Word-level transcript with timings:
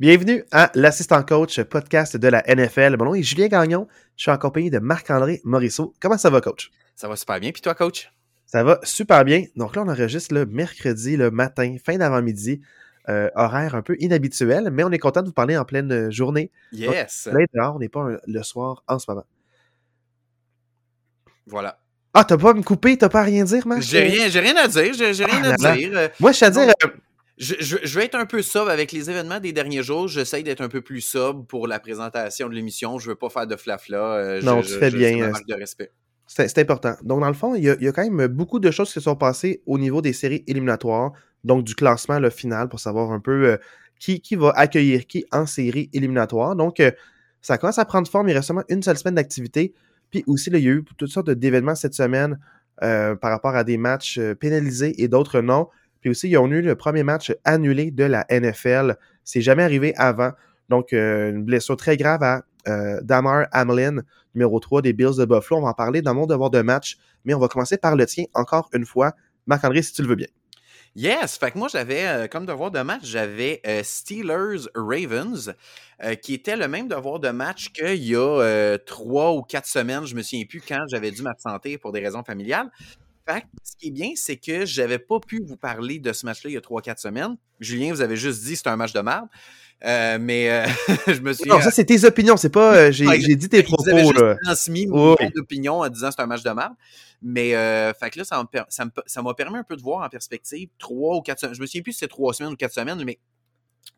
Bienvenue 0.00 0.44
à 0.50 0.70
l'assistant 0.74 1.22
coach 1.22 1.60
podcast 1.62 2.16
de 2.16 2.28
la 2.28 2.42
NFL. 2.52 2.96
Mon 2.98 3.06
nom 3.06 3.14
est 3.14 3.22
Julien 3.22 3.46
Gagnon. 3.46 3.86
Je 4.16 4.22
suis 4.22 4.30
en 4.30 4.38
compagnie 4.38 4.70
de 4.70 4.78
Marc-André 4.80 5.40
Morisseau. 5.44 5.94
Comment 6.00 6.18
ça 6.18 6.30
va, 6.30 6.40
coach? 6.40 6.70
Ça 6.96 7.08
va 7.08 7.14
super 7.16 7.38
bien. 7.38 7.52
Puis 7.52 7.62
toi, 7.62 7.74
coach? 7.74 8.12
Ça 8.46 8.64
va 8.64 8.80
super 8.82 9.24
bien. 9.24 9.44
Donc 9.56 9.76
là, 9.76 9.82
on 9.82 9.88
enregistre 9.88 10.34
le 10.34 10.46
mercredi, 10.46 11.16
le 11.16 11.30
matin, 11.30 11.76
fin 11.84 11.96
d'avant-midi. 11.96 12.60
Euh, 13.10 13.28
horaire 13.34 13.74
un 13.74 13.82
peu 13.82 13.96
inhabituel, 14.00 14.70
mais 14.72 14.82
on 14.82 14.90
est 14.90 14.98
content 14.98 15.20
de 15.20 15.26
vous 15.26 15.34
parler 15.34 15.58
en 15.58 15.66
pleine 15.66 16.10
journée. 16.10 16.50
Yes. 16.72 17.28
Donc, 17.30 17.42
dehors, 17.54 17.76
on 17.76 17.78
n'est 17.78 17.90
pas 17.90 18.08
le 18.26 18.42
soir 18.42 18.82
en 18.88 18.98
ce 18.98 19.04
moment. 19.10 19.26
Voilà. 21.46 21.78
Ah, 22.14 22.24
t'as 22.24 22.38
pas 22.38 22.50
à 22.50 22.54
me 22.54 22.62
couper, 22.62 22.96
t'as 22.96 23.10
pas 23.10 23.20
à 23.20 23.24
rien 23.24 23.44
dire, 23.44 23.66
Marc? 23.66 23.82
J'ai 23.82 24.00
rien, 24.00 24.28
j'ai 24.28 24.40
rien 24.40 24.56
à 24.56 24.68
dire, 24.68 24.94
j'ai 24.94 25.24
rien 25.24 25.42
Ah, 25.44 25.48
à 25.48 25.50
là, 25.50 25.56
là. 25.58 25.76
dire. 25.76 26.10
Moi, 26.18 26.32
je 26.32 26.36
suis 26.36 26.46
à 26.46 26.50
dire, 26.50 26.62
euh, 26.62 26.88
Je, 27.36 27.54
je- 27.58 27.78
je 27.82 27.98
vais 27.98 28.04
être 28.04 28.14
un 28.14 28.26
peu 28.26 28.42
sobre 28.42 28.70
avec 28.70 28.92
les 28.92 29.10
événements 29.10 29.40
des 29.40 29.52
derniers 29.52 29.82
jours. 29.82 30.06
J'essaye 30.08 30.44
d'être 30.44 30.60
un 30.60 30.68
peu 30.68 30.82
plus 30.82 31.00
sobre 31.00 31.44
pour 31.46 31.66
la 31.66 31.80
présentation 31.80 32.48
de 32.48 32.54
l'émission. 32.54 32.98
Je 32.98 33.08
veux 33.08 33.16
pas 33.16 33.28
faire 33.28 33.46
de 33.46 33.56
flafla. 33.56 33.98
euh, 34.14 34.40
je- 34.40 34.46
Non, 34.46 34.62
tu 34.62 34.68
fais 34.68 34.90
bien, 34.90 35.08
C'est 35.10 35.20
ma 35.20 35.28
marque 35.30 35.46
de 35.48 35.54
respect. 35.54 35.90
C'est 36.26 36.58
important. 36.58 36.94
Donc, 37.02 37.20
dans 37.20 37.28
le 37.28 37.34
fond, 37.34 37.54
il 37.54 37.64
y, 37.64 37.70
a, 37.70 37.76
il 37.78 37.84
y 37.84 37.88
a 37.88 37.92
quand 37.92 38.08
même 38.08 38.28
beaucoup 38.28 38.58
de 38.60 38.70
choses 38.70 38.88
qui 38.88 38.94
se 38.94 39.00
sont 39.00 39.16
passées 39.16 39.62
au 39.66 39.78
niveau 39.78 40.00
des 40.00 40.12
séries 40.14 40.42
éliminatoires, 40.46 41.12
donc 41.44 41.64
du 41.64 41.74
classement 41.74 42.18
le 42.18 42.30
final 42.30 42.68
pour 42.68 42.80
savoir 42.80 43.10
un 43.12 43.20
peu 43.20 43.48
euh, 43.48 43.56
qui, 43.98 44.20
qui 44.20 44.34
va 44.36 44.50
accueillir 44.56 45.06
qui 45.06 45.26
en 45.32 45.44
série 45.46 45.90
éliminatoire. 45.92 46.56
Donc, 46.56 46.80
euh, 46.80 46.90
ça 47.42 47.58
commence 47.58 47.78
à 47.78 47.84
prendre 47.84 48.08
forme. 48.08 48.28
Il 48.28 48.32
reste 48.34 48.46
seulement 48.46 48.64
une 48.70 48.82
seule 48.82 48.96
semaine 48.96 49.16
d'activité. 49.16 49.74
Puis 50.10 50.24
aussi, 50.26 50.48
là, 50.50 50.58
il 50.58 50.64
y 50.64 50.68
a 50.68 50.72
eu 50.72 50.84
toutes 50.96 51.10
sortes 51.10 51.28
d'événements 51.30 51.74
cette 51.74 51.94
semaine 51.94 52.38
euh, 52.82 53.14
par 53.16 53.30
rapport 53.30 53.54
à 53.54 53.64
des 53.64 53.76
matchs 53.76 54.18
pénalisés 54.40 55.02
et 55.02 55.08
d'autres 55.08 55.40
non. 55.42 55.68
Puis 56.04 56.10
aussi, 56.10 56.28
ils 56.28 56.36
ont 56.36 56.46
eu 56.48 56.60
le 56.60 56.74
premier 56.74 57.02
match 57.02 57.32
annulé 57.44 57.90
de 57.90 58.04
la 58.04 58.26
NFL. 58.28 58.98
C'est 59.24 59.40
jamais 59.40 59.62
arrivé 59.62 59.94
avant. 59.96 60.32
Donc, 60.68 60.92
euh, 60.92 61.30
une 61.30 61.44
blessure 61.44 61.78
très 61.78 61.96
grave 61.96 62.22
à 62.22 62.42
euh, 62.68 63.00
Damar 63.00 63.46
Hamlin, 63.52 64.02
numéro 64.34 64.60
3 64.60 64.82
des 64.82 64.92
Bills 64.92 65.16
de 65.16 65.24
Buffalo. 65.24 65.62
On 65.62 65.64
va 65.64 65.70
en 65.70 65.72
parler 65.72 66.02
dans 66.02 66.12
mon 66.12 66.26
devoir 66.26 66.50
de 66.50 66.60
match, 66.60 66.98
mais 67.24 67.32
on 67.32 67.38
va 67.38 67.48
commencer 67.48 67.78
par 67.78 67.96
le 67.96 68.04
tien 68.04 68.24
encore 68.34 68.68
une 68.74 68.84
fois. 68.84 69.12
Marc-André, 69.46 69.80
si 69.80 69.94
tu 69.94 70.02
le 70.02 70.08
veux 70.08 70.14
bien. 70.14 70.26
Yes, 70.94 71.38
fait 71.38 71.52
que 71.52 71.58
moi 71.58 71.68
j'avais 71.72 72.06
euh, 72.06 72.26
comme 72.28 72.44
devoir 72.44 72.70
de 72.70 72.80
match, 72.80 73.04
j'avais 73.04 73.62
Steelers 73.82 74.68
Ravens, 74.74 75.54
qui 76.20 76.34
était 76.34 76.56
le 76.56 76.68
même 76.68 76.86
devoir 76.86 77.18
de 77.18 77.30
match 77.30 77.72
qu'il 77.72 78.04
y 78.04 78.14
a 78.14 78.76
trois 78.84 79.32
ou 79.32 79.40
quatre 79.40 79.66
semaines, 79.66 80.04
je 80.04 80.14
me 80.14 80.20
souviens 80.20 80.44
plus 80.44 80.60
quand 80.60 80.84
j'avais 80.86 81.10
dû 81.10 81.22
m'absenter 81.22 81.78
pour 81.78 81.92
des 81.92 82.00
raisons 82.00 82.22
familiales. 82.22 82.70
Fait 83.26 83.40
que 83.40 83.46
ce 83.62 83.76
qui 83.78 83.88
est 83.88 83.90
bien, 83.90 84.10
c'est 84.16 84.36
que 84.36 84.66
j'avais 84.66 84.98
pas 84.98 85.18
pu 85.18 85.42
vous 85.46 85.56
parler 85.56 85.98
de 85.98 86.12
ce 86.12 86.26
match-là 86.26 86.50
il 86.50 86.54
y 86.54 86.56
a 86.56 86.60
trois, 86.60 86.82
quatre 86.82 86.98
semaines. 87.00 87.36
Julien, 87.58 87.90
vous 87.92 88.02
avez 88.02 88.16
juste 88.16 88.42
dit 88.44 88.54
c'est 88.56 88.66
un 88.66 88.76
match 88.76 88.92
de 88.92 89.00
merde. 89.00 89.26
Euh, 89.84 90.18
mais 90.20 90.50
euh, 90.50 90.66
je 91.08 91.20
me 91.20 91.32
suis 91.32 91.48
Non, 91.48 91.60
ça, 91.60 91.70
c'est 91.70 91.84
tes 91.84 92.04
opinions. 92.04 92.36
C'est 92.36 92.50
pas. 92.50 92.74
euh, 92.76 92.92
j'ai 92.92 93.36
dit 93.36 93.48
tes 93.48 93.62
propos, 93.62 93.84
juste 93.96 94.14
là. 94.14 94.36
transmis 94.42 94.86
mon 94.86 95.14
Oui. 95.14 95.26
opinion 95.36 95.80
en 95.80 95.88
disant 95.88 96.10
c'est 96.10 96.22
un 96.22 96.26
match 96.26 96.42
de 96.42 96.50
merde. 96.50 96.72
Mais 97.22 97.54
euh, 97.54 97.92
fait 97.94 98.10
que 98.10 98.18
là, 98.20 98.24
ça 99.06 99.22
m'a 99.22 99.34
permis 99.34 99.58
un 99.58 99.64
peu 99.64 99.76
de 99.76 99.82
voir 99.82 100.04
en 100.04 100.08
perspective 100.10 100.68
trois 100.78 101.16
ou 101.16 101.22
quatre 101.22 101.40
semaines. 101.40 101.54
Je 101.54 101.60
me 101.62 101.66
souviens 101.66 101.82
plus 101.82 101.92
si 101.92 102.00
c'est 102.00 102.08
trois 102.08 102.34
semaines 102.34 102.52
ou 102.52 102.56
quatre 102.56 102.74
semaines, 102.74 103.02
mais 103.04 103.18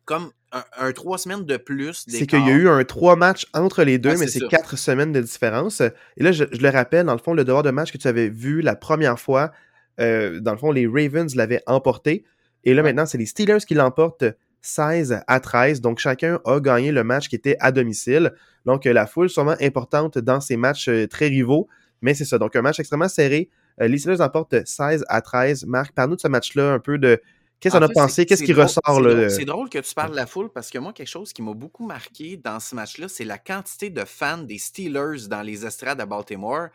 comme 0.07 0.31
un, 0.51 0.63
un 0.79 0.91
trois 0.93 1.17
semaines 1.19 1.45
de 1.45 1.57
plus. 1.57 2.05
C'est 2.07 2.25
qu'il 2.25 2.39
y 2.47 2.49
a 2.49 2.53
eu 2.53 2.67
un 2.69 2.83
trois 2.85 3.15
matchs 3.15 3.45
entre 3.53 3.83
les 3.83 3.99
deux, 3.99 4.11
Ouais, 4.11 4.17
mais 4.17 4.27
c'est 4.27 4.47
quatre 4.47 4.77
semaines 4.77 5.11
de 5.11 5.21
différence. 5.21 5.81
Et 5.81 6.23
là, 6.23 6.31
je, 6.31 6.45
je 6.51 6.61
le 6.61 6.69
rappelle, 6.69 7.05
dans 7.05 7.13
le 7.13 7.19
fond, 7.19 7.33
le 7.33 7.43
devoir 7.43 7.61
de 7.63 7.69
match 7.69 7.91
que 7.91 7.97
tu 7.97 8.07
avais 8.07 8.29
vu 8.29 8.61
la 8.61 8.75
première 8.75 9.19
fois, 9.19 9.51
euh, 9.99 10.39
dans 10.39 10.53
le 10.53 10.57
fond, 10.57 10.71
les 10.71 10.87
Ravens 10.87 11.35
l'avaient 11.35 11.61
emporté. 11.67 12.23
Et 12.63 12.73
là, 12.73 12.81
Ouais. 12.81 12.89
maintenant, 12.89 13.05
c'est 13.05 13.17
les 13.17 13.25
Steelers 13.25 13.59
qui 13.67 13.73
l'emportent 13.73 14.23
16 14.61 15.19
à 15.27 15.39
13. 15.39 15.81
Donc, 15.81 15.99
chacun 15.99 16.39
a 16.45 16.59
gagné 16.59 16.91
le 16.91 17.03
match 17.03 17.27
qui 17.29 17.35
était 17.35 17.57
à 17.59 17.71
domicile. 17.71 18.33
Donc, 18.65 18.85
la 18.85 19.05
foule 19.07 19.29
sûrement 19.29 19.55
importante 19.61 20.17
dans 20.17 20.39
ces 20.41 20.57
matchs 20.57 20.87
euh, 20.89 21.07
très 21.07 21.27
rivaux. 21.27 21.67
Mais 22.01 22.13
c'est 22.13 22.25
ça. 22.25 22.37
Donc, 22.37 22.55
un 22.55 22.61
match 22.61 22.79
extrêmement 22.79 23.09
serré. 23.09 23.49
Euh, 23.81 23.87
les 23.87 23.97
Steelers 23.97 24.21
emportent 24.21 24.65
16 24.65 25.03
à 25.09 25.21
13. 25.21 25.65
Marc, 25.65 25.93
parle-nous 25.93 26.15
de 26.15 26.21
ce 26.21 26.27
match-là, 26.27 26.71
un 26.73 26.79
peu 26.79 26.97
de 26.97 27.19
qu'est-ce 27.59 27.75
qu'on 27.77 27.81
a 27.83 27.89
pensé, 27.89 28.13
c'est- 28.15 28.25
qu'est-ce 28.25 28.43
qui 28.43 28.53
drôle- 28.53 28.65
ressort 28.65 29.01
là. 29.01 29.29
C'est 29.29 29.45
drôle 29.45 29.69
que 29.69 29.79
tu 29.79 29.93
parles 29.93 30.11
de 30.11 30.15
la 30.15 30.25
foule 30.27 30.49
parce 30.49 30.69
que 30.69 30.77
moi, 30.77 30.93
quelque 30.93 31.07
chose 31.07 31.33
qui 31.33 31.41
m'a 31.41 31.53
beaucoup 31.53 31.85
marqué 31.85 32.37
dans 32.37 32.59
ce 32.59 32.75
match-là, 32.75 33.07
c'est 33.07 33.25
la 33.25 33.37
quantité 33.37 33.89
de 33.89 34.03
fans 34.05 34.37
des 34.39 34.57
Steelers 34.57 35.27
dans 35.29 35.41
les 35.41 35.65
estrades 35.65 35.99
à 36.01 36.05
Baltimore. 36.05 36.67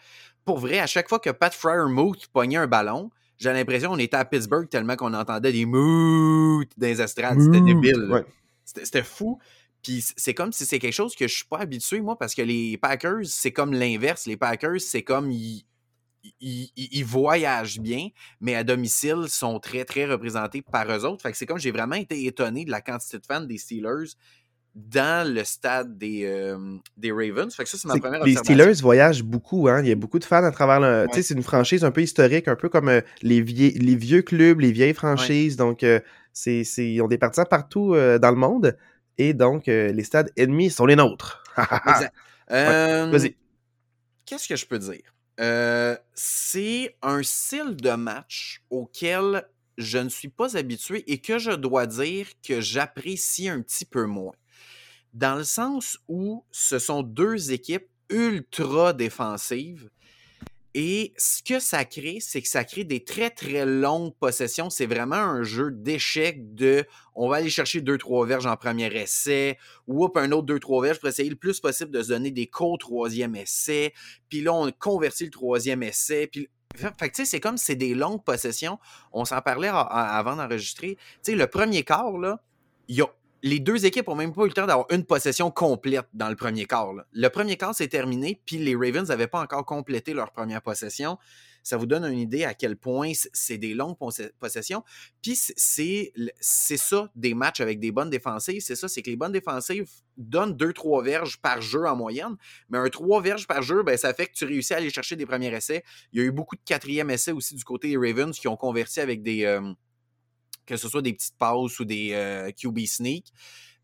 Pour 0.45 0.59
vrai, 0.59 0.79
à 0.81 0.87
chaque 0.87 1.09
fois 1.09 1.19
que 1.19 1.31
Pat 1.31 1.55
Fryermuth 1.55 2.27
pognait 2.33 2.57
un 2.57 2.67
ballon, 2.67 3.11
j'ai 3.39 3.53
l'impression 3.53 3.91
qu'on 3.91 3.99
était 3.99 4.17
à 4.17 4.25
Pittsburgh 4.25 4.69
tellement 4.69 4.97
qu'on 4.97 5.15
entendait 5.15 5.53
des 5.53 5.65
moot 5.67 6.69
dans 6.77 6.87
les 6.87 7.01
estrades. 7.01 7.41
C'était 7.41 7.61
débile. 7.61 8.09
ouais. 8.11 8.25
C'était 8.65 9.03
fou. 9.03 9.39
Puis 9.83 10.05
c'est 10.17 10.33
comme 10.35 10.53
si 10.53 10.65
c'est 10.65 10.79
quelque 10.79 10.93
chose 10.95 11.17
que 11.17 11.27
je 11.27 11.35
suis 11.35 11.45
pas 11.45 11.59
habitué, 11.59 12.01
moi, 12.01 12.17
parce 12.17 12.35
que 12.37 12.43
les 12.43 12.77
Packers, 12.77 13.25
c'est 13.25 13.51
comme 13.51 13.73
l'inverse. 13.73 14.27
Les 14.27 14.37
Packers, 14.37 14.81
c'est 14.81 15.03
comme 15.03 15.31
ils, 15.33 15.65
ils, 16.41 17.05
voyagent 17.05 17.81
bien, 17.81 18.09
mais 18.41 18.55
à 18.55 18.65
domicile, 18.65 19.25
sont 19.29 19.59
très, 19.59 19.85
très 19.85 20.07
représentés 20.07 20.63
par 20.63 20.91
eux 20.91 21.05
autres. 21.05 21.23
Fait 21.23 21.33
que 21.33 21.37
c'est 21.37 21.47
comme 21.47 21.59
j'ai 21.59 21.71
vraiment 21.71 21.97
été 21.97 22.27
étonné 22.27 22.65
de 22.65 22.71
la 22.71 22.81
quantité 22.81 23.19
de 23.19 23.27
fans 23.27 23.41
des 23.41 23.59
Steelers 23.59 24.15
dans 24.75 25.29
le 25.31 25.45
stade 25.45 25.99
des, 25.99 26.25
euh, 26.25 26.79
des 26.97 27.13
Ravens. 27.13 27.55
Fait 27.55 27.65
que 27.65 27.69
ça, 27.69 27.77
c'est 27.77 27.89
ma 27.89 27.99
première 27.99 28.25
les. 28.25 28.37
Steelers 28.37 28.81
voyagent 28.81 29.23
beaucoup, 29.23 29.69
hein. 29.69 29.83
Il 29.83 29.89
y 29.89 29.93
a 29.93 29.97
beaucoup 29.97 30.19
de 30.19 30.25
fans 30.25 30.45
à 30.45 30.51
travers 30.51 30.81
le. 30.81 31.07
Tu 31.09 31.13
sais, 31.13 31.17
Ouais. 31.17 31.23
c'est 31.23 31.35
une 31.35 31.43
franchise 31.43 31.85
un 31.85 31.91
peu 31.91 32.03
historique, 32.03 32.49
un 32.49 32.57
peu 32.57 32.69
comme 32.69 32.89
euh, 32.89 33.01
les, 33.21 33.43
les 33.43 33.97
vieux 33.97 34.23
clubs, 34.23 34.61
les 34.61 34.73
vieilles 34.73 34.95
franchises. 34.95 35.57
Donc, 35.57 35.83
euh, 35.83 36.01
c'est, 36.33 36.63
ils 36.79 37.01
ont 37.03 37.09
des 37.09 37.19
partisans 37.19 37.47
partout 37.49 37.95
dans 37.95 38.31
le 38.31 38.37
monde. 38.37 38.77
Et 39.19 39.35
donc, 39.35 39.67
les 39.67 40.05
stades 40.05 40.31
ennemis 40.39 40.71
sont 40.71 40.87
les 40.87 40.97
nôtres. 40.97 41.45
Exact. 41.59 42.15
Euh, 42.51 43.11
Vas-y. 43.11 43.37
Qu'est-ce 44.25 44.49
que 44.49 44.57
je 44.57 44.67
peux 44.67 44.79
dire? 44.79 45.12
Euh, 45.41 45.97
c'est 46.15 46.97
un 47.03 47.23
style 47.23 47.77
de 47.77 47.93
match 47.93 48.63
auquel 48.71 49.49
je 49.79 49.99
ne 49.99 50.09
suis 50.09 50.29
pas 50.29 50.57
habitué 50.57 51.05
et 51.11 51.19
que 51.19 51.39
je 51.39 51.53
dois 51.53 51.87
dire 51.87 52.27
que 52.47 52.61
j'apprécie 52.61 53.49
un 53.49 53.63
petit 53.63 53.87
peu 53.87 54.05
moins. 54.05 54.35
Dans 55.15 55.37
le 55.37 55.45
sens 55.45 55.99
où 56.09 56.45
ce 56.51 56.79
sont 56.79 57.03
deux 57.03 57.53
équipes 57.53 57.89
ultra 58.11 58.93
défensives 58.93 59.91
et 60.75 61.13
ce 61.19 61.43
que 61.43 61.61
ça 61.61 61.85
crée, 61.85 62.19
c'est 62.21 62.41
que 62.41 62.49
ça 62.49 62.65
crée 62.65 62.85
des 62.85 63.05
très 63.05 63.29
très 63.29 63.67
longues 63.67 64.15
possessions. 64.19 64.71
C'est 64.71 64.87
vraiment 64.87 65.17
un 65.17 65.43
jeu 65.43 65.71
d'échecs 65.71 66.55
de 66.55 66.87
on 67.15 67.29
va 67.29 67.37
aller 67.37 67.51
chercher 67.51 67.83
deux 67.83 67.99
trois 67.99 68.27
verges 68.27 68.47
en 68.47 68.57
premier 68.57 68.87
essai, 68.87 69.59
ou 69.87 70.09
un 70.15 70.33
autre 70.33 70.47
deux 70.47 70.61
trois 70.61 70.83
verges 70.83 70.99
pour 70.99 71.11
essayer 71.11 71.29
le 71.29 71.37
plus 71.37 71.61
possible 71.61 71.91
de 71.91 72.03
se 72.03 72.09
donner 72.09 72.31
des 72.31 72.47
co-troisième 72.47 73.37
essai. 73.37 73.93
Puis 74.31 74.41
là, 74.41 74.55
on 74.55 74.71
convertit 74.73 75.25
le 75.25 75.31
troisième 75.31 75.83
essai. 75.83 76.27
Puis 76.27 76.49
fait 76.75 77.11
que 77.11 77.17
tu 77.17 77.17
sais, 77.17 77.25
c'est 77.27 77.41
comme 77.41 77.59
c'est 77.59 77.77
des 77.77 77.95
longues 77.95 78.25
possessions. 78.25 78.79
On 79.13 79.27
s'en 79.27 79.43
parlait 79.43 79.69
avant 79.69 80.37
d'enregistrer. 80.37 80.97
Tu 80.97 81.33
sais, 81.33 81.35
le 81.35 81.47
premier 81.47 81.83
quart, 81.83 82.17
là, 82.17 82.43
il 82.89 83.03
a 83.03 83.07
les 83.43 83.59
deux 83.59 83.85
équipes 83.87 84.09
ont 84.09 84.15
même 84.15 84.33
pas 84.33 84.43
eu 84.43 84.49
le 84.49 84.53
temps 84.53 84.67
d'avoir 84.67 84.87
une 84.91 85.05
possession 85.05 85.51
complète 85.51 86.07
dans 86.13 86.29
le 86.29 86.37
premier 86.37 86.65
quart. 86.65 86.93
là. 86.93 87.07
Le 87.13 87.29
premier 87.29 87.57
quart 87.57 87.75
s'est 87.75 87.89
terminé, 87.89 88.41
puis 88.47 88.59
les 88.59 88.75
Ravens 88.75 89.09
n'avaient 89.09 89.27
pas 89.27 89.41
encore 89.41 89.65
complété 89.65 90.15
leur 90.15 90.31
première 90.31 90.63
possession. 90.63 91.19
Ça 91.65 91.77
vous 91.77 91.87
donne 91.87 92.05
une 92.05 92.19
idée 92.19 92.45
à 92.45 92.55
quel 92.55 92.77
point 92.77 93.13
c'est 93.33 93.59
des 93.59 93.75
longues 93.75 93.97
possessions. 94.41 94.83
Puis 95.23 95.37
c'est 95.37 96.13
ça 96.77 97.11
des 97.15 97.35
matchs 97.35 97.61
avec 97.61 97.79
des 97.79 97.93
bonnes 97.93 98.11
défensives. 98.11 98.63
C'est 98.63 98.75
ça, 98.75 98.89
c'est 98.89 99.03
que 99.03 99.11
les 99.11 99.17
bonnes 99.17 99.33
défensives 99.33 99.89
donnent 100.17 100.57
2-3 100.57 101.05
verges 101.05 101.41
par 101.41 101.61
jeu 101.63 101.87
en 101.87 101.95
moyenne. 101.95 102.37
Mais 102.69 102.79
un 102.79 102.89
3 102.89 103.23
verges 103.23 103.47
par 103.47 103.63
jeu, 103.63 103.83
ben, 103.85 103.97
ça 103.97 104.13
fait 104.13 104.27
que 104.27 104.33
tu 104.33 104.45
réussis 104.45 104.75
à 104.75 104.79
aller 104.79 104.91
chercher 104.91 105.15
des 105.15 105.27
premiers 105.27 105.55
essais. 105.55 105.85
Il 106.13 106.21
y 106.21 106.23
a 106.23 106.27
eu 106.27 106.33
beaucoup 106.33 106.57
de 106.57 106.63
quatrième 106.65 107.11
essais 107.11 107.33
aussi 107.33 107.55
du 107.55 107.63
côté 107.65 107.89
des 107.89 107.97
Ravens 107.97 108.37
qui 108.37 108.49
ont 108.49 108.57
converti 108.57 109.01
avec 109.01 109.23
des. 109.23 109.45
euh, 109.45 109.73
que 110.77 110.83
ce 110.83 110.89
soit 110.89 111.03
des 111.03 111.13
petites 111.13 111.37
passes 111.37 111.79
ou 111.81 111.85
des 111.85 112.11
euh, 112.13 112.51
QB 112.51 112.87
sneak. 112.87 113.33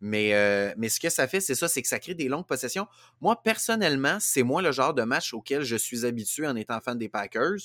Mais, 0.01 0.35
euh, 0.35 0.73
mais 0.77 0.89
ce 0.89 1.01
que 1.01 1.11
ça 1.11 1.27
fait, 1.27 1.41
c'est 1.41 1.57
ça, 1.57 1.67
c'est 1.69 1.83
que 1.83 1.89
ça 1.89 1.99
crée 1.99 2.15
des 2.15 2.29
longues 2.29 2.47
possessions. 2.47 2.87
Moi, 3.21 3.41
personnellement, 3.43 4.19
c'est 4.21 4.45
moi 4.45 4.63
le 4.63 4.71
genre 4.71 4.95
de 4.95 5.03
match 5.03 5.35
auquel 5.35 5.63
je 5.63 5.77
suis 5.77 6.07
habitué 6.07 6.47
en 6.47 6.55
étant 6.55 6.81
fan 6.81 6.97
des 6.97 7.09
Packers. 7.09 7.59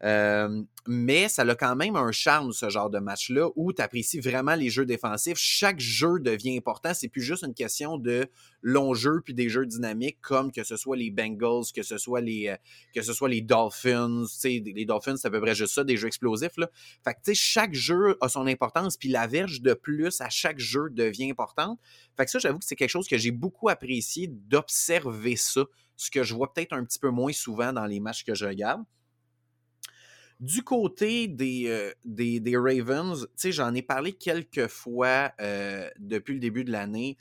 Mais 0.00 1.28
ça 1.28 1.42
a 1.42 1.54
quand 1.54 1.76
même 1.76 1.96
un 1.96 2.12
charme, 2.12 2.52
ce 2.52 2.70
genre 2.70 2.88
de 2.88 2.98
match-là, 2.98 3.50
où 3.56 3.74
tu 3.74 3.82
apprécies 3.82 4.20
vraiment 4.20 4.54
les 4.54 4.70
jeux 4.70 4.86
défensifs. 4.86 5.36
Chaque 5.36 5.80
jeu 5.80 6.18
devient 6.18 6.56
important. 6.56 6.94
C'est 6.94 7.08
plus 7.08 7.20
juste 7.20 7.44
une 7.44 7.52
question 7.52 7.98
de 7.98 8.26
long 8.62 8.94
jeu 8.94 9.20
puis 9.22 9.34
des 9.34 9.50
jeux 9.50 9.66
dynamiques, 9.66 10.18
comme 10.22 10.50
que 10.50 10.64
ce 10.64 10.76
soit 10.76 10.96
les 10.96 11.10
Bengals, 11.10 11.64
que 11.74 11.82
ce 11.82 11.98
soit 11.98 12.22
les, 12.22 12.48
euh, 12.48 12.56
que 12.94 13.02
ce 13.02 13.12
soit 13.12 13.28
les 13.28 13.42
Dolphins. 13.42 14.24
Tu 14.24 14.38
sais, 14.38 14.62
Les 14.64 14.86
Dolphins, 14.86 15.16
c'est 15.16 15.28
à 15.28 15.30
peu 15.30 15.42
près 15.42 15.54
juste 15.54 15.74
ça, 15.74 15.84
des 15.84 15.98
jeux 15.98 16.06
explosifs. 16.06 16.56
Là. 16.56 16.70
Fait 17.04 17.14
que, 17.14 17.34
chaque 17.34 17.74
jeu 17.74 18.16
a 18.22 18.30
son 18.30 18.46
importance, 18.46 18.96
puis 18.96 19.10
la 19.10 19.26
verge 19.26 19.60
de 19.60 19.74
plus 19.74 20.22
à 20.22 20.30
chaque 20.30 20.58
jeu 20.58 20.88
devient 20.90 21.30
importante. 21.30 21.78
Fait 22.16 22.24
que 22.24 22.30
ça, 22.30 22.38
j'avoue 22.38 22.60
que 22.60 22.64
c'est 22.64 22.76
quelque 22.76 22.88
chose 22.88 23.08
que 23.08 23.18
j'ai 23.18 23.30
beaucoup 23.30 23.68
apprécié 23.68 24.28
d'observer 24.28 25.36
ça, 25.36 25.64
ce 25.96 26.10
que 26.10 26.22
je 26.22 26.34
vois 26.34 26.52
peut-être 26.52 26.72
un 26.72 26.84
petit 26.84 26.98
peu 26.98 27.10
moins 27.10 27.32
souvent 27.32 27.74
dans 27.74 27.84
les 27.84 28.00
matchs 28.00 28.24
que 28.24 28.34
je 28.34 28.46
regarde. 28.46 28.82
Du 30.40 30.62
côté 30.62 31.26
des, 31.26 31.64
euh, 31.66 31.90
des, 32.04 32.38
des, 32.38 32.56
Ravens, 32.56 33.26
j'en 33.44 33.74
ai 33.74 33.82
parlé 33.82 34.12
quelques 34.12 34.68
fois 34.68 35.32
euh, 35.40 35.88
depuis 35.98 36.34
le 36.34 36.38
début 36.38 36.62
de 36.62 36.70
l'année. 36.70 37.16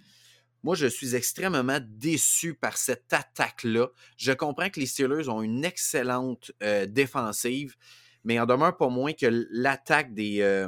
Moi, 0.61 0.75
je 0.75 0.85
suis 0.85 1.15
extrêmement 1.15 1.79
déçu 1.81 2.53
par 2.53 2.77
cette 2.77 3.11
attaque-là. 3.11 3.87
Je 4.17 4.31
comprends 4.33 4.69
que 4.69 4.79
les 4.79 4.85
Steelers 4.85 5.29
ont 5.29 5.41
une 5.41 5.65
excellente 5.65 6.51
euh, 6.61 6.85
défensive, 6.85 7.75
mais 8.23 8.39
en 8.39 8.45
demeure 8.45 8.77
pas 8.77 8.89
moins 8.89 9.13
que 9.13 9.47
l'attaque 9.49 10.13
des, 10.13 10.67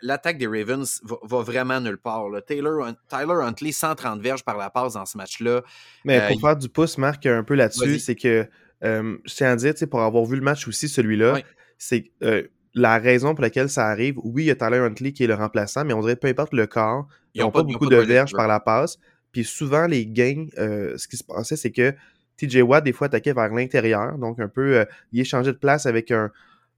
l'attaque 0.00 0.38
des 0.38 0.46
Ravens 0.48 1.00
va, 1.04 1.42
vraiment 1.42 1.80
nulle 1.80 1.98
part. 1.98 2.24
Taylor, 2.44 2.88
Tyler 3.08 3.40
Huntley, 3.40 3.70
130 3.70 4.20
verges 4.20 4.44
par 4.44 4.56
la 4.56 4.68
passe 4.70 4.94
dans 4.94 5.06
ce 5.06 5.16
match-là. 5.16 5.62
Mais 6.04 6.26
pour 6.26 6.40
faire 6.40 6.56
du 6.56 6.68
pouce, 6.68 6.98
Marc, 6.98 7.26
un 7.26 7.44
peu 7.44 7.54
là-dessus, 7.54 8.00
c'est 8.00 8.16
que 8.16 8.48
je 8.82 9.34
tiens 9.34 9.52
à 9.52 9.56
dire, 9.56 9.74
pour 9.88 10.02
avoir 10.02 10.24
vu 10.24 10.34
le 10.34 10.42
match 10.42 10.66
aussi, 10.66 10.88
celui-là, 10.88 11.40
c'est 11.78 12.10
euh, 12.22 12.42
la 12.74 12.98
raison 12.98 13.34
pour 13.34 13.42
laquelle 13.42 13.68
ça 13.68 13.86
arrive. 13.86 14.16
Oui, 14.22 14.44
il 14.44 14.46
y 14.46 14.50
a 14.50 14.56
Tyler 14.56 14.78
Huntley 14.78 15.12
qui 15.12 15.24
est 15.24 15.28
le 15.28 15.34
remplaçant, 15.34 15.84
mais 15.84 15.94
on 15.94 16.00
dirait 16.00 16.16
peu 16.16 16.28
importe 16.28 16.52
le 16.52 16.66
corps, 16.66 17.06
ils 17.34 17.42
n'ont 17.42 17.50
pas, 17.50 17.62
beaucoup 17.62 17.86
de, 17.86 17.96
verges 17.96 18.32
par 18.32 18.48
la 18.48 18.60
passe. 18.60 18.98
Puis 19.32 19.44
souvent, 19.44 19.86
les 19.86 20.06
gains, 20.06 20.46
euh, 20.58 20.96
ce 20.96 21.08
qui 21.08 21.16
se 21.16 21.24
passait, 21.24 21.56
c'est 21.56 21.72
que 21.72 21.94
TJ 22.36 22.62
Watt, 22.62 22.84
des 22.84 22.92
fois, 22.92 23.06
attaquait 23.06 23.32
vers 23.32 23.48
l'intérieur. 23.48 24.16
Donc, 24.18 24.40
un 24.40 24.48
peu, 24.48 24.78
euh, 24.78 24.84
il 25.12 25.24
changé 25.24 25.52
de 25.52 25.56
place 25.56 25.86
avec 25.86 26.10
un, 26.10 26.30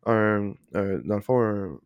un, 0.06 0.52
dans 0.72 1.16
le 1.16 1.20
fond, 1.20 1.40
un, 1.40 1.78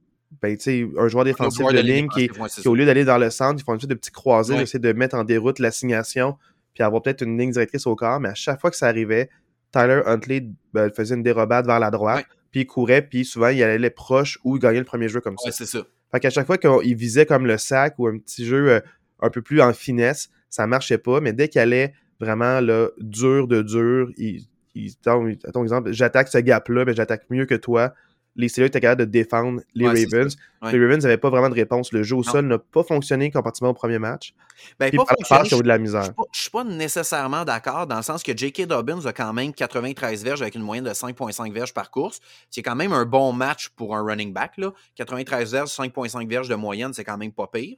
ben, 0.42 0.56
un 0.96 1.08
joueur 1.08 1.24
défensif 1.24 1.66
de, 1.66 1.80
ligne 1.80 2.08
qui, 2.08 2.30
au 2.66 2.74
lieu 2.74 2.86
d'aller 2.86 3.04
dans 3.04 3.18
le 3.18 3.30
centre, 3.30 3.60
ils 3.60 3.64
font 3.64 3.76
une 3.76 3.88
de 3.88 3.94
petits 3.94 4.12
croisés, 4.12 4.54
ouais. 4.54 4.62
essayer 4.62 4.78
de 4.78 4.92
mettre 4.92 5.16
en 5.16 5.24
déroute 5.24 5.58
l'assignation, 5.58 6.36
puis 6.72 6.84
avoir 6.84 7.02
peut-être 7.02 7.22
une 7.22 7.36
ligne 7.36 7.50
directrice 7.50 7.86
au 7.86 7.96
corps. 7.96 8.20
Mais 8.20 8.28
à 8.28 8.34
chaque 8.34 8.60
fois 8.60 8.70
que 8.70 8.76
ça 8.76 8.86
arrivait, 8.86 9.28
Tyler 9.72 10.02
Huntley 10.06 10.46
ben, 10.72 10.90
faisait 10.90 11.14
une 11.14 11.22
dérobade 11.22 11.66
vers 11.66 11.80
la 11.80 11.90
droite 11.90 12.26
puis 12.50 12.60
il 12.60 12.66
courait, 12.66 13.02
puis 13.02 13.24
souvent, 13.24 13.48
il 13.48 13.62
allait 13.62 13.90
proche 13.90 14.38
ou 14.44 14.56
il 14.56 14.60
gagnait 14.60 14.78
le 14.78 14.84
premier 14.84 15.08
jeu 15.08 15.20
comme 15.20 15.36
ça. 15.38 15.50
c'est 15.52 15.66
ça. 15.66 15.80
Fait 16.10 16.20
qu'à 16.20 16.30
chaque 16.30 16.46
fois 16.46 16.58
qu'il 16.58 16.96
visait 16.96 17.26
comme 17.26 17.46
le 17.46 17.56
sac 17.56 17.94
ou 17.98 18.08
un 18.08 18.18
petit 18.18 18.44
jeu 18.44 18.70
euh, 18.70 18.80
un 19.20 19.30
peu 19.30 19.42
plus 19.42 19.60
en 19.60 19.72
finesse, 19.72 20.30
ça 20.48 20.66
marchait 20.66 20.98
pas, 20.98 21.20
mais 21.20 21.32
dès 21.32 21.48
qu'il 21.48 21.60
allait 21.60 21.94
vraiment 22.18 22.60
là, 22.60 22.88
dur 22.98 23.46
de 23.46 23.62
dur, 23.62 24.10
il, 24.16 24.42
il, 24.74 24.92
à 25.06 25.52
ton 25.52 25.62
exemple, 25.62 25.92
j'attaque 25.92 26.28
ce 26.28 26.38
gap-là, 26.38 26.84
mais 26.84 26.94
j'attaque 26.94 27.24
mieux 27.30 27.46
que 27.46 27.54
toi 27.54 27.94
les 28.40 28.48
Steelers 28.48 28.68
étaient 28.68 28.80
capables 28.80 29.00
de 29.00 29.10
défendre 29.10 29.60
les 29.74 29.86
Ravens. 29.86 30.36
Les 30.62 30.78
Ravens 30.80 31.02
n'avaient 31.02 31.16
pas 31.16 31.30
vraiment 31.30 31.48
de 31.48 31.54
réponse. 31.54 31.92
Le 31.92 32.02
jeu 32.02 32.16
au 32.16 32.22
sol 32.22 32.46
n'a 32.46 32.58
pas 32.58 32.82
fonctionné 32.82 33.30
comparativement 33.30 33.70
au 33.70 33.74
premier 33.74 33.98
match. 33.98 34.34
Ben, 34.78 34.90
pas 34.90 35.42
de 35.42 35.68
la 35.68 35.78
misère. 35.78 36.04
Je 36.04 36.08
ne 36.10 36.24
suis 36.32 36.50
pas 36.50 36.64
nécessairement 36.64 37.44
d'accord 37.44 37.86
dans 37.86 37.96
le 37.96 38.02
sens 38.02 38.22
que 38.22 38.36
J.K. 38.36 38.66
Dobbins 38.66 39.06
a 39.06 39.12
quand 39.12 39.32
même 39.32 39.52
93 39.54 40.22
verges 40.22 40.42
avec 40.42 40.54
une 40.54 40.62
moyenne 40.62 40.84
de 40.84 40.90
5,5 40.90 41.52
verges 41.52 41.72
par 41.72 41.90
course. 41.90 42.20
C'est 42.50 42.62
quand 42.62 42.76
même 42.76 42.92
un 42.92 43.04
bon 43.04 43.32
match 43.32 43.70
pour 43.70 43.96
un 43.96 44.02
running 44.02 44.32
back. 44.32 44.56
Là. 44.58 44.72
93 44.96 45.52
verges, 45.52 45.70
5,5 45.70 46.28
verges 46.28 46.48
de 46.48 46.54
moyenne, 46.54 46.92
c'est 46.92 47.04
quand 47.04 47.16
même 47.16 47.32
pas 47.32 47.46
pire. 47.46 47.76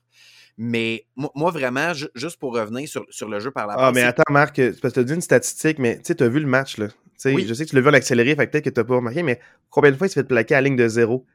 Mais 0.58 1.06
moi, 1.17 1.50
vraiment, 1.50 1.93
juste 2.15 2.38
pour 2.38 2.55
revenir 2.55 2.87
sur, 2.87 3.06
sur 3.08 3.29
le 3.29 3.41
jeu 3.41 3.50
par 3.50 3.67
la 3.67 3.75
Ah, 3.79 3.93
mais 3.93 4.03
attends, 4.03 4.23
Marc, 4.31 4.56
parce 4.56 4.81
que 4.81 4.88
tu 4.88 5.00
as 5.00 5.05
dit 5.05 5.15
une 5.15 5.23
statistique, 5.23 5.79
mais 5.79 6.00
tu 6.00 6.15
as 6.19 6.29
vu 6.29 6.41
le 6.41 6.47
match, 6.47 6.76
là. 6.79 6.88
Je 7.24 7.54
sais 7.54 7.64
que 7.64 7.70
tu 7.70 7.76
l'as 7.76 7.82
vu 7.82 7.88
en 7.88 7.94
accéléré, 7.94 8.34
fait 8.34 8.46
peut-être 8.46 8.64
que 8.64 8.70
tu 8.70 8.80
n'as 8.80 8.84
pas 8.84 8.96
remarqué, 8.96 9.22
mais 9.22 9.40
combien 9.70 9.90
de 9.90 9.96
fois 9.96 10.06
il 10.06 10.10
s'est 10.10 10.20
fait 10.20 10.26
plaquer 10.26 10.54
à 10.54 10.60
la 10.60 10.69
ligne 10.69 10.76
de 10.76 10.88
zéro? 10.88 11.26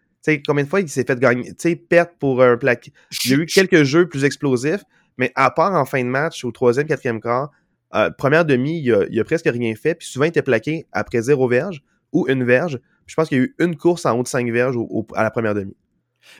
combien 0.45 0.63
de 0.63 0.69
fois 0.69 0.81
il 0.81 0.89
s'est 0.89 1.05
fait 1.05 1.19
gagner, 1.19 1.49
tu 1.49 1.55
sais, 1.57 1.75
perdre 1.75 2.11
pour 2.19 2.43
un 2.43 2.57
plaqué. 2.57 2.91
Il 3.23 3.31
y 3.31 3.33
a 3.33 3.37
eu 3.37 3.45
quelques 3.45 3.83
jeux 3.83 4.09
plus 4.09 4.25
explosifs, 4.25 4.83
mais 5.17 5.31
à 5.35 5.51
part 5.51 5.73
en 5.73 5.85
fin 5.85 6.03
de 6.03 6.09
match, 6.09 6.43
au 6.43 6.51
troisième, 6.51 6.87
quatrième 6.87 7.21
quart, 7.21 7.51
euh, 7.95 8.09
première 8.09 8.43
demi, 8.43 8.81
il 8.81 8.93
a, 8.93 9.21
a, 9.21 9.23
presque 9.23 9.47
rien 9.47 9.73
fait, 9.75 9.95
puis 9.95 10.07
souvent 10.07 10.25
il 10.25 10.29
était 10.29 10.41
plaqué 10.41 10.85
après 10.91 11.21
zéro 11.21 11.47
verge 11.47 11.81
ou 12.11 12.27
une 12.27 12.43
verge. 12.43 12.79
je 13.05 13.15
pense 13.15 13.29
qu'il 13.29 13.37
y 13.37 13.41
a 13.41 13.43
eu 13.45 13.55
une 13.59 13.77
course 13.77 14.05
en 14.05 14.17
haut 14.17 14.23
de 14.23 14.27
cinq 14.27 14.49
verges 14.51 14.75
à 15.15 15.23
la 15.23 15.31
première 15.31 15.55
demi. 15.55 15.75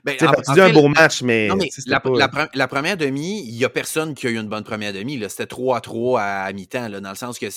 Ben, 0.03 0.15
tu 0.17 0.25
un 0.61 0.71
beau 0.71 0.87
match, 0.87 1.21
mais. 1.21 1.49
la, 1.87 2.01
la, 2.53 2.67
première 2.67 2.97
demi, 2.97 3.43
il 3.47 3.55
n'y 3.55 3.65
a 3.65 3.69
personne 3.69 4.13
qui 4.13 4.27
a 4.27 4.29
eu 4.29 4.37
une 4.37 4.47
bonne 4.47 4.63
première 4.63 4.93
demi. 4.93 5.21
C'était 5.29 5.45
3 5.45 5.77
à 5.77 5.81
3 5.81 6.21
à, 6.21 6.53
mi-temps, 6.53 6.89
dans 6.89 7.09
le 7.09 7.15
sens 7.15 7.39
que. 7.39 7.47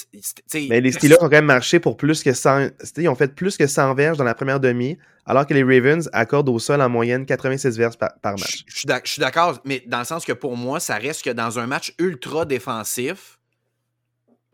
Mais 0.68 0.80
les 0.80 0.92
Steelers 0.92 1.16
ont 1.20 1.24
quand 1.24 1.30
même 1.30 1.44
marché 1.44 1.80
pour 1.80 1.96
plus 1.96 2.22
que 2.22 2.32
100. 2.32 2.68
Ils 2.96 3.08
ont 3.08 3.14
fait 3.14 3.34
plus 3.34 3.56
que 3.56 3.66
100 3.66 3.94
verges 3.94 4.18
dans 4.18 4.24
la 4.24 4.34
première 4.34 4.60
demi, 4.60 4.98
alors 5.26 5.46
que 5.46 5.54
les 5.54 5.62
Ravens 5.62 6.08
accordent 6.12 6.48
au 6.48 6.58
sol 6.58 6.80
en 6.80 6.88
moyenne 6.88 7.26
86 7.26 7.76
verges 7.78 7.96
par, 7.96 8.10
match. 8.24 8.64
Je, 8.66 8.86
je 9.04 9.10
suis 9.10 9.20
d'accord, 9.20 9.60
mais 9.64 9.82
dans 9.86 10.00
le 10.00 10.04
sens 10.04 10.24
que 10.24 10.32
pour 10.32 10.56
moi, 10.56 10.80
ça 10.80 10.96
reste 10.96 11.24
que 11.24 11.30
dans 11.30 11.58
un 11.58 11.66
match 11.66 11.94
ultra 11.98 12.44
défensif, 12.44 13.38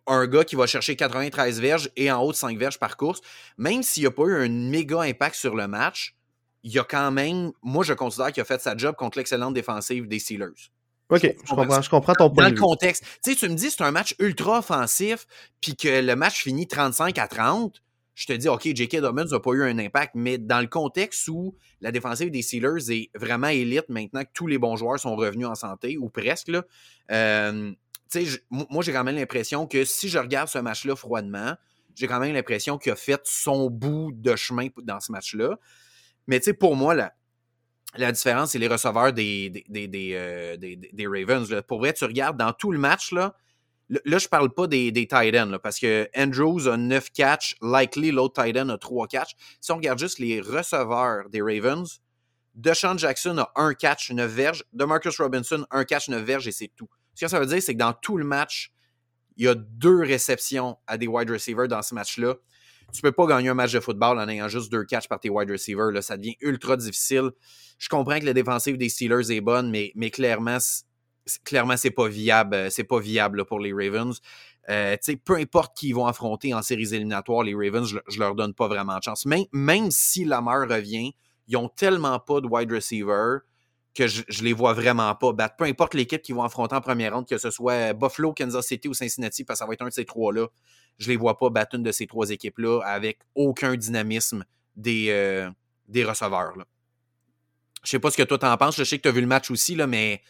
un 0.06 0.26
gars 0.26 0.44
qui 0.44 0.56
va 0.56 0.67
chercher 0.67 0.96
93 0.96 1.61
verges 1.61 1.90
et 1.96 2.11
en 2.11 2.22
haut 2.22 2.32
de 2.32 2.37
5 2.37 2.58
verges 2.58 2.79
par 2.79 2.96
course, 2.96 3.20
même 3.58 3.82
s'il 3.82 4.05
n'y 4.05 4.06
a 4.06 4.11
pas 4.11 4.25
eu 4.25 4.44
un 4.44 4.49
méga 4.49 5.02
impact 5.02 5.34
sur 5.34 5.55
le 5.55 5.67
match, 5.67 6.15
il 6.66 6.72
y 6.72 6.80
a 6.80 6.84
quand 6.84 7.12
même, 7.12 7.52
moi, 7.62 7.84
je 7.84 7.92
considère 7.92 8.32
qu'il 8.32 8.40
a 8.40 8.44
fait 8.44 8.60
sa 8.60 8.76
job 8.76 8.96
contre 8.96 9.18
l'excellente 9.18 9.54
défensive 9.54 10.08
des 10.08 10.18
Steelers. 10.18 10.72
OK, 11.10 11.22
je 11.22 11.54
comprends, 11.54 11.80
je 11.80 11.88
comprends 11.88 12.14
ton 12.14 12.28
point 12.28 12.42
Dans 12.42 12.50
le 12.50 12.60
contexte. 12.60 13.04
Tu 13.24 13.30
sais, 13.30 13.36
tu 13.36 13.48
me 13.48 13.54
dis 13.54 13.70
c'est 13.70 13.84
un 13.84 13.92
match 13.92 14.16
ultra 14.18 14.58
offensif, 14.58 15.28
puis 15.60 15.76
que 15.76 16.00
le 16.04 16.16
match 16.16 16.42
finit 16.42 16.66
35 16.66 17.18
à 17.18 17.28
30. 17.28 17.80
Je 18.16 18.26
te 18.26 18.32
dis, 18.32 18.48
OK, 18.48 18.62
J.K. 18.64 18.96
Dobbins 18.96 19.26
n'a 19.26 19.38
pas 19.38 19.52
eu 19.52 19.62
un 19.62 19.78
impact, 19.78 20.14
mais 20.16 20.38
dans 20.38 20.58
le 20.58 20.66
contexte 20.66 21.28
où 21.28 21.54
la 21.80 21.92
défensive 21.92 22.32
des 22.32 22.42
Steelers 22.42 22.90
est 22.90 23.10
vraiment 23.14 23.46
élite 23.46 23.88
maintenant 23.88 24.24
que 24.24 24.30
tous 24.34 24.48
les 24.48 24.58
bons 24.58 24.74
joueurs 24.74 24.98
sont 24.98 25.14
revenus 25.14 25.46
en 25.46 25.54
santé, 25.54 25.96
ou 25.98 26.08
presque, 26.08 26.48
là, 26.48 26.64
euh, 27.12 27.70
moi, 28.50 28.82
j'ai 28.82 28.92
quand 28.92 29.04
même 29.04 29.16
l'impression 29.16 29.69
que 29.69 29.84
si 29.84 30.08
je 30.08 30.19
regarde 30.19 30.48
ce 30.48 30.58
match-là 30.58 30.96
froidement, 30.96 31.54
j'ai 31.94 32.08
quand 32.08 32.19
même 32.19 32.34
l'impression 32.34 32.76
qu'il 32.76 32.90
a 32.90 32.96
fait 32.96 33.20
son 33.22 33.70
bout 33.70 34.10
de 34.12 34.34
chemin 34.34 34.66
dans 34.82 34.98
ce 34.98 35.12
match-là. 35.12 35.58
Mais 36.26 36.40
tu 36.40 36.44
sais, 36.44 36.52
pour 36.55 36.76
moi, 36.76 36.94
la, 36.94 37.12
la 37.96 38.12
différence, 38.12 38.52
c'est 38.52 38.58
les 38.58 38.69
receveurs 38.69 39.12
des, 39.12 39.50
des, 39.69 39.88
des, 39.88 40.11
euh, 40.14 40.56
des 40.56 41.06
Ravens. 41.06 41.50
Là. 41.50 41.62
Pour 41.62 41.78
vrai, 41.78 41.93
tu 41.93 42.05
regardes 42.05 42.37
dans 42.37 42.52
tout 42.52 42.73
le 42.73 42.78
match, 42.78 43.12
là, 43.12 43.34
là 43.88 44.19
je 44.19 44.28
parle 44.28 44.52
pas 44.52 44.67
des, 44.67 44.93
des 44.93 45.06
tight 45.06 45.34
ends, 45.37 45.46
là, 45.46 45.58
parce 45.58 45.78
que 45.78 46.08
Andrews 46.17 46.69
a 46.69 46.76
9 46.76 47.11
catchs, 47.12 47.56
likely 47.62 48.11
l'autre 48.11 48.43
tight 48.43 48.56
end 48.56 48.69
a 48.69 48.78
3 48.78 49.06
catchs. 49.06 49.34
Si 49.61 49.73
on 49.73 49.76
regarde 49.76 49.99
juste 49.99 50.19
les 50.19 50.40
receveurs 50.40 51.28
des 51.31 51.40
Ravens, 51.40 52.00
DeShaun 52.55 52.99
Jackson 52.99 53.38
a 53.38 53.52
1 53.56 53.75
catch, 53.75 54.11
9 54.11 54.31
verges. 54.31 54.64
DeMarcus 54.72 55.19
Robinson, 55.19 55.67
1 55.70 55.84
catch, 55.84 56.08
9 56.08 56.22
verges, 56.22 56.49
et 56.49 56.52
c'est 56.52 56.70
tout. 56.75 56.88
Ce 57.14 57.25
que 57.25 57.31
ça 57.31 57.40
veut 57.40 57.46
dire, 57.46 57.62
c'est 57.62 57.75
que 57.75 57.79
dans 57.79 57.93
tout 57.94 58.19
le 58.19 58.25
match, 58.25 58.72
il 59.37 59.44
y 59.44 59.49
a 59.49 59.55
deux 59.55 60.00
réceptions 60.00 60.79
à 60.87 60.96
des 60.96 61.06
wide 61.06 61.31
receivers 61.31 61.69
dans 61.69 61.82
ce 61.82 61.94
match-là 61.94 62.34
tu 62.92 63.02
peux 63.02 63.12
pas 63.12 63.26
gagner 63.26 63.48
un 63.48 63.54
match 63.54 63.72
de 63.72 63.80
football 63.80 64.18
en 64.18 64.28
ayant 64.28 64.48
juste 64.48 64.70
deux 64.70 64.84
catchs 64.84 65.08
par 65.08 65.20
tes 65.20 65.28
wide 65.28 65.50
receivers. 65.50 65.90
Là, 65.90 66.02
ça 66.02 66.16
devient 66.16 66.36
ultra 66.40 66.76
difficile. 66.76 67.30
Je 67.78 67.88
comprends 67.88 68.18
que 68.18 68.24
la 68.24 68.32
défensive 68.32 68.78
des 68.78 68.88
Steelers 68.88 69.30
est 69.30 69.40
bonne, 69.40 69.70
mais, 69.70 69.92
mais 69.94 70.10
clairement, 70.10 70.58
clairement, 71.44 71.76
c'est 71.76 71.90
pas 71.90 72.08
viable. 72.08 72.54
Euh, 72.54 72.70
c'est 72.70 72.84
pas 72.84 73.00
viable 73.00 73.44
pour 73.44 73.60
les 73.60 73.72
Ravens. 73.72 74.20
Euh, 74.69 74.96
peu 75.24 75.36
importe 75.36 75.76
qui 75.76 75.88
ils 75.88 75.94
vont 75.94 76.06
affronter 76.06 76.55
en 76.55 76.62
séries 76.62 76.94
éliminatoires, 76.94 77.43
les 77.43 77.55
Ravens, 77.55 77.86
je, 77.86 77.98
je 78.08 78.19
leur 78.19 78.34
donne 78.34 78.55
pas 78.55 78.66
vraiment 78.66 78.98
de 78.98 79.02
chance. 79.02 79.26
Même, 79.26 79.44
même 79.52 79.90
si 79.90 80.24
Lamar 80.24 80.69
revient, 80.69 81.12
ils 81.48 81.56
ont 81.56 81.69
tellement 81.69 82.19
pas 82.19 82.40
de 82.40 82.48
wide 82.48 82.72
receiver 82.72 83.38
que 83.94 84.08
je, 84.08 84.22
je 84.28 84.43
les 84.43 84.52
vois 84.52 84.72
vraiment 84.74 85.14
pas 85.14 85.32
battre. 85.32 85.56
Peu 85.56 85.64
importe 85.64 85.94
l'équipe 85.94 86.20
qu'ils 86.20 86.34
vont 86.34 86.43
affronter 86.43 86.74
en 86.74 86.81
première 86.81 87.14
ronde, 87.14 87.26
que 87.26 87.38
ce 87.38 87.50
soit 87.50 87.93
Buffalo, 87.94 88.32
Kansas 88.34 88.66
City 88.66 88.88
ou 88.88 88.94
Cincinnati, 88.94 89.44
parce 89.44 89.58
que 89.58 89.64
ça 89.64 89.66
va 89.66 89.74
être 89.74 89.82
un 89.82 89.88
de 89.88 89.93
ces 89.93 90.05
trois-là 90.05 90.48
je 90.98 91.08
les 91.08 91.17
vois 91.17 91.38
pas 91.38 91.50
battre 91.50 91.76
une 91.76 91.82
de 91.82 91.93
ces 91.93 92.06
trois 92.06 92.31
équipes-là 92.31 92.81
avec 92.84 93.19
aucun 93.34 93.76
dynamisme 93.76 94.44
des, 94.76 95.06
euh, 95.10 95.50
des 95.88 96.05
receveurs. 96.05 96.56
Là. 96.56 96.65
Je 97.84 97.91
sais 97.91 97.98
pas 97.98 98.10
ce 98.10 98.17
que 98.17 98.22
toi 98.22 98.38
t'en 98.38 98.56
penses. 98.56 98.76
Je 98.76 98.84
sais 98.84 98.96
que 98.96 99.03
tu 99.03 99.08
as 99.08 99.12
vu 99.12 99.20
le 99.20 99.26
match 99.26 99.50
aussi, 99.50 99.74
là, 99.74 99.86
mais 99.86 100.20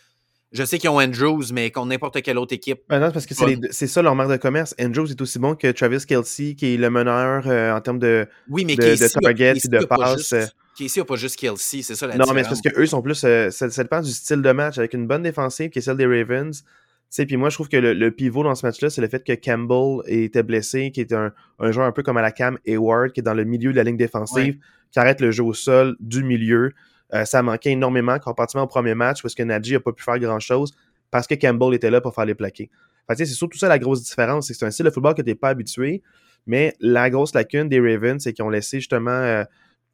je 0.52 0.64
sais 0.64 0.78
qu'ils 0.78 0.90
ont 0.90 1.00
Andrews, 1.00 1.44
mais 1.52 1.70
contre 1.70 1.88
n'importe 1.88 2.23
quelle 2.23 2.38
autre 2.38 2.54
équipe. 2.54 2.80
Ben 2.88 3.00
non, 3.00 3.11
parce 3.11 3.26
que 3.26 3.35
c'est 3.70 3.87
ça 3.87 4.02
leur 4.02 4.14
marque 4.14 4.30
de 4.30 4.37
commerce. 4.37 4.75
Andrews 4.80 5.11
est 5.11 5.20
aussi 5.20 5.38
bon 5.38 5.54
que 5.54 5.70
Travis 5.73 6.04
Kelsey, 6.06 6.54
qui 6.54 6.75
est 6.75 6.76
le 6.76 6.90
meneur 6.90 7.46
euh, 7.46 7.73
en 7.73 7.80
termes 7.80 7.99
de, 7.99 8.28
oui, 8.49 8.64
mais 8.64 8.76
de, 8.76 9.20
target 9.20 9.54
et 9.64 9.68
de 9.68 9.85
passe. 9.85 10.35
Casey 10.78 11.00
n'a 11.00 11.06
pas 11.06 11.16
juste 11.16 11.37
Kelsey, 11.37 11.82
c'est 11.82 11.94
ça 11.94 12.06
la 12.06 12.16
Non, 12.16 12.32
mais 12.35 12.42
c'est 12.42 12.50
parce 12.50 12.61
qu'eux 12.61 12.87
sont 12.87 13.00
plus. 13.00 13.25
Euh, 13.25 13.50
ça, 13.50 13.70
ça, 13.70 13.82
dépend 13.82 14.02
du 14.02 14.12
style 14.12 14.42
de 14.42 14.52
match, 14.52 14.76
avec 14.76 14.92
une 14.92 15.06
bonne 15.06 15.23
défensive 15.23 15.70
qui 15.70 15.78
est 15.78 15.82
celle 15.82 15.96
des 15.96 16.06
Ravens 16.06 16.62
puis 17.10 17.36
moi, 17.36 17.48
je 17.48 17.54
trouve 17.54 17.68
que 17.68 17.76
le, 17.76 18.10
pivot 18.10 18.42
dans 18.42 18.54
ce 18.54 18.66
match-là, 18.66 18.90
c'est 18.90 19.00
le 19.00 19.08
fait 19.08 19.25
que 19.25 19.32
Campbell 19.32 20.02
était 20.06 20.42
blessé, 20.42 20.90
qui 20.90 21.00
est 21.00 21.12
un, 21.12 21.32
joueur 21.70 21.86
un 21.86 21.92
peu 21.92 22.02
comme 22.02 22.16
à 22.16 22.22
la 22.22 22.32
Cam 22.32 22.58
Hayward, 22.66 23.12
qui 23.12 23.20
est 23.20 23.22
dans 23.22 23.34
le 23.34 23.44
milieu 23.44 23.72
de 23.72 23.76
la 23.76 23.84
ligne 23.84 23.96
défensive, 23.96 24.58
qui 24.90 24.98
arrête 24.98 25.20
le 25.20 25.30
jeu 25.30 25.44
au 25.44 25.54
sol 25.54 25.96
du 26.00 26.22
milieu. 26.22 26.72
Euh, 27.14 27.25
ça 27.25 27.42
manquait 27.42 27.70
énormément 27.70 28.18
comparativement 28.18 28.64
au 28.64 28.68
premier 28.68 28.94
match, 28.94 29.22
parce 29.22 29.34
que 29.34 29.42
Nadji 29.42 29.72
n'a 29.72 29.80
pas 29.80 29.92
pu 29.92 30.02
faire 30.02 30.18
grand-chose, 30.18 30.75
parce 31.10 31.26
que 31.26 31.34
Campbell 31.34 31.75
était 31.75 31.90
là 31.90 32.00
pour 32.00 32.14
faire 32.14 32.25
les 32.25 32.34
plaqués. 32.34 32.70
c'est 33.14 33.25
surtout 33.26 33.58
ça 33.58 33.68
la 33.68 33.78
grosse 33.78 34.02
différence, 34.02 34.48
c'est 34.48 34.52
que 34.52 34.58
c'est 34.58 34.66
un 34.66 34.70
style 34.70 34.86
de 34.86 34.90
football 34.90 35.14
que 35.14 35.22
tu 35.22 35.28
n'es 35.28 35.34
pas 35.34 35.50
habitué, 35.50 36.02
mais 36.46 36.75
la 36.80 37.10
grosse 37.10 37.34
lacune 37.34 37.68
des 37.68 37.80
Ravens, 37.80 38.22
c'est 38.22 38.32
qu'ils 38.32 38.44
ont 38.44 38.50
laissé 38.50 38.78
justement 38.78 39.10
euh, 39.10 39.44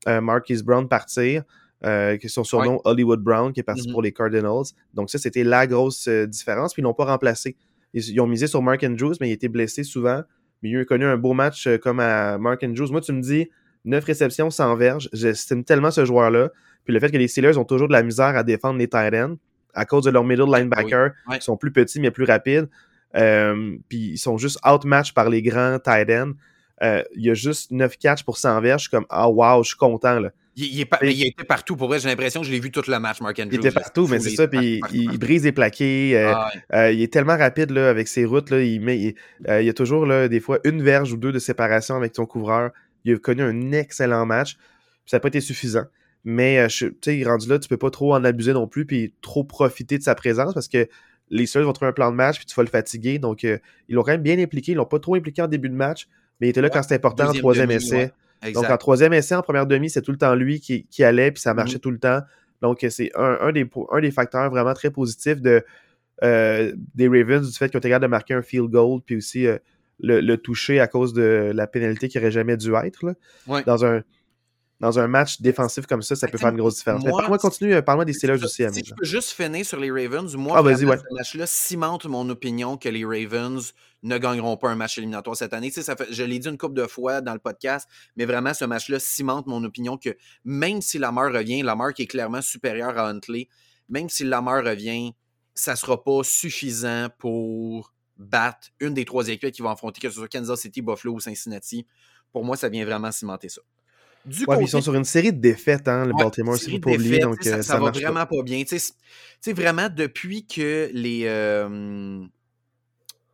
euh, 0.08 0.20
Marquis 0.20 0.62
Brown 0.62 0.88
partir. 0.88 1.44
Euh, 1.84 2.16
qui 2.16 2.28
sont 2.28 2.44
son 2.44 2.62
nom 2.62 2.80
Hollywood 2.84 3.20
Brown, 3.20 3.52
qui 3.52 3.58
est 3.58 3.64
parti 3.64 3.88
mm-hmm. 3.88 3.92
pour 3.92 4.02
les 4.02 4.12
Cardinals. 4.12 4.66
Donc 4.94 5.10
ça, 5.10 5.18
c'était 5.18 5.42
la 5.42 5.66
grosse 5.66 6.06
euh, 6.06 6.26
différence. 6.26 6.74
Puis 6.74 6.80
ils 6.80 6.84
l'ont 6.84 6.94
pas 6.94 7.06
remplacé. 7.06 7.56
Ils, 7.92 8.20
ont 8.20 8.28
misé 8.28 8.46
sur 8.46 8.62
Mark 8.62 8.84
Andrews, 8.84 9.14
mais 9.20 9.30
il 9.30 9.32
était 9.32 9.48
blessé 9.48 9.82
souvent. 9.82 10.22
Mais 10.62 10.70
il 10.70 10.78
a 10.78 10.84
connu 10.84 11.04
un 11.04 11.16
beau 11.16 11.32
match 11.32 11.66
euh, 11.66 11.78
comme 11.78 11.98
à 11.98 12.38
Mark 12.38 12.62
Andrews. 12.62 12.92
Moi, 12.92 13.00
tu 13.00 13.12
me 13.12 13.20
dis, 13.20 13.50
9 13.84 14.04
réceptions, 14.04 14.48
100 14.48 14.76
verges. 14.76 15.08
J'estime 15.12 15.64
tellement 15.64 15.90
ce 15.90 16.04
joueur-là. 16.04 16.50
Puis 16.84 16.94
le 16.94 17.00
fait 17.00 17.10
que 17.10 17.16
les 17.16 17.26
Steelers 17.26 17.58
ont 17.58 17.64
toujours 17.64 17.88
de 17.88 17.92
la 17.92 18.04
misère 18.04 18.36
à 18.36 18.44
défendre 18.44 18.78
les 18.78 18.86
tight 18.88 19.14
ends 19.14 19.36
à 19.74 19.84
cause 19.84 20.04
de 20.04 20.10
leur 20.10 20.24
middle 20.24 20.44
linebacker, 20.54 21.12
Oui. 21.28 21.38
qui 21.38 21.44
sont 21.44 21.56
plus 21.56 21.72
petits 21.72 21.98
mais 21.98 22.10
plus 22.10 22.24
rapides. 22.24 22.68
Euh, 23.16 23.76
puis 23.88 24.12
ils 24.12 24.18
sont 24.18 24.38
juste 24.38 24.58
outmatched 24.64 25.14
par 25.14 25.28
les 25.28 25.42
grands 25.42 25.78
tight 25.78 26.10
ends. 26.10 26.32
Euh, 26.82 27.02
il 27.14 27.24
y 27.24 27.30
a 27.30 27.34
juste 27.34 27.70
9 27.70 27.96
catches 27.98 28.24
pour 28.24 28.38
100 28.38 28.60
verges. 28.60 28.82
Je 28.82 28.88
suis 28.88 28.90
comme, 28.90 29.06
ah 29.10 29.28
wow, 29.28 29.62
je 29.62 29.68
suis 29.68 29.76
content. 29.76 30.18
Là. 30.18 30.30
Il, 30.56 30.64
il 30.64 30.80
est 30.80 30.84
pas- 30.84 30.98
il 31.02 31.26
était 31.26 31.44
partout. 31.44 31.76
Pour 31.76 31.88
vrai, 31.88 31.98
j'ai 32.00 32.08
l'impression 32.08 32.40
que 32.40 32.46
je 32.46 32.52
l'ai 32.52 32.60
vu 32.60 32.70
tout 32.70 32.82
le 32.88 32.98
match, 32.98 33.20
Mark 33.20 33.38
Andrews. 33.38 33.52
Il 33.52 33.58
était 33.58 33.70
partout, 33.70 34.06
mais 34.08 34.18
c'est 34.18 34.30
ça. 34.30 34.48
Puis 34.48 34.80
il, 34.92 35.18
brise 35.18 35.42
des 35.42 35.52
plaqués. 35.52 36.12
euh, 36.16 36.32
Ah, 36.34 36.50
ouais. 36.54 36.76
euh, 36.76 36.92
il 36.92 37.02
est 37.02 37.12
tellement 37.12 37.36
rapide 37.36 37.70
là, 37.70 37.88
avec 37.88 38.08
ses 38.08 38.24
routes. 38.24 38.50
Là, 38.50 38.62
il, 38.62 38.80
met, 38.80 38.98
il, 38.98 39.14
euh, 39.48 39.62
y 39.62 39.68
a 39.68 39.72
toujours 39.72 40.06
là, 40.06 40.28
des 40.28 40.40
fois 40.40 40.58
une 40.64 40.82
verge 40.82 41.12
ou 41.12 41.16
deux 41.16 41.32
de 41.32 41.38
séparation 41.38 41.94
avec 41.96 42.14
son 42.16 42.26
couvreur. 42.26 42.70
Il 43.04 43.14
a 43.14 43.18
connu 43.18 43.42
un 43.42 43.72
excellent 43.72 44.26
match. 44.26 44.56
Ça 45.06 45.16
n'a 45.16 45.20
pas 45.20 45.28
été 45.28 45.40
suffisant. 45.40 45.84
Mais 46.24 46.66
tu 46.68 46.94
sais, 47.02 47.22
rendu 47.24 47.48
là, 47.48 47.58
tu 47.58 47.68
peux 47.68 47.76
pas 47.76 47.90
trop 47.90 48.14
en 48.14 48.22
abuser 48.24 48.52
non 48.52 48.68
plus 48.68 48.86
puis 48.86 49.12
trop 49.22 49.42
profiter 49.44 49.98
de 49.98 50.02
sa 50.04 50.14
présence 50.14 50.54
parce 50.54 50.68
que 50.68 50.86
les 51.30 51.46
Steelers 51.46 51.64
vont 51.64 51.72
trouver 51.72 51.88
un 51.88 51.92
plan 51.94 52.10
de 52.12 52.16
match 52.16 52.36
puis 52.36 52.46
tu 52.46 52.54
vas 52.54 52.62
le 52.62 52.68
fatiguer. 52.68 53.18
Donc, 53.18 53.42
ils 53.42 53.60
l'ont 53.88 54.02
quand 54.02 54.12
même 54.12 54.22
bien 54.22 54.38
impliqué. 54.38 54.72
Ils 54.72 54.74
l'ont 54.76 54.84
pas 54.84 55.00
trop 55.00 55.14
impliqué 55.16 55.42
en 55.42 55.48
début 55.48 55.68
de 55.68 55.74
match, 55.74 56.06
mais 56.40 56.46
il 56.48 56.50
était 56.50 56.60
là 56.60 56.68
Ouais, 56.68 56.72
quand 56.74 56.82
c'était 56.82 56.96
important 56.96 57.28
en 57.28 57.32
troisième 57.32 57.68
demi, 57.68 57.76
essai. 57.76 58.12
ouais. 58.42 58.52
Donc, 58.52 58.68
en 58.68 58.76
troisième 58.76 59.12
essai, 59.12 59.34
en 59.34 59.42
première 59.42 59.66
demi, 59.66 59.88
c'est 59.90 60.02
tout 60.02 60.10
le 60.12 60.18
temps 60.18 60.34
lui 60.34 60.58
qui, 60.60 60.84
qui 60.86 61.04
allait, 61.04 61.30
puis 61.30 61.40
ça 61.40 61.54
marchait 61.54 61.74
Mhm. 61.76 61.80
tout 61.80 61.90
le 61.92 61.98
temps. 61.98 62.20
Donc, 62.60 62.84
c'est 62.90 63.10
un, 63.16 63.38
un 63.40 63.52
des, 63.52 63.68
un 63.90 64.00
des 64.00 64.10
facteurs 64.10 64.50
vraiment 64.50 64.74
très 64.74 64.90
positifs 64.90 65.40
de, 65.40 65.64
euh, 66.22 66.72
des 66.94 67.08
Ravens, 67.08 67.48
du 67.50 67.56
fait 67.56 67.68
qu'ils 67.68 67.76
ont 67.76 67.80
été 67.80 67.88
capables 67.88 68.04
de 68.04 68.08
marquer 68.10 68.34
un 68.34 68.42
field 68.42 68.68
goal, 68.70 69.00
puis 69.04 69.16
aussi 69.16 69.46
euh, 69.46 69.58
le, 70.00 70.20
le 70.20 70.36
toucher 70.36 70.80
à 70.80 70.86
cause 70.86 71.12
de 71.12 71.52
la 71.54 71.66
pénalité 71.66 72.08
qui 72.08 72.18
aurait 72.18 72.30
jamais 72.30 72.56
dû 72.56 72.72
être. 72.74 73.04
là. 73.06 73.14
Ouais. 73.46 73.62
Dans, 73.64 73.84
un, 73.84 74.02
dans 74.82 74.98
un 74.98 75.06
match 75.06 75.40
défensif 75.40 75.86
comme 75.86 76.02
ça, 76.02 76.16
ça 76.16 76.26
peut 76.26 76.36
faire 76.38 76.48
une 76.50 76.56
grosse 76.56 76.76
différence. 76.78 77.04
Mais 77.04 77.10
moi, 77.10 77.20
parle-moi, 77.20 77.38
continue, 77.38 77.72
euh, 77.72 77.82
parle-moi 77.82 78.04
des 78.04 78.12
Steelers 78.12 78.38
Si 78.38 78.44
aussi. 78.44 78.74
Si 78.74 78.84
je 78.84 78.94
peux 78.94 79.04
juste 79.04 79.30
finir 79.30 79.64
sur 79.64 79.78
les 79.78 79.92
Ravens, 79.92 80.34
moi, 80.34 80.58
Ah, 80.58 80.62
ouais. 80.62 80.76
ce 80.76 80.84
match-là 80.84 81.46
cimente 81.46 82.04
mon 82.06 82.28
opinion 82.28 82.76
que 82.76 82.88
les 82.88 83.04
Ravens 83.04 83.72
ne 84.02 84.18
gagneront 84.18 84.56
pas 84.56 84.70
un 84.70 84.74
match 84.74 84.98
éliminatoire 84.98 85.36
cette 85.36 85.52
année. 85.54 85.68
Tu 85.68 85.74
sais, 85.74 85.82
ça 85.82 85.94
fait, 85.94 86.08
je 86.12 86.24
l'ai 86.24 86.40
dit 86.40 86.48
une 86.48 86.58
couple 86.58 86.74
de 86.74 86.88
fois 86.88 87.20
dans 87.20 87.32
le 87.32 87.38
podcast, 87.38 87.88
mais 88.16 88.24
vraiment, 88.24 88.52
ce 88.54 88.64
match-là 88.64 88.98
cimente 88.98 89.46
mon 89.46 89.62
opinion 89.62 89.96
que 89.96 90.16
même 90.44 90.82
si 90.82 90.98
Lamar 90.98 91.32
revient, 91.32 91.62
Lamar 91.62 91.94
qui 91.94 92.02
est 92.02 92.06
clairement 92.08 92.42
supérieur 92.42 92.98
à 92.98 93.08
Huntley, 93.08 93.46
même 93.88 94.08
si 94.08 94.24
Lamar 94.24 94.64
revient, 94.64 95.12
ça 95.54 95.76
sera 95.76 96.02
pas 96.02 96.24
suffisant 96.24 97.06
pour 97.18 97.94
battre 98.16 98.70
une 98.80 98.94
des 98.94 99.04
trois 99.04 99.28
équipes 99.28 99.52
qui 99.52 99.62
vont 99.62 99.70
affronter, 99.70 100.00
que 100.00 100.08
ce 100.10 100.16
soit 100.16 100.28
Kansas 100.28 100.60
City, 100.60 100.82
Buffalo 100.82 101.14
ou 101.14 101.20
Cincinnati. 101.20 101.86
Pour 102.32 102.44
moi, 102.44 102.56
ça 102.56 102.68
vient 102.68 102.84
vraiment 102.84 103.12
cimenter 103.12 103.48
ça. 103.48 103.60
Du 104.24 104.44
Ouais, 104.46 104.56
ils 104.62 104.68
sont 104.68 104.80
sur 104.80 104.94
une 104.94 105.04
série 105.04 105.32
de 105.32 105.40
défaites, 105.40 105.88
hein, 105.88 106.04
le 106.04 106.12
Ouais, 106.12 106.22
Baltimore, 106.22 106.56
c'est 106.56 106.72
oublier, 106.72 106.98
défaites, 106.98 107.22
donc 107.22 107.42
sais, 107.42 107.48
euh, 107.52 107.56
ça, 107.56 107.62
ça, 107.62 107.72
ça 107.74 107.78
va 107.80 107.90
pas. 107.90 107.98
vraiment 107.98 108.26
pas, 108.26 108.42
bien. 108.44 108.62
Tu 108.64 108.78
sais, 108.78 109.52
vraiment, 109.52 109.88
depuis 109.88 110.46
que 110.46 110.90
les. 110.92 111.22
euh, 111.26 112.24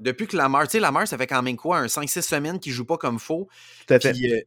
depuis 0.00 0.26
que 0.26 0.36
Lamar, 0.36 0.64
tu 0.68 0.72
sais, 0.72 0.80
Lamar, 0.80 1.06
ça 1.08 1.18
fait 1.18 1.26
quand 1.26 1.42
même 1.42 1.56
quoi, 1.56 1.78
un 1.78 1.86
5-6 1.86 2.22
semaines 2.22 2.58
qu'il 2.60 2.72
joue 2.72 2.84
pas 2.84 2.96
comme 2.96 3.18
faux. 3.18 3.48
Tout 3.86 3.94
à 3.94 4.00
fait. 4.00 4.12
Puis 4.12 4.32
euh, 4.32 4.40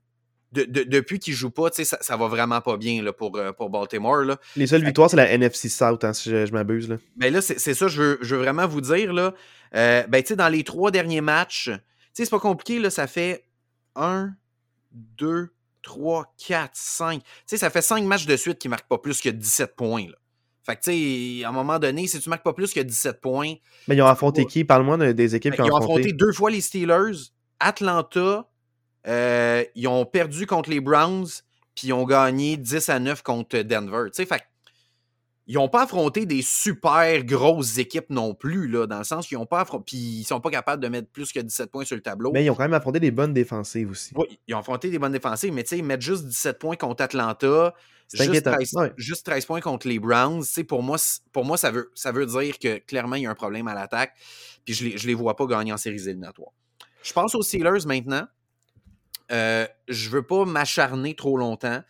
de- 0.53 0.63
de- 0.63 0.83
depuis 0.83 1.19
qu'il 1.19 1.33
joue 1.33 1.49
pas, 1.51 1.69
tu 1.69 1.77
sais, 1.77 1.83
ça, 1.85 1.97
ça 2.01 2.17
va 2.17 2.27
vraiment 2.27 2.59
pas 2.61 2.75
bien 2.77 3.01
là, 3.03 3.13
pour, 3.13 3.37
pour 3.57 3.69
Baltimore. 3.69 4.23
Là. 4.23 4.37
Les 4.55 4.67
seules 4.67 4.83
victoires, 4.83 5.09
c'est 5.09 5.17
la 5.17 5.29
NFC 5.29 5.69
South, 5.69 6.03
hein, 6.03 6.13
si 6.13 6.29
je, 6.29 6.45
je 6.45 6.51
m'abuse. 6.53 6.89
là. 6.89 6.97
Ben 7.17 7.31
là, 7.31 7.41
c'est 7.41 7.59
c'est 7.59 7.73
ça, 7.73 7.87
je 7.87 8.01
veux, 8.01 8.17
je 8.21 8.35
veux 8.35 8.41
vraiment 8.41 8.67
vous 8.67 8.81
dire. 8.81 9.13
Là, 9.13 9.33
Euh, 9.75 10.03
ben, 10.07 10.21
tu 10.21 10.29
sais, 10.29 10.35
dans 10.35 10.49
les 10.49 10.63
trois 10.65 10.91
derniers 10.91 11.21
matchs, 11.21 11.65
tu 11.65 11.71
sais, 12.13 12.25
c'est 12.25 12.29
pas 12.31 12.39
compliqué, 12.39 12.79
là, 12.79 12.89
ça 12.89 13.07
fait 13.07 13.45
1, 13.95 14.31
2, 14.91 15.49
3, 15.81 16.33
4, 16.47 16.71
5. 16.73 17.21
Tu 17.23 17.29
sais, 17.45 17.57
ça 17.57 17.69
fait 17.69 17.81
5 17.81 18.03
matchs 18.03 18.25
de 18.25 18.35
suite 18.35 18.59
qui 18.59 18.69
marquent 18.69 18.87
pas 18.87 18.97
plus 18.97 19.19
que 19.21 19.29
17 19.29 19.75
points. 19.75 20.05
Là. 20.07 20.15
Fait 20.63 20.75
que, 20.75 20.81
tu 20.81 20.91
sais, 21.39 21.43
à 21.43 21.49
un 21.49 21.51
moment 21.51 21.79
donné, 21.79 22.05
si 22.07 22.19
tu 22.19 22.29
marques 22.29 22.43
pas 22.43 22.53
plus 22.53 22.71
que 22.73 22.79
17 22.79 23.19
points, 23.19 23.53
Mais 23.87 23.95
ils 23.95 24.01
ont 24.01 24.07
affronté 24.07 24.45
qui? 24.45 24.63
Parle-moi 24.63 24.97
de- 24.97 25.11
des 25.11 25.35
équipes 25.35 25.51
ben, 25.57 25.63
qui 25.63 25.67
ils 25.69 25.71
ont 25.71 25.75
ont 25.75 25.79
affronté 25.79 26.01
affronté. 26.01 26.13
deux 26.13 26.31
fois 26.33 26.51
les 26.51 26.61
Steelers, 26.61 27.31
Atlanta, 27.59 28.47
euh, 29.07 29.63
ils 29.75 29.87
ont 29.87 30.05
perdu 30.05 30.45
contre 30.45 30.69
les 30.69 30.79
Browns, 30.79 31.25
puis 31.75 31.87
ils 31.87 31.93
ont 31.93 32.05
gagné 32.05 32.57
10 32.57 32.89
à 32.89 32.99
9 32.99 33.23
contre 33.23 33.57
Denver. 33.63 34.05
Tu 34.11 34.17
sais, 34.17 34.25
fait 34.25 34.43
ils 35.47 35.55
n'ont 35.55 35.69
pas 35.69 35.83
affronté 35.83 36.25
des 36.25 36.41
super 36.41 37.23
grosses 37.23 37.77
équipes 37.77 38.09
non 38.09 38.33
plus, 38.33 38.67
là, 38.67 38.85
dans 38.87 38.99
le 38.99 39.03
sens 39.03 39.27
qu'ils 39.27 39.37
n'ont 39.37 39.45
pas 39.45 39.61
affronté. 39.61 39.83
Puis 39.87 39.97
ils 39.97 40.23
sont 40.23 40.39
pas 40.39 40.51
capables 40.51 40.81
de 40.81 40.87
mettre 40.87 41.09
plus 41.09 41.31
que 41.31 41.39
17 41.39 41.71
points 41.71 41.83
sur 41.83 41.95
le 41.95 42.01
tableau. 42.01 42.31
Mais 42.31 42.45
ils 42.45 42.49
ont 42.49 42.55
quand 42.55 42.63
même 42.63 42.73
affronté 42.73 42.99
des 42.99 43.11
bonnes 43.11 43.33
défensives 43.33 43.89
aussi. 43.89 44.13
Oui, 44.15 44.39
ils 44.47 44.53
ont 44.55 44.59
affronté 44.59 44.89
des 44.89 44.99
bonnes 44.99 45.11
défensives, 45.11 45.51
mais 45.53 45.63
tu 45.63 45.75
sais, 45.75 45.81
mettre 45.81 46.03
juste 46.03 46.25
17 46.25 46.59
points 46.59 46.75
contre 46.75 47.03
Atlanta, 47.03 47.73
juste 48.13 48.29
inquiétant. 48.29 48.53
13, 48.53 48.73
Ouais. 48.75 48.93
juste 48.97 49.25
13 49.25 49.45
points 49.45 49.61
contre 49.61 49.87
les 49.87 49.99
Browns, 49.99 50.43
pour 50.67 50.83
moi, 50.83 50.97
pour 51.31 51.43
moi 51.43 51.57
ça, 51.57 51.71
veut, 51.71 51.91
ça 51.95 52.11
veut 52.11 52.25
dire 52.27 52.59
que 52.59 52.77
clairement, 52.77 53.15
il 53.15 53.23
y 53.23 53.25
a 53.25 53.31
un 53.31 53.35
problème 53.35 53.67
à 53.67 53.73
l'attaque, 53.73 54.13
puis 54.63 54.73
je 54.73 54.85
ne 54.85 54.89
les, 54.91 54.97
je 54.97 55.07
les 55.07 55.13
vois 55.15 55.35
pas 55.35 55.47
gagner 55.47 55.73
en 55.73 55.77
séries 55.77 56.03
éliminatoires. 56.07 56.51
Je 57.03 57.13
pense 57.13 57.33
aux 57.33 57.41
Steelers 57.41 57.85
maintenant. 57.87 58.27
Euh, 59.31 59.65
je 59.87 60.09
veux 60.09 60.23
pas 60.23 60.45
m'acharner 60.45 61.15
trop 61.15 61.37
longtemps, 61.37 61.81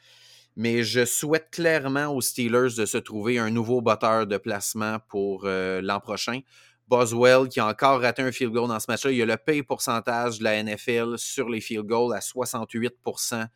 mais 0.55 0.83
je 0.83 1.05
souhaite 1.05 1.49
clairement 1.51 2.07
aux 2.07 2.21
Steelers 2.21 2.75
de 2.77 2.85
se 2.85 2.97
trouver 2.97 3.39
un 3.39 3.49
nouveau 3.49 3.81
batteur 3.81 4.27
de 4.27 4.37
placement 4.37 4.97
pour 5.07 5.43
euh, 5.45 5.81
l'an 5.81 5.99
prochain. 5.99 6.41
Boswell, 6.87 7.47
qui 7.47 7.59
a 7.59 7.67
encore 7.67 8.01
raté 8.01 8.21
un 8.21 8.31
field 8.31 8.51
goal 8.51 8.67
dans 8.67 8.79
ce 8.79 8.91
match-là, 8.91 9.11
il 9.11 9.21
a 9.21 9.25
le 9.25 9.37
pay 9.37 9.63
pourcentage 9.63 10.39
de 10.39 10.43
la 10.43 10.61
NFL 10.61 11.17
sur 11.17 11.47
les 11.47 11.61
field 11.61 11.85
goals 11.85 12.13
à 12.13 12.19
68% 12.19 13.47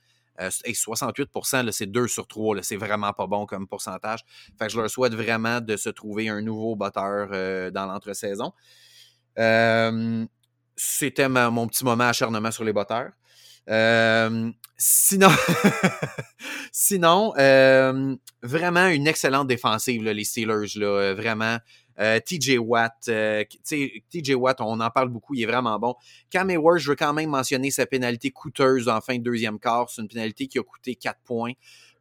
euh, 0.42 0.50
hey, 0.66 0.74
68% 0.74 1.66
là, 1.66 1.72
c'est 1.72 1.86
2 1.86 2.08
sur 2.08 2.28
3. 2.28 2.56
là, 2.58 2.64
C'est 2.64 2.76
vraiment 2.76 3.14
pas 3.14 3.28
bon 3.28 3.46
comme 3.46 3.68
pourcentage. 3.68 4.20
Fait 4.58 4.68
que 4.68 4.72
je 4.72 4.80
leur 4.80 4.90
souhaite 4.90 5.14
vraiment 5.14 5.62
de 5.62 5.78
se 5.78 5.90
trouver 5.90 6.30
un 6.30 6.42
nouveau 6.42 6.76
batteur 6.76 7.30
euh, 7.32 7.72
dans 7.72 7.86
l'entre-saison. 7.86 8.54
Euh, 9.40 10.26
C'était 10.76 11.30
mon 11.30 11.68
petit 11.68 11.86
moment 11.86 12.06
acharnement 12.06 12.52
sur 12.52 12.64
les 12.64 12.74
batteurs. 12.74 13.12
Euh, 13.70 14.52
sinon, 14.78 15.30
sinon 16.72 17.34
euh, 17.38 18.16
vraiment 18.44 18.88
une 18.88 19.08
excellente 19.08 19.48
défensive, 19.48 20.04
les 20.04 20.24
Steelers. 20.24 20.78
Euh, 20.78 21.14
vraiment. 21.14 21.58
Euh, 21.98 22.20
TJ 22.20 22.58
Watt, 22.60 23.10
TJ 23.64 24.34
Watt, 24.36 24.60
on 24.60 24.82
en 24.82 24.90
parle 24.90 25.08
beaucoup, 25.08 25.34
il 25.34 25.44
est 25.44 25.46
vraiment 25.46 25.80
bon. 25.80 25.96
Cam 26.30 26.50
Hayward, 26.50 26.78
je 26.78 26.90
veux 26.90 26.96
quand 26.98 27.14
même 27.14 27.30
mentionner 27.30 27.72
sa 27.72 27.86
pénalité 27.86 28.32
coûteuse 28.32 28.90
en 28.90 29.00
fin 29.00 29.18
de 29.18 29.24
deuxième 29.24 29.60
quart. 29.60 29.90
C'est 29.90 30.02
une 30.02 30.10
pénalité 30.10 30.48
qui 30.48 30.60
a 30.60 30.64
coûté 30.64 30.96
4 30.96 31.18
points 31.24 31.54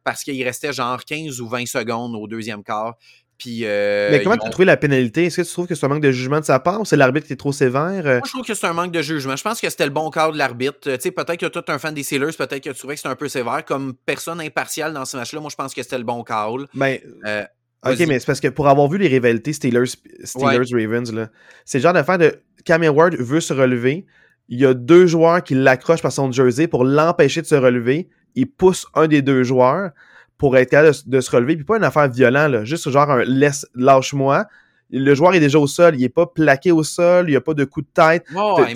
parce 0.03 0.23
qu'il 0.23 0.41
restait 0.43 0.73
genre 0.73 1.03
15 1.03 1.39
ou 1.39 1.47
20 1.47 1.65
secondes 1.65 2.13
au 2.15 2.27
deuxième 2.27 2.61
quart. 2.63 2.95
Puis, 3.37 3.61
euh, 3.63 4.09
Mais 4.11 4.23
comment 4.23 4.37
tu 4.37 4.47
as 4.47 4.49
trouvé 4.49 4.65
la 4.65 4.77
pénalité? 4.77 5.25
Est-ce 5.25 5.37
que 5.37 5.41
tu 5.41 5.51
trouves 5.51 5.67
que 5.67 5.75
c'est 5.75 5.85
un 5.85 5.89
manque 5.89 6.01
de 6.01 6.11
jugement 6.11 6.39
de 6.39 6.45
sa 6.45 6.59
part 6.59 6.79
ou 6.79 6.85
c'est 6.85 6.95
l'arbitre 6.95 7.27
qui 7.27 7.33
est 7.33 7.37
trop 7.37 7.51
sévère? 7.51 8.03
Moi, 8.03 8.21
je 8.25 8.31
trouve 8.31 8.45
que 8.45 8.53
c'est 8.53 8.65
un 8.67 8.73
manque 8.73 8.91
de 8.91 9.01
jugement. 9.01 9.35
Je 9.35 9.43
pense 9.43 9.59
que 9.59 9.69
c'était 9.69 9.85
le 9.85 9.91
bon 9.91 10.09
quart 10.09 10.31
de 10.31 10.37
l'arbitre. 10.37 10.87
Euh, 10.87 10.95
Tu 10.95 11.03
sais, 11.03 11.11
peut-être 11.11 11.37
que 11.37 11.45
toi, 11.47 11.61
tu 11.61 11.71
es 11.71 11.75
un 11.75 11.79
fan 11.79 11.93
des 11.93 12.03
Steelers, 12.03 12.31
peut-être 12.37 12.61
que 12.63 12.69
tu 12.69 12.75
trouvais 12.75 12.93
que 12.93 12.99
c'était 12.99 13.09
un 13.09 13.15
peu 13.15 13.27
sévère. 13.27 13.65
Comme 13.65 13.93
personne 14.05 14.39
impartiale 14.39 14.93
dans 14.93 15.03
ce 15.05 15.17
match-là, 15.17 15.41
moi, 15.41 15.49
je 15.49 15.55
pense 15.55 15.73
que 15.73 15.83
c'était 15.83 15.97
le 15.97 16.03
bon 16.05 16.23
call. 16.23 16.67
Ben, 16.73 16.97
Euh, 17.25 17.43
ok, 17.85 17.99
mais 18.07 18.19
c'est 18.19 18.25
parce 18.25 18.39
que 18.39 18.47
pour 18.47 18.67
avoir 18.69 18.87
vu 18.87 18.97
les 18.97 19.07
rivalités 19.07 19.51
Steelers-Ravens, 19.53 21.13
là, 21.13 21.29
c'est 21.65 21.79
le 21.79 21.83
genre 21.83 21.93
d'affaire 21.93 22.17
de 22.17 22.35
Cam 22.63 22.81
Hayward 22.83 23.15
veut 23.15 23.41
se 23.41 23.53
relever. 23.53 24.05
Il 24.47 24.59
y 24.59 24.65
a 24.65 24.73
deux 24.73 25.07
joueurs 25.07 25.43
qui 25.43 25.55
l'accrochent 25.55 26.01
par 26.01 26.11
son 26.11 26.31
jersey 26.31 26.67
pour 26.67 26.83
l'empêcher 26.85 27.41
de 27.41 27.47
se 27.47 27.55
relever. 27.55 28.09
Il 28.35 28.47
pousse 28.47 28.85
un 28.93 29.07
des 29.07 29.21
deux 29.21 29.43
joueurs 29.43 29.91
pour 30.37 30.57
être 30.57 30.69
capable 30.71 30.93
de, 31.05 31.17
de 31.17 31.21
se 31.21 31.31
relever. 31.31 31.55
Puis 31.55 31.63
pas 31.65 31.77
une 31.77 31.83
affaire 31.83 32.09
violente, 32.09 32.51
là, 32.51 32.63
juste 32.65 32.89
genre 32.89 33.09
un 33.09 33.23
laisse, 33.23 33.65
lâche-moi. 33.75 34.45
Le 34.91 35.15
joueur 35.15 35.33
est 35.33 35.39
déjà 35.39 35.57
au 35.57 35.65
sol, 35.67 35.95
il 35.95 36.03
est 36.03 36.09
pas 36.09 36.27
plaqué 36.27 36.71
au 36.71 36.83
sol, 36.83 37.25
il 37.27 37.31
n'y 37.31 37.35
a 37.35 37.41
pas 37.41 37.53
de 37.55 37.65
coup 37.65 37.81
de 37.81 37.87
tête. 37.93 38.23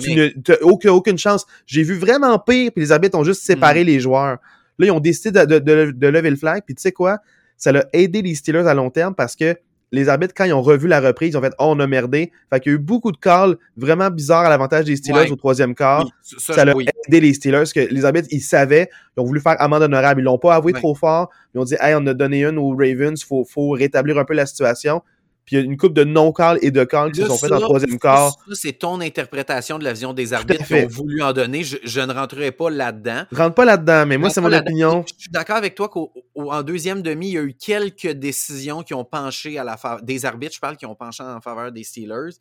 Tu 0.00 0.52
aucune, 0.62 0.90
aucune 0.90 1.18
chance. 1.18 1.46
J'ai 1.66 1.82
vu 1.84 1.94
vraiment 1.98 2.38
pire, 2.38 2.72
puis 2.74 2.82
les 2.82 2.90
arbitres 2.92 3.16
ont 3.16 3.24
juste 3.24 3.42
Mm. 3.42 3.46
séparé 3.46 3.84
les 3.84 4.00
joueurs. 4.00 4.38
Là, 4.78 4.86
ils 4.86 4.90
ont 4.90 4.98
décidé 5.00 5.30
de, 5.30 5.44
de- 5.44 5.58
de- 5.60 5.92
de 5.92 6.06
lever 6.08 6.30
le 6.30 6.36
flag, 6.36 6.62
puis 6.66 6.74
tu 6.74 6.82
sais 6.82 6.92
quoi? 6.92 7.18
Ça 7.56 7.70
a 7.70 7.84
aidé 7.92 8.22
les 8.22 8.34
Steelers 8.34 8.66
à 8.66 8.74
long 8.74 8.90
terme 8.90 9.14
parce 9.14 9.36
que 9.36 9.56
les 9.92 10.08
arbitres, 10.08 10.34
quand 10.36 10.44
ils 10.44 10.52
ont 10.52 10.62
revu 10.62 10.86
la 10.88 11.00
reprise, 11.00 11.30
ils 11.32 11.36
ont 11.36 11.40
fait 11.40 11.52
Oh, 11.58 11.66
on 11.68 11.80
a 11.80 11.86
merdé. 11.86 12.30
Fait 12.48 12.60
qu'il 12.60 12.70
y 12.72 12.74
a 12.74 12.76
eu 12.76 12.80
beaucoup 12.80 13.10
de 13.12 13.16
calls 13.16 13.56
vraiment 13.76 14.08
bizarres 14.10 14.44
à 14.46 14.48
l'avantage 14.48 14.84
des 14.84 14.96
Steelers 14.96 15.20
Ouais. 15.22 15.30
au 15.32 15.36
troisième 15.36 15.74
quart. 15.74 16.04
oui, 16.04 16.10
ça, 16.38 16.62
a 16.62 16.74
aidé 17.08 17.20
les 17.20 17.34
Steelers, 17.34 17.64
que 17.74 17.80
les 17.80 18.04
arbitres, 18.04 18.28
ils 18.30 18.40
savaient, 18.40 18.88
ils 19.16 19.20
ont 19.20 19.24
voulu 19.24 19.40
faire 19.40 19.56
amende 19.60 19.82
honorable. 19.82 20.20
Ils 20.20 20.24
l'ont 20.24 20.38
pas 20.38 20.54
avoué 20.54 20.72
Ouais. 20.72 20.78
trop 20.78 20.94
fort. 20.94 21.30
Ils 21.54 21.58
ont 21.60 21.64
dit 21.64 21.74
Hey, 21.80 21.94
on 21.96 22.06
a 22.06 22.14
donné 22.14 22.44
une 22.44 22.58
aux 22.58 22.70
Ravens, 22.70 23.22
faut, 23.24 23.44
faut 23.44 23.70
rétablir 23.70 24.16
un 24.18 24.24
peu 24.24 24.34
la 24.34 24.46
situation. 24.46 25.02
Puis 25.50 25.56
il 25.56 25.62
y 25.62 25.62
a 25.64 25.66
une 25.66 25.76
coupe 25.76 25.94
de 25.94 26.04
non-calls 26.04 26.60
et 26.62 26.70
de 26.70 26.84
calls 26.84 27.10
qui 27.10 27.22
se 27.22 27.26
sont 27.26 27.36
fait 27.36 27.48
ça, 27.48 27.54
dans 27.54 27.56
le 27.56 27.62
troisième 27.62 27.98
quart. 27.98 28.30
ça, 28.30 28.54
c'est 28.54 28.74
ton 28.74 29.00
interprétation 29.00 29.80
de 29.80 29.84
la 29.84 29.92
vision 29.92 30.12
des 30.12 30.32
arbitres 30.32 30.64
qui 30.64 30.74
ont 30.74 30.86
voulu 30.86 31.24
en 31.24 31.32
donner. 31.32 31.64
Je, 31.64 31.76
je 31.82 32.00
ne 32.00 32.12
rentrerai 32.12 32.52
pas 32.52 32.70
là-dedans. 32.70 33.24
Rentre 33.32 33.56
pas 33.56 33.64
là-dedans, 33.64 34.06
mais 34.06 34.16
moi, 34.16 34.30
c'est 34.30 34.40
mon 34.40 34.52
opinion. 34.52 35.04
Je 35.08 35.22
suis 35.22 35.30
d'accord 35.32 35.56
avec 35.56 35.74
toi 35.74 35.88
qu'en 35.88 36.62
deuxième 36.62 37.02
demi, 37.02 37.30
il 37.30 37.32
y 37.32 37.38
a 37.38 37.42
eu 37.42 37.52
quelques 37.52 38.12
décisions 38.12 38.84
qui 38.84 38.94
ont 38.94 39.04
penché 39.04 39.58
à 39.58 39.64
la 39.64 39.76
faveur 39.76 40.04
des 40.04 40.24
arbitres, 40.24 40.54
je 40.54 40.60
parle, 40.60 40.76
qui 40.76 40.86
ont 40.86 40.94
penché 40.94 41.24
en 41.24 41.40
faveur 41.40 41.72
des 41.72 41.82
Steelers. 41.82 42.36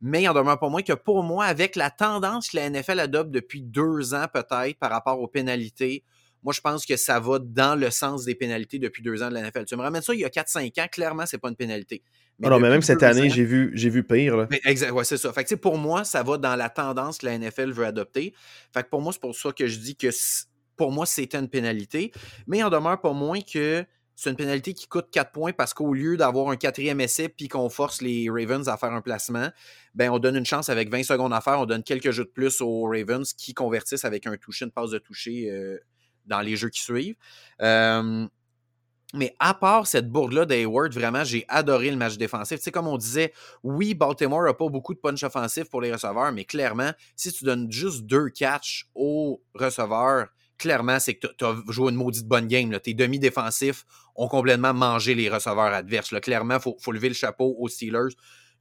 Mais 0.00 0.22
il 0.22 0.28
en 0.28 0.34
demeure 0.34 0.60
pas 0.60 0.68
moins 0.68 0.82
que 0.82 0.92
pour 0.92 1.24
moi, 1.24 1.46
avec 1.46 1.74
la 1.74 1.90
tendance 1.90 2.50
que 2.50 2.56
la 2.58 2.70
NFL 2.70 3.00
adopte 3.00 3.32
depuis 3.32 3.62
deux 3.62 4.14
ans 4.14 4.26
peut-être 4.32 4.78
par 4.78 4.92
rapport 4.92 5.18
aux 5.18 5.26
pénalités, 5.26 6.04
moi, 6.44 6.52
je 6.52 6.60
pense 6.60 6.84
que 6.84 6.96
ça 6.96 7.18
va 7.18 7.38
dans 7.38 7.74
le 7.74 7.90
sens 7.90 8.24
des 8.24 8.34
pénalités 8.34 8.78
depuis 8.78 9.02
deux 9.02 9.22
ans 9.22 9.30
de 9.30 9.34
la 9.34 9.42
NFL. 9.42 9.64
Tu 9.64 9.76
me 9.76 9.82
ramènes 9.82 10.02
ça 10.02 10.12
il 10.12 10.20
y 10.20 10.24
a 10.24 10.28
4-5 10.28 10.80
ans, 10.80 10.86
clairement, 10.92 11.24
c'est 11.26 11.38
pas 11.38 11.48
une 11.48 11.56
pénalité. 11.56 12.02
Mais, 12.38 12.50
non, 12.50 12.60
mais 12.60 12.68
même 12.68 12.82
cette 12.82 13.02
année, 13.02 13.30
j'ai 13.30 13.44
vu, 13.44 13.70
j'ai 13.74 13.88
vu 13.88 14.04
pire. 14.04 14.36
Là. 14.36 14.48
exact, 14.64 14.90
ouais, 14.92 15.04
c'est 15.04 15.16
ça. 15.16 15.32
Fait 15.32 15.44
que, 15.44 15.54
pour 15.54 15.78
moi, 15.78 16.04
ça 16.04 16.22
va 16.22 16.36
dans 16.36 16.54
la 16.54 16.68
tendance 16.68 17.18
que 17.18 17.26
la 17.26 17.38
NFL 17.38 17.70
veut 17.70 17.86
adopter. 17.86 18.34
Fait 18.74 18.82
que 18.82 18.88
pour 18.90 19.00
moi, 19.00 19.12
c'est 19.12 19.20
pour 19.20 19.34
ça 19.34 19.52
que 19.52 19.66
je 19.66 19.78
dis 19.78 19.96
que 19.96 20.08
pour 20.76 20.92
moi, 20.92 21.06
c'était 21.06 21.38
une 21.38 21.48
pénalité. 21.48 22.12
Mais 22.46 22.58
il 22.58 22.64
en 22.64 22.70
demeure 22.70 23.00
pas 23.00 23.12
moins 23.12 23.40
que 23.40 23.84
c'est 24.16 24.30
une 24.30 24.36
pénalité 24.36 24.74
qui 24.74 24.86
coûte 24.86 25.06
4 25.10 25.32
points 25.32 25.52
parce 25.52 25.74
qu'au 25.74 25.92
lieu 25.94 26.16
d'avoir 26.16 26.48
un 26.48 26.56
quatrième 26.56 27.00
essai 27.00 27.28
puis 27.28 27.48
qu'on 27.48 27.68
force 27.68 28.00
les 28.00 28.28
Ravens 28.28 28.68
à 28.68 28.76
faire 28.76 28.92
un 28.92 29.00
placement, 29.00 29.48
ben 29.94 30.10
on 30.10 30.18
donne 30.18 30.36
une 30.36 30.46
chance 30.46 30.68
avec 30.68 30.90
20 30.90 31.02
secondes 31.02 31.32
à 31.32 31.40
faire, 31.40 31.58
on 31.58 31.66
donne 31.66 31.82
quelques 31.82 32.10
jeux 32.10 32.24
de 32.24 32.30
plus 32.30 32.60
aux 32.60 32.84
Ravens 32.84 33.32
qui 33.32 33.54
convertissent 33.54 34.04
avec 34.04 34.26
un 34.26 34.36
toucher, 34.36 34.66
une 34.66 34.70
passe 34.70 34.90
de 34.90 34.98
toucher 34.98 35.50
euh, 35.50 35.78
dans 36.26 36.40
les 36.40 36.56
jeux 36.56 36.70
qui 36.70 36.80
suivent. 36.82 37.16
Mais 39.14 39.36
à 39.38 39.54
part 39.54 39.86
cette 39.86 40.10
bourde-là 40.10 40.44
d'Hayward, 40.44 40.92
vraiment, 40.92 41.22
j'ai 41.22 41.44
adoré 41.48 41.90
le 41.90 41.96
match 41.96 42.16
défensif. 42.16 42.58
Tu 42.58 42.64
sais, 42.64 42.72
comme 42.72 42.88
on 42.88 42.96
disait, 42.98 43.32
oui, 43.62 43.94
Baltimore 43.94 44.42
n'a 44.42 44.54
pas 44.54 44.68
beaucoup 44.68 44.92
de 44.92 44.98
punch 44.98 45.22
offensif 45.22 45.70
pour 45.70 45.80
les 45.80 45.92
receveurs, 45.92 46.32
mais 46.32 46.44
clairement, 46.44 46.90
si 47.14 47.32
tu 47.32 47.44
donnes 47.44 47.70
juste 47.70 48.02
deux 48.06 48.28
catchs 48.28 48.88
aux 48.96 49.40
receveurs, 49.54 50.26
clairement, 50.58 50.98
c'est 50.98 51.14
que 51.14 51.28
tu 51.28 51.44
as 51.44 51.54
joué 51.68 51.92
une 51.92 51.96
maudite 51.96 52.26
bonne 52.26 52.48
game. 52.48 52.76
Tes 52.80 52.92
demi-défensifs 52.92 53.84
ont 54.16 54.26
complètement 54.26 54.74
mangé 54.74 55.14
les 55.14 55.28
receveurs 55.28 55.72
adverses. 55.72 56.10
Là. 56.10 56.20
Clairement, 56.20 56.56
il 56.56 56.72
faut, 56.80 56.92
lever 56.92 57.08
le 57.08 57.14
chapeau 57.14 57.54
aux 57.56 57.68
Steelers 57.68 58.14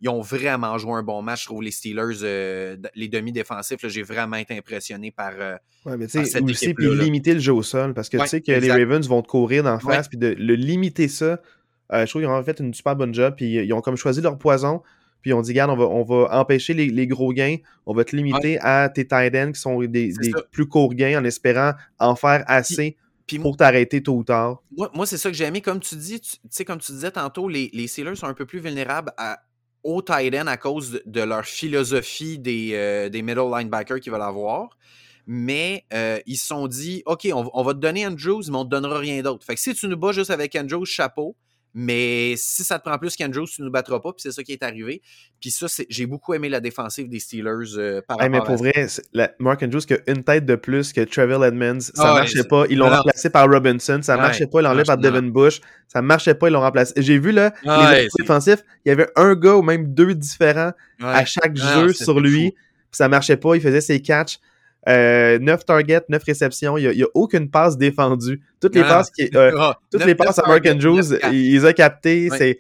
ils 0.04 0.10
ont 0.10 0.22
vraiment 0.22 0.78
joué 0.78 0.94
un 0.94 1.04
bon 1.04 1.22
match. 1.22 1.44
Je 1.44 1.46
trouve 1.46 1.64
les 1.64 1.72
Steelers, 1.72 2.20
euh, 2.24 2.76
les 2.94 3.08
demi-défensifs, 3.08 3.88
j'ai 3.88 4.04
vraiment 4.04 4.36
été 4.36 4.56
impressionné 4.58 5.12
par. 5.12 5.32
Euh, 5.40 5.56
ouais, 5.86 5.96
mais 5.96 6.08
tu 6.08 6.26
sais, 6.26 6.42
aussi, 6.42 6.74
puis 6.74 6.94
limiter 6.94 7.34
le 7.34 7.40
jeu 7.40 7.54
au 7.54 7.64
sol, 7.64 7.94
parce 7.94 8.10
que 8.10 8.18
tu 8.18 8.28
sais 8.28 8.42
que 8.42 8.52
les 8.52 8.70
Ravens 8.70 9.08
vont 9.08 9.22
te 9.22 9.28
courir 9.28 9.64
d'en 9.64 9.80
face, 9.80 10.10
puis 10.10 10.18
de 10.18 10.36
le 10.38 10.56
limiter 10.56 11.08
ça, 11.08 11.40
euh, 11.94 12.06
je 12.06 12.10
trouve 12.10 12.22
qu'ils 12.22 12.30
ont 12.30 12.44
fait 12.44 12.60
une 12.60 12.74
super 12.74 12.98
bonne 12.98 13.14
job, 13.14 13.34
puis 13.38 13.54
ils 13.54 13.74
ont 13.74 13.80
comme 13.80 13.96
choisi 13.96 14.20
leur 14.20 14.38
poison, 14.38 14.82
puis 15.22 15.32
ils 15.32 15.34
ont 15.34 15.42
dit, 15.42 15.52
regarde, 15.52 15.72
on 15.72 15.78
va, 15.78 15.86
on 15.86 16.04
va 16.04 16.38
empêcher 16.38 16.74
les, 16.74 17.08
gros 17.08 17.32
gains, 17.32 17.56
on 17.86 17.94
va 17.94 18.04
te 18.04 18.14
limiter 18.14 18.60
à 18.60 18.90
tes 18.90 19.08
tight 19.08 19.34
ends 19.36 19.54
qui 19.54 19.62
sont 19.62 19.82
des, 19.84 20.14
plus 20.52 20.68
courts 20.68 20.96
gains 20.96 21.22
en 21.22 21.24
espérant 21.24 21.72
en 21.98 22.18
faire 22.18 22.44
assez. 22.48 22.98
pour 23.42 23.56
t'arrêter 23.56 24.04
tôt 24.04 24.18
ou 24.18 24.24
tard. 24.26 24.62
Moi, 24.76 24.92
moi 24.94 25.06
c'est 25.06 25.18
ça 25.18 25.32
que 25.32 25.38
j'ai 25.38 25.46
aimé. 25.46 25.62
Comme 25.62 25.80
tu 25.80 25.96
dis, 25.96 26.20
tu 26.20 26.38
sais, 26.50 26.66
comme 26.66 26.80
tu 26.80 26.92
disais 26.92 27.12
tantôt, 27.12 27.48
les, 27.48 27.70
les 27.72 27.88
Steelers 27.88 28.18
sont 28.18 28.28
un 28.28 28.34
peu 28.34 28.46
plus 28.46 28.60
vulnérables 28.60 29.14
à, 29.18 29.40
au 29.84 30.02
tight 30.02 30.34
end 30.36 30.48
à 30.48 30.58
cause 30.58 31.02
de, 31.06 31.22
leur 31.22 31.46
philosophie 31.46 32.40
des, 32.40 32.72
euh, 32.74 33.10
middle 33.14 33.50
linebackers 33.52 34.00
qu'ils 34.00 34.12
veulent 34.12 34.22
avoir. 34.22 34.78
Mais 35.26 35.86
euh, 35.94 36.20
ils 36.26 36.38
se 36.38 36.48
sont 36.48 36.68
dit, 36.68 37.02
OK, 37.06 37.28
on, 37.34 37.64
va 37.64 37.74
te 37.74 37.80
donner 37.80 38.06
Andrews, 38.06 38.44
mais 38.50 38.58
on 38.58 38.66
te 38.66 38.70
donnera 38.70 39.00
rien 39.00 39.22
d'autre. 39.22 39.46
Fait 39.46 39.56
que 39.56 39.62
si 39.62 39.74
tu 39.74 39.88
nous 39.88 39.98
bats 39.98 40.12
juste 40.12 40.32
avec 40.32 40.56
Andrews, 40.56 40.86
chapeau. 40.86 41.36
Mais 41.74 42.36
si 42.38 42.64
ça 42.64 42.78
te 42.78 42.88
prend 42.88 42.98
plus 43.00 43.16
qu'Andrews, 43.16 43.48
tu 43.48 43.62
ne 43.62 43.66
nous 43.66 43.72
battras 43.72 44.00
pas. 44.00 44.12
Puis 44.14 44.22
c'est 44.22 44.32
ça 44.32 44.44
qui 44.44 44.52
est 44.52 44.62
arrivé. 44.62 45.02
Puis 45.40 45.50
ça, 45.50 45.66
j'ai 45.90 46.06
beaucoup 46.06 46.34
aimé 46.34 46.48
la 46.48 46.60
défensive 46.60 47.10
des 47.10 47.20
Steelers 47.20 47.78
euh, 47.78 48.02
par 48.08 48.18
rapport 48.18 48.30
mais 48.30 48.42
pour 48.42 48.58
vrai, 48.58 48.88
Mark 49.40 49.64
Andrews 49.64 49.82
qui 49.82 49.94
a 49.94 49.98
une 50.08 50.24
tête 50.24 50.46
de 50.46 50.56
plus 50.56 50.94
que 50.94 51.02
Trevor 51.02 51.44
Edmonds, 51.44 51.80
ça 51.80 52.10
ne 52.10 52.14
marchait 52.20 52.44
pas. 52.44 52.66
Ils 52.70 52.78
l'ont 52.78 52.90
remplacé 52.90 53.30
par 53.30 53.50
Robinson, 53.50 54.00
ça 54.04 54.16
ne 54.16 54.22
marchait 54.22 54.48
pas. 54.48 54.60
Ils 54.60 54.64
l'ont 54.64 54.70
enlevé 54.70 54.84
par 54.84 54.98
Devin 54.98 55.24
Bush, 55.24 55.62
ça 55.88 56.02
ne 56.02 56.08
marchait 56.08 56.36
pas. 56.36 56.48
Ils 56.50 56.54
l'ont 56.54 56.62
remplacé. 56.62 56.94
J'ai 56.98 57.18
vu 57.18 57.32
là, 57.32 57.54
les 57.64 58.08
défensifs, 58.20 58.64
il 58.86 58.90
y 58.90 58.92
avait 58.92 59.10
un 59.16 59.36
gars 59.36 59.56
ou 59.56 59.64
même 59.64 59.94
deux 59.94 60.14
différents 60.14 60.74
à 61.02 61.26
chaque 61.26 61.56
jeu 61.56 61.94
sur 61.94 62.20
lui. 62.20 62.52
Puis 62.52 62.98
ça 62.98 63.10
marchait 63.10 63.38
pas. 63.38 63.56
Il 63.56 63.62
faisait 63.62 63.82
ses 63.82 64.00
catchs. 64.00 64.40
Euh, 64.90 65.40
9 65.40 65.66
targets, 65.66 66.04
9 66.10 66.24
réceptions. 66.24 66.78
Il 66.78 66.90
n'y 66.90 67.04
a, 67.04 67.08
aucune 67.14 67.50
passe 67.50 67.78
défendue. 67.78 68.42
Toutes 68.60 68.76
les 68.76 68.82
ah. 68.82 68.90
passes, 68.90 69.12
qui, 69.12 69.30
euh, 69.36 69.56
ah, 69.60 69.80
toutes 69.92 70.06
les 70.06 70.16
passes 70.16 70.40
à 70.40 70.48
Mark 70.48 70.66
Andrews, 70.68 71.14
il 71.32 71.54
les 71.54 71.66
a 71.66 71.74
captées. 71.74 72.30
C'est... 72.38 72.60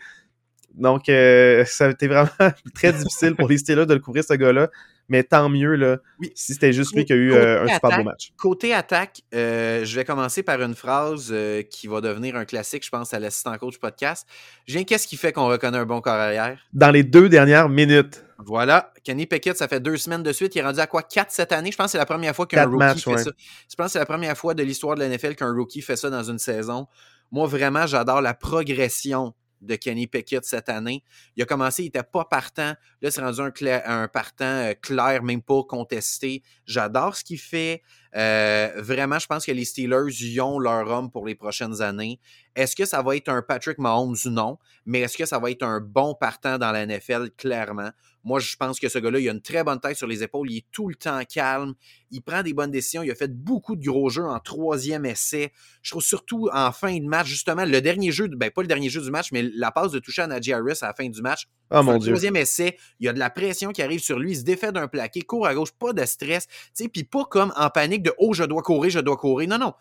Donc, 0.73 1.09
euh, 1.09 1.63
ça 1.65 1.87
a 1.87 1.89
été 1.89 2.07
vraiment 2.07 2.29
très 2.73 2.93
difficile 2.93 3.35
pour 3.35 3.47
les 3.47 3.57
Steelers 3.57 3.85
de 3.85 3.93
le 3.93 3.99
couvrir, 3.99 4.23
ce 4.23 4.33
gars-là. 4.33 4.69
Mais 5.09 5.23
tant 5.23 5.49
mieux, 5.49 5.75
là, 5.75 5.97
si 6.33 6.53
c'était 6.53 6.73
juste 6.73 6.95
lui 6.95 7.05
qui 7.05 7.13
a 7.13 7.15
eu 7.15 7.33
euh, 7.33 7.63
un 7.63 7.73
super 7.73 7.97
beau 7.97 8.03
match. 8.03 8.31
Côté 8.37 8.73
attaque, 8.73 9.21
je 9.31 9.95
vais 9.95 10.05
commencer 10.05 10.43
par 10.43 10.61
une 10.61 10.75
phrase 10.75 11.33
qui 11.69 11.87
va 11.87 12.01
devenir 12.01 12.35
un 12.35 12.45
classique, 12.45 12.85
je 12.85 12.89
pense, 12.89 13.13
à 13.13 13.19
l'assistant 13.19 13.57
coach 13.57 13.77
podcast. 13.77 14.27
Viens, 14.67 14.83
qu'est-ce 14.83 15.07
qui 15.07 15.17
fait 15.17 15.33
qu'on 15.33 15.47
reconnaît 15.47 15.77
un 15.77 15.85
bon 15.85 16.01
corps 16.01 16.13
arrière? 16.13 16.59
Dans 16.73 16.91
les 16.91 17.03
deux 17.03 17.29
dernières 17.29 17.69
minutes. 17.69 18.23
Voilà. 18.45 18.91
Kenny 19.03 19.25
Pickett, 19.25 19.57
ça 19.57 19.67
fait 19.67 19.79
deux 19.79 19.97
semaines 19.97 20.23
de 20.23 20.31
suite. 20.31 20.55
Il 20.55 20.59
est 20.59 20.63
rendu 20.63 20.79
à 20.79 20.87
quoi? 20.87 21.03
Quatre 21.03 21.31
cette 21.31 21.51
année? 21.51 21.71
Je 21.71 21.77
pense 21.77 21.87
que 21.87 21.91
c'est 21.93 21.97
la 21.97 22.05
première 22.05 22.35
fois 22.35 22.45
qu'un 22.45 22.65
rookie 22.65 23.01
fait 23.01 23.17
ça. 23.17 23.31
Je 23.69 23.75
pense 23.75 23.87
que 23.87 23.91
c'est 23.93 23.99
la 23.99 24.05
première 24.05 24.37
fois 24.37 24.53
de 24.53 24.63
l'histoire 24.63 24.95
de 24.95 25.01
la 25.01 25.09
NFL 25.09 25.35
qu'un 25.35 25.53
rookie 25.53 25.81
fait 25.81 25.95
ça 25.95 26.09
dans 26.09 26.23
une 26.23 26.39
saison. 26.39 26.87
Moi, 27.31 27.47
vraiment, 27.47 27.87
j'adore 27.87 28.21
la 28.21 28.33
progression 28.33 29.33
de 29.63 29.75
Kenny 29.75 30.07
Pickett 30.07 30.45
cette 30.45 30.69
année. 30.69 31.03
Il 31.35 31.43
a 31.43 31.45
commencé, 31.45 31.83
il 31.83 31.85
n'était 31.85 32.03
pas 32.03 32.25
partant. 32.25 32.73
Là, 33.01 33.11
c'est 33.11 33.21
rendu 33.21 33.41
un, 33.41 33.81
un 33.85 34.07
partant 34.07 34.45
euh, 34.45 34.73
clair, 34.73 35.23
même 35.23 35.41
pas 35.41 35.63
contesté. 35.63 36.43
J'adore 36.65 37.15
ce 37.15 37.23
qu'il 37.23 37.39
fait. 37.39 37.81
Euh, 38.15 38.71
vraiment, 38.77 39.17
je 39.17 39.25
pense 39.25 39.45
que 39.45 39.51
les 39.51 39.65
Steelers 39.65 40.13
y 40.21 40.39
ont 40.39 40.59
leur 40.59 40.87
homme 40.87 41.09
pour 41.09 41.25
les 41.25 41.35
prochaines 41.35 41.81
années. 41.81 42.19
Est-ce 42.55 42.75
que 42.75 42.85
ça 42.85 43.01
va 43.01 43.15
être 43.15 43.29
un 43.29 43.41
Patrick 43.41 43.79
Mahomes? 43.79 44.15
Non? 44.25 44.59
Mais 44.85 44.99
est-ce 44.99 45.17
que 45.17 45.25
ça 45.25 45.39
va 45.39 45.49
être 45.49 45.63
un 45.63 45.79
bon 45.79 46.13
partant 46.13 46.57
dans 46.57 46.71
la 46.71 46.85
NFL? 46.85 47.31
Clairement. 47.37 47.89
Moi, 48.23 48.39
je 48.39 48.55
pense 48.55 48.79
que 48.79 48.87
ce 48.87 48.99
gars-là, 48.99 49.19
il 49.19 49.27
a 49.27 49.31
une 49.31 49.41
très 49.41 49.63
bonne 49.63 49.79
tête 49.79 49.97
sur 49.97 50.07
les 50.07 50.23
épaules. 50.23 50.49
Il 50.49 50.57
est 50.57 50.65
tout 50.71 50.87
le 50.87 50.95
temps 50.95 51.21
calme. 51.25 51.73
Il 52.11 52.21
prend 52.21 52.41
des 52.41 52.53
bonnes 52.53 52.71
décisions. 52.71 53.03
Il 53.03 53.11
a 53.11 53.15
fait 53.15 53.33
beaucoup 53.33 53.75
de 53.75 53.83
gros 53.83 54.09
jeux 54.09 54.23
en 54.23 54.39
troisième 54.39 55.05
essai. 55.05 55.51
Je 55.81 55.91
trouve 55.91 56.03
surtout 56.03 56.49
en 56.53 56.71
fin 56.71 56.97
de 56.97 57.05
match, 57.05 57.27
justement, 57.27 57.65
le 57.65 57.81
dernier 57.81 58.11
jeu, 58.11 58.27
ben 58.27 58.49
pas 58.49 58.61
le 58.61 58.67
dernier 58.67 58.89
jeu 58.89 59.01
du 59.01 59.11
match, 59.11 59.31
mais 59.31 59.41
la 59.55 59.71
passe 59.71 59.91
de 59.91 59.99
toucher 59.99 60.21
à 60.21 60.27
Najee 60.27 60.53
Harris 60.53 60.77
à 60.81 60.87
la 60.87 60.93
fin 60.93 61.09
du 61.09 61.21
match. 61.21 61.47
Oh 61.73 61.83
mon 61.83 61.97
Dieu. 61.97 62.11
troisième 62.11 62.35
essai, 62.35 62.77
il 62.99 63.07
y 63.07 63.09
a 63.09 63.13
de 63.13 63.19
la 63.19 63.29
pression 63.29 63.71
qui 63.71 63.81
arrive 63.81 63.99
sur 63.99 64.19
lui. 64.19 64.31
Il 64.31 64.37
se 64.37 64.43
défait 64.43 64.71
d'un 64.71 64.87
plaqué, 64.87 65.21
court 65.21 65.47
à 65.47 65.53
gauche, 65.53 65.71
pas 65.71 65.91
de 65.91 66.05
stress. 66.05 66.47
Puis 66.93 67.03
pas 67.03 67.25
comme 67.25 67.51
en 67.55 67.69
panique 67.69 68.03
de 68.03 68.13
Oh, 68.17 68.33
je 68.33 68.43
dois 68.43 68.61
courir, 68.61 68.91
je 68.91 68.99
dois 68.99 69.17
courir. 69.17 69.49
Non, 69.49 69.57
non. 69.57 69.73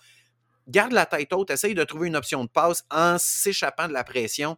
Garde 0.68 0.92
la 0.92 1.06
tête 1.06 1.32
haute, 1.32 1.50
essaye 1.50 1.74
de 1.74 1.84
trouver 1.84 2.08
une 2.08 2.16
option 2.16 2.44
de 2.44 2.48
passe 2.48 2.84
en 2.90 3.16
s'échappant 3.18 3.88
de 3.88 3.92
la 3.92 4.04
pression 4.04 4.56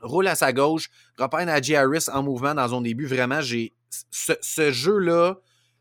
roule 0.00 0.26
à 0.28 0.34
sa 0.34 0.52
gauche, 0.52 0.90
repère 1.18 1.44
Najee 1.46 1.76
Harris 1.76 2.06
en 2.12 2.22
mouvement 2.22 2.54
dans 2.54 2.68
son 2.68 2.80
début. 2.80 3.06
Vraiment, 3.06 3.40
j'ai 3.40 3.74
ce, 4.10 4.70
jeu-là 4.72 5.36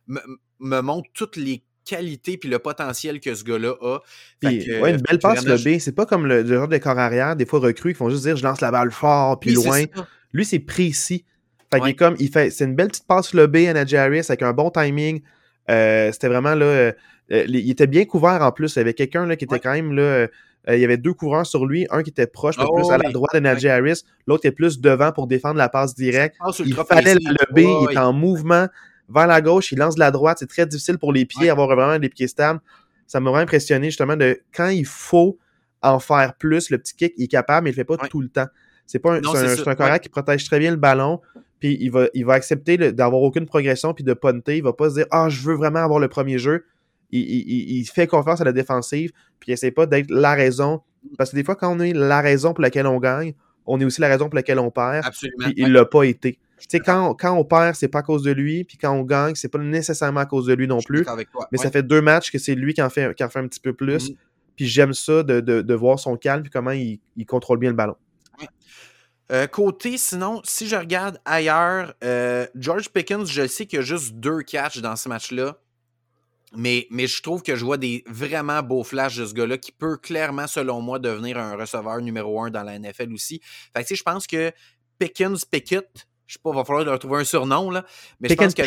me, 0.08 0.82
montre 0.82 1.10
toutes 1.13 1.36
les 1.36 1.63
qualités 1.86 2.38
puis 2.38 2.49
le 2.49 2.60
potentiel 2.60 3.19
que 3.19 3.34
ce 3.34 3.43
gars-là 3.43 3.75
a. 3.82 3.99
ouais, 4.43 4.91
une 4.91 5.01
belle 5.01 5.19
passe 5.19 5.45
le 5.45 5.58
B. 5.58 5.79
C'est 5.79 5.95
pas 5.95 6.05
comme 6.05 6.25
le, 6.25 6.45
genre 6.45 6.67
de 6.67 6.77
corps 6.77 6.99
arrière, 6.99 7.36
des 7.36 7.45
fois 7.45 7.60
recrues, 7.60 7.93
qui 7.93 7.97
font 7.97 8.10
juste 8.10 8.23
dire 8.23 8.36
je 8.36 8.43
lance 8.43 8.62
la 8.62 8.71
balle 8.71 8.91
fort 8.91 9.39
puis 9.39 9.53
loin. 9.53 9.84
Lui, 10.33 10.45
c'est 10.45 10.59
précis. 10.59 11.25
Fait 11.71 11.93
comme, 11.93 12.15
il 12.19 12.29
fait, 12.29 12.49
c'est 12.49 12.65
une 12.65 12.75
belle 12.75 12.87
petite 12.87 13.05
passe 13.07 13.33
le 13.33 13.45
B 13.45 13.57
à 13.67 13.73
Najee 13.73 13.97
Harris 13.97 14.25
avec 14.29 14.41
un 14.41 14.53
bon 14.53 14.71
timing. 14.71 15.21
Euh, 15.69 16.11
c'était 16.11 16.27
vraiment 16.27 16.55
là. 16.55 16.65
Euh, 16.65 16.91
euh, 17.31 17.45
il 17.47 17.69
était 17.69 17.85
bien 17.85 18.05
couvert 18.05 18.41
en 18.41 18.51
plus. 18.51 18.75
Il 18.75 18.79
y 18.79 18.81
avait 18.81 18.95
quelqu'un 18.95 19.27
là, 19.27 19.35
qui 19.35 19.45
était 19.45 19.59
quand 19.59 19.73
même 19.73 19.93
là. 19.93 20.27
Euh, 20.69 20.75
il 20.75 20.79
y 20.79 20.83
avait 20.83 20.97
deux 20.97 21.13
coureurs 21.13 21.45
sur 21.45 21.65
lui, 21.65 21.87
un 21.89 22.03
qui 22.03 22.09
était 22.09 22.27
proche, 22.27 22.55
oh, 22.59 22.75
plus 22.75 22.91
à 22.91 22.97
la 22.97 23.11
droite 23.11 23.33
de 23.33 23.39
Najee 23.39 23.69
Harris, 23.69 24.03
l'autre 24.27 24.45
est 24.45 24.51
plus 24.51 24.81
devant 24.81 25.11
pour 25.11 25.25
défendre 25.25 25.55
la 25.55 25.69
passe 25.69 25.95
directe. 25.95 26.35
Il 26.65 26.73
fallait 26.75 27.15
le 27.15 27.21
lever, 27.21 27.87
il 27.89 27.95
est 27.95 27.97
en 27.97 28.11
mouvement 28.11 28.67
vers 29.07 29.25
la 29.25 29.41
gauche, 29.41 29.71
il 29.71 29.79
lance 29.79 29.95
de 29.95 30.01
la 30.01 30.11
droite, 30.11 30.37
c'est 30.39 30.49
très 30.49 30.65
difficile 30.65 30.97
pour 30.97 31.13
les 31.13 31.25
pieds, 31.25 31.49
avoir 31.49 31.67
vraiment 31.67 31.97
des 31.97 32.09
pieds 32.09 32.27
stables. 32.27 32.59
Ça 33.07 33.19
m'a 33.19 33.29
vraiment 33.31 33.43
impressionné 33.43 33.87
justement 33.87 34.17
de 34.17 34.41
quand 34.53 34.67
il 34.67 34.85
faut 34.85 35.37
en 35.81 35.99
faire 35.99 36.33
plus, 36.37 36.69
le 36.69 36.77
petit 36.77 36.95
kick, 36.95 37.13
il 37.17 37.23
est 37.23 37.27
capable, 37.27 37.63
mais 37.63 37.69
il 37.69 37.73
ne 37.73 37.77
le 37.77 37.81
fait 37.81 37.97
pas 37.97 38.07
tout 38.07 38.19
le 38.19 38.29
temps. 38.29 38.47
C'est 38.89 38.99
pas 38.99 39.13
un, 39.13 39.21
c'est 39.21 39.67
un, 39.67 39.80
un 39.80 39.99
qui 39.99 40.10
protège 40.10 40.45
très 40.45 40.58
bien 40.58 40.71
le 40.71 40.78
ballon, 40.78 41.21
puis 41.60 41.78
il 41.80 41.91
va, 41.91 42.08
il 42.15 42.25
va 42.25 42.34
accepter 42.34 42.78
d'avoir 42.91 43.21
aucune 43.21 43.45
progression 43.45 43.93
puis 43.93 44.04
de 44.04 44.13
punter. 44.13 44.58
Il 44.58 44.63
va 44.63 44.73
pas 44.73 44.89
se 44.89 44.95
dire 44.95 45.06
Ah, 45.12 45.30
je 45.30 45.41
veux 45.43 45.54
vraiment 45.54 45.80
avoir 45.80 45.99
le 45.99 46.08
premier 46.08 46.39
jeu 46.39 46.65
il, 47.12 47.86
fait 47.86 48.08
confiance 48.08 48.41
à 48.41 48.43
la 48.43 48.52
défensive, 48.52 49.12
puis 49.39 49.52
il 49.52 49.54
essaie 49.54 49.71
pas 49.71 49.86
d'être 49.86 50.10
la 50.10 50.34
raison. 50.34 50.82
Parce 51.17 51.32
que 51.32 51.36
des 51.36 51.43
fois, 51.43 51.56
quand 51.56 51.75
on 51.75 51.80
est 51.80 51.93
la 51.93 52.21
raison 52.21 52.54
pour 52.54 52.62
laquelle 52.62 52.88
on 52.88 52.99
gagne, 52.99 53.34
on 53.65 53.80
est 53.80 53.86
aussi 53.86 54.02
la 54.02 54.08
raison 54.08 54.25
pour 54.25 54.36
laquelle 54.36 54.60
on 54.60 54.71
perd. 54.71 55.06
Absolument. 55.06 55.45
Puis 55.45 55.54
il 55.58 55.71
l'a 55.71 55.86
pas 55.86 56.04
été. 56.04 56.39
Tu 56.60 56.65
sais, 56.69 56.80
quand, 56.80 57.13
quand 57.15 57.34
on 57.34 57.45
perd, 57.45 57.75
c'est 57.75 57.88
pas 57.88 57.99
à 57.99 58.04
cause 58.04 58.23
de 58.23 58.32
lui, 58.32 58.65
puis 58.65 58.78
quand 58.78 58.91
on 58.91 59.04
gagne, 59.04 59.34
c'est 59.36 59.47
pas 59.47 59.60
nécessairement 59.60 60.19
à 60.21 60.25
cause 60.25 60.47
de 60.47 60.54
lui 60.54 60.67
non 60.67 60.82
plus. 60.82 61.06
Mais 61.52 61.58
ça 61.58 61.71
fait 61.71 61.84
deux 61.84 62.02
matchs 62.02 62.32
que 62.32 62.38
c'est 62.38 62.56
lui 62.56 62.73
qui 62.73 62.82
en 62.82 62.89
fait, 62.89 63.13
qui 63.15 63.23
en 63.23 63.30
fait 63.30 63.39
un 63.39 63.47
petit 63.47 63.62
peu 63.62 63.73
plus. 63.73 64.10
Mm-hmm. 64.10 64.15
Puis 64.56 64.67
j'aime 64.67 64.93
ça 64.93 65.23
de, 65.23 65.39
de, 65.39 65.73
voir 65.73 65.99
son 65.99 66.17
calme, 66.17 66.43
puis 66.43 66.52
comment 66.52 66.71
il, 66.71 66.99
contrôle 67.25 67.60
bien 67.60 67.69
le 67.69 67.78
ballon. 67.78 67.95
Euh, 69.32 69.45
côté, 69.45 69.97
sinon, 69.97 70.41
si 70.43 70.67
je 70.67 70.75
regarde 70.75 71.19
ailleurs, 71.23 71.93
euh, 72.04 72.47
George 72.56 72.89
Pickens, 72.89 73.30
je 73.30 73.45
sais 73.45 73.67
qu'il 73.67 73.78
y 73.78 73.82
a 73.82 73.86
juste 73.86 74.15
deux 74.15 74.41
catchs 74.41 74.80
dans 74.80 74.95
ce 74.95 75.08
match-là. 75.08 75.58
Mais, 76.56 76.88
mais 76.89 77.06
je 77.06 77.21
trouve 77.21 77.43
que 77.43 77.56
je 77.56 77.63
vois 77.63 77.78
des 77.78 78.04
vraiment 78.08 78.63
beaux 78.63 78.84
flashs 78.84 79.17
de 79.17 79.25
ce 79.28 79.36
gars-là 79.36 79.60
qui 79.60 79.71
peut 79.71 79.97
clairement, 79.97 80.47
selon 80.47 80.82
moi, 80.82 80.97
devenir 80.97 81.38
un 81.38 81.56
receveur 81.56 82.02
numéro 82.02 82.41
un 82.41 82.49
dans 82.49 82.63
la 82.63 82.80
NFL 82.80 83.13
aussi. 83.13 83.39
Fait 83.75 83.84
que, 83.84 83.93
je 83.93 84.02
pense 84.02 84.25
que 84.25 84.52
Pickens 84.97 85.45
Pickett, 85.45 86.08
je 86.25 86.34
sais 86.34 86.39
pas, 86.43 86.49
il 86.49 86.56
va 86.56 86.65
falloir 86.65 86.86
leur 86.86 86.97
trouver 86.97 87.21
un 87.21 87.23
surnom, 87.23 87.69
là. 87.69 87.86
Mais 88.19 88.30
je 88.30 88.36
pense 88.36 88.56
que. 88.56 88.63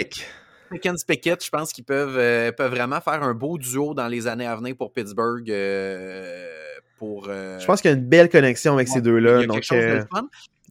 Pickens 0.70 1.04
Pickett, 1.04 1.44
je 1.44 1.50
pense 1.50 1.72
qu'ils 1.72 1.84
peuvent, 1.84 2.16
euh, 2.16 2.50
peuvent 2.50 2.70
vraiment 2.70 3.00
faire 3.00 3.22
un 3.22 3.34
beau 3.34 3.58
duo 3.58 3.92
dans 3.94 4.08
les 4.08 4.26
années 4.26 4.46
à 4.46 4.56
venir 4.56 4.74
pour 4.76 4.92
Pittsburgh. 4.92 5.50
Euh, 5.50 6.48
pour, 7.02 7.26
euh, 7.28 7.58
je 7.58 7.66
pense 7.66 7.82
qu'il 7.82 7.90
y 7.90 7.94
a 7.94 7.96
une 7.96 8.04
belle 8.04 8.28
connexion 8.28 8.74
avec 8.74 8.86
ces 8.86 9.00
deux-là. 9.00 9.44
Donc, 9.44 9.64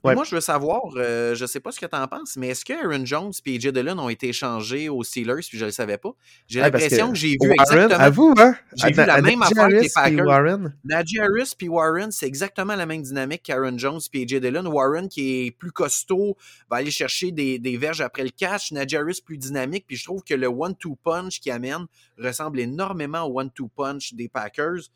Ouais. 0.04 0.16
Moi, 0.16 0.24
je 0.24 0.34
veux 0.34 0.42
savoir, 0.42 0.82
euh, 0.96 1.36
je 1.36 1.46
sais 1.46 1.60
pas 1.60 1.72
ce 1.72 1.80
que 1.80 1.86
tu 1.86 1.96
en 1.96 2.08
penses, 2.08 2.36
mais 2.36 2.48
est-ce 2.48 2.66
que 2.66 2.74
Aaron 2.74 3.06
Jones 3.06 3.32
et 3.46 3.56
AJ 3.56 3.68
Dillon 3.68 4.00
ont 4.00 4.10
été 4.10 4.30
échangés 4.30 4.90
aux 4.90 5.04
Steelers? 5.04 5.46
Puis 5.48 5.60
je 5.60 5.66
le 5.66 5.72
savais 5.72 6.00
pas? 6.00 6.10
J'ai 6.48 6.60
l'impression 6.60 7.10
que, 7.10 7.12
que 7.12 7.20
j'ai 7.20 7.32
vu 7.34 7.38
Warren, 7.42 7.62
exactement. 7.62 8.00
À 8.00 8.10
vous, 8.10 8.34
hein? 8.40 8.56
J'ai 8.74 8.88
vu 8.88 8.96
la 8.96 9.22
même 9.22 9.44
affaire 9.44 9.68
que 9.68 9.74
les 9.74 9.90
Packers. 9.94 10.26
Warren. 10.26 10.76
Najee 10.86 11.20
Harris 11.20 11.54
puis 11.56 11.68
Warren, 11.70 12.12
c'est 12.12 12.26
exactement 12.26 12.76
la 12.76 12.88
même 12.88 13.04
dynamique 13.04 13.44
qu'Aaron 13.44 13.78
Jones 13.78 14.00
et 14.12 14.24
AJ 14.24 14.42
Dillon. 14.42 14.66
Warren, 14.66 15.08
qui 15.08 15.46
est 15.46 15.52
plus 15.52 15.72
costaud, 15.72 16.36
va 16.68 16.78
aller 16.78 16.90
chercher 16.90 17.32
des, 17.32 17.60
des 17.60 17.78
verges 17.78 18.02
après 18.02 18.24
le 18.24 18.32
catch. 18.32 18.72
Najee 18.72 18.98
Harris, 18.98 19.22
plus 19.24 19.38
dynamique. 19.38 19.86
Puis 19.88 19.98
je 19.98 20.06
trouve 20.06 20.24
que 20.24 20.34
le 20.34 20.48
one-two 20.48 20.98
punch 21.04 21.40
qu'il 21.40 21.52
amène 21.52 21.86
ressemble 22.18 22.60
énormément 22.60 23.22
au 23.22 23.40
one-two 23.40 23.68
punch 23.68 24.16
des 24.16 24.30
Packers. 24.30 24.90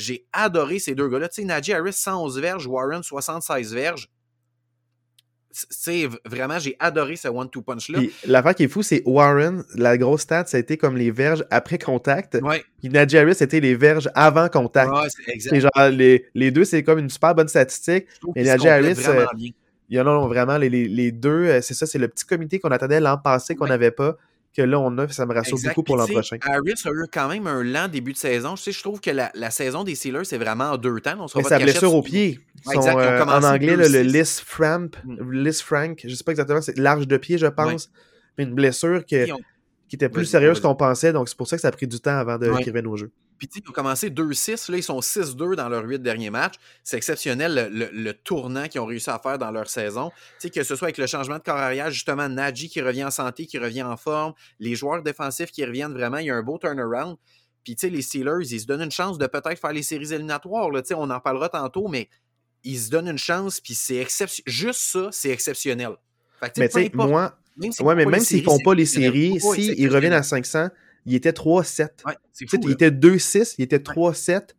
J'ai 0.00 0.26
adoré 0.32 0.78
ces 0.78 0.94
deux 0.94 1.08
gars-là. 1.08 1.28
Tu 1.28 1.42
sais, 1.42 1.44
Najee 1.44 1.74
Harris, 1.74 1.92
111 1.92 2.38
verges, 2.40 2.66
Warren, 2.66 3.02
76 3.02 3.74
verges 3.74 4.08
c'est 5.52 6.08
vraiment, 6.24 6.58
j'ai 6.58 6.76
adoré 6.78 7.16
ce 7.16 7.28
one-two 7.28 7.62
punch-là. 7.62 8.00
L'affaire 8.26 8.54
qui 8.54 8.64
est 8.64 8.68
fou, 8.68 8.82
c'est 8.82 9.02
Warren, 9.04 9.64
la 9.74 9.98
grosse 9.98 10.22
stat, 10.22 10.46
ça 10.46 10.56
a 10.56 10.60
été 10.60 10.76
comme 10.76 10.96
les 10.96 11.10
verges 11.10 11.44
après 11.50 11.78
contact. 11.78 12.38
Ouais. 12.40 12.62
Puis 12.78 12.88
Najee 12.88 13.18
Harris, 13.18 13.34
c'était 13.34 13.60
les 13.60 13.74
verges 13.74 14.08
avant 14.14 14.48
contact. 14.48 14.92
Ouais, 14.92 15.08
c'est 15.40 15.60
genre, 15.60 15.70
les, 15.90 16.26
les 16.34 16.50
deux, 16.50 16.64
c'est 16.64 16.82
comme 16.82 17.00
une 17.00 17.10
super 17.10 17.34
bonne 17.34 17.48
statistique. 17.48 18.06
Et 18.36 18.44
Najee 18.44 18.68
Harris, 18.68 18.96
euh, 19.08 19.26
il 19.88 19.96
y 19.96 20.00
en 20.00 20.06
a 20.06 20.26
vraiment, 20.28 20.56
les, 20.56 20.68
les, 20.68 20.86
les 20.86 21.10
deux, 21.10 21.46
euh, 21.46 21.60
c'est 21.60 21.74
ça, 21.74 21.84
c'est 21.84 21.98
le 21.98 22.06
petit 22.06 22.24
comité 22.24 22.60
qu'on 22.60 22.70
attendait 22.70 23.00
l'an 23.00 23.18
passé 23.18 23.56
qu'on 23.56 23.66
n'avait 23.66 23.90
pas 23.90 24.16
que 24.56 24.62
là, 24.62 24.80
on 24.80 24.96
a, 24.98 25.08
ça 25.08 25.26
me 25.26 25.34
rassure 25.34 25.58
beaucoup 25.62 25.82
pour 25.82 25.96
l'an 25.96 26.06
prochain. 26.06 26.36
Harris 26.42 26.82
a 26.84 26.90
eu 26.90 27.06
quand 27.12 27.28
même 27.28 27.46
un 27.46 27.62
lent 27.62 27.88
début 27.88 28.12
de 28.12 28.18
saison. 28.18 28.56
Je, 28.56 28.62
sais, 28.62 28.72
je 28.72 28.82
trouve 28.82 29.00
que 29.00 29.10
la, 29.10 29.30
la 29.34 29.50
saison 29.50 29.84
des 29.84 29.94
Steelers, 29.94 30.24
c'est 30.24 30.38
vraiment 30.38 30.70
en 30.70 30.76
deux 30.76 31.00
temps. 31.00 31.16
On 31.18 31.38
Mais 31.38 31.44
sa 31.44 31.58
blessure 31.58 31.94
au 31.94 32.02
pied. 32.02 32.40
Euh, 32.68 33.24
en 33.24 33.42
anglais, 33.44 33.76
le, 33.76 33.88
le 33.88 34.02
Liz 34.02 34.40
Frank, 34.40 34.96
mm. 35.04 35.52
Frank, 35.52 36.00
je 36.04 36.14
sais 36.14 36.24
pas 36.24 36.32
exactement, 36.32 36.60
c'est 36.60 36.76
large 36.78 37.06
de 37.06 37.16
pied, 37.16 37.38
je 37.38 37.46
pense. 37.46 37.90
Mais 38.36 38.44
une 38.44 38.54
blessure 38.54 39.04
que, 39.06 39.26
qui 39.88 39.96
était 39.96 40.08
plus 40.08 40.24
sérieuse 40.24 40.60
qu'on 40.60 40.74
pensait. 40.74 41.12
Donc, 41.12 41.28
c'est 41.28 41.36
pour 41.36 41.46
ça 41.46 41.56
que 41.56 41.62
ça 41.62 41.68
a 41.68 41.72
pris 41.72 41.86
du 41.86 42.00
temps 42.00 42.16
avant 42.16 42.38
de 42.38 42.48
ouais. 42.48 42.64
revienne 42.64 42.86
au 42.86 42.96
jeu. 42.96 43.10
Puis, 43.40 43.48
ils 43.56 43.70
ont 43.70 43.72
commencé 43.72 44.10
2-6. 44.10 44.70
Là, 44.70 44.76
ils 44.76 44.82
sont 44.82 45.00
6-2 45.00 45.56
dans 45.56 45.70
leurs 45.70 45.86
8 45.86 46.00
derniers 46.00 46.28
matchs. 46.28 46.56
C'est 46.84 46.98
exceptionnel 46.98 47.70
le, 47.72 47.88
le, 47.90 48.12
tournant 48.12 48.68
qu'ils 48.68 48.82
ont 48.82 48.86
réussi 48.86 49.08
à 49.08 49.18
faire 49.18 49.38
dans 49.38 49.50
leur 49.50 49.66
saison. 49.70 50.10
Tu 50.10 50.16
sais, 50.40 50.50
que 50.50 50.62
ce 50.62 50.76
soit 50.76 50.88
avec 50.88 50.98
le 50.98 51.06
changement 51.06 51.38
de 51.38 51.42
corps 51.42 51.56
arrière, 51.56 51.90
justement, 51.90 52.28
Najee 52.28 52.68
qui 52.68 52.82
revient 52.82 53.04
en 53.04 53.10
santé, 53.10 53.46
qui 53.46 53.56
revient 53.56 53.82
en 53.82 53.96
forme, 53.96 54.34
les 54.58 54.74
joueurs 54.74 55.02
défensifs 55.02 55.50
qui 55.50 55.64
reviennent 55.64 55.94
vraiment. 55.94 56.18
Il 56.18 56.26
y 56.26 56.30
a 56.30 56.36
un 56.36 56.42
beau 56.42 56.58
turnaround. 56.58 57.16
Puis, 57.64 57.76
tu 57.76 57.86
sais, 57.86 57.90
les 57.90 58.02
Steelers, 58.02 58.52
ils 58.52 58.60
se 58.60 58.66
donnent 58.66 58.82
une 58.82 58.90
chance 58.90 59.16
de 59.16 59.26
peut-être 59.26 59.58
faire 59.58 59.72
les 59.72 59.82
séries 59.82 60.12
éliminatoires. 60.12 60.70
Là. 60.70 60.82
Tu 60.82 60.88
sais, 60.88 60.94
on 60.94 61.08
en 61.08 61.20
parlera 61.20 61.48
tantôt, 61.48 61.88
mais 61.88 62.10
ils 62.62 62.78
se 62.78 62.90
donnent 62.90 63.08
une 63.08 63.18
chance. 63.18 63.58
Puis, 63.58 63.72
c'est 63.72 63.96
exceptionnel. 63.96 64.52
Juste 64.52 64.80
ça, 64.80 65.08
c'est 65.12 65.30
exceptionnel. 65.30 65.92
Fait 66.40 66.50
que, 66.50 66.60
mais 66.60 66.68
tu 66.68 66.82
sais, 66.82 66.90
moi. 66.92 67.38
Même 67.56 67.72
ouais, 67.80 67.94
mais 67.94 68.06
même 68.06 68.20
s'ils 68.20 68.44
font 68.44 68.58
pas 68.58 68.74
les 68.74 68.86
séries, 68.86 69.40
s'ils 69.40 69.92
reviennent 69.92 70.12
à 70.12 70.22
500, 70.22 70.68
il 71.06 71.14
était 71.14 71.32
3-7. 71.32 71.88
Ouais, 72.06 72.14
il 72.40 72.70
était 72.70 72.90
2-6, 72.90 73.54
il 73.58 73.64
était 73.64 73.78
3-7. 73.78 74.50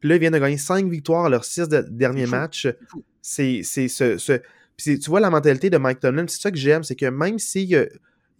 Puis 0.00 0.08
là, 0.08 0.16
ils 0.16 0.18
viennent 0.18 0.34
de 0.34 0.38
gagner 0.38 0.58
5 0.58 0.86
victoires 0.90 1.26
à 1.26 1.28
leurs 1.30 1.44
6 1.44 1.68
derniers 1.90 2.26
matchs. 2.26 2.68
C'est 3.22 3.62
ce, 3.62 4.18
ce... 4.18 4.40
Puis 4.76 4.98
tu 4.98 5.08
vois 5.08 5.20
la 5.20 5.30
mentalité 5.30 5.70
de 5.70 5.78
Mike 5.78 6.00
Tomlin, 6.00 6.26
c'est 6.28 6.40
ça 6.40 6.50
que 6.50 6.56
j'aime, 6.56 6.82
c'est 6.82 6.96
que 6.96 7.06
même 7.06 7.38
s'ils 7.38 7.74
euh, 7.74 7.86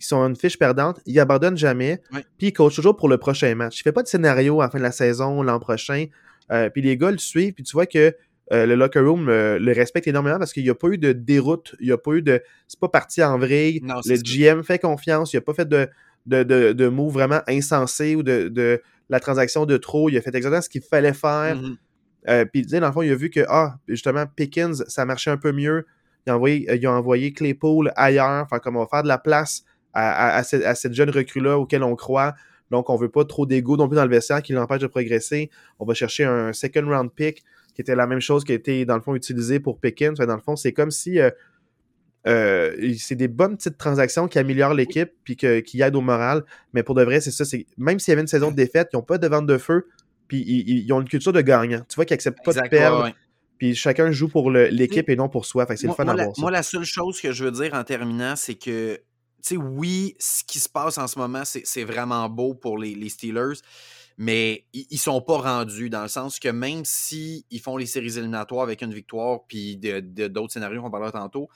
ils 0.01 0.05
sont 0.05 0.21
une 0.27 0.37
fiche 0.37 0.59
perdante, 0.59 1.01
ils 1.07 1.19
abandonnent 1.21 1.57
jamais. 1.57 2.03
Puis 2.37 2.49
ils 2.49 2.53
coachent 2.53 2.75
toujours 2.75 2.97
pour 2.97 3.09
le 3.09 3.17
prochain 3.17 3.55
match. 3.55 3.79
Il 3.79 3.83
fait 3.83 3.93
pas 3.93 4.03
de 4.03 4.09
scénario 4.09 4.61
à 4.61 4.65
la 4.65 4.71
fin 4.71 4.79
de 4.79 4.83
la 4.83 4.93
saison, 4.93 5.43
l'an 5.43 5.61
prochain. 5.61 6.07
Euh, 6.51 6.69
puis 6.69 6.83
les 6.83 6.97
gars 6.97 7.13
le 7.13 7.19
suivent, 7.19 7.55
puis 7.55 7.63
tu 7.63 7.73
vois 7.73 7.87
que 7.87 8.15
euh, 8.53 8.67
le 8.67 8.75
locker 8.75 9.01
room 9.01 9.27
le 9.27 9.73
respecte 9.73 10.07
énormément 10.07 10.39
parce 10.39 10.53
qu'il 10.53 10.65
n'y 10.65 10.71
a 10.71 10.75
pas 10.75 10.89
eu 10.89 10.99
de 10.99 11.13
déroute, 11.13 11.77
il 11.81 11.87
n'y 11.87 11.93
a 11.93 11.99
pas 11.99 12.13
eu 12.13 12.23
de. 12.23 12.43
C'est 12.69 12.81
pas 12.81 12.89
parti 12.89 13.23
en 13.23 13.39
vrille. 13.39 13.81
le 13.83 14.17
GM 14.17 14.63
fait 14.63 14.79
confiance, 14.81 15.33
il 15.33 15.37
n'a 15.37 15.41
pas 15.41 15.55
fait 15.55 15.69
de, 15.69 15.89
de, 16.27 16.43
de, 16.43 16.73
de 16.73 16.89
mots 16.89 17.09
vraiment 17.09 17.41
insensés 17.47 18.17
ou 18.17 18.23
de, 18.23 18.49
de, 18.49 18.81
la 19.09 19.21
transaction 19.21 19.67
de 19.67 19.77
trop. 19.77 20.09
Il 20.09 20.17
a 20.17 20.21
fait 20.21 20.35
exactement 20.35 20.63
ce 20.63 20.69
qu'il 20.69 20.83
fallait 20.83 21.13
faire. 21.13 21.57
Mm-hmm. 21.57 21.77
euh, 22.29 22.45
puis, 22.47 22.67
dans 22.67 22.87
le 22.87 22.93
fond, 22.93 23.03
il 23.03 23.13
a 23.13 23.15
vu 23.15 23.31
que, 23.31 23.45
ah, 23.49 23.77
justement, 23.89 24.25
Pickens, 24.27 24.85
ça 24.89 25.05
marchait 25.05 25.31
un 25.31 25.37
peu 25.37 25.53
mieux. 25.53 25.87
Il 26.27 26.31
a 26.31 26.37
envoyé, 26.37 26.75
il 26.75 26.87
a 26.87 26.93
envoyé 26.93 27.33
Claypool 27.33 27.93
ailleurs. 27.97 28.43
Enfin, 28.45 28.59
comme 28.59 28.77
on 28.77 28.81
va 28.81 28.87
faire 28.87 29.03
de 29.03 29.09
la 29.09 29.19
place 29.19 29.65
à, 29.93 30.11
à, 30.11 30.37
à, 30.37 30.43
cette, 30.43 30.65
à 30.65 30.75
cette, 30.75 30.95
jeune 30.95 31.11
recrue-là 31.11 31.59
auquel 31.59 31.83
on 31.83 31.95
croit. 31.97 32.35
Donc, 32.71 32.89
on 32.89 32.97
veut 32.97 33.11
pas 33.11 33.25
trop 33.25 33.47
d'ego 33.47 33.77
non 33.77 33.89
plus 33.89 33.97
dans 33.97 34.05
le 34.05 34.11
vestiaire 34.11 34.43
qui 34.43 34.53
l'empêche 34.53 34.81
de 34.81 34.87
progresser. 34.87 35.51
On 35.79 35.85
va 35.85 35.95
chercher 35.95 36.25
un 36.25 36.53
second 36.53 36.87
round 36.87 37.11
pick 37.13 37.45
qui 37.75 37.83
était 37.83 37.95
la 37.95 38.07
même 38.07 38.21
chose 38.21 38.45
qui 38.45 38.53
a 38.53 38.55
été, 38.55 38.85
dans 38.87 38.95
le 38.95 39.03
fond, 39.03 39.15
utilisé 39.15 39.61
pour 39.61 39.81
Pickens. 39.81 40.19
Enfin, 40.19 40.27
dans 40.27 40.37
le 40.37 40.41
fond, 40.41 40.57
c'est 40.57 40.73
comme 40.73 40.91
si 40.91 41.21
euh, 41.21 41.31
euh, 42.27 42.95
c'est 42.99 43.17
des 43.17 43.29
bonnes 43.29 43.57
petites 43.57 43.77
transactions 43.77 44.29
qui 44.29 44.39
améliorent 44.39 44.75
l'équipe 44.75 45.11
puis 45.25 45.37
qui 45.37 45.83
aident 45.83 45.97
au 45.97 46.01
moral. 46.01 46.45
Mais 46.73 46.83
pour 46.83 46.95
de 46.95 47.03
vrai, 47.03 47.21
c'est 47.21 47.31
ça. 47.31 47.45
C'est 47.45 47.67
même 47.77 47.99
s'il 47.99 48.13
y 48.13 48.15
avait 48.15 48.23
une 48.23 48.29
saison 48.29 48.51
de 48.51 48.57
défaite, 48.57 48.91
ils 48.93 48.97
n'ont 48.97 49.03
pas 49.03 49.19
de 49.19 49.27
vente 49.27 49.47
de 49.47 49.59
feu, 49.59 49.89
puis 50.29 50.41
ils, 50.41 50.93
ont 50.93 51.01
une 51.01 51.09
culture 51.09 51.33
de 51.33 51.41
gagnant. 51.41 51.83
Tu 51.89 51.97
vois 51.97 52.05
qu'ils 52.05 52.15
n'acceptent 52.15 52.45
pas 52.45 52.53
de 52.53 52.69
perdre. 52.69 53.11
Puis 53.59 53.75
chacun 53.75 54.11
joue 54.11 54.29
pour 54.29 54.51
l'équipe 54.51 55.09
et 55.09 55.17
non 55.17 55.29
pour 55.29 55.47
soi. 55.47 55.67
c'est 55.77 55.87
le 55.87 55.93
fun 55.93 56.05
moi, 56.05 56.15
la, 56.15 56.29
moi, 56.39 56.51
la 56.51 56.63
seule 56.63 56.85
chose 56.85 57.21
que 57.21 57.33
je 57.33 57.45
veux 57.45 57.53
dire 57.53 57.73
en 57.75 57.85
terminant, 57.85 58.35
c'est 58.37 58.57
que, 58.57 58.97
tu 58.97 59.03
sais, 59.43 59.57
oui, 59.57 60.17
ce 60.19 60.43
qui 60.45 60.59
se 60.59 60.69
passe 60.69 60.99
en 60.99 61.07
ce 61.07 61.19
moment, 61.19 61.43
c'est 61.45 61.85
vraiment 61.85 62.29
beau 62.29 62.55
pour 62.55 62.79
les, 62.79 62.95
les 62.95 63.09
Steelers 63.09 63.61
mais 64.17 64.65
ils, 64.73 64.87
ne 64.93 64.97
sont 64.97 65.21
pas 65.21 65.39
rendus 65.39 65.91
dans 65.91 66.03
le 66.03 66.09
sens 66.09 66.39
que 66.39 66.49
même 66.49 66.85
si 66.85 67.47
ils 67.51 67.61
font 67.61 67.77
les 67.77 67.87
séries 67.87 68.17
éliminatoires 68.17 68.63
avec 68.63 68.83
une 68.83 68.95
victoire 68.95 69.41
puis 69.49 69.77
d'autres 69.77 70.53
scénarios 70.53 70.83
qu'on 70.83 70.91
parlera 70.91 71.13
tantôt, 71.13 71.49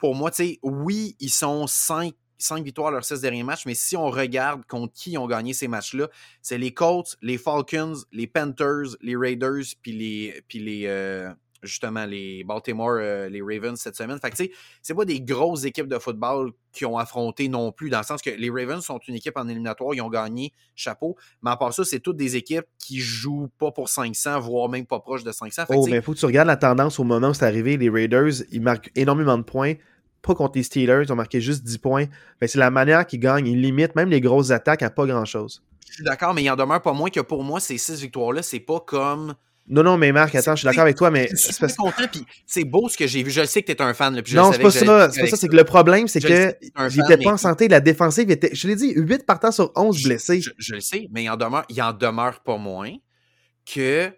pour 0.00 0.14
moi, 0.14 0.30
tu 0.30 0.36
sais, 0.44 0.58
oui, 0.62 1.16
ils 1.20 1.30
sont 1.30 1.66
5 1.66 2.14
cinq 2.42 2.64
victoires 2.64 2.90
leurs 2.90 3.04
six 3.04 3.20
derniers 3.20 3.42
matchs, 3.42 3.66
mais 3.66 3.74
si 3.74 3.96
on 3.96 4.08
regarde 4.08 4.64
contre 4.66 4.94
qui 4.94 5.18
ont 5.18 5.26
gagné 5.26 5.52
ces 5.52 5.68
matchs-là, 5.68 6.08
c'est 6.42 6.58
les 6.58 6.72
Colts, 6.72 7.16
les 7.22 7.38
Falcons, 7.38 7.96
les 8.12 8.26
Panthers, 8.26 8.96
les 9.02 9.14
Raiders, 9.14 9.64
puis 9.82 9.92
les, 9.92 10.42
puis 10.48 10.58
les 10.58 10.84
euh, 10.86 11.30
justement 11.62 12.06
les 12.06 12.44
Baltimore, 12.44 12.98
euh, 13.00 13.28
les 13.28 13.42
Ravens 13.42 13.78
cette 13.78 13.96
semaine. 13.96 14.18
Fait 14.18 14.30
que 14.30 14.36
tu 14.36 14.44
sais, 14.44 14.52
c'est 14.82 14.94
pas 14.94 15.04
des 15.04 15.20
grosses 15.20 15.64
équipes 15.64 15.88
de 15.88 15.98
football 15.98 16.52
qui 16.72 16.86
ont 16.86 16.98
affronté 16.98 17.48
non 17.48 17.72
plus, 17.72 17.90
dans 17.90 17.98
le 17.98 18.04
sens 18.04 18.22
que 18.22 18.30
les 18.30 18.50
Ravens 18.50 18.82
sont 18.82 18.98
une 19.08 19.16
équipe 19.16 19.36
en 19.36 19.48
éliminatoire, 19.48 19.94
ils 19.94 20.00
ont 20.00 20.08
gagné, 20.08 20.52
chapeau, 20.74 21.16
mais 21.42 21.50
à 21.50 21.56
part 21.56 21.74
ça, 21.74 21.84
c'est 21.84 22.00
toutes 22.00 22.16
des 22.16 22.36
équipes 22.36 22.66
qui 22.78 22.98
jouent 22.98 23.50
pas 23.58 23.72
pour 23.72 23.88
500, 23.88 24.40
voire 24.40 24.68
même 24.68 24.86
pas 24.86 25.00
proche 25.00 25.24
de 25.24 25.32
500. 25.32 25.66
Fait 25.66 25.74
oh, 25.76 25.86
mais 25.88 26.00
faut 26.00 26.14
que 26.14 26.18
tu 26.18 26.26
regardes 26.26 26.48
la 26.48 26.56
tendance 26.56 26.98
au 27.00 27.04
moment 27.04 27.30
où 27.30 27.34
c'est 27.34 27.44
arrivé, 27.44 27.76
les 27.76 27.90
Raiders, 27.90 28.42
ils 28.50 28.62
marquent 28.62 28.90
énormément 28.94 29.36
de 29.36 29.42
points, 29.42 29.74
pas 30.22 30.34
contre 30.34 30.56
les 30.56 30.62
Steelers, 30.62 31.02
ils 31.04 31.12
ont 31.12 31.16
marqué 31.16 31.40
juste 31.40 31.64
10 31.64 31.78
points. 31.78 32.06
C'est 32.46 32.58
la 32.58 32.70
manière 32.70 33.06
qu'ils 33.06 33.20
gagnent. 33.20 33.46
Ils 33.46 33.60
limitent 33.60 33.96
même 33.96 34.10
les 34.10 34.20
grosses 34.20 34.50
attaques 34.50 34.82
à 34.82 34.90
pas 34.90 35.06
grand-chose. 35.06 35.62
Je 35.88 35.94
suis 35.94 36.04
d'accord, 36.04 36.34
mais 36.34 36.42
il 36.42 36.50
en 36.50 36.56
demeure 36.56 36.82
pas 36.82 36.92
moins 36.92 37.10
que 37.10 37.20
pour 37.20 37.42
moi, 37.42 37.58
ces 37.60 37.78
six 37.78 38.00
victoires-là, 38.00 38.42
c'est 38.42 38.60
pas 38.60 38.80
comme. 38.80 39.34
Non, 39.68 39.82
non, 39.82 39.96
mais 39.96 40.10
Marc, 40.12 40.34
attends, 40.34 40.54
je 40.54 40.60
suis 40.60 40.66
d'accord 40.66 40.82
avec 40.82 40.96
toi, 40.96 41.10
mais. 41.10 41.28
Je 41.30 41.36
suis 41.36 41.76
content, 41.76 42.08
puis 42.10 42.24
c'est 42.46 42.64
beau 42.64 42.88
ce 42.88 42.96
que 42.96 43.06
j'ai 43.06 43.22
vu. 43.22 43.30
Je 43.30 43.44
sais 43.44 43.62
que 43.62 43.72
tu 43.72 43.78
es 43.78 43.82
un 43.82 43.94
fan. 43.94 44.20
Puis 44.22 44.34
non, 44.34 44.52
c'est 44.52 44.58
pas, 44.60 44.70
ça. 44.70 45.10
C'est 45.10 45.20
pas 45.20 45.26
ça. 45.26 45.36
C'est 45.36 45.48
que 45.48 45.56
le 45.56 45.64
problème, 45.64 46.08
c'est 46.08 46.20
que 46.20 46.54
n'était 46.96 47.22
pas 47.22 47.32
en 47.32 47.36
santé. 47.36 47.68
La 47.68 47.80
défensive 47.80 48.30
était. 48.30 48.50
Je 48.52 48.68
l'ai 48.68 48.76
dit, 48.76 48.92
8 48.94 49.26
partants 49.26 49.52
sur 49.52 49.72
11 49.76 50.02
blessés. 50.02 50.40
Je, 50.40 50.74
le 50.74 50.80
sais, 50.80 51.08
mais 51.12 51.24
il 51.24 51.30
en 51.30 51.36
demeure, 51.36 51.64
il 51.68 51.80
en 51.82 51.92
demeure 51.92 52.40
pas 52.40 52.56
moins 52.56 52.92
que 53.66 54.10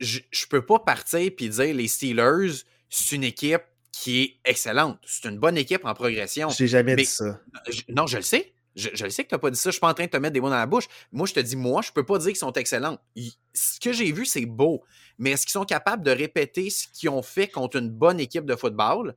je, 0.00 0.20
je 0.30 0.46
peux 0.46 0.64
pas 0.64 0.78
partir 0.78 1.30
puis 1.36 1.48
dire 1.48 1.74
les 1.74 1.88
Steelers, 1.88 2.64
c'est 2.88 3.16
une 3.16 3.24
équipe 3.24 3.62
qui 3.94 4.22
est 4.22 4.36
excellente. 4.44 4.98
C'est 5.06 5.28
une 5.28 5.38
bonne 5.38 5.56
équipe 5.56 5.84
en 5.84 5.94
progression. 5.94 6.48
Je 6.48 6.64
n'ai 6.64 6.68
jamais 6.68 6.96
dit 6.96 7.04
ça. 7.04 7.40
non, 7.88 8.06
je 8.06 8.16
le 8.16 8.22
sais. 8.22 8.52
Je, 8.74 8.88
le 9.04 9.10
sais 9.10 9.22
que 9.22 9.28
tu 9.28 9.34
n'as 9.36 9.38
pas 9.38 9.50
dit 9.50 9.56
ça. 9.56 9.70
Je 9.70 9.74
suis 9.74 9.80
pas 9.80 9.88
en 9.88 9.94
train 9.94 10.06
de 10.06 10.10
te 10.10 10.16
mettre 10.16 10.32
des 10.32 10.40
mots 10.40 10.50
dans 10.50 10.56
la 10.56 10.66
bouche. 10.66 10.88
Moi, 11.12 11.28
je 11.28 11.34
te 11.34 11.38
dis, 11.38 11.54
moi, 11.54 11.80
je 11.80 11.92
peux 11.92 12.04
pas 12.04 12.18
dire 12.18 12.28
qu'ils 12.28 12.36
sont 12.36 12.52
excellents. 12.54 12.98
ce 13.52 13.78
que 13.78 13.92
j'ai 13.92 14.10
vu, 14.10 14.26
c'est 14.26 14.46
beau. 14.46 14.82
Mais 15.16 15.30
est-ce 15.30 15.46
qu'ils 15.46 15.52
sont 15.52 15.64
capables 15.64 16.02
de 16.02 16.10
répéter 16.10 16.70
ce 16.70 16.88
qu'ils 16.92 17.08
ont 17.08 17.22
fait 17.22 17.46
contre 17.46 17.76
une 17.76 17.88
bonne 17.88 18.18
équipe 18.18 18.46
de 18.46 18.56
football? 18.56 19.14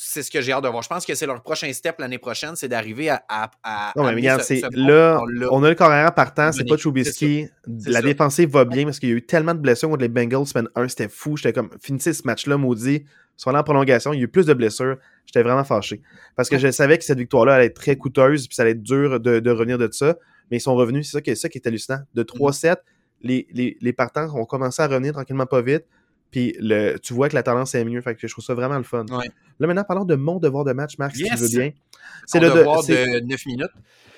c'est 0.00 0.22
ce 0.22 0.30
que 0.30 0.40
j'ai 0.40 0.52
hâte 0.52 0.62
de 0.62 0.68
voir. 0.68 0.84
Je 0.84 0.88
pense 0.88 1.04
que 1.04 1.16
c'est 1.16 1.26
leur 1.26 1.42
prochain 1.42 1.72
step 1.72 1.98
l'année 1.98 2.18
prochaine, 2.18 2.54
c'est 2.54 2.68
d'arriver 2.68 3.10
à, 3.10 3.24
à, 3.64 3.92
Non, 3.96 4.04
mais 4.04 4.14
regarde, 4.14 4.42
c'est 4.42 4.62
là, 4.70 5.20
on 5.50 5.64
a 5.64 5.68
le 5.68 5.74
carrière 5.74 6.14
partant, 6.14 6.52
c'est 6.52 6.62
pas 6.62 6.76
Trubisky. 6.76 7.48
La 7.84 8.00
défensive 8.00 8.48
va 8.50 8.64
bien 8.64 8.84
parce 8.84 9.00
qu'il 9.00 9.08
y 9.08 9.12
a 9.12 9.16
eu 9.16 9.26
tellement 9.26 9.54
de 9.54 9.58
blessures 9.58 9.88
contre 9.88 10.02
les 10.02 10.08
Bengals 10.08 10.46
semaine 10.46 10.68
1, 10.76 10.86
c'était 10.86 11.08
fou. 11.08 11.36
J'étais 11.36 11.52
comme, 11.52 11.70
finissez 11.82 12.12
ce 12.12 12.22
match-là, 12.24 12.56
maudit. 12.56 13.06
Soit 13.38 13.56
en 13.56 13.62
prolongation, 13.62 14.12
il 14.12 14.18
y 14.18 14.20
a 14.20 14.24
eu 14.24 14.28
plus 14.28 14.46
de 14.46 14.52
blessures. 14.52 14.96
J'étais 15.24 15.42
vraiment 15.42 15.64
fâché. 15.64 16.02
Parce 16.36 16.48
que 16.50 16.58
je 16.58 16.70
savais 16.70 16.98
que 16.98 17.04
cette 17.04 17.18
victoire-là 17.18 17.54
allait 17.54 17.66
être 17.66 17.76
très 17.76 17.96
coûteuse, 17.96 18.48
puis 18.48 18.54
ça 18.54 18.62
allait 18.62 18.72
être 18.72 18.82
dur 18.82 19.20
de, 19.20 19.38
de 19.38 19.50
revenir 19.50 19.78
de 19.78 19.88
ça. 19.92 20.16
Mais 20.50 20.56
ils 20.56 20.60
sont 20.60 20.74
revenus, 20.74 21.06
c'est 21.06 21.12
ça 21.12 21.20
qui, 21.20 21.34
ça 21.36 21.48
qui 21.48 21.58
est 21.58 21.66
hallucinant. 21.66 22.00
De 22.14 22.24
3-7, 22.24 22.76
les, 23.22 23.46
les, 23.52 23.76
les 23.80 23.92
partants 23.92 24.28
ont 24.34 24.44
commencé 24.44 24.82
à 24.82 24.88
revenir 24.88 25.12
tranquillement 25.12 25.46
pas 25.46 25.62
vite. 25.62 25.84
Puis 26.32 26.56
le, 26.58 26.96
tu 26.98 27.14
vois 27.14 27.28
que 27.28 27.34
la 27.36 27.44
tendance 27.44 27.74
est 27.76 27.84
mieux. 27.84 28.00
Fait 28.00 28.14
que 28.14 28.26
je 28.26 28.32
trouve 28.32 28.44
ça 28.44 28.54
vraiment 28.54 28.76
le 28.76 28.82
fun. 28.82 29.06
Ouais. 29.10 29.30
Là, 29.60 29.66
maintenant, 29.66 29.84
parlons 29.84 30.04
de 30.04 30.16
mon 30.16 30.40
devoir 30.40 30.64
de 30.64 30.72
match, 30.72 30.98
Marc, 30.98 31.14
si 31.14 31.22
tu 31.24 31.36
veux 31.36 31.48
bien. 31.48 31.70
C'est 32.26 32.40
le 32.40 32.50
devoir 32.50 32.84
de 32.84 33.20
9 33.20 33.46
minutes. 33.46 33.70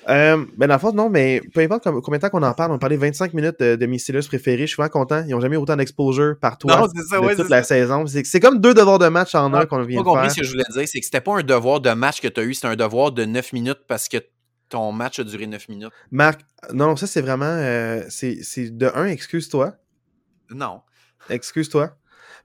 Euh, 0.09 0.45
ben 0.57 0.67
dans 0.67 0.73
le 0.75 0.79
fond, 0.79 0.91
non, 0.93 1.09
mais 1.09 1.41
peu 1.53 1.61
importe 1.61 1.83
combien 2.01 2.17
de 2.17 2.21
temps 2.21 2.29
qu'on 2.29 2.41
en 2.43 2.53
parle, 2.53 2.71
on 2.71 2.79
parlait 2.79 2.97
25 2.97 3.33
minutes 3.33 3.59
de, 3.59 3.75
de 3.75 3.85
mes 3.85 3.99
Steelers 3.99 4.25
préférés. 4.27 4.61
Je 4.61 4.67
suis 4.67 4.75
vraiment 4.75 4.89
content. 4.89 5.23
Ils 5.27 5.31
n'ont 5.31 5.39
jamais 5.41 5.55
eu 5.55 5.59
autant 5.59 5.75
d'exposure 5.75 6.35
par 6.39 6.57
toi 6.57 6.87
de 6.87 7.19
ouais, 7.19 7.35
toute 7.35 7.49
la 7.49 7.61
ça. 7.63 7.75
saison. 7.75 8.05
C'est 8.07 8.39
comme 8.39 8.59
deux 8.59 8.73
devoirs 8.73 8.99
de 8.99 9.07
match 9.07 9.35
en 9.35 9.53
un 9.53 9.65
qu'on 9.65 9.83
vient 9.83 9.99
Pas 9.99 10.03
de 10.03 10.05
compris 10.09 10.21
faire. 10.23 10.31
ce 10.31 10.39
que 10.41 10.45
je 10.45 10.51
voulais 10.51 10.63
dire, 10.71 10.87
c'est 10.87 10.99
que 10.99 11.05
c'était 11.05 11.21
pas 11.21 11.37
un 11.37 11.43
devoir 11.43 11.79
de 11.81 11.91
match 11.91 12.19
que 12.21 12.27
tu 12.27 12.39
as 12.39 12.43
eu, 12.43 12.53
c'était 12.53 12.67
un 12.67 12.75
devoir 12.75 13.11
de 13.11 13.25
9 13.25 13.53
minutes 13.53 13.81
parce 13.87 14.07
que 14.09 14.17
ton 14.69 14.91
match 14.91 15.19
a 15.19 15.23
duré 15.23 15.45
9 15.47 15.69
minutes. 15.69 15.91
Marc, 16.11 16.41
non, 16.73 16.95
ça 16.95 17.05
c'est 17.05 17.21
vraiment. 17.21 17.45
euh, 17.45 18.01
c'est 18.09 18.39
c'est 18.41 18.69
de 18.75 18.89
un, 18.95 19.05
excuse-toi. 19.05 19.73
Non. 20.49 20.81
Excuse-toi. 21.29 21.91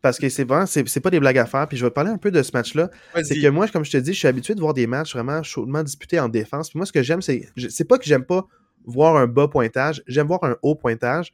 Parce 0.06 0.20
que 0.20 0.28
c'est 0.28 0.44
vraiment, 0.44 0.66
c'est 0.66 1.00
pas 1.00 1.10
des 1.10 1.18
blagues 1.18 1.38
à 1.38 1.46
faire. 1.46 1.66
Puis 1.66 1.76
je 1.76 1.84
vais 1.84 1.90
te 1.90 1.94
parler 1.94 2.12
un 2.12 2.16
peu 2.16 2.30
de 2.30 2.40
ce 2.40 2.52
match-là. 2.54 2.90
C'est 3.24 3.40
que 3.40 3.48
moi, 3.48 3.66
comme 3.66 3.84
je 3.84 3.90
te 3.90 3.96
dis, 3.96 4.12
je 4.12 4.18
suis 4.20 4.28
habitué 4.28 4.54
de 4.54 4.60
voir 4.60 4.72
des 4.72 4.86
matchs 4.86 5.14
vraiment 5.14 5.42
chaudement 5.42 5.82
disputés 5.82 6.20
en 6.20 6.28
défense. 6.28 6.70
Puis 6.70 6.78
moi, 6.78 6.86
ce 6.86 6.92
que 6.92 7.02
j'aime, 7.02 7.22
c'est. 7.22 7.48
C'est 7.70 7.88
pas 7.88 7.98
que 7.98 8.04
j'aime 8.04 8.24
pas 8.24 8.46
voir 8.84 9.16
un 9.16 9.26
bas 9.26 9.48
pointage, 9.48 10.04
j'aime 10.06 10.28
voir 10.28 10.44
un 10.44 10.56
haut 10.62 10.76
pointage. 10.76 11.32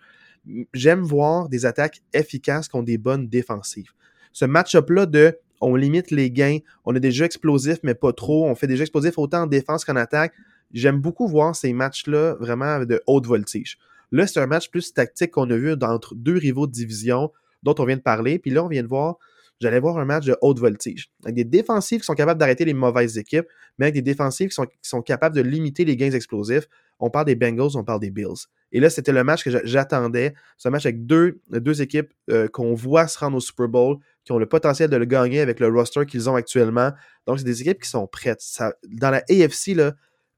J'aime 0.73 1.03
voir 1.03 1.51
des 1.51 1.67
attaques 1.67 2.01
efficaces 2.15 2.67
qui 2.67 2.77
ont 2.77 2.83
des 2.83 2.97
bonnes 2.97 3.29
défensives. 3.29 3.91
Ce 4.33 4.47
match-up-là 4.47 5.05
de 5.05 5.39
on 5.61 5.77
limite 5.77 6.11
les 6.11 6.31
gains, 6.31 6.59
on 6.87 6.97
a 6.97 6.99
des 6.99 7.13
jeux 7.13 7.27
explosifs, 7.27 7.81
mais 7.83 7.95
pas 7.95 8.15
trop. 8.15 8.47
On 8.47 8.55
fait 8.55 8.67
des 8.67 8.77
jeux 8.77 8.83
explosifs 8.85 9.19
autant 9.19 9.43
en 9.43 9.47
défense 9.47 9.85
qu'en 9.85 9.97
attaque. 9.97 10.33
J'aime 10.73 10.99
beaucoup 10.99 11.29
voir 11.29 11.55
ces 11.55 11.75
matchs-là 11.75 12.37
vraiment 12.41 12.87
de 12.87 13.03
haute 13.07 13.27
voltige. 13.27 13.77
Là, 14.13 14.27
c'est 14.27 14.41
un 14.41 14.47
match 14.47 14.71
plus 14.71 14.95
tactique 14.95 15.33
qu'on 15.33 15.51
a 15.51 15.57
vu 15.57 15.75
entre 15.83 16.15
deux 16.15 16.39
rivaux 16.39 16.67
de 16.67 16.73
division 16.73 17.31
dont 17.63 17.75
on 17.79 17.85
vient 17.85 17.97
de 17.97 18.03
parler. 18.03 18.39
Puis 18.39 18.51
là, 18.51 18.65
on 18.65 18.69
vient 18.69 18.83
de 18.83 18.89
voir, 18.89 19.17
j'allais 19.61 19.81
voir 19.81 19.99
un 19.99 20.05
match 20.05 20.25
de 20.27 20.37
haute 20.41 20.59
voltige. 20.59 21.11
Avec 21.25 21.35
des 21.35 21.45
défensives 21.45 22.01
qui 22.01 22.07
sont 22.07 22.15
capables 22.15 22.39
d'arrêter 22.39 22.65
les 22.65 22.75
mauvaises 22.75 23.19
équipes, 23.19 23.47
mais 23.79 23.87
avec 23.87 23.95
des 23.95 24.03
défensives 24.03 24.49
qui 24.51 24.59
sont, 24.83 25.03
capables 25.03 25.37
de 25.37 25.43
limiter 25.43 25.85
les 25.85 25.97
gains 25.97 26.11
explosifs. 26.11 26.69
On 26.99 27.11
parle 27.11 27.27
des 27.27 27.35
Bengals, 27.35 27.77
on 27.77 27.85
parle 27.85 28.01
des 28.01 28.11
Bills. 28.11 28.47
Et 28.71 28.81
là, 28.81 28.89
c'était 28.91 29.13
le 29.13 29.25
match 29.25 29.45
que 29.45 29.51
j'a- 29.51 29.65
j'attendais. 29.65 30.35
C'est 30.57 30.69
un 30.69 30.71
match 30.71 30.87
avec 30.87 31.05
deux, 31.05 31.41
équipes 31.81 32.13
euh, 32.31 32.49
qu'on 32.49 32.75
voit 32.75 33.07
se 33.07 33.19
rendre 33.19 33.37
au 33.37 33.41
Super 33.41 33.69
Bowl, 33.69 33.99
qui 34.25 34.33
ont 34.33 34.39
le 34.39 34.47
potentiel 34.47 34.89
de 34.89 34.97
le 34.97 35.05
gagner 35.05 35.41
avec 35.41 35.61
le 35.61 35.69
roster 35.69 36.07
qu'ils 36.07 36.31
ont 36.31 36.37
actuellement. 36.37 36.93
Donc, 37.27 37.39
c'est 37.39 37.45
des 37.45 37.61
équipes 37.61 37.83
qui 37.83 37.91
sont 37.91 38.07
prêtes. 38.07 38.41
Dans 38.89 39.11
la 39.11 39.23
AFC, 39.29 39.75
là, 39.75 39.95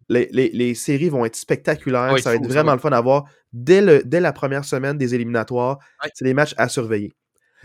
les, 0.09 0.29
les- 0.33 0.51
les 0.53 0.75
séries 0.75 1.09
vont 1.09 1.25
être 1.25 1.37
spectaculaires. 1.37 2.11
Ça 2.23 2.31
va 2.31 2.37
être 2.37 2.43
ça 2.43 2.49
vraiment 2.49 2.73
le 2.73 2.79
fun 2.81 2.91
à 2.93 3.01
voir 3.01 3.25
dès, 3.53 3.81
le, 3.81 4.03
dès 4.05 4.21
la 4.21 4.33
première 4.33 4.65
semaine 4.65 4.99
des 4.99 5.15
éliminatoires. 5.15 5.79
C'est 6.15 6.25
des 6.25 6.35
matchs 6.35 6.55
à 6.57 6.69
surveiller. 6.69 7.13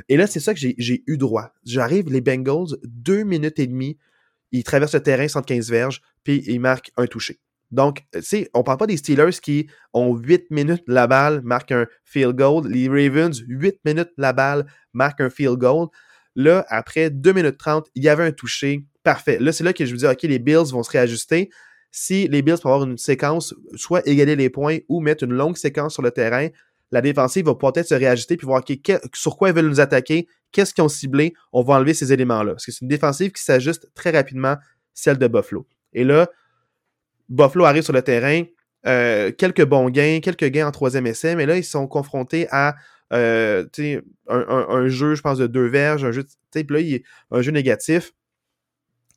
Et 0.07 0.15
là, 0.17 0.27
c'est 0.27 0.39
ça 0.39 0.53
que 0.53 0.59
j'ai 0.59 0.75
j'ai 0.77 1.03
eu 1.07 1.17
droit. 1.17 1.51
J'arrive, 1.65 2.09
les 2.11 2.21
Bengals, 2.21 2.77
deux 2.83 3.23
minutes 3.23 3.59
et 3.59 3.67
demie, 3.67 3.97
ils 4.51 4.63
traversent 4.63 4.93
le 4.95 5.03
terrain 5.03 5.27
115 5.27 5.69
verges, 5.69 6.01
puis 6.23 6.43
ils 6.47 6.59
marquent 6.59 6.91
un 6.97 7.05
touché. 7.05 7.39
Donc, 7.71 8.01
tu 8.13 8.21
sais, 8.23 8.49
on 8.55 8.63
parle 8.63 8.77
pas 8.79 8.87
des 8.87 8.97
Steelers 8.97 9.39
qui 9.41 9.67
ont 9.93 10.15
8 10.15 10.49
minutes 10.49 10.83
la 10.87 11.05
balle, 11.05 11.41
marquent 11.43 11.73
un 11.73 11.85
field 12.03 12.35
goal. 12.35 12.67
Les 12.67 12.87
Ravens, 12.87 13.37
8 13.47 13.75
minutes 13.85 14.09
la 14.17 14.33
balle, 14.33 14.65
marquent 14.93 15.21
un 15.21 15.29
field 15.29 15.57
goal. 15.57 15.87
Là, 16.35 16.65
après 16.69 17.09
2 17.11 17.33
minutes 17.33 17.57
30, 17.57 17.87
il 17.93 18.03
y 18.03 18.09
avait 18.09 18.23
un 18.23 18.31
touché. 18.31 18.85
Parfait. 19.03 19.37
Là, 19.39 19.51
c'est 19.51 19.63
là 19.63 19.73
que 19.73 19.85
je 19.85 19.93
me 19.93 19.97
dis, 19.99 20.05
OK, 20.07 20.23
les 20.23 20.39
Bills 20.39 20.71
vont 20.71 20.81
se 20.81 20.89
réajuster. 20.91 21.49
Si 21.91 22.27
les 22.27 22.41
Bills 22.41 22.57
peuvent 22.61 22.71
avoir 22.71 22.83
une 22.83 22.97
séquence, 22.97 23.55
soit 23.75 24.07
égaler 24.07 24.35
les 24.35 24.49
points 24.49 24.77
ou 24.89 25.01
mettre 25.01 25.23
une 25.23 25.33
longue 25.33 25.57
séquence 25.57 25.93
sur 25.93 26.03
le 26.03 26.11
terrain, 26.11 26.49
la 26.91 27.01
défensive 27.01 27.45
va 27.45 27.55
peut-être 27.55 27.87
se 27.87 27.95
réajuster 27.95 28.37
puis 28.37 28.45
voir 28.45 28.63
sur 29.13 29.37
quoi 29.37 29.49
ils 29.49 29.55
veulent 29.55 29.67
nous 29.67 29.79
attaquer, 29.79 30.27
qu'est-ce 30.51 30.73
qu'ils 30.73 30.83
ont 30.83 30.89
ciblé, 30.89 31.33
on 31.53 31.61
va 31.61 31.75
enlever 31.75 31.93
ces 31.93 32.13
éléments-là. 32.13 32.53
Parce 32.53 32.65
que 32.65 32.71
c'est 32.71 32.81
une 32.81 32.87
défensive 32.87 33.31
qui 33.31 33.43
s'ajuste 33.43 33.91
très 33.93 34.11
rapidement, 34.11 34.57
celle 34.93 35.17
de 35.17 35.27
Buffalo. 35.27 35.67
Et 35.93 36.03
là, 36.03 36.29
Buffalo 37.29 37.65
arrive 37.65 37.83
sur 37.83 37.93
le 37.93 38.01
terrain, 38.01 38.43
euh, 38.87 39.31
quelques 39.31 39.65
bons 39.65 39.89
gains, 39.89 40.19
quelques 40.21 40.45
gains 40.45 40.67
en 40.67 40.71
troisième 40.71 41.05
essai, 41.05 41.35
mais 41.35 41.45
là, 41.45 41.57
ils 41.57 41.63
sont 41.63 41.87
confrontés 41.87 42.47
à 42.51 42.75
euh, 43.13 43.65
un, 44.27 44.87
jeu, 44.87 45.15
je 45.15 45.21
pense, 45.21 45.37
de 45.37 45.47
deux 45.47 45.67
verges, 45.67 46.03
un 46.03 46.11
jeu, 46.11 46.25
là, 46.55 46.79
un 47.31 47.41
jeu 47.41 47.51
négatif. 47.51 48.13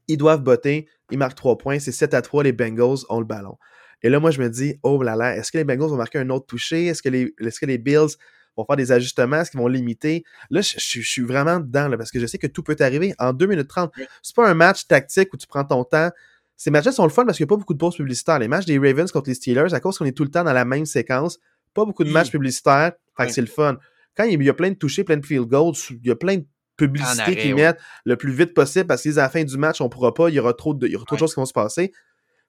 Ils 0.09 0.17
doivent 0.17 0.43
botter, 0.43 0.89
ils 1.13 1.19
marquent 1.19 1.37
trois 1.37 1.57
points, 1.59 1.79
c'est 1.79 1.93
7 1.93 2.15
à 2.15 2.23
3, 2.23 2.43
les 2.45 2.53
Bengals 2.53 2.99
ont 3.09 3.19
le 3.21 3.25
ballon. 3.27 3.57
Et 4.03 4.09
là, 4.09 4.19
moi, 4.19 4.33
je 4.33 4.41
me 4.41 4.49
dis, 4.51 4.75
oh 4.83 5.01
là 5.03 5.15
là, 5.15 5.37
est-ce 5.37 5.53
que 5.53 5.59
les 5.59 5.65
Bengals 5.65 5.89
vont 5.91 5.97
marquer 5.97 6.19
un 6.19 6.29
autre 6.31 6.47
touché? 6.47 6.87
Est-ce 6.87 7.03
que 7.03 7.09
les, 7.09 7.33
est-ce 7.41 7.61
que 7.61 7.67
les 7.67 7.79
Bills 7.79 8.17
vont 8.57 8.65
faire 8.65 8.77
des 8.77 8.91
ajustements? 8.91 9.37
Est-ce 9.41 9.53
qu'ils 9.53 9.61
vont 9.61 9.69
limiter? 9.69 10.25
Là, 10.51 10.61
je, 10.61 10.75
je- 10.79 11.01
je 11.01 11.09
suis 11.09 11.23
vraiment 11.23 11.61
dedans, 11.61 11.87
là, 11.89 11.97
parce 11.97 12.11
que 12.11 12.19
je 12.19 12.27
sais 12.27 12.39
que 12.39 12.49
tout 12.49 12.63
peut 12.65 12.77
arriver 12.81 13.15
en 13.21 13.33
2 13.33 13.47
minutes 13.47 13.69
30. 13.69 13.93
Oui. 13.97 14.05
C'est 14.23 14.35
pas 14.35 14.49
un 14.49 14.55
match 14.55 14.87
tactique 14.89 15.33
où 15.33 15.37
tu 15.37 15.47
prends 15.47 15.65
ton 15.65 15.85
temps. 15.85 16.11
Ces 16.57 16.71
matchs-là 16.71 16.93
sont 16.93 17.05
le 17.05 17.11
fun 17.11 17.25
parce 17.25 17.37
qu'il 17.37 17.45
n'y 17.45 17.49
a 17.49 17.53
pas 17.55 17.57
beaucoup 17.59 17.75
de 17.75 17.79
pauses 17.79 17.97
publicitaires. 17.97 18.39
Les 18.41 18.49
matchs 18.49 18.67
des 18.67 18.79
Ravens 18.79 19.11
contre 19.13 19.29
les 19.29 19.35
Steelers, 19.35 19.73
à 19.73 19.81
cause 19.81 19.99
qu'on 19.99 20.05
est 20.05 20.17
tout 20.17 20.25
le 20.25 20.31
temps 20.31 20.45
dans 20.45 20.53
la 20.53 20.65
même 20.65 20.87
séquence, 20.87 21.39
pas 21.75 21.85
beaucoup 21.85 22.03
de 22.05 22.09
Oui. 22.09 22.15
matchs 22.15 22.31
publicitaires, 22.31 22.93
fait 23.17 23.27
que 23.27 23.33
c'est 23.33 23.41
le 23.41 23.47
fun. 23.47 23.79
Quand 24.17 24.25
il 24.25 24.43
y 24.43 24.49
a 24.51 24.55
plein 24.55 24.71
de 24.71 24.75
touchés, 24.77 25.05
plein 25.05 25.17
de 25.17 25.25
field 25.25 25.47
goals, 25.49 25.75
il 25.91 26.07
y 26.07 26.11
a 26.11 26.17
plein 26.17 26.37
de 26.39 26.45
publicités 26.87 27.23
arrêt, 27.23 27.37
qui 27.37 27.53
ouais. 27.53 27.63
mettent 27.63 27.79
le 28.05 28.17
plus 28.17 28.33
vite 28.33 28.55
possible 28.55 28.87
parce 28.87 29.03
qu'à 29.03 29.11
la 29.13 29.29
fin 29.29 29.45
du 29.45 29.57
match, 29.59 29.81
on 29.81 29.89
pourra 29.89 30.13
pas, 30.15 30.29
il 30.29 30.35
y 30.35 30.39
aura 30.41 30.55
trop 30.55 30.75
de, 30.75 30.87
il 30.87 30.93
y 30.93 30.97
aura 30.97 31.05
trop 31.05 31.17
de 31.17 31.21
choses 31.21 31.35
qui 31.35 31.41
vont 31.41 31.47
se 31.47 31.53
passer. 31.53 31.93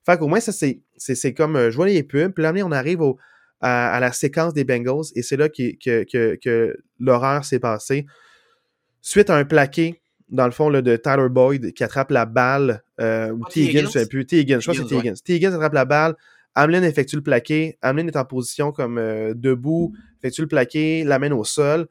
Fait 0.06 0.18
qu'au 0.18 0.28
moins, 0.28 0.40
ça, 0.40 0.52
c'est, 0.52 1.34
comme, 1.34 1.56
euh, 1.56 1.72
je 1.72 1.76
vois 1.78 1.88
les 1.88 2.04
pubs, 2.04 2.34
puis 2.34 2.44
là, 2.44 2.52
on 2.66 2.72
arrive 2.72 3.02
au, 3.02 3.18
à, 3.62 3.96
à 3.96 4.00
la 4.02 4.12
séquence 4.12 4.54
des 4.54 4.66
Bengals, 4.66 5.06
et 5.16 5.22
c'est 5.22 5.38
là 5.38 5.48
qui- 5.50 5.78
que, 5.78 6.04
que, 6.04 6.38
que 6.44 6.76
l'horreur 7.00 7.46
s'est 7.46 7.60
passée. 7.60 8.06
Suite 9.02 9.30
à 9.30 9.36
un 9.38 9.46
plaqué, 9.46 10.02
dans 10.30 10.46
le 10.46 10.52
fond, 10.52 10.70
là, 10.70 10.82
de 10.82 10.96
Tyler 10.98 11.30
Boyd, 11.30 11.74
qui 11.74 11.84
attrape 11.84 12.12
la 12.12 12.26
balle, 12.26 12.84
euh, 13.00 13.32
ou 13.32 13.44
Ah, 13.46 13.50
T. 13.52 13.62
Higgins, 13.62 13.72
je 13.72 13.78
Higgins? 13.80 13.92
sais 13.92 14.08
plus, 14.08 14.26
T. 14.26 14.40
Higgins, 14.40 14.60
je 14.60 14.66
crois 14.66 14.74
que 14.74 14.82
c'est 14.82 14.88
T. 14.88 14.96
Higgins, 14.96 15.12
Higgins. 15.12 15.24
T. 15.24 15.36
Higgins 15.36 15.54
attrape 15.54 15.74
la 15.74 15.86
balle, 15.86 16.16
Hamlin 16.56 16.84
effectue 16.84 17.16
le 17.16 17.24
plaqué, 17.24 17.78
Hamlin 17.82 18.08
est 18.08 18.16
en 18.18 18.26
position 18.26 18.72
comme 18.72 18.98
euh, 18.98 19.34
debout, 19.36 19.94
effectue 20.20 20.42
le 20.42 20.48
plaqué, 20.48 21.04
l'amène 21.04 21.34
au 21.34 21.44
sol, 21.44 21.88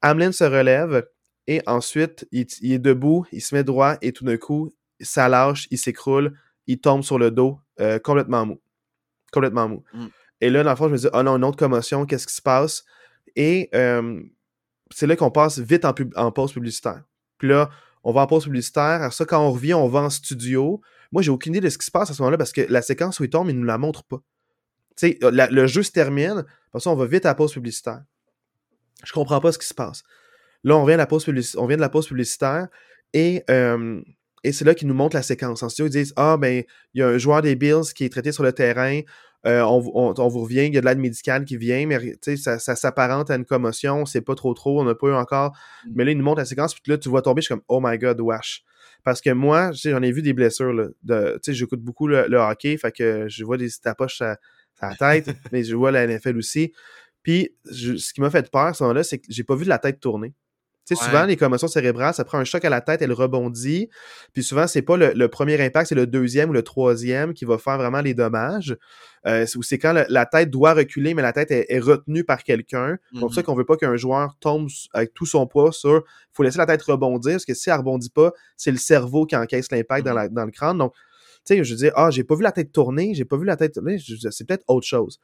Hamlin 0.00 0.32
se 0.32 0.44
relève, 0.44 1.04
et 1.46 1.62
ensuite, 1.66 2.26
il, 2.32 2.46
il 2.60 2.72
est 2.72 2.78
debout, 2.78 3.26
il 3.32 3.40
se 3.40 3.54
met 3.54 3.64
droit, 3.64 3.96
et 4.02 4.12
tout 4.12 4.24
d'un 4.24 4.36
coup, 4.36 4.70
ça 5.00 5.28
lâche, 5.28 5.66
il 5.70 5.78
s'écroule, 5.78 6.38
il 6.66 6.80
tombe 6.80 7.02
sur 7.02 7.18
le 7.18 7.30
dos, 7.30 7.58
euh, 7.80 7.98
complètement 7.98 8.46
mou. 8.46 8.60
Complètement 9.32 9.68
mou. 9.68 9.84
Mm. 9.92 10.06
Et 10.40 10.50
là, 10.50 10.62
dans 10.62 10.70
le 10.70 10.76
fond, 10.76 10.86
je 10.88 10.92
me 10.92 10.98
dis, 10.98 11.08
oh 11.12 11.22
non, 11.22 11.36
une 11.36 11.44
autre 11.44 11.56
commotion, 11.56 12.06
qu'est-ce 12.06 12.26
qui 12.26 12.34
se 12.34 12.42
passe? 12.42 12.84
Et 13.36 13.70
euh, 13.74 14.20
c'est 14.90 15.06
là 15.06 15.16
qu'on 15.16 15.30
passe 15.30 15.58
vite 15.58 15.84
en, 15.84 15.92
pub- 15.92 16.12
en 16.16 16.30
pause 16.32 16.52
publicitaire. 16.52 17.02
Puis 17.38 17.48
là, 17.48 17.70
on 18.04 18.12
va 18.12 18.22
en 18.22 18.26
pause 18.26 18.44
publicitaire. 18.44 18.82
Alors 18.82 19.12
ça, 19.12 19.24
quand 19.24 19.40
on 19.40 19.52
revient, 19.52 19.74
on 19.74 19.88
va 19.88 20.00
en 20.00 20.10
studio. 20.10 20.80
Moi, 21.12 21.22
j'ai 21.22 21.30
aucune 21.30 21.54
idée 21.54 21.60
de 21.60 21.70
ce 21.70 21.78
qui 21.78 21.86
se 21.86 21.90
passe 21.90 22.10
à 22.10 22.14
ce 22.14 22.22
moment-là 22.22 22.38
parce 22.38 22.52
que 22.52 22.60
la 22.68 22.82
séquence 22.82 23.20
où 23.20 23.24
il 23.24 23.30
tombe, 23.30 23.48
il 23.48 23.54
ne 23.54 23.60
nous 23.60 23.66
la 23.66 23.78
montre 23.78 24.04
pas. 24.04 24.18
Tu 24.96 25.08
sais, 25.08 25.18
le 25.22 25.66
jeu 25.66 25.82
se 25.82 25.92
termine. 25.92 26.44
Après 26.68 26.80
ça, 26.80 26.90
on 26.90 26.96
va 26.96 27.06
vite 27.06 27.24
à 27.24 27.30
la 27.30 27.34
pause 27.34 27.52
publicitaire. 27.52 28.02
Je 29.04 29.12
comprends 29.12 29.40
pas 29.40 29.52
ce 29.52 29.58
qui 29.58 29.66
se 29.66 29.74
passe. 29.74 30.02
Là, 30.64 30.76
on 30.76 30.84
vient 30.84 30.94
de 30.96 30.98
la 30.98 31.06
pause, 31.06 31.24
publici- 31.26 31.56
on 31.58 31.66
vient 31.66 31.76
de 31.76 31.80
la 31.82 31.88
pause 31.88 32.06
publicitaire 32.08 32.68
et, 33.14 33.42
euh, 33.50 34.00
et 34.44 34.52
c'est 34.52 34.64
là 34.64 34.74
qu'ils 34.74 34.88
nous 34.88 34.94
montrent 34.94 35.16
la 35.16 35.22
séquence. 35.22 35.62
En 35.62 35.68
studio, 35.68 35.86
ils 35.86 35.90
disent 35.90 36.12
Ah, 36.16 36.36
ben, 36.36 36.62
il 36.94 37.00
y 37.00 37.02
a 37.02 37.08
un 37.08 37.18
joueur 37.18 37.42
des 37.42 37.56
Bills 37.56 37.92
qui 37.94 38.04
est 38.04 38.08
traité 38.08 38.32
sur 38.32 38.42
le 38.42 38.52
terrain. 38.52 39.00
Euh, 39.44 39.60
on, 39.62 39.80
vous- 39.80 39.90
on- 39.94 40.14
on 40.16 40.28
vous 40.28 40.40
revient, 40.42 40.66
il 40.66 40.74
y 40.74 40.78
a 40.78 40.80
de 40.80 40.86
l'aide 40.86 40.98
médicale 40.98 41.44
qui 41.44 41.56
vient, 41.56 41.84
mais 41.86 42.14
ça, 42.36 42.60
ça 42.60 42.76
s'apparente 42.76 43.28
à 43.28 43.34
une 43.34 43.44
commotion, 43.44 44.02
on 44.02 44.06
sait 44.06 44.20
pas 44.20 44.36
trop 44.36 44.54
trop, 44.54 44.80
on 44.80 44.84
n'a 44.84 44.94
pas 44.94 45.08
eu 45.08 45.14
encore. 45.14 45.50
Mm. 45.84 45.90
Mais 45.96 46.04
là, 46.04 46.10
ils 46.12 46.16
nous 46.18 46.22
montrent 46.24 46.38
la 46.38 46.44
séquence, 46.44 46.74
puis 46.74 46.92
là, 46.92 46.96
tu 46.98 47.08
vois 47.08 47.22
tomber, 47.22 47.40
je 47.42 47.46
suis 47.46 47.54
comme 47.54 47.64
Oh 47.66 47.80
my 47.82 47.98
god, 47.98 48.20
wesh. 48.20 48.62
Parce 49.02 49.20
que 49.20 49.30
moi, 49.30 49.72
j'en 49.72 50.00
ai 50.00 50.12
vu 50.12 50.22
des 50.22 50.32
blessures. 50.32 50.72
Là, 50.72 50.86
de, 51.02 51.40
j'écoute 51.48 51.80
beaucoup 51.80 52.06
le, 52.06 52.26
le 52.28 52.38
hockey, 52.38 52.76
fait 52.76 52.92
que 52.92 53.26
je 53.28 53.44
vois 53.44 53.56
des 53.56 53.68
tapoches 53.82 54.22
à, 54.22 54.38
à 54.78 54.90
la 54.90 54.94
tête, 54.96 55.26
mais 55.52 55.64
je 55.64 55.74
vois 55.74 55.90
la 55.90 56.06
NFL 56.06 56.36
aussi. 56.36 56.72
Puis, 57.24 57.50
je- 57.68 57.96
ce 57.96 58.12
qui 58.12 58.20
m'a 58.20 58.30
fait 58.30 58.48
peur 58.48 58.62
à 58.66 58.74
ce 58.74 58.84
moment-là, 58.84 59.02
c'est 59.02 59.18
que 59.18 59.26
j'ai 59.28 59.42
pas 59.42 59.56
vu 59.56 59.64
de 59.64 59.68
la 59.70 59.78
tête 59.78 59.98
tourner. 59.98 60.34
Tu 60.84 60.96
sais, 60.96 61.00
Ouais. 61.00 61.06
souvent, 61.10 61.24
les 61.26 61.36
commotions 61.36 61.68
cérébrales, 61.68 62.12
ça 62.12 62.24
prend 62.24 62.38
un 62.38 62.44
choc 62.44 62.64
à 62.64 62.68
la 62.70 62.80
tête, 62.80 63.02
elle 63.02 63.12
rebondit. 63.12 63.88
Puis 64.32 64.42
souvent, 64.42 64.66
c'est 64.66 64.82
pas 64.82 64.96
le, 64.96 65.12
le 65.14 65.28
premier 65.28 65.60
impact, 65.64 65.88
c'est 65.90 65.94
le 65.94 66.08
deuxième 66.08 66.50
ou 66.50 66.52
le 66.52 66.62
troisième 66.62 67.34
qui 67.34 67.44
va 67.44 67.56
faire 67.56 67.78
vraiment 67.78 68.00
les 68.00 68.14
dommages. 68.14 68.76
Euh, 69.24 69.46
c'est- 69.46 69.56
ou 69.56 69.62
c'est 69.62 69.78
quand 69.78 69.92
le- 69.92 70.04
la 70.08 70.26
tête 70.26 70.50
doit 70.50 70.74
reculer, 70.74 71.14
mais 71.14 71.22
la 71.22 71.32
tête 71.32 71.52
est, 71.52 71.66
est 71.68 71.78
retenue 71.78 72.24
par 72.24 72.42
quelqu'un. 72.42 72.96
C'est 73.12 73.20
pour 73.20 73.32
ça 73.32 73.40
Mhm. 73.42 73.44
qu'on 73.46 73.54
veut 73.54 73.64
pas 73.64 73.76
qu'un 73.76 73.94
joueur 73.96 74.36
tombe 74.40 74.68
avec 74.92 75.14
tout 75.14 75.26
son 75.26 75.46
poids 75.46 75.70
sur. 75.70 75.98
Il 75.98 76.30
faut 76.32 76.42
laisser 76.42 76.58
la 76.58 76.66
tête 76.66 76.82
rebondir, 76.82 77.34
parce 77.34 77.44
que 77.44 77.54
si 77.54 77.70
elle 77.70 77.76
rebondit 77.76 78.10
pas, 78.10 78.32
c'est 78.56 78.72
le 78.72 78.78
cerveau 78.78 79.24
qui 79.24 79.36
encaisse 79.36 79.70
l'impact 79.70 80.04
dans, 80.04 80.14
Mhm. 80.14 80.28
dans 80.30 80.44
le 80.44 80.50
crâne. 80.50 80.78
Donc, 80.78 80.94
tu 81.46 81.54
sais, 81.56 81.62
je 81.62 81.74
dis, 81.76 81.90
ah, 81.94 82.10
j'ai 82.10 82.24
pas 82.24 82.34
vu 82.34 82.42
la 82.42 82.50
tête 82.50 82.72
tourner, 82.72 83.14
j'ai 83.14 83.24
pas 83.24 83.36
vu 83.36 83.44
la 83.44 83.56
tête 83.56 83.74
tourner, 83.74 83.98
c'est 84.30 84.46
peut-être 84.48 84.64
autre 84.66 84.86
chose. 84.86 85.20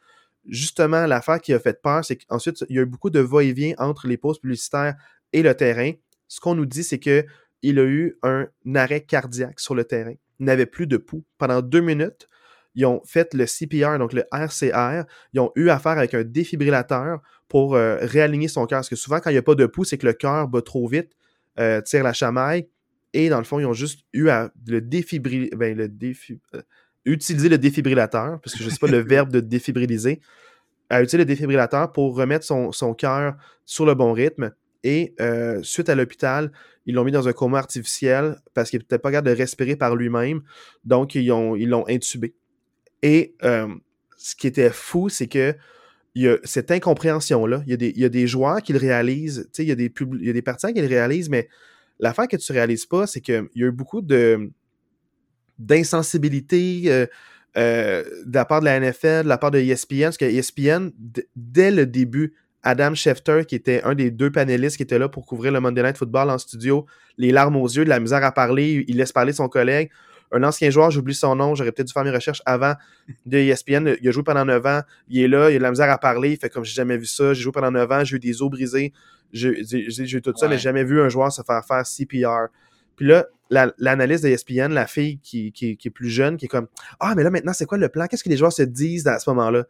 Justement, 0.46 1.04
l'affaire 1.06 1.40
qui 1.40 1.52
a 1.52 1.58
fait 1.58 1.82
peur, 1.82 2.04
c'est 2.04 2.16
qu'ensuite, 2.16 2.64
il 2.68 2.76
y 2.76 2.78
a 2.78 2.82
eu 2.82 2.86
beaucoup 2.86 3.10
de 3.10 3.18
va-et-vient 3.20 3.74
entre 3.78 4.06
les 4.06 4.16
pauses 4.16 4.38
publicitaires 4.38 4.94
et 5.32 5.42
le 5.42 5.54
terrain. 5.54 5.92
Ce 6.26 6.40
qu'on 6.40 6.54
nous 6.54 6.66
dit, 6.66 6.84
c'est 6.84 6.98
que 6.98 7.24
il 7.62 7.78
a 7.78 7.84
eu 7.84 8.16
un 8.22 8.46
arrêt 8.74 9.00
cardiaque 9.00 9.58
sur 9.60 9.74
le 9.74 9.84
terrain. 9.84 10.14
Il 10.38 10.46
n'avait 10.46 10.66
plus 10.66 10.86
de 10.86 10.96
pouls. 10.96 11.24
Pendant 11.38 11.60
deux 11.62 11.80
minutes, 11.80 12.28
ils 12.74 12.86
ont 12.86 13.02
fait 13.04 13.34
le 13.34 13.46
CPR, 13.46 13.98
donc 13.98 14.12
le 14.12 14.24
RCR. 14.32 15.04
Ils 15.32 15.40
ont 15.40 15.50
eu 15.56 15.68
affaire 15.68 15.98
avec 15.98 16.14
un 16.14 16.22
défibrillateur 16.22 17.20
pour 17.48 17.74
euh, 17.74 17.98
réaligner 18.02 18.46
son 18.46 18.66
cœur. 18.66 18.78
Parce 18.78 18.88
que 18.88 18.94
souvent, 18.96 19.18
quand 19.18 19.30
il 19.30 19.34
n'y 19.34 19.38
a 19.38 19.42
pas 19.42 19.56
de 19.56 19.66
pouls, 19.66 19.84
c'est 19.84 19.98
que 19.98 20.06
le 20.06 20.12
cœur 20.12 20.46
bat 20.46 20.62
trop 20.62 20.86
vite, 20.86 21.10
euh, 21.58 21.80
tire 21.80 22.04
la 22.04 22.12
chamaille. 22.12 22.68
Et 23.14 23.28
dans 23.28 23.38
le 23.38 23.44
fond, 23.44 23.58
ils 23.58 23.66
ont 23.66 23.72
juste 23.72 24.04
eu 24.12 24.28
à 24.28 24.52
le 24.66 24.80
ben, 24.80 25.76
le 25.76 25.88
défi- 25.88 26.38
euh, 26.54 26.62
utilisé 27.04 27.48
le 27.48 27.58
défibrillateur, 27.58 28.38
parce 28.40 28.54
que 28.54 28.60
je 28.62 28.66
ne 28.66 28.70
sais 28.70 28.78
pas 28.78 28.86
le 28.86 28.98
verbe 29.08 29.32
de 29.32 29.40
défibriliser, 29.40 30.20
a 30.90 31.00
utilisé 31.00 31.18
le 31.18 31.24
défibrillateur 31.24 31.90
pour 31.90 32.14
remettre 32.14 32.44
son, 32.44 32.70
son 32.70 32.94
cœur 32.94 33.34
sur 33.64 33.86
le 33.86 33.94
bon 33.94 34.12
rythme. 34.12 34.52
Et 34.84 35.14
euh, 35.20 35.62
suite 35.62 35.88
à 35.88 35.94
l'hôpital, 35.94 36.52
ils 36.86 36.94
l'ont 36.94 37.04
mis 37.04 37.12
dans 37.12 37.28
un 37.28 37.32
coma 37.32 37.58
artificiel 37.58 38.36
parce 38.54 38.70
qu'il 38.70 38.78
n'était 38.78 38.98
pas 38.98 39.10
capable 39.10 39.28
de 39.28 39.36
respirer 39.36 39.76
par 39.76 39.96
lui-même. 39.96 40.42
Donc, 40.84 41.14
ils 41.14 41.26
l'ont 41.26 41.56
ils 41.56 41.72
intubé. 41.88 42.34
Et 43.02 43.34
euh, 43.42 43.68
ce 44.16 44.34
qui 44.34 44.46
était 44.46 44.70
fou, 44.70 45.08
c'est 45.08 45.26
que 45.26 45.54
il 46.14 46.22
y 46.22 46.28
a 46.28 46.36
cette 46.42 46.70
incompréhension-là. 46.70 47.62
Il, 47.66 47.80
il, 47.80 47.98
y 47.98 48.04
a 48.04 48.08
des 48.08 48.26
joueurs 48.26 48.62
qui 48.62 48.72
le 48.72 48.78
réalisent, 48.78 49.48
il 49.58 49.64
y, 49.66 49.70
a 49.70 49.74
des 49.74 49.92
il 50.14 50.26
y 50.26 50.30
a 50.30 50.32
des 50.32 50.42
partisans 50.42 50.72
qui 50.72 50.80
le 50.80 50.88
réalisent, 50.88 51.28
mais 51.28 51.48
l'affaire 52.00 52.26
que 52.26 52.36
tu 52.36 52.50
ne 52.50 52.56
réalises 52.56 52.86
pas, 52.86 53.06
c'est 53.06 53.20
qu'il 53.20 53.48
y 53.54 53.62
a 53.62 53.66
eu 53.66 53.72
beaucoup 53.72 54.00
de 54.00 54.50
d'insensibilité 55.58 57.06
euh, 57.56 58.04
de 58.24 58.34
la 58.34 58.44
part 58.44 58.60
de 58.60 58.66
la 58.66 58.78
NFL, 58.78 59.24
de 59.24 59.28
la 59.28 59.38
part 59.38 59.50
de 59.50 59.58
ESPN, 59.58 60.04
parce 60.04 60.16
que 60.16 60.24
ESPN, 60.24 60.90
dès 61.34 61.70
le 61.70 61.86
début, 61.86 62.34
Adam 62.68 62.94
Schefter, 62.94 63.46
qui 63.46 63.54
était 63.54 63.82
un 63.84 63.94
des 63.94 64.10
deux 64.10 64.30
panélistes 64.30 64.76
qui 64.76 64.82
était 64.82 64.98
là 64.98 65.08
pour 65.08 65.24
couvrir 65.24 65.52
le 65.52 65.58
Monday 65.58 65.82
Night 65.82 65.96
Football 65.96 66.28
en 66.28 66.36
studio, 66.36 66.84
les 67.16 67.32
larmes 67.32 67.56
aux 67.56 67.66
yeux, 67.66 67.84
de 67.84 67.88
la 67.88 67.98
misère 67.98 68.22
à 68.22 68.30
parler, 68.30 68.84
il 68.86 68.98
laisse 68.98 69.10
parler 69.10 69.32
son 69.32 69.48
collègue. 69.48 69.90
Un 70.32 70.42
ancien 70.42 70.68
joueur, 70.68 70.90
j'oublie 70.90 71.14
son 71.14 71.34
nom, 71.34 71.54
j'aurais 71.54 71.72
peut-être 71.72 71.86
dû 71.86 71.94
faire 71.94 72.04
mes 72.04 72.10
recherches 72.10 72.42
avant 72.44 72.74
de 73.24 73.38
ESPN. 73.38 73.94
Il 74.02 74.08
a 74.08 74.10
joué 74.10 74.22
pendant 74.22 74.44
9 74.44 74.66
ans, 74.66 74.82
il 75.08 75.22
est 75.22 75.28
là, 75.28 75.50
il 75.50 75.54
a 75.54 75.58
de 75.58 75.62
la 75.62 75.70
misère 75.70 75.90
à 75.90 75.96
parler, 75.96 76.32
il 76.32 76.36
fait 76.36 76.50
comme 76.50 76.62
j'ai 76.62 76.74
jamais 76.74 76.98
vu 76.98 77.06
ça. 77.06 77.32
J'ai 77.32 77.42
joué 77.42 77.52
pendant 77.52 77.70
9 77.70 77.90
ans, 77.90 78.04
j'ai 78.04 78.16
eu 78.16 78.20
des 78.20 78.42
os 78.42 78.50
brisés, 78.50 78.92
j'ai 79.32 79.48
eu 79.48 80.20
tout 80.20 80.34
ça, 80.36 80.46
mais 80.46 80.56
j'ai 80.56 80.64
jamais 80.64 80.84
vu 80.84 81.00
un 81.00 81.08
joueur 81.08 81.32
se 81.32 81.40
faire 81.40 81.64
faire 81.64 81.86
CPR. 81.86 82.52
Puis 82.96 83.06
là, 83.06 83.26
l'analyse 83.78 84.20
de 84.20 84.28
ESPN, 84.28 84.74
la 84.74 84.86
fille 84.86 85.20
qui, 85.20 85.52
qui, 85.52 85.78
est 85.82 85.90
plus 85.90 86.10
jeune, 86.10 86.36
qui 86.36 86.44
est 86.44 86.48
comme 86.48 86.66
Ah, 87.00 87.14
mais 87.16 87.22
là 87.22 87.30
maintenant, 87.30 87.54
c'est 87.54 87.64
quoi 87.64 87.78
le 87.78 87.88
plan? 87.88 88.06
Qu'est-ce 88.06 88.24
que 88.24 88.28
les 88.28 88.36
joueurs 88.36 88.52
se 88.52 88.62
disent 88.62 89.06
à 89.06 89.18
ce 89.18 89.30
moment-là? 89.30 89.64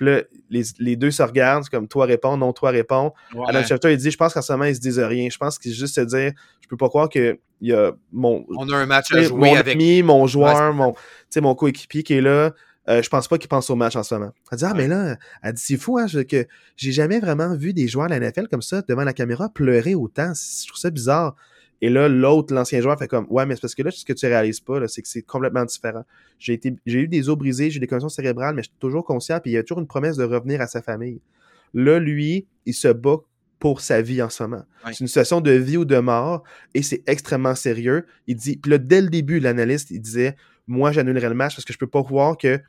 Puis 0.00 0.08
là, 0.08 0.22
les, 0.48 0.62
les 0.78 0.96
deux 0.96 1.10
se 1.10 1.22
regardent, 1.22 1.68
comme 1.68 1.86
toi 1.86 2.06
réponds, 2.06 2.38
non, 2.38 2.54
toi 2.54 2.70
réponds. 2.70 3.12
Adam 3.46 3.62
Schefter, 3.62 3.92
il 3.92 3.98
dit 3.98 4.10
Je 4.10 4.16
pense 4.16 4.32
qu'en 4.32 4.40
ce 4.40 4.50
moment, 4.50 4.64
ils 4.64 4.74
se 4.74 4.80
disent 4.80 4.98
rien. 4.98 5.28
Je 5.30 5.36
pense 5.36 5.58
qu'il 5.58 5.74
juste 5.74 5.94
se 5.94 6.00
dire 6.00 6.32
Je 6.62 6.68
peux 6.68 6.78
pas 6.78 6.88
croire 6.88 7.10
qu'il 7.10 7.36
y 7.60 7.74
a 7.74 7.92
mon. 8.10 8.46
On 8.56 8.66
a 8.70 8.76
un 8.78 8.86
match 8.86 9.12
à 9.12 9.22
jouer 9.22 9.50
mon 9.50 9.54
avec. 9.54 9.74
Ami, 9.74 10.02
mon 10.02 10.26
joueur, 10.26 10.72
mon, 10.72 10.94
mon 11.36 11.54
coéquipier 11.54 12.02
qui 12.02 12.14
est 12.14 12.22
là. 12.22 12.52
Euh, 12.88 13.02
je 13.02 13.10
pense 13.10 13.28
pas 13.28 13.36
qu'il 13.36 13.48
pense 13.50 13.68
au 13.68 13.76
match 13.76 13.94
en 13.94 14.02
ce 14.02 14.14
moment. 14.14 14.32
Elle 14.50 14.56
dit 14.56 14.64
Ah, 14.64 14.72
mais 14.74 14.88
là, 14.88 15.18
elle 15.42 15.52
dit 15.52 15.62
C'est 15.62 15.76
fou, 15.76 15.98
hein, 15.98 16.06
que 16.26 16.46
j'ai 16.76 16.92
jamais 16.92 17.20
vraiment 17.20 17.54
vu 17.54 17.74
des 17.74 17.86
joueurs 17.86 18.08
de 18.08 18.14
la 18.14 18.20
NFL 18.20 18.48
comme 18.48 18.62
ça 18.62 18.80
devant 18.88 19.04
la 19.04 19.12
caméra 19.12 19.50
pleurer 19.50 19.94
autant. 19.94 20.32
Je 20.32 20.66
trouve 20.66 20.80
ça 20.80 20.88
bizarre. 20.88 21.36
Et 21.82 21.88
là, 21.88 22.08
l'autre, 22.08 22.52
l'ancien 22.52 22.80
joueur, 22.80 22.98
fait 22.98 23.08
comme 23.08 23.26
Ouais, 23.30 23.46
mais 23.46 23.54
c'est 23.54 23.62
parce 23.62 23.74
que 23.74 23.82
là, 23.82 23.90
ce 23.90 24.04
que 24.04 24.12
tu 24.12 24.26
réalises 24.26 24.60
pas, 24.60 24.86
c'est 24.86 25.02
que 25.02 25.08
c'est 25.08 25.22
complètement 25.22 25.64
différent. 25.64 26.04
J'ai 26.38 26.52
été, 26.52 26.74
j'ai 26.84 27.00
eu 27.00 27.08
des 27.08 27.28
os 27.28 27.36
brisés, 27.36 27.70
j'ai 27.70 27.78
eu 27.78 27.80
des 27.80 27.86
conditions 27.86 28.08
cérébrales, 28.08 28.54
mais 28.54 28.62
je 28.62 28.68
suis 28.68 28.78
toujours 28.78 29.04
conscient, 29.04 29.40
puis 29.40 29.52
il 29.52 29.54
y 29.54 29.56
a 29.56 29.62
toujours 29.62 29.80
une 29.80 29.86
promesse 29.86 30.16
de 30.16 30.24
revenir 30.24 30.60
à 30.60 30.66
sa 30.66 30.82
famille. 30.82 31.20
Là, 31.72 31.98
lui, 31.98 32.46
il 32.66 32.74
se 32.74 32.88
bat 32.88 33.16
pour 33.58 33.80
sa 33.80 34.02
vie 34.02 34.20
en 34.22 34.30
ce 34.30 34.42
moment. 34.42 34.64
C'est 34.86 35.00
une 35.00 35.06
situation 35.06 35.40
de 35.40 35.52
vie 35.52 35.76
ou 35.76 35.84
de 35.84 35.98
mort, 35.98 36.42
et 36.74 36.82
c'est 36.82 37.02
extrêmement 37.06 37.54
sérieux. 37.54 38.06
Il 38.26 38.36
dit, 38.36 38.56
puis 38.56 38.70
là, 38.70 38.78
dès 38.78 39.00
le 39.00 39.08
début, 39.08 39.40
l'analyste, 39.40 39.90
il 39.90 40.00
disait 40.00 40.36
Moi, 40.66 40.92
j'annulerai 40.92 41.28
le 41.28 41.34
match 41.34 41.56
parce 41.56 41.64
que 41.64 41.72
je 41.72 41.78
peux 41.78 41.86
pas 41.86 42.02
voir 42.02 42.36
que 42.36 42.60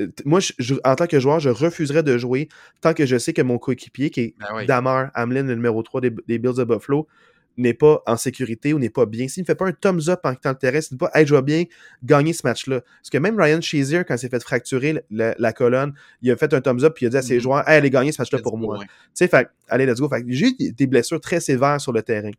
euh, 0.00 0.08
moi, 0.24 0.40
en 0.84 0.94
tant 0.94 1.06
que 1.06 1.18
joueur, 1.20 1.40
je 1.40 1.50
refuserais 1.50 2.02
de 2.02 2.18
jouer 2.18 2.48
tant 2.80 2.94
que 2.94 3.06
je 3.06 3.16
sais 3.16 3.32
que 3.32 3.42
mon 3.42 3.58
coéquipier, 3.58 4.10
qui 4.10 4.20
est 4.20 4.34
ben 4.38 4.64
Damar 4.66 5.10
Hamlin, 5.14 5.44
le 5.44 5.54
numéro 5.54 5.82
3 5.82 6.00
des, 6.00 6.10
des 6.26 6.38
Bills 6.38 6.56
de 6.56 6.64
Buffalo, 6.64 7.06
n'est 7.56 7.74
pas 7.74 8.02
en 8.06 8.16
sécurité 8.16 8.72
ou 8.74 8.78
n'est 8.78 8.90
pas 8.90 9.06
bien, 9.06 9.28
s'il 9.28 9.42
ne 9.42 9.46
fait 9.46 9.54
pas 9.54 9.66
un 9.66 9.72
thumbs 9.72 10.08
up 10.08 10.20
en 10.24 10.34
quittant 10.34 10.50
le 10.50 10.56
terrain, 10.56 10.80
s'il 10.80 10.94
ne 10.94 10.98
dit 10.98 11.04
pas, 11.04 11.10
hey, 11.18 11.26
je 11.26 11.34
vais 11.34 11.42
bien 11.42 11.64
gagner 12.02 12.32
ce 12.32 12.46
match-là. 12.46 12.80
Parce 12.80 13.10
que 13.10 13.18
même 13.18 13.40
Ryan 13.40 13.60
Shazier, 13.60 14.04
quand 14.04 14.14
il 14.14 14.18
s'est 14.18 14.28
fait 14.28 14.42
fracturer 14.42 15.02
la, 15.10 15.52
colonne, 15.52 15.94
il 16.22 16.30
a 16.30 16.36
fait 16.36 16.52
un 16.52 16.60
thumbs 16.60 16.84
up 16.84 16.94
puis 16.94 17.06
il 17.06 17.08
a 17.08 17.10
dit 17.10 17.16
à 17.16 17.22
ses 17.22 17.38
mm-hmm. 17.38 17.40
joueurs, 17.40 17.68
hey, 17.68 17.78
allez 17.78 17.90
gagner 17.90 18.12
ce 18.12 18.20
match-là 18.20 18.40
pour 18.40 18.58
moi. 18.58 18.78
Tu 18.80 18.88
sais, 19.14 19.28
fait, 19.28 19.48
allez, 19.68 19.86
let's 19.86 20.00
go. 20.00 20.08
Fait, 20.08 20.24
j'ai 20.28 20.48
eu 20.48 20.72
des 20.72 20.86
blessures 20.86 21.20
très 21.20 21.40
sévères 21.40 21.80
sur 21.80 21.92
le 21.92 22.02
terrain. 22.02 22.30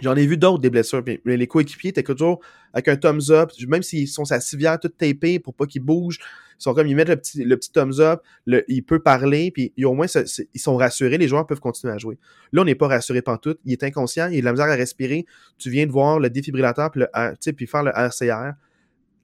J'en 0.00 0.16
ai 0.16 0.26
vu 0.26 0.36
d'autres 0.36 0.60
des 0.60 0.70
blessures, 0.70 1.04
mais 1.06 1.20
les 1.24 1.46
coéquipiers 1.46 1.90
étaient 1.90 2.02
toujours 2.02 2.40
avec 2.72 2.88
un 2.88 2.96
thumbs 2.96 3.30
up, 3.30 3.52
même 3.68 3.84
s'ils 3.84 4.08
sont 4.08 4.24
sa 4.24 4.40
civière 4.40 4.80
toute 4.80 4.96
tapée 4.96 5.38
pour 5.38 5.54
pas 5.54 5.66
qu'ils 5.66 5.82
bougent, 5.82 6.18
ils 6.58 6.62
sont 6.62 6.74
comme 6.74 6.88
ils 6.88 6.96
mettent 6.96 7.10
le 7.10 7.16
petit, 7.16 7.44
le 7.44 7.56
petit 7.56 7.70
thumbs 7.70 8.00
up, 8.00 8.20
le, 8.44 8.64
il 8.66 8.82
peut 8.82 8.98
parler, 8.98 9.52
puis 9.52 9.72
au 9.84 9.94
moins 9.94 10.06
ils 10.06 10.60
sont 10.60 10.76
rassurés, 10.76 11.16
les 11.16 11.28
joueurs 11.28 11.46
peuvent 11.46 11.60
continuer 11.60 11.92
à 11.92 11.98
jouer. 11.98 12.18
Là, 12.52 12.62
on 12.62 12.64
n'est 12.64 12.74
pas 12.74 12.88
rassuré 12.88 13.22
tout, 13.40 13.56
il 13.64 13.72
est 13.72 13.84
inconscient, 13.84 14.28
il 14.28 14.38
a 14.38 14.40
de 14.40 14.44
la 14.44 14.52
misère 14.52 14.66
à 14.66 14.74
respirer, 14.74 15.26
tu 15.58 15.70
viens 15.70 15.86
de 15.86 15.92
voir 15.92 16.18
le 16.18 16.28
défibrillateur 16.28 16.90
puis, 16.90 17.02
le, 17.02 17.52
puis 17.52 17.66
faire 17.68 17.84
le 17.84 17.92
RCR, 17.92 18.54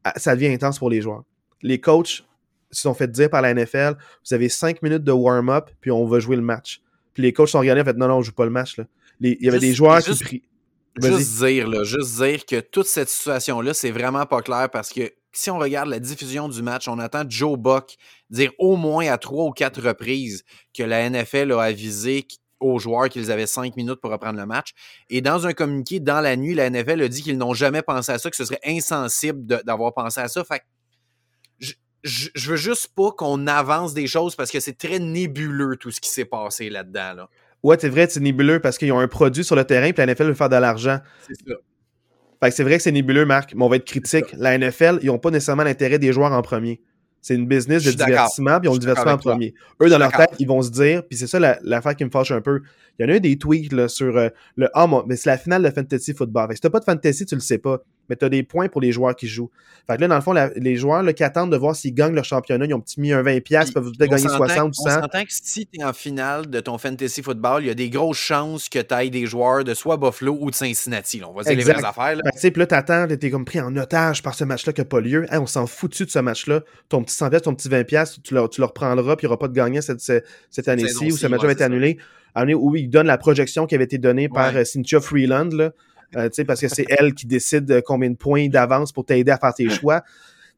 ah, 0.05 0.13
ça 0.17 0.37
devient 0.37 0.53
intense 0.53 0.79
pour 0.79 0.89
les 0.89 1.01
joueurs. 1.01 1.25
Les 1.63 1.81
coachs 1.81 2.25
se 2.71 2.83
sont 2.83 2.95
fait 2.95 3.11
dire 3.11 3.29
par 3.29 3.43
la 3.43 3.53
NFL, 3.53 3.97
vous 4.25 4.35
avez 4.35 4.49
cinq 4.49 4.83
minutes 4.83 5.03
de 5.03 5.13
warm-up, 5.13 5.71
puis 5.81 5.91
on 5.91 6.07
va 6.07 6.21
jouer 6.21 6.37
le 6.37 6.43
match. 6.43 6.81
Puis 7.13 7.25
les 7.25 7.33
coachs 7.33 7.49
sont 7.49 7.59
regardés 7.59 7.81
en 7.81 7.85
fait 7.85 7.97
non, 7.97 8.07
non, 8.07 8.19
on 8.19 8.23
joue 8.23 8.33
pas 8.33 8.45
le 8.45 8.53
match. 8.53 8.77
Là. 8.77 8.85
il 9.19 9.37
y 9.41 9.49
avait 9.49 9.59
des 9.59 9.75
joueurs 9.75 10.01
qui 10.01 10.17
prient 10.23 10.43
Juste 11.03 11.39
dire, 11.39 11.85
juste 11.85 12.17
dire 12.23 12.47
que 12.47 12.61
toute 12.61 12.87
cette 12.87 13.09
situation-là, 13.09 13.75
c'est 13.75 13.91
vraiment 13.91 14.27
pas 14.27 14.43
clair 14.43 14.69
parce 14.71 14.91
que 14.91 15.13
si 15.33 15.51
on 15.51 15.59
regarde 15.59 15.89
la 15.89 16.01
diffusion 16.01 16.49
du 16.49 16.63
match, 16.63 16.89
on 16.89 16.99
attend 16.99 17.23
Joe 17.29 17.59
Buck 17.59 17.97
dire 18.31 18.53
au 18.59 18.77
moins 18.77 19.07
à 19.11 19.19
trois 19.19 19.45
ou 19.45 19.53
quatre 19.53 19.81
reprises 19.81 20.45
que 20.77 20.83
la 20.83 21.09
NFL 21.09 21.53
a 21.53 21.63
avisé 21.63 22.27
aux 22.59 22.79
joueurs 22.79 23.09
qu'ils 23.09 23.31
avaient 23.31 23.47
cinq 23.47 23.77
minutes 23.77 24.01
pour 24.01 24.11
reprendre 24.11 24.39
le 24.39 24.47
match. 24.47 24.73
Et 25.09 25.21
dans 25.21 25.47
un 25.47 25.53
communiqué 25.53 25.99
dans 25.99 26.21
la 26.21 26.37
nuit, 26.37 26.55
la 26.55 26.69
NFL 26.69 27.03
a 27.03 27.09
dit 27.09 27.23
qu'ils 27.23 27.39
n'ont 27.39 27.55
jamais 27.55 27.83
pensé 27.83 28.13
à 28.13 28.19
ça, 28.19 28.31
que 28.31 28.37
ce 28.37 28.45
serait 28.45 28.61
insensible 28.65 29.47
d'avoir 29.65 29.95
pensé 29.95 30.21
à 30.21 30.29
ça. 30.29 30.45
Fait 30.45 30.63
je, 32.03 32.29
je, 32.35 32.51
veux 32.51 32.57
juste 32.57 32.89
pas 32.95 33.13
qu'on 33.13 33.47
avance 33.47 33.93
des 33.93 34.07
choses 34.07 34.35
parce 34.35 34.51
que 34.51 34.59
c'est 34.59 34.79
très 34.79 34.99
nébuleux 34.99 35.77
tout 35.77 35.91
ce 35.91 36.01
qui 36.01 36.09
s'est 36.09 36.25
passé 36.25 36.71
là-dedans. 36.71 37.13
Là. 37.15 37.31
Ouais, 37.63 37.77
c'est 37.79 37.89
vrai, 37.89 38.07
c'est 38.09 38.21
nébuleux 38.21 38.61
parce 38.61 38.79
qu'ils 38.79 38.93
ont 38.93 38.99
un 38.99 39.09
produit 39.09 39.45
sur 39.45 39.57
le 39.57 39.65
terrain 39.65 39.93
puis 39.93 40.05
la 40.05 40.13
NFL 40.13 40.25
veut 40.25 40.35
faire 40.35 40.49
de 40.49 40.57
l'argent. 40.57 40.99
C'est 41.27 41.35
ça. 41.35 41.55
Fait 42.43 42.49
que 42.49 42.57
c'est 42.57 42.63
vrai 42.63 42.79
que 42.79 42.83
c'est 42.83 42.93
nébuleux, 42.93 43.27
Marc, 43.27 43.55
mais 43.55 43.63
on 43.63 43.69
va 43.69 43.77
être 43.77 43.85
critique. 43.85 44.25
La 44.39 44.57
NFL, 44.57 44.99
ils 45.03 45.09
n'ont 45.09 45.19
pas 45.19 45.31
nécessairement 45.31 45.63
l'intérêt 45.63 45.99
des 45.99 46.13
joueurs 46.13 46.33
en 46.33 46.41
premier. 46.41 46.81
C'est 47.21 47.35
une 47.35 47.47
business 47.47 47.85
de 47.85 47.91
divertissement, 47.91 48.59
puis 48.61 48.69
ils 48.69 48.71
ont 48.71 48.75
le 48.75 48.79
divertissement 48.79 49.13
en 49.13 49.19
premier. 49.19 49.55
Eux, 49.83 49.91
dans 49.91 49.99
leur 49.99 50.11
tête, 50.11 50.31
ils 50.39 50.49
vont 50.49 50.63
se 50.63 50.71
dire, 50.71 51.07
puis 51.07 51.19
c'est 51.19 51.27
ça 51.27 51.39
l'affaire 51.39 51.95
qui 51.95 52.05
me 52.05 52.11
fâche 52.11 52.31
un 52.31 52.41
peu. 52.41 52.63
Il 53.01 53.05
y 53.05 53.07
en 53.07 53.15
a 53.15 53.17
eu 53.17 53.21
des 53.21 53.39
tweets 53.39 53.73
là, 53.73 53.89
sur 53.89 54.15
euh, 54.19 54.29
le 54.57 54.69
Ah, 54.75 54.87
mais 55.07 55.17
c'est 55.17 55.31
la 55.31 55.39
finale 55.39 55.63
de 55.63 55.71
fantasy 55.71 56.13
football. 56.13 56.49
Fait 56.49 56.49
que 56.49 56.55
si 56.57 56.61
t'as 56.61 56.69
pas 56.69 56.81
de 56.81 56.85
fantasy, 56.85 57.25
tu 57.25 57.35
le 57.35 57.41
sais 57.41 57.57
pas. 57.57 57.79
Mais 58.11 58.17
tu 58.17 58.27
as 58.27 58.29
des 58.29 58.43
points 58.43 58.69
pour 58.69 58.83
les 58.83 58.93
joueurs 58.93 59.17
qui 59.17 59.27
jouent. 59.27 59.51
Fait 59.87 59.97
que 59.97 60.03
là, 60.03 60.09
dans 60.09 60.17
le 60.17 60.21
fond, 60.21 60.35
les 60.57 60.77
joueurs 60.77 61.03
là, 61.03 61.13
qui 61.15 61.25
attendent 61.25 61.53
de 61.53 61.57
voir 61.57 61.75
s'ils 61.75 61.95
gagnent 61.95 62.15
leur 62.15 62.25
championnat, 62.25 62.67
ils 62.67 62.75
ont 62.75 62.81
petit 62.81 63.01
mis 63.01 63.13
un 63.13 63.23
20$, 63.23 63.69
ils 63.69 63.73
peuvent 63.73 63.91
peut-être 63.97 64.11
gagner 64.11 64.29
60 64.29 64.69
ou 64.69 64.73
100. 64.75 64.83
On 64.83 65.01
s'entend 65.03 65.23
que 65.23 65.31
si 65.31 65.67
tu 65.67 65.81
es 65.81 65.85
en 65.85 65.95
finale 65.95 66.51
de 66.51 66.61
ton 66.61 66.77
fantasy 66.77 67.23
football, 67.23 67.63
il 67.63 67.69
y 67.69 67.71
a 67.71 67.75
des 67.75 67.89
grosses 67.89 68.19
chances 68.19 68.69
que 68.69 68.81
tu 68.81 68.93
ailles 68.93 69.11
des 69.11 69.25
joueurs 69.25 69.65
de 69.65 69.73
soit 69.73 69.97
Buffalo 69.97 70.37
ou 70.39 70.51
de 70.51 70.55
Cincinnati. 70.55 71.21
Là. 71.21 71.31
On 71.31 71.33
va 71.33 71.45
dire 71.45 71.57
les 71.57 71.63
vraies 71.63 71.85
affaires. 71.85 72.17
Là. 72.17 72.23
Fait 72.37 72.51
que, 72.51 72.59
là, 72.59 72.67
t'attends, 72.67 73.07
t'es 73.07 73.31
comme 73.31 73.47
pris 73.47 73.61
en 73.61 73.75
otage 73.77 74.23
par 74.23 74.35
ce 74.35 74.45
match-là 74.45 74.73
qui 74.75 74.81
n'a 74.83 74.85
pas 74.85 75.01
lieu. 75.01 75.25
on 75.31 75.47
s'en 75.47 75.67
foutu 75.67 76.05
de 76.05 76.11
ce 76.11 76.19
match-là. 76.19 76.63
Ton 76.91 77.03
petit 77.03 77.17
100$, 77.17 77.41
ton 77.41 77.55
petit 77.55 77.69
20$, 77.69 78.21
tu 78.23 78.35
le, 78.35 78.47
tu 78.49 78.61
le 78.61 78.67
reprendras, 78.67 79.17
puis 79.17 79.25
il 79.25 79.29
n'y 79.29 79.33
aura 79.33 79.39
pas 79.39 79.49
de 79.49 79.55
gagnant 79.55 79.81
cette, 79.81 80.01
cette, 80.01 80.69
année-ci, 80.69 81.13
ou 81.13 81.17
ce 81.17 81.27
match-là 81.29 81.47
va 81.47 81.53
être 81.53 81.63
annulé 81.63 81.99
où 82.37 82.77
il 82.77 82.89
donne 82.89 83.07
la 83.07 83.19
projection 83.19 83.67
qui 83.67 83.75
avait 83.75 83.85
été 83.85 83.99
donnée 83.99 84.29
par 84.29 84.57
euh, 84.57 84.65
Cynthia 84.65 85.01
Freeland, 85.01 85.51
là, 85.53 85.73
euh, 86.17 86.29
parce 86.47 86.61
que 86.61 86.69
c'est 86.69 86.87
elle 86.89 87.15
qui 87.15 87.27
décide 87.27 87.83
combien 87.85 88.11
de 88.11 88.17
points 88.17 88.49
d'avance 88.49 88.93
pour 88.93 89.05
t'aider 89.05 89.31
à 89.31 89.39
faire 89.39 89.55
tes 89.55 89.69
choix. 89.69 90.03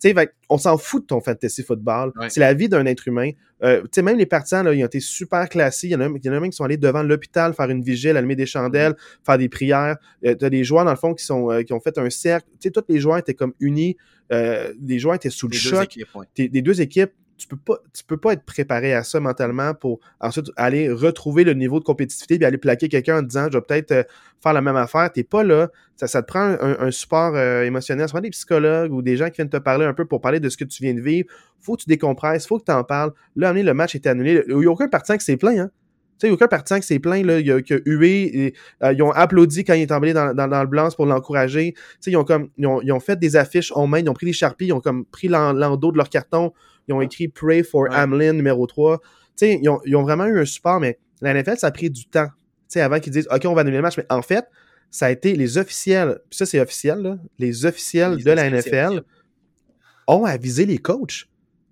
Fait, 0.00 0.34
on 0.48 0.58
s'en 0.58 0.76
fout 0.78 1.02
de 1.02 1.06
ton 1.06 1.20
fantasy 1.20 1.62
football. 1.62 2.12
C'est 2.28 2.40
la 2.40 2.54
vie 2.54 2.68
d'un 2.68 2.84
être 2.86 3.06
humain. 3.06 3.30
Euh, 3.62 3.84
même 4.02 4.18
les 4.18 4.26
partisans, 4.26 4.64
là, 4.64 4.74
ils 4.74 4.82
ont 4.82 4.86
été 4.86 4.98
super 4.98 5.48
classés. 5.48 5.86
Il 5.86 5.90
y 5.92 5.94
en 5.94 6.00
a, 6.00 6.08
il 6.08 6.26
y 6.26 6.28
en 6.28 6.32
a 6.32 6.40
même 6.40 6.50
qui 6.50 6.56
sont 6.56 6.64
allés 6.64 6.76
devant 6.76 7.04
l'hôpital 7.04 7.54
faire 7.54 7.70
une 7.70 7.84
vigile, 7.84 8.16
allumer 8.16 8.34
des 8.34 8.46
chandelles, 8.46 8.96
faire 9.24 9.38
des 9.38 9.48
prières. 9.48 9.96
Euh, 10.26 10.34
tu 10.34 10.44
as 10.44 10.50
des 10.50 10.64
joueurs, 10.64 10.84
dans 10.84 10.90
le 10.90 10.96
fond, 10.96 11.14
qui, 11.14 11.24
sont, 11.24 11.62
qui 11.64 11.72
ont 11.72 11.78
fait 11.78 11.96
un 11.98 12.10
cercle. 12.10 12.48
tous 12.60 12.82
les 12.88 12.98
joueurs 12.98 13.18
étaient 13.18 13.34
comme 13.34 13.52
unis. 13.60 13.96
les 14.30 14.98
joueurs 14.98 15.14
étaient 15.14 15.30
sous 15.30 15.46
le 15.46 15.54
choc. 15.54 15.96
des 16.36 16.62
deux 16.62 16.80
équipes 16.80 17.12
tu 17.36 17.48
peux 17.48 17.56
pas, 17.56 17.78
tu 17.92 18.04
peux 18.04 18.16
pas 18.16 18.34
être 18.34 18.44
préparé 18.44 18.94
à 18.94 19.02
ça 19.02 19.20
mentalement 19.20 19.74
pour 19.74 20.00
ensuite 20.20 20.46
aller 20.56 20.90
retrouver 20.90 21.44
le 21.44 21.54
niveau 21.54 21.80
de 21.80 21.84
compétitivité 21.84 22.38
et 22.40 22.44
aller 22.44 22.58
plaquer 22.58 22.88
quelqu'un 22.88 23.18
en 23.18 23.22
disant 23.22 23.48
je 23.50 23.58
vais 23.58 23.62
peut-être 23.62 23.92
euh, 23.92 24.02
faire 24.42 24.52
la 24.52 24.60
même 24.60 24.76
affaire. 24.76 25.10
T'es 25.12 25.24
pas 25.24 25.42
là. 25.42 25.68
Ça, 25.96 26.06
ça 26.06 26.22
te 26.22 26.26
prend 26.26 26.56
un, 26.60 26.90
support 26.90 27.34
euh, 27.34 27.62
émotionnel. 27.62 28.08
Ce 28.08 28.18
des 28.18 28.30
psychologues 28.30 28.92
ou 28.92 29.02
des 29.02 29.16
gens 29.16 29.28
qui 29.28 29.36
viennent 29.36 29.48
te 29.48 29.56
parler 29.56 29.84
un 29.84 29.94
peu 29.94 30.04
pour 30.04 30.20
parler 30.20 30.40
de 30.40 30.48
ce 30.48 30.56
que 30.56 30.64
tu 30.64 30.82
viens 30.82 30.94
de 30.94 31.00
vivre. 31.00 31.28
Faut 31.60 31.76
que 31.76 31.82
tu 31.82 31.88
décompresses, 31.88 32.46
faut 32.46 32.58
que 32.58 32.64
tu 32.64 32.72
en 32.72 32.84
parles. 32.84 33.12
Là, 33.36 33.52
le 33.52 33.74
match 33.74 33.94
était 33.94 34.08
annulé. 34.08 34.44
Il 34.48 34.56
n'y 34.56 34.66
a 34.66 34.70
aucun 34.70 34.88
partisan 34.88 35.16
qui 35.16 35.24
s'est 35.24 35.36
plaint, 35.36 35.58
hein. 35.58 35.70
Tu 36.22 36.28
sais, 36.28 36.32
aucun 36.32 36.46
partisan 36.46 36.78
qui 36.78 36.86
s'est 36.86 37.00
plaint, 37.00 37.26
là, 37.26 37.40
il 37.40 37.50
a, 37.50 37.60
qui 37.60 37.74
a 37.74 37.78
hué, 37.84 38.44
et, 38.46 38.54
euh, 38.84 38.92
ils 38.92 39.02
ont 39.02 39.10
applaudi 39.10 39.64
quand 39.64 39.74
il 39.74 39.82
est 39.82 39.88
tombé 39.88 40.12
dans, 40.12 40.32
dans, 40.32 40.60
le 40.62 40.68
blanc 40.68 40.88
pour 40.94 41.04
l'encourager. 41.04 41.72
Tu 41.74 41.80
sais, 41.98 42.10
ils 42.12 42.16
ont 42.16 42.22
comme, 42.22 42.48
ils 42.58 42.66
ont, 42.68 42.80
ils 42.80 42.92
ont, 42.92 43.00
fait 43.00 43.18
des 43.18 43.34
affiches 43.34 43.72
en 43.72 43.88
main, 43.88 43.98
ils 43.98 44.08
ont 44.08 44.14
pris 44.14 44.26
des 44.26 44.32
charpies, 44.32 44.66
ils 44.66 44.72
ont 44.72 44.80
comme 44.80 45.04
pris 45.04 45.26
l'endos 45.26 45.90
de 45.90 45.96
leur 45.96 46.08
carton, 46.08 46.52
ils 46.86 46.94
ont 46.94 47.00
écrit 47.00 47.26
Pray 47.26 47.64
for 47.64 47.88
Hamlin 47.90 48.34
numéro 48.34 48.68
3. 48.68 48.98
Tu 48.98 49.04
sais, 49.34 49.58
ils 49.60 49.68
ont, 49.68 49.80
ils 49.84 49.96
ont, 49.96 50.04
vraiment 50.04 50.26
eu 50.26 50.38
un 50.38 50.44
support, 50.44 50.78
mais 50.78 51.00
la 51.22 51.34
NFL, 51.34 51.58
ça 51.58 51.66
a 51.66 51.70
pris 51.72 51.90
du 51.90 52.06
temps. 52.06 52.28
Tu 52.28 52.74
sais, 52.74 52.82
avant 52.82 53.00
qu'ils 53.00 53.12
disent, 53.12 53.26
OK, 53.32 53.42
on 53.46 53.54
va 53.54 53.62
annuler 53.62 53.78
le 53.78 53.82
match. 53.82 53.96
Mais 53.96 54.06
en 54.08 54.22
fait, 54.22 54.44
ça 54.92 55.06
a 55.06 55.10
été 55.10 55.34
les 55.34 55.58
officiels, 55.58 56.20
puis 56.30 56.36
ça, 56.36 56.46
c'est 56.46 56.60
officiel, 56.60 57.00
là, 57.00 57.18
les 57.40 57.66
officiels 57.66 58.22
de 58.22 58.30
la 58.30 58.48
NFL 58.48 59.02
ont 60.06 60.24
avisé 60.24 60.66
les 60.66 60.78
coachs 60.78 61.26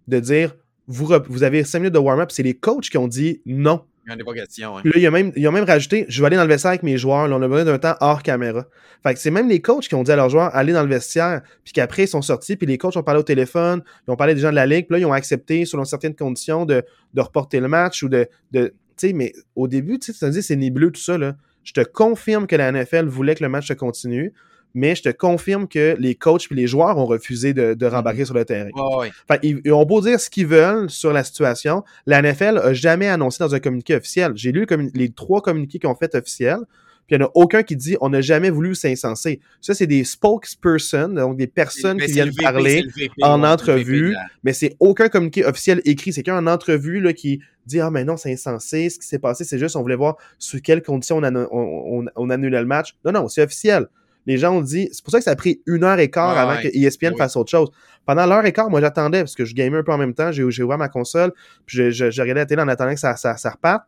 de 0.08 0.18
dire 0.18 0.56
vous, 0.90 1.08
vous 1.28 1.42
avez 1.44 1.62
5 1.62 1.78
minutes 1.78 1.94
de 1.94 1.98
warm-up. 1.98 2.30
C'est 2.32 2.42
les 2.42 2.54
coachs 2.54 2.90
qui 2.90 2.98
ont 2.98 3.06
dit 3.06 3.42
non. 3.46 3.84
Il 4.14 4.18
y 4.18 4.22
a 4.22 4.24
pas 4.24 4.34
question. 4.34 4.76
Puis 4.82 4.90
là, 4.92 4.98
il 4.98 5.06
a, 5.06 5.10
même, 5.10 5.32
ils 5.36 5.46
ont 5.48 5.52
même 5.52 5.64
rajouté 5.64 6.06
je 6.08 6.20
vais 6.20 6.26
aller 6.26 6.36
dans 6.36 6.42
le 6.42 6.48
vestiaire 6.48 6.70
avec 6.70 6.82
mes 6.82 6.96
joueurs. 6.96 7.28
On 7.30 7.42
a 7.42 7.48
besoin 7.48 7.64
d'un 7.64 7.78
temps 7.78 7.94
hors 8.00 8.22
caméra. 8.22 8.66
Fait 9.02 9.14
que 9.14 9.20
c'est 9.20 9.30
même 9.30 9.48
les 9.48 9.60
coachs 9.60 9.88
qui 9.88 9.94
ont 9.94 10.02
dit 10.02 10.12
à 10.12 10.16
leurs 10.16 10.28
joueurs 10.30 10.54
aller 10.54 10.72
dans 10.72 10.82
le 10.82 10.88
vestiaire. 10.88 11.42
Puis 11.64 11.72
qu'après, 11.72 12.04
ils 12.04 12.08
sont 12.08 12.22
sortis. 12.22 12.56
Puis 12.56 12.66
les 12.66 12.78
coachs 12.78 12.96
ont 12.96 13.02
parlé 13.02 13.20
au 13.20 13.24
téléphone. 13.24 13.82
Ils 14.06 14.10
ont 14.10 14.16
parlé 14.16 14.34
des 14.34 14.40
gens 14.40 14.50
de 14.50 14.56
la 14.56 14.66
ligue. 14.66 14.86
Puis 14.86 14.94
là, 14.94 14.98
ils 14.98 15.06
ont 15.06 15.12
accepté, 15.12 15.64
selon 15.64 15.84
certaines 15.84 16.14
conditions, 16.14 16.64
de, 16.66 16.84
reporter 17.16 17.60
le 17.60 17.68
match 17.68 18.02
ou 18.02 18.08
de. 18.08 18.28
tu 18.52 18.70
sais, 18.96 19.12
mais 19.12 19.32
au 19.54 19.68
début, 19.68 19.98
tu 19.98 20.12
sais, 20.12 20.30
dis 20.30 20.42
c'est 20.42 20.56
nébuleux 20.56 20.90
tout 20.90 21.00
ça. 21.00 21.18
Là. 21.18 21.36
Je 21.64 21.72
te 21.72 21.80
confirme 21.80 22.46
que 22.46 22.56
la 22.56 22.72
NFL 22.72 23.06
voulait 23.06 23.34
que 23.34 23.44
le 23.44 23.50
match 23.50 23.68
se 23.68 23.74
continue 23.74 24.32
mais 24.74 24.94
je 24.94 25.02
te 25.02 25.08
confirme 25.08 25.66
que 25.68 25.96
les 25.98 26.14
coachs 26.14 26.46
et 26.50 26.54
les 26.54 26.66
joueurs 26.66 26.96
ont 26.98 27.06
refusé 27.06 27.52
de, 27.54 27.74
de 27.74 27.86
rembarquer 27.86 28.24
sur 28.24 28.34
le 28.34 28.44
terrain. 28.44 28.68
Oh, 28.74 28.98
oui. 29.00 29.08
Fait, 29.28 29.40
ils, 29.42 29.60
ils, 29.64 29.72
ont 29.72 29.84
beau 29.84 30.00
dire 30.00 30.20
ce 30.20 30.30
qu'ils 30.30 30.46
veulent 30.46 30.88
sur 30.90 31.12
la 31.12 31.24
situation, 31.24 31.82
la 32.06 32.22
NFL 32.22 32.58
a 32.58 32.72
jamais 32.72 33.08
annoncé 33.08 33.38
dans 33.42 33.54
un 33.54 33.60
communiqué 33.60 33.94
officiel. 33.96 34.32
J'ai 34.36 34.52
lu 34.52 34.66
les 34.94 35.10
trois 35.10 35.40
communiqués 35.42 35.78
qu'ils 35.78 35.90
ont 35.90 35.94
fait 35.96 36.14
officiels, 36.14 36.60
puis 37.06 37.16
il 37.16 37.18
n'y 37.18 37.24
en 37.24 37.26
a 37.26 37.30
aucun 37.34 37.62
qui 37.64 37.74
dit 37.74 37.96
on 38.00 38.10
n'a 38.10 38.20
jamais 38.20 38.50
voulu 38.50 38.74
s'incenser. 38.76 39.40
Ça, 39.60 39.74
c'est 39.74 39.88
des 39.88 40.04
spokespersons, 40.04 41.08
donc 41.08 41.36
des 41.36 41.46
personnes 41.48 41.98
qui 42.00 42.12
viennent 42.12 42.28
VP, 42.30 42.42
parler 42.42 42.82
VP, 42.96 43.12
en 43.22 43.42
ouais, 43.42 43.48
entrevue, 43.48 44.12
la- 44.12 44.26
mais 44.44 44.52
c'est 44.52 44.76
aucun 44.80 45.08
communiqué 45.08 45.44
officiel 45.44 45.80
écrit. 45.84 46.12
C'est 46.12 46.22
qu'un 46.22 46.36
en 46.38 46.46
entrevue 46.46 47.00
là, 47.00 47.12
qui 47.12 47.40
dit 47.66 47.80
Ah, 47.80 47.90
mais 47.90 48.04
non, 48.04 48.16
c'est 48.16 48.32
insensé. 48.32 48.88
Ce 48.90 48.98
qui 48.98 49.06
s'est 49.06 49.18
passé, 49.18 49.44
c'est 49.44 49.58
juste 49.58 49.74
on 49.76 49.82
voulait 49.82 49.96
voir 49.96 50.16
sous 50.38 50.60
quelles 50.60 50.82
conditions 50.82 51.18
on, 51.18 51.34
on- 51.50 52.04
on 52.14 52.30
annulait 52.30 52.60
le 52.60 52.66
match. 52.66 52.94
Non, 53.04 53.12
non, 53.12 53.28
c'est 53.28 53.42
officiel. 53.42 53.86
Les 54.26 54.36
gens 54.36 54.54
ont 54.56 54.60
dit. 54.60 54.88
C'est 54.92 55.02
pour 55.04 55.12
ça 55.12 55.18
que 55.18 55.24
ça 55.24 55.30
a 55.32 55.36
pris 55.36 55.62
une 55.66 55.82
heure 55.84 55.98
et 55.98 56.10
quart 56.10 56.34
Ah 56.36 56.42
avant 56.42 56.60
ouais. 56.60 56.70
que 56.70 56.76
ESPN 56.76 57.12
Oui. 57.12 57.16
fasse 57.18 57.36
autre 57.36 57.50
chose. 57.50 57.68
Pendant 58.06 58.26
l'heure 58.26 58.44
et 58.44 58.52
quart, 58.52 58.68
moi, 58.70 58.80
j'attendais 58.80 59.20
parce 59.20 59.34
que 59.34 59.44
je 59.44 59.54
gamais 59.54 59.78
un 59.78 59.82
peu 59.82 59.92
en 59.92 59.98
même 59.98 60.14
temps. 60.14 60.30
J'ai 60.32 60.42
ouvert 60.42 60.78
ma 60.78 60.88
console, 60.88 61.32
puis 61.66 61.76
je, 61.78 61.90
je, 61.90 62.10
je 62.10 62.20
regardais 62.20 62.40
la 62.42 62.46
télé 62.46 62.62
en 62.62 62.68
attendant 62.68 62.92
que 62.94 63.00
ça, 63.00 63.16
ça, 63.16 63.36
ça 63.36 63.50
reparte. 63.50 63.82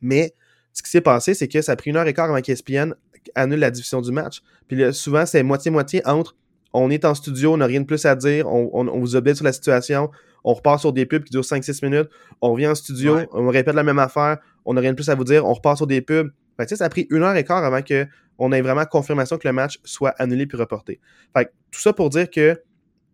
Mais 0.00 0.34
ce 0.72 0.82
qui 0.82 0.90
s'est 0.90 1.00
passé, 1.00 1.34
c'est 1.34 1.48
que 1.48 1.62
ça 1.62 1.72
a 1.72 1.76
pris 1.76 1.90
une 1.90 1.96
heure 1.96 2.06
et 2.06 2.12
quart 2.14 2.26
avant 2.30 2.40
qu'ESPN 2.40 2.94
annule 3.34 3.60
la 3.60 3.70
diffusion 3.70 4.00
du 4.00 4.12
match. 4.12 4.42
Puis 4.68 4.76
là, 4.76 4.92
souvent, 4.92 5.24
c'est 5.26 5.42
moitié-moitié 5.42 6.02
entre 6.06 6.36
on 6.76 6.90
est 6.90 7.04
en 7.04 7.14
studio, 7.14 7.52
on 7.54 7.56
n'a 7.58 7.66
rien 7.66 7.80
de 7.80 7.86
plus 7.86 8.04
à 8.04 8.16
dire, 8.16 8.48
on, 8.52 8.68
on, 8.72 8.88
on 8.88 8.98
vous 8.98 9.14
update 9.14 9.36
sur 9.36 9.44
la 9.44 9.52
situation, 9.52 10.10
on 10.42 10.54
repart 10.54 10.80
sur 10.80 10.92
des 10.92 11.06
pubs 11.06 11.22
qui 11.22 11.30
durent 11.30 11.42
5-6 11.44 11.84
minutes, 11.84 12.08
on 12.42 12.50
revient 12.52 12.66
en 12.66 12.74
studio, 12.74 13.14
Ouais. 13.14 13.28
on 13.32 13.46
répète 13.48 13.76
la 13.76 13.84
même 13.84 14.00
affaire, 14.00 14.38
on 14.64 14.74
n'a 14.74 14.80
rien 14.80 14.90
de 14.90 14.96
plus 14.96 15.08
à 15.08 15.14
vous 15.14 15.22
dire, 15.22 15.46
on 15.46 15.52
repart 15.54 15.76
sur 15.76 15.86
des 15.86 16.00
pubs. 16.00 16.30
Fait 16.56 16.64
que, 16.64 16.68
tu 16.70 16.74
sais, 16.74 16.76
ça 16.80 16.86
a 16.86 16.88
pris 16.88 17.06
une 17.10 17.22
heure 17.22 17.36
et 17.36 17.44
quart 17.44 17.62
avant 17.64 17.80
que 17.80 18.06
on 18.38 18.52
ait 18.52 18.62
vraiment 18.62 18.84
confirmation 18.84 19.38
que 19.38 19.46
le 19.46 19.52
match 19.52 19.78
soit 19.84 20.14
annulé 20.18 20.46
puis 20.46 20.58
reporté. 20.58 21.00
Fait 21.36 21.46
que, 21.46 21.50
tout 21.70 21.80
ça 21.80 21.92
pour 21.92 22.10
dire 22.10 22.30
que 22.30 22.60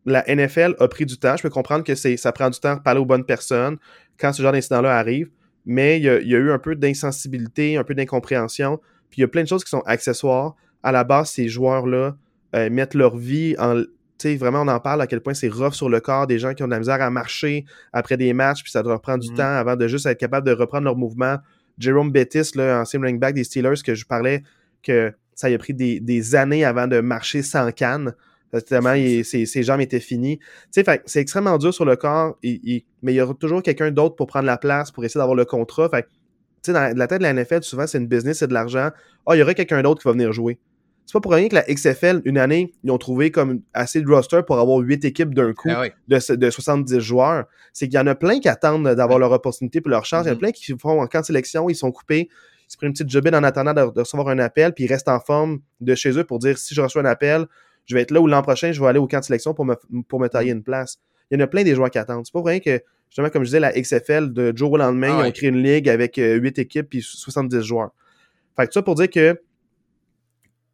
la 0.06 0.24
NFL 0.26 0.76
a 0.78 0.88
pris 0.88 1.04
du 1.04 1.18
temps. 1.18 1.36
Je 1.36 1.42
peux 1.42 1.50
comprendre 1.50 1.84
que 1.84 1.94
ça 1.94 2.32
prend 2.32 2.48
du 2.50 2.58
temps 2.58 2.76
de 2.76 2.80
parler 2.80 3.00
aux 3.00 3.04
bonnes 3.06 3.24
personnes 3.24 3.76
quand 4.18 4.32
ce 4.32 4.42
genre 4.42 4.52
d'incident-là 4.52 4.96
arrive, 4.96 5.30
mais 5.66 5.98
il 5.98 6.04
y, 6.04 6.08
a, 6.08 6.20
il 6.20 6.28
y 6.28 6.34
a 6.34 6.38
eu 6.38 6.50
un 6.50 6.58
peu 6.58 6.74
d'insensibilité, 6.74 7.76
un 7.76 7.84
peu 7.84 7.94
d'incompréhension, 7.94 8.78
puis 9.10 9.18
il 9.18 9.20
y 9.22 9.24
a 9.24 9.28
plein 9.28 9.42
de 9.42 9.48
choses 9.48 9.64
qui 9.64 9.70
sont 9.70 9.82
accessoires. 9.86 10.54
À 10.82 10.92
la 10.92 11.04
base, 11.04 11.30
ces 11.30 11.48
joueurs-là 11.48 12.16
euh, 12.56 12.70
mettent 12.70 12.94
leur 12.94 13.16
vie 13.16 13.54
en. 13.58 13.82
Tu 14.18 14.28
sais, 14.28 14.36
vraiment, 14.36 14.62
on 14.62 14.68
en 14.68 14.80
parle 14.80 15.00
à 15.00 15.06
quel 15.06 15.20
point 15.20 15.32
c'est 15.34 15.48
rough 15.48 15.72
sur 15.72 15.88
le 15.88 16.00
corps, 16.00 16.26
des 16.26 16.38
gens 16.38 16.52
qui 16.52 16.62
ont 16.62 16.66
de 16.66 16.72
la 16.72 16.78
misère 16.78 17.00
à 17.00 17.10
marcher 17.10 17.64
après 17.92 18.16
des 18.18 18.32
matchs, 18.34 18.62
puis 18.62 18.70
ça 18.70 18.82
doit 18.82 19.00
prendre 19.00 19.20
du 19.22 19.30
Mhm. 19.30 19.36
temps 19.36 19.54
avant 19.54 19.76
de 19.76 19.88
juste 19.88 20.04
être 20.06 20.18
capable 20.18 20.46
de 20.46 20.52
reprendre 20.52 20.84
leur 20.84 20.96
mouvement. 20.96 21.36
Jerome 21.78 22.10
Bettis, 22.10 22.52
là, 22.54 22.80
ancien 22.80 23.00
running 23.00 23.18
back 23.18 23.34
des 23.34 23.44
Steelers, 23.44 23.82
que 23.84 23.94
je 23.94 24.04
parlais 24.04 24.42
que 24.82 25.12
ça 25.34 25.48
y 25.50 25.54
a 25.54 25.58
pris 25.58 25.74
des, 25.74 26.00
des 26.00 26.34
années 26.34 26.64
avant 26.64 26.86
de 26.86 27.00
marcher 27.00 27.42
sans 27.42 27.70
canne. 27.72 28.14
Tellement 28.66 28.94
il- 28.94 29.24
ses, 29.24 29.46
ses 29.46 29.62
jambes 29.62 29.80
étaient 29.80 30.00
finies. 30.00 30.38
Tu 30.72 30.82
sais, 30.82 31.00
c'est 31.06 31.20
extrêmement 31.20 31.56
dur 31.56 31.72
sur 31.72 31.84
le 31.84 31.94
corps, 31.96 32.36
il- 32.42 32.60
il- 32.64 32.84
mais 33.02 33.12
il 33.12 33.16
y 33.16 33.20
aura 33.20 33.34
toujours 33.34 33.62
quelqu'un 33.62 33.90
d'autre 33.92 34.16
pour 34.16 34.26
prendre 34.26 34.46
la 34.46 34.58
place, 34.58 34.90
pour 34.90 35.04
essayer 35.04 35.20
d'avoir 35.20 35.36
le 35.36 35.44
contrat. 35.44 35.88
Fait 35.88 36.02
tu 36.02 36.08
sais, 36.62 36.72
dans 36.72 36.94
la- 36.96 37.06
tête 37.06 37.18
de 37.18 37.22
la 37.22 37.30
NFL, 37.32 37.62
souvent, 37.62 37.86
c'est 37.86 37.96
une 37.98 38.06
business, 38.08 38.38
c'est 38.40 38.48
de 38.48 38.52
l'argent. 38.52 38.90
Ah, 39.26 39.34
il 39.34 39.38
y 39.38 39.42
aura 39.42 39.54
quelqu'un 39.54 39.80
d'autre 39.82 40.02
qui 40.02 40.08
va 40.08 40.12
venir 40.12 40.32
jouer. 40.32 40.58
C'est 41.06 41.14
pas 41.14 41.20
pour 41.20 41.32
rien 41.32 41.48
que 41.48 41.54
la 41.54 41.62
XFL, 41.64 42.20
une 42.24 42.38
année, 42.38 42.72
ils 42.84 42.90
ont 42.90 42.98
trouvé 42.98 43.30
comme 43.30 43.62
assez 43.72 44.00
de 44.02 44.08
roster 44.08 44.42
pour 44.46 44.58
avoir 44.60 44.78
huit 44.78 45.04
équipes 45.04 45.34
d'un 45.34 45.52
coup 45.54 45.68
Ah 45.72 45.80
oui. 45.82 45.88
de, 46.08 46.18
ce- 46.18 46.34
de 46.34 46.50
70 46.50 47.00
joueurs. 47.00 47.46
C'est 47.72 47.86
qu'il 47.88 47.94
y 47.96 47.98
en 47.98 48.06
a 48.06 48.14
plein 48.14 48.38
qui 48.40 48.48
attendent 48.48 48.86
d'avoir 48.88 49.18
leur 49.18 49.32
opportunité 49.32 49.80
puis 49.80 49.90
leur 49.90 50.04
chance. 50.04 50.24
Il 50.24 50.28
y 50.28 50.30
en 50.30 50.32
a 50.32 50.34
Mhm. 50.34 50.40
plein 50.40 50.50
qui 50.52 50.72
font 50.78 51.00
en 51.00 51.06
camp 51.06 51.20
de 51.20 51.24
sélection, 51.26 51.68
ils 51.70 51.74
sont 51.74 51.90
coupés, 51.92 52.28
ils 52.70 52.74
se 52.74 52.76
prennent 52.76 52.90
une 52.90 52.92
petite 52.92 53.10
jobine 53.10 53.34
en 53.34 53.42
attendant 53.42 53.74
de, 53.74 53.92
de 53.92 54.00
recevoir 54.00 54.28
un 54.28 54.38
appel, 54.38 54.72
puis 54.72 54.84
ils 54.84 54.86
restent 54.86 55.08
en 55.08 55.18
forme 55.18 55.58
de 55.80 55.96
chez 55.96 56.16
eux 56.16 56.22
pour 56.22 56.38
dire 56.38 56.56
si 56.56 56.72
je 56.72 56.80
reçois 56.80 57.02
un 57.02 57.06
appel, 57.06 57.46
je 57.86 57.96
vais 57.96 58.02
être 58.02 58.12
là 58.12 58.20
ou 58.20 58.28
l'an 58.28 58.42
prochain, 58.42 58.70
je 58.70 58.80
vais 58.80 58.86
aller 58.86 59.00
au 59.00 59.08
camp 59.08 59.18
de 59.18 59.24
sélection 59.24 59.54
pour 59.54 59.64
me, 59.64 59.74
pour 60.06 60.20
me 60.20 60.28
tailler 60.28 60.52
une 60.52 60.62
place. 60.62 61.00
Il 61.30 61.38
y 61.38 61.42
en 61.42 61.44
a 61.44 61.48
plein 61.48 61.64
des 61.64 61.74
joueurs 61.74 61.90
qui 61.90 61.98
attendent. 61.98 62.24
C'est 62.24 62.32
pas 62.32 62.38
pour 62.38 62.46
rien 62.46 62.60
que, 62.60 62.80
justement, 63.08 63.28
comme 63.30 63.42
je 63.42 63.48
disais, 63.48 63.60
la 63.60 63.72
XFL, 63.72 64.32
de 64.32 64.56
jour 64.56 64.70
au 64.70 64.76
lendemain, 64.76 65.18
Ah 65.18 65.26
ils 65.26 65.28
ont 65.28 65.32
créé 65.32 65.48
une 65.48 65.62
ligue 65.62 65.88
avec 65.88 66.16
euh, 66.18 66.36
8 66.36 66.60
équipes 66.60 66.88
puis 66.88 67.02
70 67.02 67.62
joueurs. 67.62 67.90
Fait 68.56 68.68
que 68.68 68.72
ça 68.72 68.82
pour 68.82 68.94
dire 68.94 69.10
que 69.10 69.40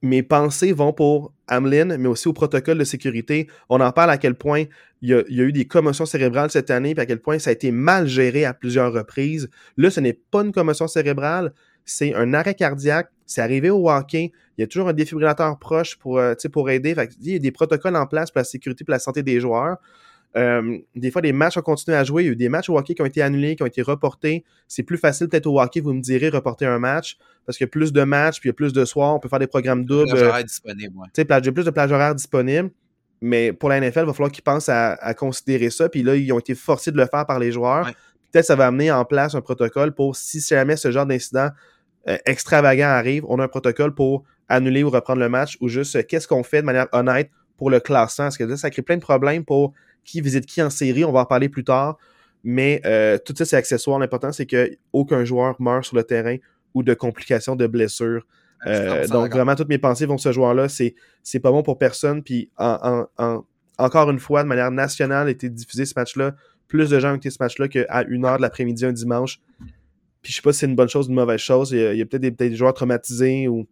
mes 0.02 0.22
pensées 0.22 0.72
vont 0.72 0.92
pour 0.92 1.32
Hamlin, 1.48 1.96
mais 1.96 2.08
aussi 2.08 2.28
au 2.28 2.32
protocole 2.32 2.78
de 2.78 2.84
sécurité. 2.84 3.48
On 3.68 3.80
en 3.80 3.92
parle 3.92 4.10
à 4.10 4.18
quel 4.18 4.34
point 4.34 4.64
il 5.00 5.10
y 5.10 5.14
a, 5.14 5.22
il 5.28 5.36
y 5.36 5.40
a 5.40 5.44
eu 5.44 5.52
des 5.52 5.66
commotions 5.66 6.06
cérébrales 6.06 6.50
cette 6.50 6.70
année, 6.70 6.94
puis 6.94 7.02
à 7.02 7.06
quel 7.06 7.20
point 7.20 7.38
ça 7.38 7.50
a 7.50 7.52
été 7.52 7.70
mal 7.70 8.06
géré 8.06 8.44
à 8.44 8.52
plusieurs 8.52 8.92
reprises. 8.92 9.48
Là, 9.76 9.90
ce 9.90 10.00
n'est 10.00 10.12
pas 10.12 10.42
une 10.42 10.52
commotion 10.52 10.86
cérébrale, 10.86 11.52
c'est 11.86 12.14
un 12.14 12.34
arrêt 12.34 12.54
cardiaque. 12.54 13.08
C'est 13.24 13.40
arrivé 13.40 13.70
au 13.70 13.88
hockey. 13.90 14.30
Il 14.58 14.60
y 14.60 14.64
a 14.64 14.66
toujours 14.66 14.88
un 14.88 14.92
défibrillateur 14.92 15.58
proche 15.58 15.96
pour, 15.96 16.18
euh, 16.18 16.34
pour 16.52 16.68
aider. 16.70 16.94
Fait 16.94 17.10
il 17.20 17.32
y 17.32 17.36
a 17.36 17.38
des 17.38 17.50
protocoles 17.50 17.96
en 17.96 18.06
place 18.06 18.30
pour 18.30 18.38
la 18.40 18.44
sécurité 18.44 18.84
et 18.86 18.90
la 18.90 18.98
santé 18.98 19.22
des 19.22 19.40
joueurs. 19.40 19.78
Euh, 20.36 20.78
des 20.94 21.10
fois, 21.10 21.22
des 21.22 21.32
matchs 21.32 21.56
ont 21.56 21.62
continué 21.62 21.96
à 21.96 22.04
jouer. 22.04 22.24
Il 22.24 22.26
y 22.26 22.28
a 22.28 22.32
eu 22.32 22.36
des 22.36 22.48
matchs 22.50 22.68
au 22.68 22.76
hockey 22.76 22.94
qui 22.94 23.00
ont 23.02 23.06
été 23.06 23.22
annulés, 23.22 23.56
qui 23.56 23.62
ont 23.62 23.66
été 23.66 23.80
reportés. 23.80 24.44
C'est 24.68 24.82
plus 24.82 24.98
facile 24.98 25.28
peut-être 25.28 25.46
au 25.46 25.60
hockey, 25.60 25.80
vous 25.80 25.94
me 25.94 26.02
direz, 26.02 26.28
reporter 26.28 26.66
un 26.66 26.78
match, 26.78 27.16
parce 27.46 27.56
qu'il 27.56 27.64
y 27.64 27.68
a 27.68 27.70
plus 27.70 27.92
de 27.92 28.02
matchs, 28.02 28.40
puis 28.40 28.48
il 28.48 28.50
y 28.50 28.54
a 28.54 28.54
plus 28.54 28.72
de 28.74 28.84
soirs, 28.84 29.14
on 29.14 29.18
peut 29.18 29.28
faire 29.30 29.38
des 29.38 29.46
programmes 29.46 29.84
doubles. 29.86 30.10
Le 30.12 30.18
euh, 30.18 30.28
horaire 30.28 30.44
disponible, 30.44 30.94
ouais. 30.98 31.24
plage- 31.24 31.50
plus 31.50 31.64
de 31.64 31.70
plages 31.70 31.92
horaires 31.92 32.14
disponibles. 32.14 32.70
Mais 33.22 33.52
pour 33.54 33.70
la 33.70 33.80
NFL, 33.80 34.00
il 34.00 34.06
va 34.06 34.12
falloir 34.12 34.30
qu'ils 34.30 34.44
pensent 34.44 34.68
à, 34.68 34.92
à 34.94 35.14
considérer 35.14 35.70
ça. 35.70 35.88
Puis 35.88 36.02
là, 36.02 36.16
ils 36.16 36.30
ont 36.32 36.38
été 36.38 36.54
forcés 36.54 36.92
de 36.92 36.98
le 36.98 37.06
faire 37.06 37.24
par 37.24 37.38
les 37.38 37.50
joueurs. 37.50 37.86
Ouais. 37.86 37.92
Peut-être 38.30 38.44
ça 38.44 38.56
va 38.56 38.66
amener 38.66 38.90
en 38.92 39.06
place 39.06 39.34
un 39.34 39.40
protocole 39.40 39.94
pour 39.94 40.16
si 40.16 40.40
jamais 40.40 40.76
ce 40.76 40.90
genre 40.90 41.06
d'incident 41.06 41.48
euh, 42.08 42.16
extravagant 42.26 42.88
arrive, 42.88 43.24
on 43.28 43.38
a 43.38 43.44
un 43.44 43.48
protocole 43.48 43.94
pour 43.94 44.24
annuler 44.48 44.84
ou 44.84 44.90
reprendre 44.90 45.20
le 45.20 45.28
match 45.28 45.56
ou 45.60 45.68
juste 45.68 45.96
euh, 45.96 46.02
qu'est-ce 46.06 46.28
qu'on 46.28 46.42
fait 46.42 46.60
de 46.60 46.66
manière 46.66 46.86
honnête 46.92 47.30
pour 47.56 47.70
le 47.70 47.80
classement? 47.80 48.26
Parce 48.26 48.36
que 48.38 48.44
là, 48.44 48.56
ça 48.56 48.70
crée 48.70 48.82
plein 48.82 48.96
de 48.96 49.02
problèmes 49.02 49.44
pour 49.44 49.72
qui 50.04 50.20
visite 50.20 50.46
qui 50.46 50.62
en 50.62 50.70
série. 50.70 51.04
On 51.04 51.12
va 51.12 51.20
en 51.20 51.24
parler 51.24 51.48
plus 51.48 51.64
tard. 51.64 51.96
Mais 52.44 52.80
euh, 52.86 53.18
tout 53.18 53.34
ça, 53.36 53.44
c'est 53.44 53.56
accessoire. 53.56 53.98
L'important, 53.98 54.30
c'est 54.30 54.46
qu'aucun 54.46 55.24
joueur 55.24 55.56
meurt 55.60 55.84
sur 55.84 55.96
le 55.96 56.04
terrain 56.04 56.36
ou 56.74 56.82
de 56.84 56.94
complications 56.94 57.56
de 57.56 57.66
blessures. 57.66 58.24
100% 59.04 59.08
donc 59.12 59.32
vraiment 59.32 59.54
toutes 59.56 59.68
mes 59.68 59.78
pensées 59.78 60.06
vont 60.06 60.16
ce 60.18 60.30
joueur-là. 60.32 60.68
C'est 60.68 60.94
c'est 61.22 61.40
pas 61.40 61.50
bon 61.50 61.62
pour 61.62 61.76
personne. 61.78 62.22
Puis 62.22 62.50
en, 62.56 63.06
en- 63.18 63.24
en- 63.24 63.44
encore 63.78 64.10
une 64.10 64.20
fois, 64.20 64.42
de 64.44 64.48
manière 64.48 64.70
nationale, 64.70 65.26
a 65.26 65.30
été 65.30 65.48
diffusé 65.50 65.84
ce 65.86 65.94
match-là. 65.96 66.34
Plus 66.68 66.88
de 66.88 66.98
gens 67.00 67.12
ont 67.12 67.16
été 67.16 67.30
ce 67.30 67.36
match-là 67.40 67.68
qu'à 67.68 68.04
une 68.08 68.24
heure 68.24 68.36
de 68.38 68.42
l'après-midi 68.42 68.84
un 68.86 68.92
dimanche. 68.92 69.40
Puis 70.26 70.32
je 70.32 70.38
sais 70.38 70.42
pas 70.42 70.52
si 70.52 70.58
c'est 70.58 70.66
une 70.66 70.74
bonne 70.74 70.88
chose 70.88 71.06
ou 71.06 71.10
une 71.10 71.14
mauvaise 71.14 71.38
chose. 71.38 71.70
Il 71.70 71.78
y 71.96 72.02
a, 72.02 72.04
peut-être 72.04 72.36
des, 72.36 72.56
joueurs 72.56 72.74
traumatisés 72.74 73.46
ou. 73.46 73.64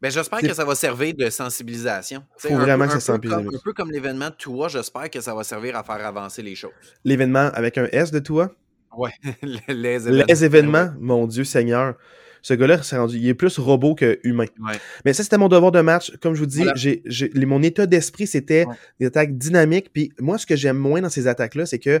Ben, 0.00 0.10
j'espère 0.10 0.40
que 0.40 0.54
ça 0.54 0.64
va 0.64 0.74
servir 0.74 1.12
de 1.14 1.28
sensibilisation. 1.28 2.22
Faut 2.38 2.54
un 2.54 2.58
vraiment 2.58 2.86
peu- 2.86 2.92
que 2.92 2.96
un 2.96 3.00
ça 3.00 3.18
peu 3.18 3.28
comme- 3.28 3.48
Un 3.54 3.58
peu 3.62 3.72
comme 3.74 3.90
l'événement 3.90 4.30
de 4.30 4.34
Tua, 4.34 4.68
j'espère 4.68 5.10
que 5.10 5.20
ça 5.20 5.34
va 5.34 5.44
servir 5.44 5.76
à 5.76 5.84
faire 5.84 6.06
avancer 6.06 6.40
les 6.40 6.54
choses. 6.54 6.70
L'événement 7.04 7.50
avec 7.52 7.76
un 7.76 7.86
S 7.92 8.10
de 8.10 8.18
toi. 8.18 8.50
Ouais, 8.96 9.10
les 9.68 10.08
événements. 10.08 10.24
Les 10.26 10.44
événements, 10.46 10.90
mon 10.98 11.26
Dieu 11.26 11.44
Seigneur. 11.44 11.96
Ce 12.40 12.54
gars-là, 12.54 12.82
s'est 12.82 12.96
rendu, 12.96 13.18
il 13.18 13.28
est 13.28 13.34
plus 13.34 13.58
robot 13.58 13.94
que 13.94 14.20
humain. 14.24 14.46
Ouais. 14.58 14.76
Mais 15.04 15.12
ça, 15.12 15.22
c'était 15.22 15.36
mon 15.36 15.48
devoir 15.48 15.70
de 15.70 15.82
match. 15.82 16.12
Comme 16.22 16.32
je 16.32 16.40
vous 16.40 16.46
dis, 16.46 16.62
Voilà. 16.64 17.46
mon 17.46 17.62
état 17.62 17.84
d'esprit, 17.84 18.26
c'était 18.26 18.64
Ouais. 18.64 18.74
des 19.00 19.06
attaques 19.06 19.36
dynamiques. 19.36 19.92
Puis 19.92 20.12
moi, 20.18 20.38
ce 20.38 20.46
que 20.46 20.56
j'aime 20.56 20.78
moins 20.78 21.02
dans 21.02 21.10
ces 21.10 21.26
attaques-là, 21.26 21.66
c'est 21.66 21.78
que 21.80 22.00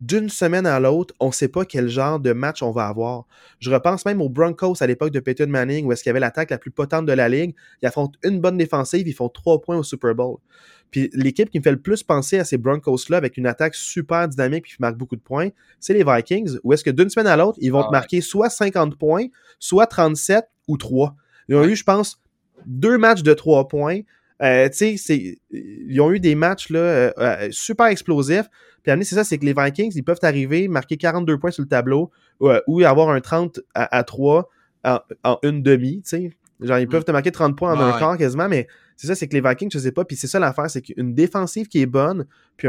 d'une 0.00 0.28
semaine 0.28 0.66
à 0.66 0.78
l'autre, 0.78 1.14
on 1.18 1.28
ne 1.28 1.32
sait 1.32 1.48
pas 1.48 1.64
quel 1.64 1.88
genre 1.88 2.20
de 2.20 2.32
match 2.32 2.62
on 2.62 2.70
va 2.70 2.86
avoir. 2.86 3.26
Je 3.58 3.70
repense 3.70 4.04
même 4.06 4.20
aux 4.20 4.28
Broncos 4.28 4.76
à 4.80 4.86
l'époque 4.86 5.10
de 5.10 5.18
Peyton 5.18 5.48
Manning, 5.48 5.84
où 5.84 5.92
est-ce 5.92 6.02
qu'il 6.02 6.10
y 6.10 6.12
avait 6.12 6.20
l'attaque 6.20 6.50
la 6.50 6.58
plus 6.58 6.70
potente 6.70 7.06
de 7.06 7.12
la 7.12 7.28
ligue. 7.28 7.54
Ils 7.82 7.86
affrontent 7.86 8.18
une 8.22 8.40
bonne 8.40 8.56
défensive, 8.56 9.08
ils 9.08 9.14
font 9.14 9.28
trois 9.28 9.60
points 9.60 9.76
au 9.76 9.82
Super 9.82 10.14
Bowl. 10.14 10.36
Puis 10.92 11.10
l'équipe 11.12 11.50
qui 11.50 11.58
me 11.58 11.62
fait 11.64 11.72
le 11.72 11.80
plus 11.80 12.04
penser 12.04 12.38
à 12.38 12.44
ces 12.44 12.56
Broncos-là, 12.56 13.16
avec 13.16 13.36
une 13.36 13.46
attaque 13.46 13.74
super 13.74 14.28
dynamique 14.28 14.66
qui 14.66 14.76
marque 14.78 14.96
beaucoup 14.96 15.16
de 15.16 15.20
points, 15.20 15.48
c'est 15.80 15.92
les 15.92 16.04
Vikings, 16.04 16.58
où 16.62 16.72
est-ce 16.72 16.84
que 16.84 16.90
d'une 16.90 17.10
semaine 17.10 17.26
à 17.26 17.36
l'autre, 17.36 17.58
ils 17.60 17.72
vont 17.72 17.80
Ah 17.80 17.84
te 17.84 17.88
ouais. 17.88 17.92
marquer 17.92 18.20
soit 18.20 18.50
50 18.50 18.96
points, 18.96 19.26
soit 19.58 19.88
37 19.88 20.44
ou 20.68 20.76
3. 20.76 21.16
Ils 21.48 21.56
ont 21.56 21.64
eu, 21.64 21.74
je 21.74 21.82
pense, 21.82 22.22
deux 22.64 22.96
matchs 22.96 23.24
de 23.24 23.34
3 23.34 23.66
points. 23.66 24.00
Euh, 24.42 24.68
tu 24.68 24.98
sais, 24.98 25.38
ils 25.50 26.00
ont 26.00 26.10
eu 26.12 26.20
des 26.20 26.34
matchs 26.34 26.70
là, 26.70 26.80
euh, 26.80 27.10
euh, 27.18 27.48
super 27.50 27.86
explosifs. 27.86 28.48
Puis 28.82 28.92
c'est 29.04 29.14
ça, 29.14 29.24
c'est 29.24 29.38
que 29.38 29.44
les 29.46 29.54
Vikings, 29.54 29.92
ils 29.94 30.02
peuvent 30.02 30.18
arriver, 30.22 30.68
marquer 30.68 30.96
42 30.96 31.38
points 31.38 31.50
sur 31.50 31.62
le 31.62 31.68
tableau 31.68 32.10
ou 32.40 32.82
avoir 32.84 33.08
un 33.10 33.20
30 33.20 33.60
à, 33.74 33.96
à 33.96 34.02
3 34.04 34.48
en, 34.84 34.98
en 35.22 35.38
une 35.42 35.62
demi, 35.62 36.02
tu 36.02 36.08
sais. 36.08 36.30
Genre, 36.60 36.78
ils 36.78 36.86
Mm. 36.86 36.90
peuvent 36.90 37.04
te 37.04 37.10
marquer 37.10 37.32
30 37.32 37.56
points 37.56 37.72
en 37.74 37.80
un 37.80 37.92
ouais. 37.92 37.98
quart 37.98 38.16
quasiment, 38.18 38.48
mais 38.48 38.66
C'est 38.96 39.08
ça, 39.08 39.14
c'est 39.16 39.26
que 39.26 39.34
les 39.34 39.40
Vikings, 39.40 39.70
je 39.72 39.78
sais 39.80 39.90
pas, 39.90 40.04
puis 40.04 40.16
c'est 40.16 40.28
ça 40.28 40.38
l'affaire, 40.38 40.70
c'est 40.70 40.80
qu'une 40.82 41.14
défensive 41.14 41.66
qui 41.66 41.80
est 41.80 41.86
bonne, 41.86 42.26
puis 42.56 42.68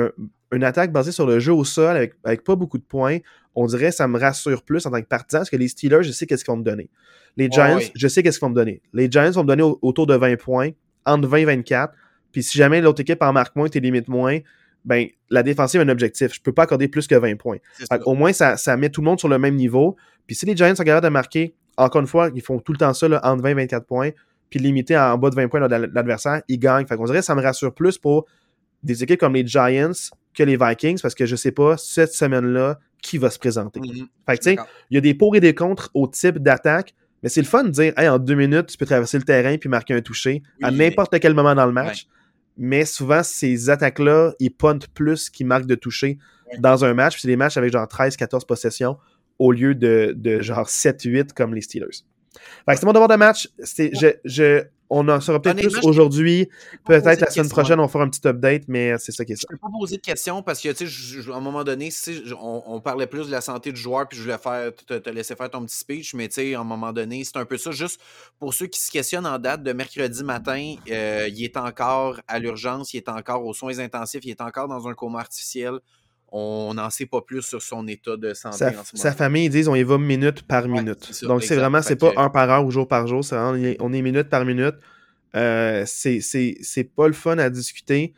une 0.51 0.63
attaque 0.63 0.91
basée 0.91 1.11
sur 1.11 1.27
le 1.27 1.39
jeu 1.39 1.53
au 1.53 1.63
sol 1.63 1.95
avec, 1.95 2.13
avec 2.23 2.43
pas 2.43 2.55
beaucoup 2.55 2.79
de 2.79 2.83
points, 2.83 3.19
on 3.53 3.67
dirait 3.67 3.91
ça 3.91 4.07
me 4.07 4.17
rassure 4.19 4.63
plus 4.63 4.85
en 4.87 4.91
tant 4.91 4.99
que 5.01 5.05
partisan, 5.07 5.39
parce 5.39 5.51
que 5.51 5.55
les 5.55 5.67
Steelers, 5.67 6.01
je 6.01 6.11
sais 6.11 6.25
qu'est-ce 6.25 6.43
qu'ils 6.43 6.51
vont 6.51 6.57
me 6.57 6.63
donner. 6.63 6.89
Les 7.37 7.47
Giants, 7.51 7.77
je 7.93 8.07
sais 8.07 8.23
qu'est-ce 8.23 8.39
qu'ils 8.39 8.45
vont 8.45 8.49
me 8.49 8.55
donner. 8.55 8.81
Les 8.93 9.09
Giants 9.11 9.29
vont 9.31 9.43
me 9.43 9.47
donner 9.47 9.63
autour 9.81 10.07
de 10.07 10.15
20 10.15 10.35
points, 10.37 10.71
entre 11.05 11.27
20 11.27 11.37
et 11.37 11.45
24, 11.45 11.93
puis 12.31 12.43
si 12.43 12.57
jamais 12.57 12.81
l'autre 12.81 13.01
équipe 13.01 13.21
en 13.21 13.33
marque 13.33 13.55
moins, 13.55 13.69
t'es 13.69 13.79
limite 13.79 14.07
moins, 14.07 14.39
ben, 14.83 15.07
la 15.29 15.41
défensive 15.41 15.81
a 15.81 15.83
un 15.83 15.89
objectif. 15.89 16.33
Je 16.33 16.41
peux 16.41 16.53
pas 16.53 16.63
accorder 16.63 16.87
plus 16.87 17.07
que 17.07 17.15
20 17.15 17.37
points. 17.37 17.57
Au 18.05 18.13
moins, 18.13 18.33
ça, 18.33 18.55
ça, 18.57 18.77
met 18.77 18.89
tout 18.89 19.01
le 19.01 19.05
monde 19.05 19.19
sur 19.19 19.27
le 19.27 19.39
même 19.39 19.55
niveau. 19.55 19.95
Puis 20.27 20.35
si 20.35 20.45
les 20.45 20.55
Giants 20.55 20.75
sont 20.75 20.83
capables 20.83 21.05
de 21.05 21.09
marquer, 21.09 21.55
encore 21.77 22.01
une 22.01 22.07
fois, 22.07 22.29
ils 22.33 22.41
font 22.41 22.59
tout 22.59 22.71
le 22.71 22.77
temps 22.77 22.93
ça, 22.93 23.07
là, 23.07 23.19
entre 23.23 23.41
20 23.41 23.49
et 23.49 23.53
24 23.53 23.85
points, 23.85 24.11
puis 24.49 24.59
limiter 24.59 24.97
en 24.97 25.17
bas 25.17 25.29
de 25.29 25.35
20 25.35 25.47
points 25.47 25.59
l'adversaire, 25.67 26.41
ils 26.47 26.59
gagnent. 26.59 26.85
Fait 26.85 26.95
qu'on 26.95 27.05
dirait 27.05 27.19
que 27.19 27.25
ça 27.25 27.35
me 27.35 27.41
rassure 27.41 27.73
plus 27.73 27.97
pour 27.97 28.25
des 28.83 29.03
équipes 29.03 29.19
comme 29.19 29.33
les 29.33 29.45
Giants 29.45 29.91
que 30.33 30.43
les 30.43 30.57
Vikings, 30.57 31.01
parce 31.01 31.15
que 31.15 31.25
je 31.25 31.35
sais 31.35 31.51
pas, 31.51 31.77
cette 31.77 32.13
semaine-là, 32.13 32.79
qui 33.01 33.17
va 33.17 33.29
se 33.29 33.39
présenter. 33.39 33.79
Mm-hmm. 33.79 34.07
Fait 34.25 34.37
que, 34.37 34.43
tu 34.43 34.49
sais, 34.49 34.57
il 34.89 34.95
y 34.95 34.97
a 34.97 35.01
des 35.01 35.13
pour 35.13 35.35
et 35.35 35.39
des 35.39 35.53
contre 35.53 35.91
au 35.93 36.07
type 36.07 36.39
d'attaque, 36.39 36.95
mais 37.25 37.29
c'est 37.29 37.41
le 37.41 37.47
fun 37.47 37.63
de 37.63 37.71
dire, 37.71 37.91
hey, 37.97 38.07
en 38.07 38.19
deux 38.19 38.35
minutes, 38.35 38.67
tu 38.67 38.77
peux 38.77 38.85
traverser 38.85 39.17
le 39.17 39.23
terrain 39.23 39.57
puis 39.57 39.67
marquer 39.67 39.95
un 39.95 40.01
toucher 40.01 40.43
à 40.61 40.69
n'importe 40.69 41.19
quel 41.19 41.33
moment 41.33 41.55
dans 41.55 41.65
le 41.65 41.71
match. 41.71 42.05
Mais 42.55 42.85
souvent, 42.85 43.23
ces 43.23 43.71
attaques-là, 43.71 44.35
ils 44.39 44.51
puntent 44.51 44.87
plus 44.89 45.31
qu'ils 45.31 45.47
marquent 45.47 45.65
de 45.65 45.73
toucher 45.73 46.19
dans 46.59 46.85
un 46.85 46.93
match. 46.93 47.19
c'est 47.19 47.27
des 47.27 47.35
matchs 47.35 47.57
avec 47.57 47.71
genre 47.73 47.87
13-14 47.87 48.45
possessions 48.45 48.97
au 49.39 49.51
lieu 49.51 49.73
de, 49.73 50.13
de 50.15 50.39
genre 50.43 50.67
7-8 50.67 51.33
comme 51.33 51.55
les 51.55 51.61
Steelers. 51.61 52.03
C'est 52.67 52.83
mon 52.83 52.93
devoir 52.93 53.07
de 53.07 53.15
match. 53.15 53.49
Je, 53.59 54.13
je, 54.23 54.63
on 54.89 55.07
en 55.09 55.19
saura 55.19 55.41
peut-être 55.41 55.61
plus 55.61 55.83
aujourd'hui. 55.83 56.49
Peut-être 56.85 57.21
la 57.21 57.29
semaine 57.29 57.49
prochaine, 57.49 57.79
on 57.79 57.87
fera 57.87 58.03
un 58.03 58.09
petit 58.09 58.25
update, 58.27 58.63
mais 58.67 58.97
c'est 58.99 59.11
ça 59.11 59.25
qui 59.25 59.33
est 59.33 59.35
ça. 59.35 59.47
Je 59.49 59.55
ne 59.55 59.57
peux 59.57 59.67
pas 59.67 59.77
poser 59.77 59.97
de 59.97 60.01
questions 60.01 60.43
parce 60.43 60.61
que, 60.61 60.69
tu 60.69 60.87
sais, 60.87 61.31
à 61.31 61.35
un 61.35 61.39
moment 61.39 61.63
donné, 61.63 61.89
on, 62.39 62.63
on, 62.67 62.81
parlait 62.81 63.07
plus 63.07 63.27
de 63.27 63.31
la 63.31 63.41
santé 63.41 63.71
du 63.71 63.79
joueur, 63.79 64.07
puis 64.07 64.17
je 64.17 64.23
voulais 64.23 64.37
faire, 64.37 64.71
te, 64.75 65.09
laisser 65.09 65.35
faire 65.35 65.49
ton 65.49 65.65
petit 65.65 65.77
speech, 65.77 66.13
mais 66.13 66.27
tu 66.27 66.35
sais, 66.35 66.55
à 66.55 66.59
un 66.59 66.63
moment 66.63 66.93
donné, 66.93 67.23
c'est 67.23 67.37
un 67.37 67.45
peu 67.45 67.57
ça. 67.57 67.71
Juste 67.71 67.99
pour 68.39 68.53
ceux 68.53 68.67
qui 68.67 68.79
se 68.79 68.91
questionnent 68.91 69.27
en 69.27 69.39
date 69.39 69.63
de 69.63 69.73
mercredi 69.73 70.23
matin, 70.23 70.75
euh, 70.89 71.27
il 71.29 71.43
est 71.43 71.57
encore 71.57 72.19
à 72.27 72.39
l'urgence, 72.39 72.93
il 72.93 72.97
est 72.97 73.09
encore 73.09 73.45
aux 73.45 73.53
soins 73.53 73.79
intensifs, 73.79 74.23
il 74.23 74.31
est 74.31 74.41
encore 74.41 74.67
dans 74.67 74.87
un 74.87 74.93
coma 74.93 75.19
artificiel 75.19 75.79
on 76.37 76.73
n'en 76.73 76.89
sait 76.89 77.05
pas 77.05 77.21
plus 77.21 77.43
sur 77.43 77.61
son 77.61 77.87
état 77.87 78.17
de 78.17 78.33
santé 78.33 78.57
sa, 78.57 78.67
en 78.67 78.71
ce 78.71 78.75
moment. 78.75 78.83
Sa 78.95 79.13
famille, 79.13 79.45
ils 79.45 79.49
disent 79.49 79.69
on 79.69 79.75
y 79.75 79.83
va 79.83 79.97
minute 79.97 80.41
par 80.41 80.67
minute. 80.67 81.23
Donc, 81.23 81.43
c'est 81.43 81.55
vraiment, 81.55 81.81
c'est 81.81 81.95
pas 81.95 82.11
un 82.17 82.29
par 82.29 82.49
heure 82.49 82.65
ou 82.65 82.71
jour 82.71 82.87
par 82.87 83.07
jour, 83.07 83.23
c'est 83.23 83.37
on 83.37 83.93
est 83.93 84.01
minute 84.01 84.29
par 84.29 84.43
minute. 84.43 84.75
Euh, 85.35 85.83
c'est 85.85 86.89
pas 86.95 87.07
le 87.07 87.13
fun 87.13 87.37
à 87.37 87.49
discuter. 87.49 88.13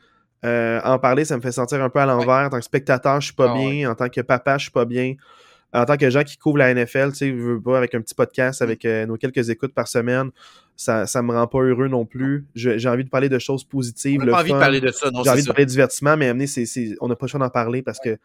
Euh, 0.46 0.80
en 0.84 0.98
parler, 1.00 1.26
ça 1.26 1.36
me 1.36 1.42
fait 1.42 1.52
sentir 1.52 1.82
un 1.84 1.90
peu 1.90 2.00
à 2.00 2.06
l'envers. 2.06 2.46
En 2.46 2.50
tant 2.50 2.58
que 2.58 2.64
spectateur, 2.64 3.22
je 3.22 3.28
suis 3.28 3.36
pas 3.36 3.52
ah 3.52 3.58
bien. 3.58 3.92
En 3.92 3.96
tant 3.96 4.10
que 4.10 4.22
papa, 4.22 4.58
je 4.58 4.64
suis 4.64 4.72
pas 4.72 4.86
bien. 4.86 5.16
En 5.74 5.86
tant 5.86 5.98
que 5.98 6.10
gens 6.10 6.24
qui 6.24 6.38
couvrent 6.38 6.60
la 6.60 6.74
NFL, 6.74 7.10
tu 7.12 7.18
sais, 7.18 7.32
veux 7.32 7.62
pas, 7.62 7.78
avec 7.78 7.94
un 7.94 8.02
petit 8.02 8.16
podcast, 8.16 8.62
avec 8.62 8.86
euh, 8.86 9.06
nos 9.06 9.18
quelques 9.18 9.50
écoutes 9.50 9.74
par 9.74 9.88
semaine, 9.88 10.32
ça, 10.78 11.06
ça 11.06 11.22
me 11.22 11.34
rend 11.34 11.48
pas 11.48 11.60
heureux 11.60 11.88
non 11.88 12.06
plus. 12.06 12.46
J'ai 12.56 12.88
envie 12.88 13.04
de 13.04 13.10
parler 13.10 13.30
de 13.30 13.40
choses 13.40 13.64
positives. 13.64 14.22
J'ai 14.24 14.32
envie 14.32 14.54
de 14.54 14.58
parler 14.58 14.80
de 14.80 14.92
ça, 14.92 15.10
J'ai 15.24 15.30
envie 15.30 15.42
de 15.42 15.48
parler 15.48 15.66
de 15.66 15.70
divertissement, 15.70 16.16
mais 16.16 16.30
amener, 16.30 16.46
on 17.02 17.08
n'a 17.10 17.16
pas 17.16 17.26
le 17.26 17.30
choix 17.30 17.40
d'en 17.40 17.50
parler 17.50 17.82
parce 17.82 18.00
que 18.00 18.18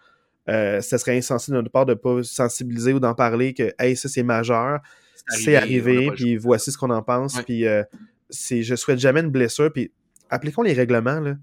euh, 0.48 0.80
ça 0.80 0.98
serait 0.98 1.16
insensé 1.16 1.52
de 1.52 1.56
notre 1.56 1.70
part 1.70 1.86
de 1.86 1.94
pas 1.94 2.22
sensibiliser 2.22 2.92
ou 2.92 3.00
d'en 3.00 3.14
parler 3.14 3.54
que, 3.54 3.72
hey, 3.78 3.96
ça 3.96 4.08
c'est 4.08 4.22
majeur, 4.22 4.80
c'est 5.28 5.56
arrivé, 5.56 6.10
puis 6.14 6.36
voici 6.36 6.72
ce 6.72 6.78
qu'on 6.78 6.90
en 6.90 7.02
pense, 7.02 7.40
puis 7.42 7.66
euh, 7.66 7.84
je 8.30 8.74
souhaite 8.74 8.98
jamais 8.98 9.20
une 9.20 9.30
blessure, 9.30 9.72
puis 9.72 9.92
appliquons 10.30 10.62
les 10.62 10.72
règlements, 10.72 11.20
là. 11.20 11.36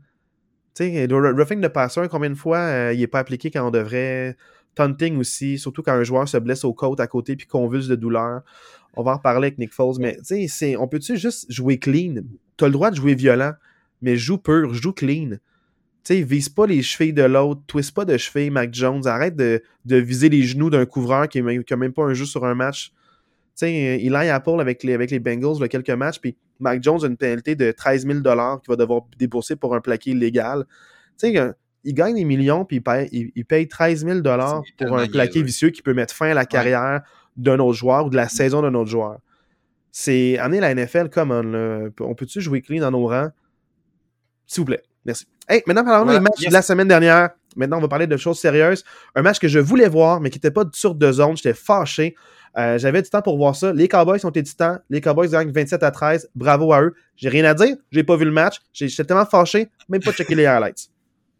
Tu 0.75 0.83
sais, 0.83 1.07
le 1.07 1.31
roughing 1.31 1.61
de 1.61 1.67
passeur, 1.67 2.07
combien 2.09 2.29
de 2.29 2.35
fois 2.35 2.59
euh, 2.59 2.93
il 2.93 2.99
n'est 2.99 3.07
pas 3.07 3.19
appliqué 3.19 3.49
quand 3.49 3.67
on 3.67 3.71
devrait. 3.71 4.37
Taunting 4.75 5.17
aussi, 5.17 5.57
surtout 5.57 5.83
quand 5.83 5.93
un 5.93 6.03
joueur 6.03 6.27
se 6.27 6.37
blesse 6.37 6.63
aux 6.63 6.73
côtes 6.73 6.99
à 6.99 7.07
côté 7.07 7.35
puis 7.35 7.47
convulse 7.47 7.87
de 7.87 7.95
douleur. 7.95 8.41
On 8.95 9.03
va 9.03 9.13
en 9.13 9.19
parler 9.19 9.47
avec 9.47 9.57
Nick 9.57 9.73
Foles, 9.73 9.97
mais 9.99 10.17
tu 10.25 10.47
sais, 10.47 10.75
on 10.77 10.87
peut-tu 10.87 11.17
juste 11.17 11.51
jouer 11.51 11.77
clean? 11.77 12.21
Tu 12.57 12.63
as 12.63 12.67
le 12.67 12.73
droit 12.73 12.91
de 12.91 12.95
jouer 12.95 13.15
violent, 13.15 13.53
mais 14.01 14.15
joue 14.15 14.37
pur, 14.37 14.73
joue 14.73 14.93
clean. 14.93 15.37
Tu 16.03 16.15
sais, 16.15 16.21
vise 16.21 16.49
pas 16.49 16.65
les 16.65 16.81
chevilles 16.81 17.13
de 17.13 17.23
l'autre, 17.23 17.61
twist 17.67 17.93
pas 17.93 18.05
de 18.05 18.17
cheville, 18.17 18.51
Mac 18.51 18.73
Jones. 18.73 19.05
Arrête 19.05 19.35
de, 19.35 19.61
viser 19.85 20.29
les 20.29 20.43
genoux 20.43 20.69
d'un 20.69 20.85
couvreur 20.85 21.27
qui 21.27 21.41
n'a 21.41 21.75
même 21.77 21.93
pas 21.93 22.03
un 22.03 22.13
jeu 22.13 22.25
sur 22.25 22.45
un 22.45 22.55
match. 22.55 22.91
Tu 23.57 23.65
sais, 23.67 24.15
à 24.15 24.39
Paul 24.39 24.61
avec 24.61 24.83
les, 24.83 24.93
avec 24.93 25.11
les 25.11 25.19
Bengals, 25.19 25.57
il 25.59 25.67
quelques 25.67 25.89
matchs, 25.89 26.19
puis 26.19 26.37
Mac 26.59 26.81
Jones 26.81 27.03
a 27.03 27.07
une 27.07 27.17
pénalité 27.17 27.55
de 27.55 27.71
13 27.71 28.05
000 28.05 28.19
qu'il 28.19 28.69
va 28.69 28.75
devoir 28.77 29.01
débourser 29.17 29.55
pour 29.55 29.75
un 29.75 29.81
plaqué 29.81 30.11
illégal. 30.11 30.65
Tu 31.17 31.31
sais, 31.31 31.53
il 31.83 31.93
gagne 31.93 32.15
des 32.15 32.25
millions, 32.25 32.65
puis 32.65 32.81
il 33.11 33.45
paye, 33.45 33.67
13 33.67 34.05
000 34.05 34.21
pour 34.21 34.97
un 34.97 35.07
plaqué 35.07 35.41
vicieux 35.41 35.69
qui 35.69 35.81
peut 35.81 35.93
mettre 35.93 36.13
fin 36.13 36.31
à 36.31 36.33
la 36.33 36.45
carrière 36.45 37.01
d'un 37.37 37.59
autre 37.59 37.77
joueur 37.77 38.05
ou 38.05 38.09
de 38.09 38.15
la 38.15 38.25
mm. 38.25 38.29
saison 38.29 38.61
d'un 38.61 38.73
autre 38.73 38.89
joueur. 38.89 39.19
C'est 39.91 40.37
amener 40.37 40.59
la 40.59 40.75
NFL 40.75 41.09
comme 41.09 41.31
on, 41.31 41.91
on 42.01 42.15
peut-tu 42.15 42.41
jouer 42.41 42.61
clean 42.61 42.81
dans 42.81 42.91
nos 42.91 43.07
rangs? 43.07 43.31
S'il 44.45 44.61
vous 44.61 44.65
plaît. 44.65 44.83
Merci. 45.05 45.25
Hey, 45.47 45.63
maintenant, 45.65 45.83
parlons 45.83 46.11
des 46.11 46.19
matchs 46.19 46.45
de 46.45 46.53
la 46.53 46.61
semaine 46.61 46.87
dernière. 46.87 47.29
Maintenant, 47.55 47.77
on 47.77 47.81
va 47.81 47.87
parler 47.87 48.07
de 48.07 48.17
choses 48.17 48.39
sérieuses. 48.39 48.83
Un 49.15 49.21
match 49.21 49.39
que 49.39 49.47
je 49.47 49.59
voulais 49.59 49.87
voir, 49.87 50.21
mais 50.21 50.29
qui 50.29 50.37
n'était 50.37 50.51
pas 50.51 50.63
sur 50.73 50.93
deux 50.93 51.13
zones. 51.13 51.35
J'étais 51.37 51.53
fâché. 51.53 52.15
Euh, 52.57 52.77
j'avais 52.77 53.01
du 53.01 53.09
temps 53.09 53.21
pour 53.21 53.37
voir 53.37 53.55
ça. 53.55 53.73
Les 53.73 53.87
Cowboys 53.87 54.23
ont 54.23 54.29
été 54.29 54.41
du 54.41 54.53
temps. 54.53 54.77
Les 54.89 55.01
Cowboys 55.01 55.29
gagnent 55.29 55.51
27 55.51 55.81
à 55.83 55.91
13. 55.91 56.29
Bravo 56.35 56.73
à 56.73 56.81
eux. 56.81 56.93
J'ai 57.15 57.29
rien 57.29 57.45
à 57.45 57.53
dire. 57.53 57.75
J'ai 57.91 58.03
pas 58.03 58.15
vu 58.15 58.25
le 58.25 58.31
match. 58.31 58.57
J'étais 58.73 59.03
tellement 59.03 59.25
fâché, 59.25 59.69
même 59.87 60.01
pas 60.01 60.11
checker 60.11 60.35
les 60.35 60.45
highlights. 60.45 60.89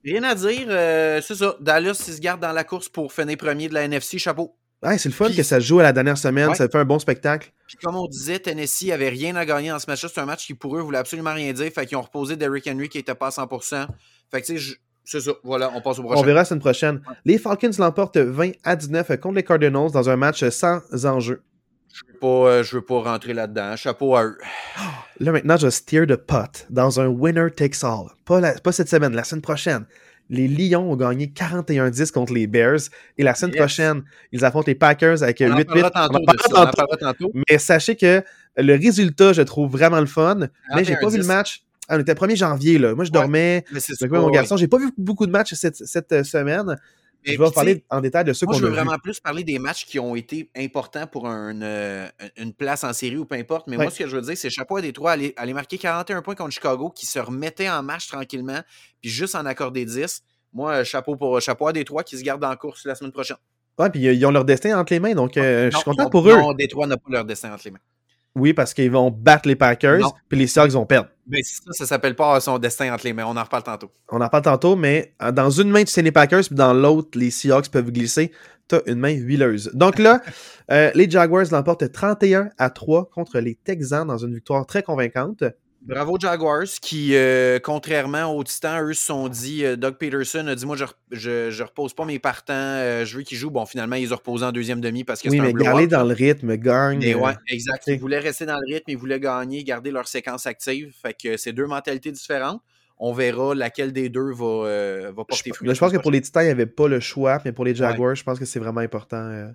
Rien 0.04 0.24
à 0.24 0.36
dire. 0.36 0.68
Euh, 0.70 1.22
c'est 1.22 1.36
ça. 1.36 1.56
Dallas, 1.60 2.04
il 2.08 2.14
se 2.14 2.22
garde 2.22 2.41
dans 2.41 2.52
la 2.52 2.64
course 2.64 2.89
pour 2.89 3.12
finir 3.12 3.38
premier 3.38 3.68
de 3.70 3.74
la 3.74 3.84
NFC. 3.84 4.18
Chapeau. 4.18 4.56
Ouais, 4.82 4.97
c'est 4.97 5.10
le 5.10 5.14
fun 5.14 5.30
que 5.30 5.43
ça 5.43 5.60
joue 5.60 5.80
à 5.80 5.84
la 5.84 5.91
dernière 5.91 6.18
semaine. 6.18 6.56
Ça 6.56 6.70
fait 6.70 6.78
un 6.78 6.86
bon 6.86 7.00
spectacle. 7.00 7.52
Puis 7.68 7.78
comme 7.78 7.97
on 7.97 8.08
disait, 8.08 8.39
Tennessee 8.39 8.91
avait 8.91 9.10
rien 9.10 9.36
à 9.36 9.45
gagner 9.45 9.70
dans 9.70 9.80
ce 9.80 9.89
match-là. 9.89 10.10
C'est 10.14 10.22
un 10.22 10.26
match 10.26 10.45
qui 10.45 10.54
pour 10.54 10.78
eux 10.78 10.82
voulait 10.82 10.97
absolument 10.97 11.34
rien 11.34 11.52
dire. 11.52 11.70
Fait 11.72 11.86
qu'ils 11.86 11.97
ont 11.97 12.02
reposé 12.02 12.38
Derrick 12.38 12.66
Henry 12.68 12.88
qui 12.88 12.97
était 12.97 13.16
pas 13.16 13.28
à 13.28 13.30
100%. 13.30 13.88
Fait 14.32 14.41
que 14.41 14.45
tu 14.45 14.58
sais, 14.58 14.78
c'est 15.04 15.20
ça. 15.20 15.32
Voilà, 15.43 15.70
on 15.76 15.82
passe 15.82 16.00
au 16.00 16.04
prochain. 16.04 16.22
On 16.22 16.24
verra 16.24 16.39
la 16.39 16.45
semaine 16.45 16.62
prochaine. 16.62 17.02
Les 17.26 17.38
Falcons 17.38 17.72
l'emportent 17.78 18.18
20 18.18 18.52
à 18.64 18.78
19 18.78 19.20
contre 19.20 19.36
les 19.36 19.43
Cardinals 19.43 19.91
dans 19.91 20.10
un 20.10 20.16
match 20.16 20.47
sans 20.50 20.82
enjeu. 21.06 21.41
Je 21.93 22.01
veux 22.07 22.19
pas, 22.19 22.27
euh, 22.27 22.63
veux 22.71 22.81
pas 22.81 23.01
rentrer 23.01 23.33
là-dedans. 23.33 23.75
Chapeau 23.75 24.15
à 24.15 24.25
eux. 24.25 24.37
Là 25.19 25.31
maintenant, 25.31 25.57
je 25.57 25.69
steer 25.69 26.05
de 26.05 26.15
pot 26.15 26.65
dans 26.69 26.99
un 26.99 27.07
winner 27.07 27.47
takes 27.55 27.83
all. 27.83 28.07
Pas, 28.25 28.53
pas 28.59 28.71
cette 28.71 28.89
semaine, 28.89 29.13
la 29.13 29.23
semaine 29.23 29.41
prochaine 29.41 29.85
les 30.29 30.47
Lions 30.47 30.91
ont 30.91 30.95
gagné 30.95 31.27
41-10 31.27 32.11
contre 32.11 32.33
les 32.33 32.47
Bears. 32.47 32.79
Et 33.17 33.23
la 33.23 33.33
semaine 33.35 33.55
prochaine, 33.55 34.03
ils 34.31 34.45
affrontent 34.45 34.67
les 34.67 34.75
Packers 34.75 35.23
avec 35.23 35.39
8-8. 35.39 37.31
Mais 37.49 37.57
sachez 37.57 37.95
que 37.95 38.23
le 38.57 38.73
résultat, 38.75 39.33
je 39.33 39.41
trouve 39.41 39.71
vraiment 39.71 39.99
le 39.99 40.05
fun. 40.05 40.47
mais 40.75 40.83
j'ai 40.83 40.95
pas 40.95 41.09
vu 41.09 41.17
le 41.17 41.25
match. 41.25 41.63
Ah, 41.91 41.95
on 41.97 41.99
était 42.01 42.13
1er 42.13 42.35
janvier, 42.35 42.77
là. 42.77 42.93
Moi, 42.93 43.03
je 43.03 43.11
dormais. 43.11 43.65
Mais 43.71 43.79
mon 44.11 44.29
garçon. 44.29 44.57
J'ai 44.57 44.67
pas 44.67 44.77
vu 44.77 44.91
beaucoup 44.95 45.25
de 45.25 45.31
matchs 45.31 45.55
cette, 45.55 45.75
cette 45.75 46.11
euh, 46.11 46.23
je 47.24 47.38
vais 47.38 47.51
parler 47.51 47.84
en 47.89 48.01
détail 48.01 48.24
de 48.24 48.34
qu'on 48.34 48.51
a 48.51 48.57
Je 48.57 48.63
veux 48.63 48.70
vraiment 48.70 48.97
plus 48.97 49.20
parler 49.20 49.43
des 49.43 49.59
matchs 49.59 49.86
qui 49.86 49.99
ont 49.99 50.15
été 50.15 50.49
importants 50.55 51.07
pour 51.07 51.28
euh, 51.28 52.07
une 52.38 52.53
place 52.53 52.84
en 52.84 52.93
série 52.93 53.17
ou 53.17 53.26
peu 53.26 53.36
importe. 53.36 53.67
Mais 53.67 53.78
moi, 53.78 53.89
ce 53.89 53.99
que 53.99 54.07
je 54.07 54.15
veux 54.15 54.22
dire, 54.22 54.38
c'est 54.38 54.49
chapeau 54.49 54.78
à 54.78 54.82
Détroit, 54.82 55.11
aller, 55.11 55.34
aller 55.38 55.53
marquer 55.53 55.78
41 55.78 56.22
points 56.22 56.36
contre 56.36 56.51
Chicago, 56.51 56.89
qui 56.89 57.05
se 57.05 57.20
remettait 57.20 57.70
en 57.70 57.84
marche 57.84 58.07
tranquillement, 58.07 58.61
puis 59.01 59.09
juste 59.09 59.36
en 59.36 59.45
accorder 59.45 59.86
10. 59.86 60.24
Moi, 60.53 60.84
chapeau, 60.84 61.15
pour, 61.15 61.39
chapeau 61.41 61.67
à 61.67 61.74
Détroit 61.74 62.03
qui 62.03 62.17
se 62.17 62.24
garde 62.24 62.43
en 62.43 62.55
course 62.55 62.86
la 62.86 62.95
semaine 62.95 63.11
prochaine. 63.11 63.38
Ouais, 63.78 63.89
puis 63.89 64.01
ils 64.01 64.26
ont 64.26 64.32
leur 64.32 64.45
destin 64.45 64.78
entre 64.78 64.93
les 64.93 64.99
mains, 64.99 65.13
donc 65.13 65.38
euh, 65.38 65.70
je 65.72 65.76
suis 65.78 65.86
content 65.86 66.09
pour 66.09 66.28
eux. 66.28 66.36
Non, 66.36 66.53
Détroit 66.53 66.88
n'a 66.88 66.97
pas 66.97 67.09
leur 67.09 67.26
destin 67.26 67.53
entre 67.53 67.63
les 67.65 67.72
mains. 67.72 67.80
Oui, 68.39 68.53
parce 68.53 68.73
qu'ils 68.73 68.91
vont 68.91 69.11
battre 69.11 69.47
les 69.47 69.55
Packers, 69.55 70.01
puis 70.27 70.39
les 70.39 70.47
Seahawks 70.47 70.71
vont 70.71 70.85
perdre. 70.85 71.09
Mais 71.27 71.43
ça, 71.43 71.71
ça 71.71 71.85
s'appelle 71.85 72.15
pas 72.15 72.39
son 72.39 72.57
destin 72.57 72.93
entre 72.93 73.05
les 73.05 73.13
mains. 73.13 73.25
On 73.27 73.37
en 73.37 73.43
reparle 73.43 73.63
tantôt. 73.63 73.91
On 74.09 74.19
en 74.19 74.25
reparle 74.25 74.43
tantôt, 74.43 74.75
mais 74.75 75.13
euh, 75.21 75.31
dans 75.31 75.49
une 75.49 75.69
main, 75.69 75.83
tu 75.83 75.91
sais 75.91 76.01
les 76.01 76.11
Packers, 76.11 76.43
puis 76.45 76.55
dans 76.55 76.73
l'autre, 76.73 77.17
les 77.17 77.29
Seahawks 77.29 77.69
peuvent 77.69 77.91
glisser. 77.91 78.31
Tu 78.67 78.75
as 78.75 78.81
une 78.87 78.99
main 78.99 79.13
huileuse. 79.13 79.71
Donc 79.73 79.99
là, 79.99 80.21
euh, 80.71 80.91
les 80.95 81.09
Jaguars 81.09 81.45
l'emportent 81.51 81.91
31 81.91 82.49
à 82.57 82.69
3 82.69 83.09
contre 83.13 83.39
les 83.39 83.55
Texans 83.55 84.07
dans 84.07 84.17
une 84.17 84.33
victoire 84.33 84.65
très 84.65 84.81
convaincante. 84.81 85.43
Bravo 85.82 86.17
Jaguars 86.19 86.67
qui, 86.82 87.15
euh, 87.15 87.57
contrairement 87.59 88.36
aux 88.36 88.43
Titans, 88.43 88.84
eux 88.84 88.93
se 88.93 89.05
sont 89.05 89.30
dit, 89.30 89.63
euh, 89.63 89.77
Doug 89.77 89.95
Peterson 89.95 90.45
a 90.47 90.55
dit 90.55 90.65
Moi, 90.65 90.75
je, 90.75 90.86
je, 91.49 91.63
repose 91.63 91.93
pas 91.93 92.03
mes 92.05 92.19
partants, 92.19 92.53
euh, 92.53 93.05
je 93.05 93.17
veux 93.17 93.23
qu'ils 93.23 93.38
jouent. 93.38 93.49
Bon, 93.49 93.65
finalement, 93.65 93.95
ils 93.95 94.13
ont 94.13 94.17
reposé 94.17 94.45
en 94.45 94.51
deuxième 94.51 94.82
demi 94.82 95.05
parce 95.05 95.21
que 95.21 95.30
oui, 95.30 95.39
mais 95.39 95.53
garder 95.53 95.88
dans 95.88 96.03
le 96.03 96.13
rythme, 96.13 96.57
gagne. 96.57 97.15
ouais, 97.15 97.34
exact. 97.47 97.86
Ils 97.88 97.99
voulaient 97.99 98.19
rester 98.19 98.45
dans 98.45 98.59
le 98.59 98.73
rythme, 98.73 98.91
ils 98.91 98.97
voulaient 98.97 99.21
gagner, 99.21 99.63
garder 99.63 99.91
leur 99.91 100.07
séquence 100.07 100.45
active. 100.45 100.93
Fait 101.01 101.13
que 101.13 101.38
c'est 101.38 101.53
deux 101.53 101.65
mentalités 101.65 102.11
différentes. 102.11 102.61
On 102.97 103.13
verra 103.13 103.55
laquelle 103.55 103.93
des 103.93 104.09
deux 104.09 104.34
va, 104.34 105.11
va 105.11 105.23
porter 105.23 105.53
fruit. 105.53 105.69
Je, 105.73 105.80
pense 105.80 105.93
que 105.93 105.97
pour 105.97 106.11
les 106.11 106.19
Titans, 106.19 106.43
il 106.43 106.47
n'y 106.47 106.51
avait 106.51 106.65
pas 106.65 106.89
le 106.89 106.99
choix, 106.99 107.39
mais 107.45 107.53
pour 107.53 107.63
les 107.63 107.73
Jaguars, 107.73 108.15
je 108.15 108.23
pense 108.23 108.38
que 108.38 108.45
c'est 108.45 108.59
vraiment 108.59 108.82
important. 108.82 109.53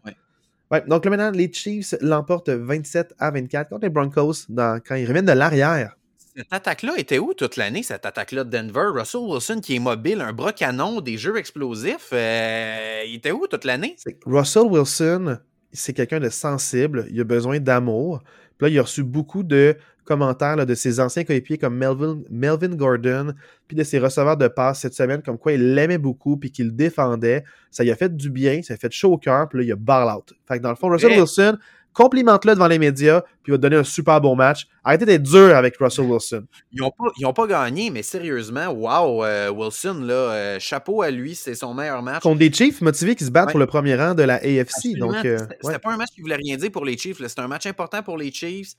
Ouais. 0.71 0.83
donc 0.89 1.05
là 1.05 1.11
maintenant, 1.11 1.31
les 1.31 1.53
Chiefs 1.53 1.95
l'emportent 2.01 2.49
27 2.49 3.15
à 3.19 3.31
24 3.31 3.69
contre 3.69 3.83
les 3.83 3.91
Broncos 3.91 4.47
dans, 4.49 4.81
quand 4.81 4.95
ils 4.95 5.07
reviennent 5.07 5.27
de 5.27 5.33
l'arrière. 5.33 5.95
Cette 6.37 6.53
attaque-là 6.53 6.95
était 6.97 7.19
où 7.19 7.33
toute 7.33 7.57
l'année, 7.57 7.83
cette 7.83 8.07
attaque-là 8.07 8.45
de 8.45 8.51
Denver? 8.51 8.89
Russell 8.93 9.21
Wilson 9.21 9.61
qui 9.63 9.77
est 9.77 9.81
mobile, 9.81 10.21
un 10.21 10.33
bras 10.33 10.53
canon, 10.53 11.01
des 11.01 11.17
jeux 11.17 11.37
explosifs, 11.37 12.11
euh, 12.13 13.03
il 13.07 13.15
était 13.17 13.31
où 13.31 13.47
toute 13.47 13.65
l'année? 13.65 13.97
Russell 14.27 14.65
Wilson, 14.65 15.39
c'est 15.73 15.93
quelqu'un 15.93 16.21
de 16.21 16.29
sensible, 16.29 17.07
il 17.11 17.21
a 17.21 17.25
besoin 17.25 17.61
d'amour. 17.61 18.23
Puis 18.59 18.67
là, 18.67 18.69
il 18.69 18.79
a 18.79 18.83
reçu 18.83 19.03
beaucoup 19.03 19.43
de 19.43 19.77
commentaires 20.05 20.67
de 20.67 20.75
ses 20.75 21.01
anciens 21.01 21.25
coéquipiers 21.25 21.57
comme 21.57 21.77
Melvin, 21.77 22.21
Melvin 22.31 22.75
Gordon, 22.75 23.33
puis 23.67 23.77
de 23.77 23.83
ses 23.85 23.99
receveurs 23.99 24.37
de 24.37 24.49
passe 24.49 24.81
cette 24.81 24.95
semaine, 24.95 25.23
comme 25.23 25.39
quoi 25.39 25.53
il 25.53 25.75
l'aimait 25.75 25.99
beaucoup, 25.99 26.37
puis 26.37 26.51
qu'il 26.51 26.67
le 26.67 26.73
défendait. 26.73 27.45
Ça 27.71 27.85
lui 27.85 27.91
a 27.91 27.97
fait 27.97 28.15
du 28.15 28.29
bien, 28.31 28.61
ça 28.63 28.75
a 28.75 28.77
fait 28.77 28.93
chaud 28.93 29.13
au 29.13 29.19
cœur, 29.19 29.49
puis 29.49 29.61
là, 29.61 29.65
il 29.65 29.73
a 29.73 29.77
ball 29.77 30.15
out. 30.15 30.35
Fait 30.47 30.59
que 30.59 30.63
dans 30.63 30.71
le 30.71 30.77
fond, 30.77 30.89
Russell 30.89 31.19
Wilson, 31.19 31.59
complimente-le 31.95 32.55
devant 32.55 32.67
les 32.67 32.79
médias, 32.79 33.23
puis 33.43 33.49
il 33.49 33.53
va 33.53 33.57
te 33.57 33.63
donner 33.63 33.77
un 33.77 33.85
super 33.85 34.21
bon 34.21 34.37
match. 34.37 34.67
Arrêtez 34.83 35.07
d'être 35.07 35.23
dur 35.23 35.57
avec 35.57 35.77
Russell 35.79 36.05
Wilson. 36.05 36.45
Ils 36.73 36.81
n'ont 36.81 36.93
pas, 37.33 37.33
pas, 37.33 37.47
gagné, 37.47 37.89
mais 37.89 38.03
sérieusement, 38.03 38.69
wow, 38.69 39.25
euh, 39.25 39.49
Wilson, 39.51 40.01
là, 40.03 40.15
euh, 40.15 40.59
chapeau 40.61 41.01
à 41.01 41.11
lui, 41.11 41.35
c'est 41.35 41.55
son 41.55 41.73
meilleur 41.73 42.03
match. 42.03 42.23
Contre 42.23 42.41
des 42.41 42.53
Chiefs 42.53 42.83
motivés 42.83 43.15
qui 43.15 43.25
se 43.25 43.31
battent 43.31 43.51
pour 43.51 43.61
le 43.61 43.67
premier 43.67 43.95
rang 43.95 44.15
de 44.15 44.23
la 44.23 44.35
AFC. 44.35 44.97
Euh, 45.01 45.39
c'était 45.63 45.79
pas 45.79 45.93
un 45.93 45.97
match 45.97 46.11
qui 46.15 46.21
voulait 46.21 46.37
rien 46.37 46.57
dire 46.57 46.71
pour 46.71 46.85
les 46.85 46.99
Chiefs, 46.99 47.19
c'était 47.27 47.41
un 47.41 47.49
match 47.49 47.67
important 47.67 48.03
pour 48.03 48.19
les 48.19 48.31
Chiefs. 48.31 48.75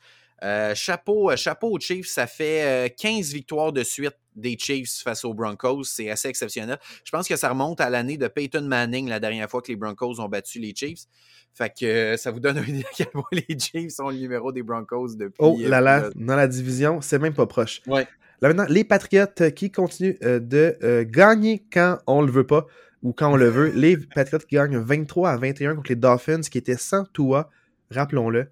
chapeau, 0.75 1.35
chapeau 1.35 1.71
aux 1.71 1.79
Chiefs, 1.79 2.07
ça 2.07 2.27
fait 2.27 2.93
15 2.99 3.33
victoires 3.33 3.71
de 3.71 3.83
suite 3.83 4.15
des 4.35 4.57
Chiefs 4.57 5.01
face 5.03 5.25
aux 5.25 5.33
Broncos. 5.33 5.83
C'est 5.85 6.09
assez 6.09 6.27
exceptionnel. 6.27 6.77
Je 7.03 7.11
pense 7.11 7.27
que 7.27 7.35
ça 7.35 7.49
remonte 7.49 7.81
à 7.81 7.89
l'année 7.89 8.17
de 8.17 8.27
Peyton 8.27 8.63
Manning, 8.63 9.09
la 9.09 9.19
dernière 9.19 9.49
fois 9.49 9.61
que 9.61 9.69
les 9.69 9.75
Broncos 9.75 10.19
ont 10.19 10.29
battu 10.29 10.59
les 10.59 10.73
Chiefs. 10.75 11.05
Fait 11.53 11.69
que 11.69 11.85
euh, 11.85 12.17
ça 12.17 12.31
vous 12.31 12.39
donne 12.39 12.57
une 12.67 12.75
idée 12.75 12.85
à 12.85 12.95
quel 12.95 13.07
point 13.07 13.23
les 13.31 13.57
Chiefs 13.57 13.91
sont 13.91 14.09
le 14.09 14.17
numéro 14.17 14.51
des 14.51 14.63
Broncos 14.63 15.15
depuis. 15.15 15.37
Oh 15.39 15.57
là 15.59 15.81
là, 15.81 16.09
dans 16.15 16.35
la 16.35 16.47
division, 16.47 17.01
c'est 17.01 17.19
même 17.19 17.33
pas 17.33 17.47
proche. 17.47 17.81
Ouais. 17.87 18.07
Là 18.41 18.49
maintenant, 18.49 18.65
les 18.67 18.83
Patriots 18.83 19.51
qui 19.55 19.71
continuent 19.71 20.17
euh, 20.23 20.39
de 20.39 20.77
euh, 20.83 21.05
gagner 21.07 21.63
quand 21.71 21.99
on 22.05 22.21
le 22.21 22.31
veut 22.31 22.45
pas 22.45 22.65
ou 23.01 23.13
quand 23.13 23.31
on 23.31 23.35
le 23.37 23.47
veut. 23.47 23.69
Les 23.69 23.97
Patriots 23.97 24.39
qui 24.39 24.55
gagnent 24.55 24.77
23 24.77 25.29
à 25.31 25.37
21 25.37 25.75
contre 25.75 25.89
les 25.89 25.95
Dolphins 25.95 26.41
qui 26.41 26.57
étaient 26.57 26.75
sans 26.75 27.05
toi, 27.05 27.49
rappelons-le. 27.91 28.47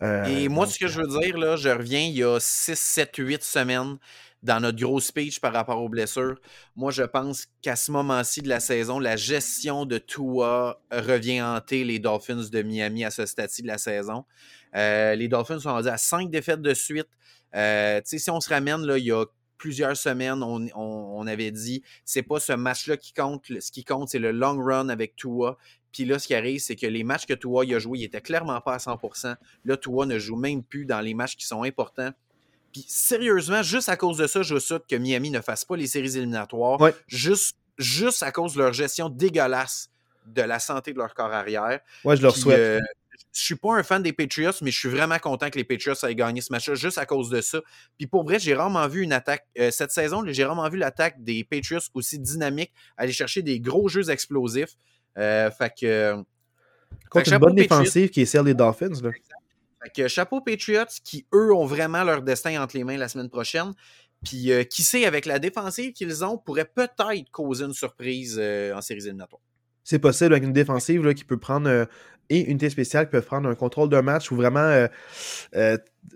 Et 0.00 0.48
moi, 0.48 0.66
ce 0.66 0.78
que 0.78 0.86
je 0.86 1.00
veux 1.00 1.20
dire, 1.20 1.36
là, 1.36 1.56
je 1.56 1.68
reviens 1.68 2.00
il 2.00 2.16
y 2.16 2.22
a 2.22 2.38
6, 2.38 2.78
7, 2.78 3.16
8 3.16 3.42
semaines 3.42 3.98
dans 4.42 4.60
notre 4.60 4.78
gros 4.78 5.00
speech 5.00 5.40
par 5.40 5.52
rapport 5.52 5.82
aux 5.82 5.88
blessures. 5.88 6.36
Moi, 6.76 6.92
je 6.92 7.02
pense 7.02 7.46
qu'à 7.62 7.76
ce 7.76 7.90
moment-ci 7.90 8.40
de 8.40 8.48
la 8.48 8.60
saison, 8.60 8.98
la 9.00 9.16
gestion 9.16 9.84
de 9.84 9.98
Tua 9.98 10.80
revient 10.92 11.42
hanter 11.42 11.84
les 11.84 11.98
Dolphins 11.98 12.48
de 12.50 12.62
Miami 12.62 13.04
à 13.04 13.10
ce 13.10 13.26
stade-ci 13.26 13.62
de 13.62 13.66
la 13.66 13.78
saison. 13.78 14.24
Euh, 14.76 15.14
les 15.14 15.28
Dolphins 15.28 15.58
sont 15.58 15.70
rendus 15.70 15.88
à 15.88 15.98
cinq 15.98 16.30
défaites 16.30 16.62
de 16.62 16.74
suite. 16.74 17.08
Euh, 17.54 18.00
si 18.04 18.30
on 18.30 18.40
se 18.40 18.48
ramène, 18.48 18.84
là, 18.86 18.98
il 18.98 19.04
y 19.04 19.12
a 19.12 19.24
plusieurs 19.58 19.96
semaines, 19.96 20.42
on, 20.42 21.26
avait 21.26 21.50
dit 21.50 21.82
c'est 22.04 22.22
pas 22.22 22.40
ce 22.40 22.52
match-là 22.52 22.96
qui 22.96 23.12
compte. 23.12 23.44
Ce 23.60 23.70
qui 23.70 23.84
compte, 23.84 24.08
c'est 24.08 24.18
le 24.18 24.32
long 24.32 24.56
run 24.56 24.88
avec 24.88 25.16
Tua. 25.16 25.58
Puis 25.92 26.04
là, 26.04 26.18
ce 26.18 26.26
qui 26.26 26.34
arrive, 26.34 26.60
c'est 26.60 26.76
que 26.76 26.86
les 26.86 27.04
matchs 27.04 27.26
que 27.26 27.34
Tua 27.34 27.64
a 27.64 27.78
joué, 27.78 27.98
il 27.98 28.04
était 28.04 28.20
clairement 28.20 28.60
pas 28.60 28.74
à 28.74 28.78
100%. 28.78 29.36
Là, 29.64 29.76
Tua 29.76 30.06
ne 30.06 30.18
joue 30.18 30.36
même 30.36 30.62
plus 30.62 30.86
dans 30.86 31.00
les 31.00 31.14
matchs 31.14 31.36
qui 31.36 31.46
sont 31.46 31.62
importants. 31.62 32.12
Puis 32.72 32.84
sérieusement, 32.86 33.62
juste 33.62 33.88
à 33.88 33.96
cause 33.96 34.18
de 34.18 34.26
ça, 34.26 34.42
je 34.42 34.58
souhaite 34.58 34.86
que 34.86 34.96
Miami 34.96 35.30
ne 35.30 35.40
fasse 35.40 35.64
pas 35.64 35.76
les 35.76 35.86
séries 35.86 36.16
éliminatoires. 36.16 36.78
Juste, 37.06 37.56
juste 37.78 38.22
à 38.22 38.32
cause 38.32 38.54
de 38.54 38.62
leur 38.62 38.72
gestion 38.72 39.08
dégueulasse 39.08 39.90
de 40.26 40.42
la 40.42 40.58
santé 40.58 40.92
de 40.92 40.98
leur 40.98 41.14
corps 41.14 41.32
arrière. 41.32 41.80
Ouais, 42.04 42.16
je 42.16 42.22
leur 42.22 42.36
souhaite. 42.36 42.58
Euh, 42.58 42.80
je 43.32 43.42
suis 43.42 43.54
pas 43.54 43.76
un 43.76 43.82
fan 43.82 44.02
des 44.02 44.12
Patriots, 44.12 44.52
mais 44.62 44.70
je 44.70 44.78
suis 44.78 44.88
vraiment 44.88 45.18
content 45.18 45.50
que 45.50 45.58
les 45.58 45.64
Patriots 45.64 45.94
aient 46.02 46.14
gagné 46.14 46.40
ce 46.40 46.52
match-là 46.52 46.74
juste 46.74 46.98
à 46.98 47.06
cause 47.06 47.30
de 47.30 47.40
ça. 47.40 47.60
Puis 47.96 48.06
pour 48.06 48.24
vrai, 48.24 48.38
j'ai 48.38 48.54
rarement 48.54 48.86
vu 48.88 49.02
une 49.02 49.12
attaque. 49.12 49.46
Euh, 49.58 49.70
cette 49.70 49.90
saison, 49.90 50.22
j'ai 50.26 50.44
rarement 50.44 50.68
vu 50.68 50.78
l'attaque 50.78 51.22
des 51.22 51.44
Patriots 51.44 51.80
aussi 51.94 52.18
dynamique, 52.18 52.72
aller 52.96 53.12
chercher 53.12 53.42
des 53.42 53.60
gros 53.60 53.88
jeux 53.88 54.10
explosifs. 54.10 54.76
Euh, 55.16 55.50
fait 55.50 55.72
que. 55.78 56.14
Contre 57.10 57.32
une 57.32 57.38
bonne 57.38 57.54
défensive 57.54 58.10
qui 58.10 58.22
est 58.22 58.26
celle 58.26 58.44
des 58.44 58.54
Dolphins. 58.54 59.00
Là. 59.02 59.10
Fait 59.82 59.90
que 59.94 60.08
chapeau 60.08 60.40
Patriots 60.40 60.84
qui, 61.04 61.26
eux, 61.32 61.54
ont 61.54 61.66
vraiment 61.66 62.02
leur 62.04 62.22
destin 62.22 62.60
entre 62.62 62.76
les 62.76 62.84
mains 62.84 62.96
la 62.96 63.08
semaine 63.08 63.28
prochaine. 63.28 63.72
Puis 64.24 64.50
euh, 64.50 64.64
qui 64.64 64.82
sait, 64.82 65.04
avec 65.04 65.26
la 65.26 65.38
défensive 65.38 65.92
qu'ils 65.92 66.24
ont, 66.24 66.38
pourrait 66.38 66.64
peut-être 66.64 67.30
causer 67.30 67.64
une 67.64 67.72
surprise 67.72 68.36
euh, 68.38 68.74
en 68.74 68.80
séries 68.80 69.04
éliminatoires. 69.04 69.42
C'est 69.84 69.98
possible 69.98 70.32
avec 70.32 70.44
une 70.44 70.52
défensive 70.52 71.04
là, 71.04 71.14
qui 71.14 71.24
peut 71.24 71.38
prendre 71.38 71.68
euh, 71.68 71.86
et 72.30 72.40
une 72.40 72.50
unité 72.50 72.70
spéciale 72.70 73.06
qui 73.06 73.12
peut 73.12 73.20
prendre 73.20 73.48
un 73.48 73.54
contrôle 73.54 73.88
d'un 73.88 74.02
match 74.02 74.30
ou 74.30 74.36
vraiment 74.36 74.86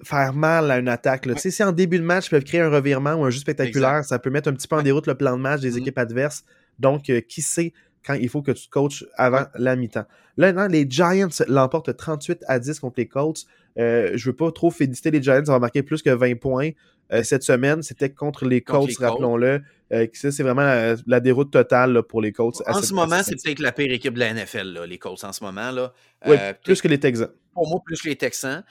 faire 0.03 0.33
mal 0.33 0.71
à 0.71 0.79
une 0.79 0.89
attaque. 0.89 1.27
Là. 1.27 1.35
Si 1.37 1.63
en 1.63 1.73
début 1.73 1.99
de 1.99 2.05
match, 2.05 2.27
ils 2.27 2.31
peuvent 2.31 2.45
créer 2.45 2.61
un 2.61 2.71
revirement 2.71 3.15
ou 3.15 3.25
un 3.25 3.31
jeu 3.31 3.41
spectaculaire, 3.41 4.05
ça 4.05 4.19
peut 4.19 4.31
mettre 4.31 4.49
un 4.49 4.53
petit 4.53 4.69
peu 4.69 4.77
en 4.77 4.83
déroute 4.83 5.07
le 5.07 5.15
plan 5.15 5.37
de 5.37 5.43
match 5.43 5.61
des 5.61 5.73
mm-hmm. 5.73 5.79
équipes 5.79 5.99
adverses. 5.99 6.45
Donc, 6.79 7.11
qui 7.29 7.43
sait 7.43 7.73
quand 8.05 8.15
il 8.15 8.29
faut 8.29 8.43
que 8.43 8.53
tu 8.53 8.69
coaches 8.69 9.05
avant 9.17 9.45
la 9.55 9.77
mi-temps. 9.77 10.07
Là, 10.37 10.69
les 10.69 10.87
Giants 10.89 11.29
l'emportent 11.49 11.97
38 11.97 12.45
à 12.49 12.59
10 12.59 12.81
contre 12.81 12.95
les 12.99 13.07
Colts. 13.07 13.47
Euh, 13.79 14.13
je 14.15 14.31
veux 14.31 14.37
pas 14.37 14.51
trop 14.53 14.71
féliciter 14.71 15.11
les 15.11 15.23
Giants, 15.23 15.45
ça 15.45 15.53
va 15.53 15.59
marquer 15.59 15.83
plus 15.83 16.03
que 16.03 16.11
20 16.11 16.37
points 16.37 16.71
euh, 17.13 17.23
cette 17.23 17.43
semaine. 17.43 17.83
C'était 17.83 18.11
contre 18.11 18.45
les 18.47 18.61
Colts, 18.61 18.97
rappelons-le. 18.99 19.63
Euh, 19.93 20.07
c'est 20.13 20.43
vraiment 20.43 20.97
la, 21.07 21.21
déroute 21.21 21.51
totale 21.51 22.03
pour 22.03 22.23
les 22.23 22.33
Colts. 22.33 22.63
En 22.67 22.83
ce 22.83 22.95
moment, 22.95 23.23
c'est 23.23 23.37
peut-être 23.43 23.61
la 23.61 23.73
pire 23.73 23.93
équipe 23.93 24.15
de 24.15 24.21
la 24.21 24.33
NFL, 24.33 24.85
les 24.87 24.99
Colts, 24.99 25.23
en 25.25 25.33
ce 25.33 25.45
moment. 25.45 25.71
Là. 25.71 25.93
Oui, 26.27 26.37
plus 26.65 26.81
que 26.81 26.89
les 26.89 26.99
Texans. 26.99 27.31
Pour 27.53 27.69
moi, 27.69 27.81
plus 27.85 28.01
que 28.01 28.09
les 28.09 28.17
Texans 28.17 28.63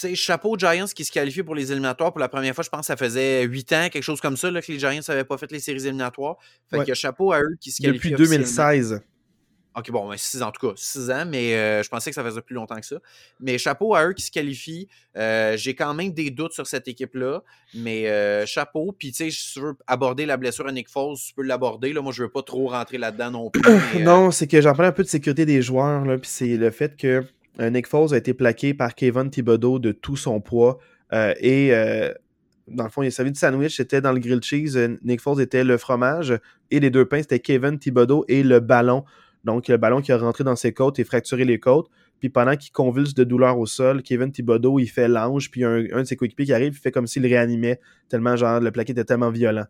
sais, 0.00 0.14
chapeau 0.14 0.56
Giants 0.56 0.86
qui 0.94 1.04
se 1.04 1.12
qualifient 1.12 1.42
pour 1.42 1.54
les 1.54 1.72
éliminatoires 1.72 2.12
pour 2.12 2.20
la 2.20 2.28
première 2.28 2.54
fois, 2.54 2.64
je 2.64 2.70
pense 2.70 2.80
que 2.80 2.86
ça 2.86 2.96
faisait 2.96 3.44
huit 3.44 3.72
ans, 3.72 3.88
quelque 3.90 4.02
chose 4.02 4.20
comme 4.20 4.36
ça, 4.36 4.50
là, 4.50 4.62
que 4.62 4.70
les 4.70 4.78
Giants 4.78 5.00
n'avaient 5.08 5.24
pas 5.24 5.38
fait 5.38 5.50
les 5.52 5.60
séries 5.60 5.82
éliminatoires. 5.82 6.36
Fait 6.70 6.84
que 6.84 6.94
chapeau 6.94 7.32
à 7.32 7.40
eux 7.40 7.56
qui 7.60 7.70
se 7.70 7.82
qualifient. 7.82 8.10
Depuis 8.10 8.24
2016. 8.24 9.00
OK, 9.78 9.90
bon, 9.92 10.10
6 10.16 10.42
en 10.42 10.50
tout 10.50 10.66
cas, 10.66 10.72
6 10.76 11.10
ans, 11.10 11.24
mais 11.26 11.54
euh, 11.54 11.82
je 11.82 11.88
pensais 11.88 12.10
que 12.10 12.14
ça 12.14 12.24
faisait 12.24 12.40
plus 12.40 12.54
longtemps 12.54 12.80
que 12.80 12.86
ça. 12.86 12.96
Mais 13.38 13.58
chapeau 13.58 13.94
à 13.94 14.06
eux 14.06 14.12
qui 14.12 14.22
se 14.22 14.30
qualifient. 14.30 14.88
Euh, 15.16 15.56
j'ai 15.56 15.74
quand 15.74 15.94
même 15.94 16.10
des 16.12 16.30
doutes 16.30 16.52
sur 16.52 16.66
cette 16.66 16.88
équipe-là, 16.88 17.42
mais 17.74 18.08
euh, 18.08 18.44
chapeau. 18.44 18.94
Puis, 18.98 19.12
tu 19.12 19.24
sais, 19.24 19.30
si 19.30 19.52
tu 19.52 19.60
veux 19.60 19.76
aborder 19.86 20.26
la 20.26 20.36
blessure 20.36 20.66
à 20.66 20.72
Nick 20.72 20.88
Foles, 20.88 21.16
tu 21.16 21.32
peux 21.34 21.42
l'aborder. 21.42 21.92
Moi, 21.92 22.12
je 22.12 22.24
veux 22.24 22.30
pas 22.30 22.42
trop 22.42 22.68
rentrer 22.68 22.98
là-dedans 22.98 23.30
non 23.30 23.50
plus. 23.50 23.62
non, 24.02 24.30
c'est 24.30 24.48
que 24.48 24.60
j'en 24.60 24.74
parle 24.74 24.88
un 24.88 24.92
peu 24.92 25.04
de 25.04 25.08
sécurité 25.08 25.46
des 25.46 25.62
joueurs, 25.62 26.04
là, 26.04 26.18
puis 26.18 26.28
c'est 26.28 26.56
le 26.56 26.70
fait 26.70 26.96
que 26.96 27.24
Nick 27.58 27.86
Foles 27.86 28.14
a 28.14 28.16
été 28.16 28.34
plaqué 28.34 28.74
par 28.74 28.94
Kevin 28.94 29.30
Thibodeau 29.30 29.78
de 29.78 29.92
tout 29.92 30.16
son 30.16 30.40
poids. 30.40 30.78
Euh, 31.12 31.34
et 31.40 31.74
euh, 31.74 32.12
dans 32.68 32.84
le 32.84 32.90
fond, 32.90 33.02
il 33.02 33.08
a 33.08 33.10
servi 33.10 33.34
sandwich, 33.34 33.76
c'était 33.76 34.00
dans 34.00 34.12
le 34.12 34.20
grilled 34.20 34.44
cheese. 34.44 34.78
Nick 35.02 35.20
Foles 35.20 35.40
était 35.40 35.64
le 35.64 35.76
fromage. 35.76 36.38
Et 36.70 36.80
les 36.80 36.90
deux 36.90 37.06
pains, 37.06 37.20
c'était 37.20 37.40
Kevin 37.40 37.78
Thibodeau 37.78 38.24
et 38.28 38.42
le 38.42 38.60
ballon. 38.60 39.04
Donc, 39.44 39.68
le 39.68 39.76
ballon 39.76 40.00
qui 40.00 40.12
a 40.12 40.18
rentré 40.18 40.44
dans 40.44 40.56
ses 40.56 40.72
côtes 40.72 40.98
et 40.98 41.04
fracturé 41.04 41.44
les 41.44 41.58
côtes. 41.58 41.88
Puis 42.20 42.28
pendant 42.28 42.56
qu'il 42.56 42.72
convulse 42.72 43.14
de 43.14 43.22
douleur 43.22 43.58
au 43.58 43.66
sol, 43.66 44.02
Kevin 44.02 44.32
Thibodeau, 44.32 44.78
il 44.78 44.88
fait 44.88 45.08
l'ange. 45.08 45.50
Puis 45.50 45.64
un, 45.64 45.84
un 45.92 46.02
de 46.02 46.04
ses 46.04 46.16
coéquipiers 46.16 46.46
qui 46.46 46.52
arrive, 46.52 46.74
il 46.74 46.78
fait 46.78 46.90
comme 46.90 47.06
s'il 47.06 47.24
réanimait, 47.24 47.80
tellement 48.08 48.36
genre 48.36 48.60
le 48.60 48.70
plaqué 48.72 48.92
était 48.92 49.04
tellement 49.04 49.30
violent. 49.30 49.66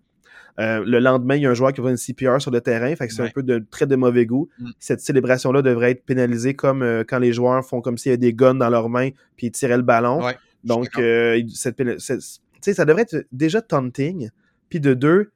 Euh, 0.59 0.83
le 0.85 0.99
lendemain, 0.99 1.37
il 1.37 1.43
y 1.43 1.47
a 1.47 1.51
un 1.51 1.55
joueur 1.55 1.73
qui 1.73 1.81
a 1.81 1.89
une 1.89 1.97
CPR 1.97 2.41
sur 2.41 2.51
le 2.51 2.61
terrain, 2.61 2.95
fait 2.97 3.07
que 3.07 3.15
c'est 3.15 3.23
un 3.23 3.31
peu 3.31 3.43
de 3.43 3.65
très 3.71 3.87
de 3.87 3.95
mauvais 3.95 4.27
goût. 4.27 4.49
Mm. 4.59 4.71
Cette 4.81 5.01
célébration-là 5.01 5.63
devrait 5.63 5.93
être 5.93 6.05
pénalisée 6.05 6.55
comme 6.55 6.83
euh, 6.83 7.05
quand 7.07 7.19
les 7.19 7.33
joueurs 7.33 7.65
font 7.65 7.81
comme 7.81 7.97
s'il 7.97 8.11
y 8.11 8.13
avait 8.13 8.19
des 8.19 8.35
guns 8.35 8.55
dans 8.55 8.69
leurs 8.69 8.89
mains 8.89 9.11
puis 9.37 9.49
ils 9.49 9.53
tiraient 9.53 9.77
le 9.77 9.83
ballon. 9.83 10.21
Donc, 10.65 10.99
euh, 10.99 11.41
cette, 11.55 11.81
ça 12.01 12.85
devrait 12.85 13.03
être 13.03 13.25
déjà 13.31 13.63
taunting. 13.63 14.31
Puis 14.69 14.81
de 14.81 14.95
deux, 14.95 15.31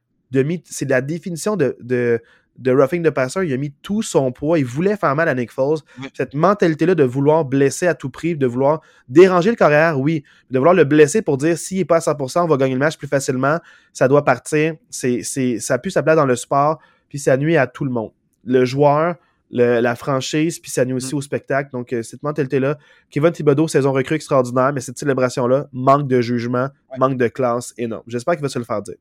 c'est 0.64 0.88
la 0.88 1.00
définition 1.00 1.56
de, 1.56 1.76
de 1.80 2.20
de 2.58 2.70
roughing 2.70 3.02
de 3.02 3.10
passeur, 3.10 3.42
il 3.42 3.52
a 3.52 3.56
mis 3.56 3.72
tout 3.82 4.02
son 4.02 4.32
poids. 4.32 4.58
Il 4.58 4.64
voulait 4.64 4.96
faire 4.96 5.14
mal 5.14 5.28
à 5.28 5.34
Nick 5.34 5.50
Foles. 5.50 5.78
Cette 6.14 6.34
mentalité-là 6.34 6.94
de 6.94 7.04
vouloir 7.04 7.44
blesser 7.44 7.86
à 7.86 7.94
tout 7.94 8.10
prix, 8.10 8.36
de 8.36 8.46
vouloir 8.46 8.80
déranger 9.08 9.50
le 9.50 9.56
carrière, 9.56 9.98
oui. 9.98 10.22
De 10.50 10.58
vouloir 10.58 10.74
le 10.74 10.84
blesser 10.84 11.22
pour 11.22 11.36
dire 11.38 11.56
s'il 11.56 11.78
n'est 11.78 11.84
pas 11.84 11.96
à 11.96 12.00
100%, 12.00 12.44
on 12.44 12.46
va 12.46 12.56
gagner 12.56 12.74
le 12.74 12.78
match 12.78 12.96
plus 12.96 13.08
facilement. 13.08 13.58
Ça 13.92 14.08
doit 14.08 14.24
partir. 14.24 14.74
C'est, 14.90 15.22
c'est, 15.22 15.58
ça 15.58 15.78
pue 15.78 15.90
sa 15.90 16.02
place 16.02 16.16
dans 16.16 16.26
le 16.26 16.36
sport. 16.36 16.78
Puis 17.08 17.18
ça 17.18 17.36
nuit 17.36 17.56
à 17.56 17.66
tout 17.66 17.84
le 17.84 17.90
monde. 17.90 18.12
Le 18.44 18.64
joueur, 18.64 19.16
la 19.52 19.94
franchise, 19.96 20.58
puis 20.58 20.70
ça 20.70 20.84
nuit 20.84 20.94
aussi 20.94 21.14
mm. 21.14 21.18
au 21.18 21.20
spectacle. 21.20 21.70
Donc, 21.72 21.92
euh, 21.92 22.02
cette 22.02 22.22
mentalité-là, 22.22 22.78
Kevin 23.10 23.32
Thibodeau, 23.32 23.68
saison 23.68 23.92
recrue 23.92 24.14
extraordinaire, 24.14 24.72
mais 24.72 24.80
cette 24.80 24.98
célébration-là, 24.98 25.68
manque 25.72 26.08
de 26.08 26.20
jugement, 26.20 26.68
manque 26.98 27.16
de 27.16 27.28
classe 27.28 27.74
énorme. 27.76 28.04
J'espère 28.06 28.34
qu'il 28.34 28.42
va 28.42 28.48
se 28.48 28.58
le 28.58 28.64
faire 28.64 28.82
dire. 28.82 28.96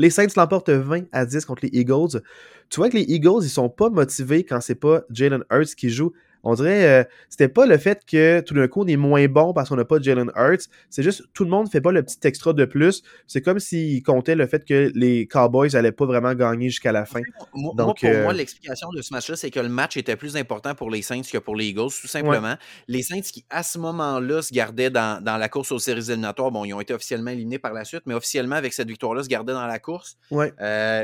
Les 0.00 0.08
Saints 0.08 0.28
l'emportent 0.34 0.70
20 0.70 1.08
à 1.12 1.26
10 1.26 1.44
contre 1.44 1.66
les 1.66 1.78
Eagles. 1.78 2.22
Tu 2.70 2.80
vois 2.80 2.88
que 2.88 2.96
les 2.96 3.02
Eagles, 3.02 3.42
ils 3.42 3.50
sont 3.50 3.68
pas 3.68 3.90
motivés 3.90 4.44
quand 4.44 4.58
c'est 4.62 4.74
pas 4.74 5.02
Jalen 5.10 5.44
Hurts 5.50 5.74
qui 5.76 5.90
joue 5.90 6.14
On 6.42 6.54
dirait, 6.54 6.86
euh, 6.86 7.04
c'était 7.28 7.48
pas 7.48 7.66
le 7.66 7.76
fait 7.78 8.04
que 8.06 8.40
tout 8.40 8.54
d'un 8.54 8.68
coup 8.68 8.82
on 8.82 8.86
est 8.86 8.96
moins 8.96 9.26
bon 9.26 9.52
parce 9.52 9.68
qu'on 9.68 9.76
n'a 9.76 9.84
pas 9.84 10.00
Jalen 10.00 10.30
Hurts. 10.36 10.68
C'est 10.88 11.02
juste 11.02 11.24
tout 11.34 11.44
le 11.44 11.50
monde 11.50 11.70
fait 11.70 11.80
pas 11.80 11.92
le 11.92 12.02
petit 12.02 12.18
extra 12.24 12.52
de 12.52 12.64
plus. 12.64 13.02
C'est 13.26 13.42
comme 13.42 13.58
s'il 13.58 14.02
comptait 14.02 14.34
le 14.34 14.46
fait 14.46 14.64
que 14.64 14.90
les 14.94 15.26
Cowboys 15.26 15.76
allaient 15.76 15.92
pas 15.92 16.06
vraiment 16.06 16.34
gagner 16.34 16.68
jusqu'à 16.68 16.92
la 16.92 17.04
fin. 17.04 17.20
Moi, 17.54 17.74
Donc, 17.76 18.00
pour 18.00 18.10
moi, 18.10 18.32
l'explication 18.32 18.88
de 18.90 19.02
ce 19.02 19.12
match-là, 19.12 19.36
c'est 19.36 19.50
que 19.50 19.60
le 19.60 19.68
match 19.68 19.96
était 19.96 20.16
plus 20.16 20.36
important 20.36 20.74
pour 20.74 20.90
les 20.90 21.02
Saints 21.02 21.22
que 21.30 21.38
pour 21.38 21.56
les 21.56 21.66
Eagles, 21.66 21.90
tout 22.00 22.08
simplement. 22.08 22.54
Les 22.88 23.02
Saints 23.02 23.20
qui, 23.20 23.44
à 23.50 23.62
ce 23.62 23.78
moment-là, 23.78 24.42
se 24.42 24.52
gardaient 24.52 24.90
dans, 24.90 25.22
dans, 25.22 25.36
la 25.36 25.48
course 25.48 25.72
aux 25.72 25.78
séries 25.78 26.10
éliminatoires. 26.10 26.50
Bon, 26.50 26.64
ils 26.64 26.72
ont 26.72 26.80
été 26.80 26.94
officiellement 26.94 27.30
éliminés 27.30 27.58
par 27.58 27.72
la 27.72 27.84
suite, 27.84 28.02
mais 28.06 28.14
officiellement, 28.14 28.56
avec 28.56 28.72
cette 28.72 28.88
victoire-là, 28.88 29.22
se 29.22 29.28
gardaient 29.28 29.52
dans 29.52 29.66
la 29.66 29.78
course. 29.78 30.16
Ouais. 30.30 30.52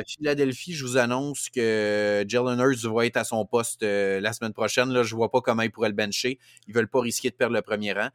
Philadelphie, 0.07 0.73
je 0.73 0.85
vous 0.85 0.97
annonce 0.97 1.49
que 1.55 2.25
Jalen 2.27 2.59
Hurts 2.59 2.91
va 2.93 3.07
être 3.07 3.17
à 3.17 3.25
son 3.25 3.45
poste 3.45 3.83
la 3.83 4.33
semaine 4.33 4.53
prochaine. 4.53 4.91
Là, 4.91 5.03
je 5.03 5.15
vois 5.15 5.26
pas 5.29 5.41
comment 5.41 5.63
ils 5.63 5.71
pourraient 5.71 5.89
le 5.89 5.95
bencher. 5.95 6.39
Ils 6.69 6.75
veulent 6.75 6.89
pas 6.89 7.01
risquer 7.01 7.31
de 7.31 7.35
perdre 7.35 7.55
le 7.55 7.63
premier 7.63 7.93
rang. 7.93 8.09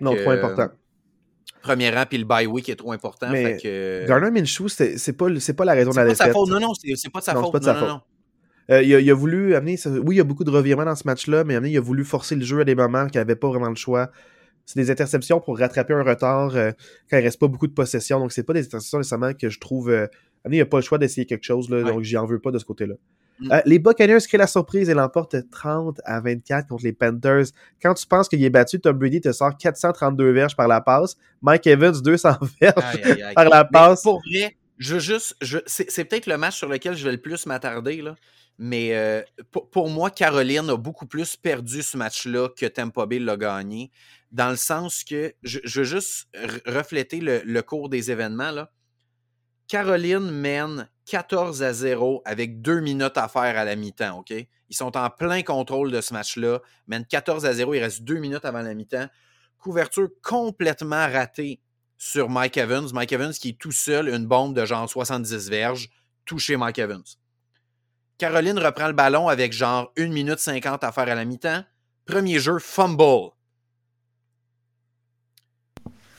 non, 0.00 0.14
trop 0.14 0.30
important. 0.30 0.68
Premier 1.62 1.90
rang, 1.90 2.04
puis 2.08 2.18
le 2.18 2.24
bye 2.24 2.46
week 2.46 2.68
est 2.68 2.76
trop 2.76 2.92
important. 2.92 3.30
Mais 3.30 3.58
Garner 4.06 4.30
Minshew, 4.30 4.68
c'est 4.68 5.12
pas, 5.12 5.26
pas 5.56 5.64
la 5.64 5.72
raison 5.74 5.90
de 5.90 5.96
la 5.96 6.04
défaite. 6.04 6.16
C'est 6.18 6.24
pas 6.24 6.26
sa 6.26 6.32
faute. 6.32 6.48
Non, 6.50 6.60
non, 6.60 6.74
c'est 6.74 7.12
pas 7.12 7.20
de 7.20 7.24
sa 7.24 7.34
faute. 7.34 7.52
Pas 7.52 7.58
de 7.58 7.64
sa 7.64 7.74
faute. 7.74 8.00
il, 8.82 9.10
a, 9.10 9.14
voulu 9.14 9.54
amener. 9.54 9.78
Oui, 10.04 10.14
il 10.14 10.18
y 10.18 10.20
a 10.20 10.24
beaucoup 10.24 10.44
de 10.44 10.50
revirements 10.50 10.84
dans 10.84 10.96
ce 10.96 11.06
match-là, 11.06 11.44
mais 11.44 11.56
il 11.56 11.76
a 11.76 11.80
voulu 11.80 12.04
forcer 12.04 12.36
le 12.36 12.44
jeu 12.44 12.60
à 12.60 12.64
des 12.64 12.74
moments 12.74 13.06
qu'il 13.06 13.20
n'avait 13.20 13.36
pas 13.36 13.48
vraiment 13.48 13.68
le 13.68 13.74
choix. 13.74 14.10
C'est 14.66 14.78
des 14.78 14.90
interceptions 14.92 15.40
pour 15.40 15.58
rattraper 15.58 15.94
un 15.94 16.04
retard 16.04 16.54
euh, 16.54 16.70
quand 17.10 17.18
il 17.18 17.24
reste 17.24 17.40
pas 17.40 17.48
beaucoup 17.48 17.66
de 17.66 17.72
possession. 17.72 18.20
Donc, 18.20 18.30
c'est 18.30 18.44
pas 18.44 18.52
des 18.52 18.64
interceptions 18.64 18.98
nécessairement 18.98 19.34
que 19.34 19.48
je 19.48 19.58
trouve. 19.58 19.90
Euh, 19.90 20.06
il 20.48 20.58
n'a 20.58 20.64
pas 20.64 20.78
le 20.78 20.82
choix 20.82 20.96
d'essayer 20.96 21.26
quelque 21.26 21.44
chose, 21.44 21.68
là, 21.68 21.82
donc 21.82 22.02
j'y 22.02 22.16
en 22.16 22.24
veux 22.24 22.38
pas 22.38 22.50
de 22.50 22.58
ce 22.58 22.64
côté-là. 22.64 22.94
Mm. 23.40 23.52
Euh, 23.52 23.60
les 23.64 23.78
Buccaneers 23.78 24.20
créent 24.26 24.38
la 24.38 24.46
surprise 24.46 24.88
et 24.90 24.94
l'emportent 24.94 25.36
30 25.50 26.00
à 26.04 26.20
24 26.20 26.68
contre 26.68 26.84
les 26.84 26.92
Panthers. 26.92 27.46
Quand 27.82 27.94
tu 27.94 28.06
penses 28.06 28.28
qu'il 28.28 28.42
est 28.44 28.50
battu, 28.50 28.80
Tom 28.80 28.98
Brady 28.98 29.20
te 29.20 29.32
sort 29.32 29.56
432 29.56 30.30
verges 30.30 30.56
par 30.56 30.68
la 30.68 30.80
passe. 30.80 31.16
Mike 31.42 31.66
Evans, 31.66 32.00
200 32.00 32.30
verges 32.60 33.34
par 33.34 33.48
la 33.48 33.64
passe. 33.64 34.02
pour 34.02 34.20
vrai, 34.20 34.56
je 34.78 34.98
juste, 34.98 35.36
je, 35.40 35.58
c'est, 35.66 36.04
peut-être 36.04 36.26
le 36.26 36.38
match 36.38 36.56
sur 36.56 36.68
lequel 36.68 36.96
je 36.96 37.04
vais 37.04 37.12
le 37.12 37.20
plus 37.20 37.46
m'attarder. 37.46 38.02
Là. 38.02 38.16
Mais 38.58 38.94
euh, 38.94 39.22
pour, 39.70 39.88
moi, 39.88 40.10
Caroline 40.10 40.68
a 40.68 40.76
beaucoup 40.76 41.06
plus 41.06 41.36
perdu 41.36 41.82
ce 41.82 41.96
match-là 41.96 42.48
que 42.50 42.66
Tampa 42.66 43.06
Bay 43.06 43.18
l'a 43.18 43.36
gagné. 43.36 43.90
Dans 44.32 44.50
le 44.50 44.56
sens 44.56 45.02
que 45.02 45.32
je, 45.42 45.60
veux 45.64 45.84
juste 45.84 46.28
refléter 46.66 47.20
le, 47.20 47.40
le 47.44 47.62
cours 47.62 47.88
des 47.88 48.10
événements. 48.10 48.50
Là. 48.50 48.70
Caroline 49.70 50.32
mène 50.32 50.88
14 51.06 51.62
à 51.62 51.72
0 51.72 52.22
avec 52.24 52.60
deux 52.60 52.80
minutes 52.80 53.16
à 53.16 53.28
faire 53.28 53.56
à 53.56 53.64
la 53.64 53.76
mi-temps, 53.76 54.18
OK? 54.18 54.30
Ils 54.32 54.76
sont 54.76 54.96
en 54.96 55.08
plein 55.10 55.42
contrôle 55.42 55.92
de 55.92 56.00
ce 56.00 56.12
match-là, 56.12 56.58
mènent 56.88 57.06
14 57.06 57.46
à 57.46 57.52
0, 57.52 57.74
il 57.74 57.78
reste 57.78 58.02
deux 58.02 58.18
minutes 58.18 58.44
avant 58.44 58.62
la 58.62 58.74
mi-temps. 58.74 59.06
Couverture 59.58 60.08
complètement 60.24 61.06
ratée 61.06 61.60
sur 61.96 62.28
Mike 62.28 62.56
Evans. 62.56 62.88
Mike 62.92 63.12
Evans 63.12 63.32
qui 63.32 63.50
est 63.50 63.58
tout 63.60 63.70
seul, 63.70 64.08
une 64.08 64.26
bombe 64.26 64.56
de 64.56 64.64
genre 64.64 64.90
70 64.90 65.48
verges, 65.48 65.88
touché 66.24 66.56
Mike 66.56 66.80
Evans. 66.80 67.04
Caroline 68.18 68.58
reprend 68.58 68.88
le 68.88 68.92
ballon 68.92 69.28
avec 69.28 69.52
genre 69.52 69.92
1 69.96 70.08
minute 70.08 70.40
50 70.40 70.82
à 70.82 70.90
faire 70.90 71.08
à 71.08 71.14
la 71.14 71.24
mi-temps. 71.24 71.62
Premier 72.06 72.40
jeu, 72.40 72.58
fumble 72.58 73.30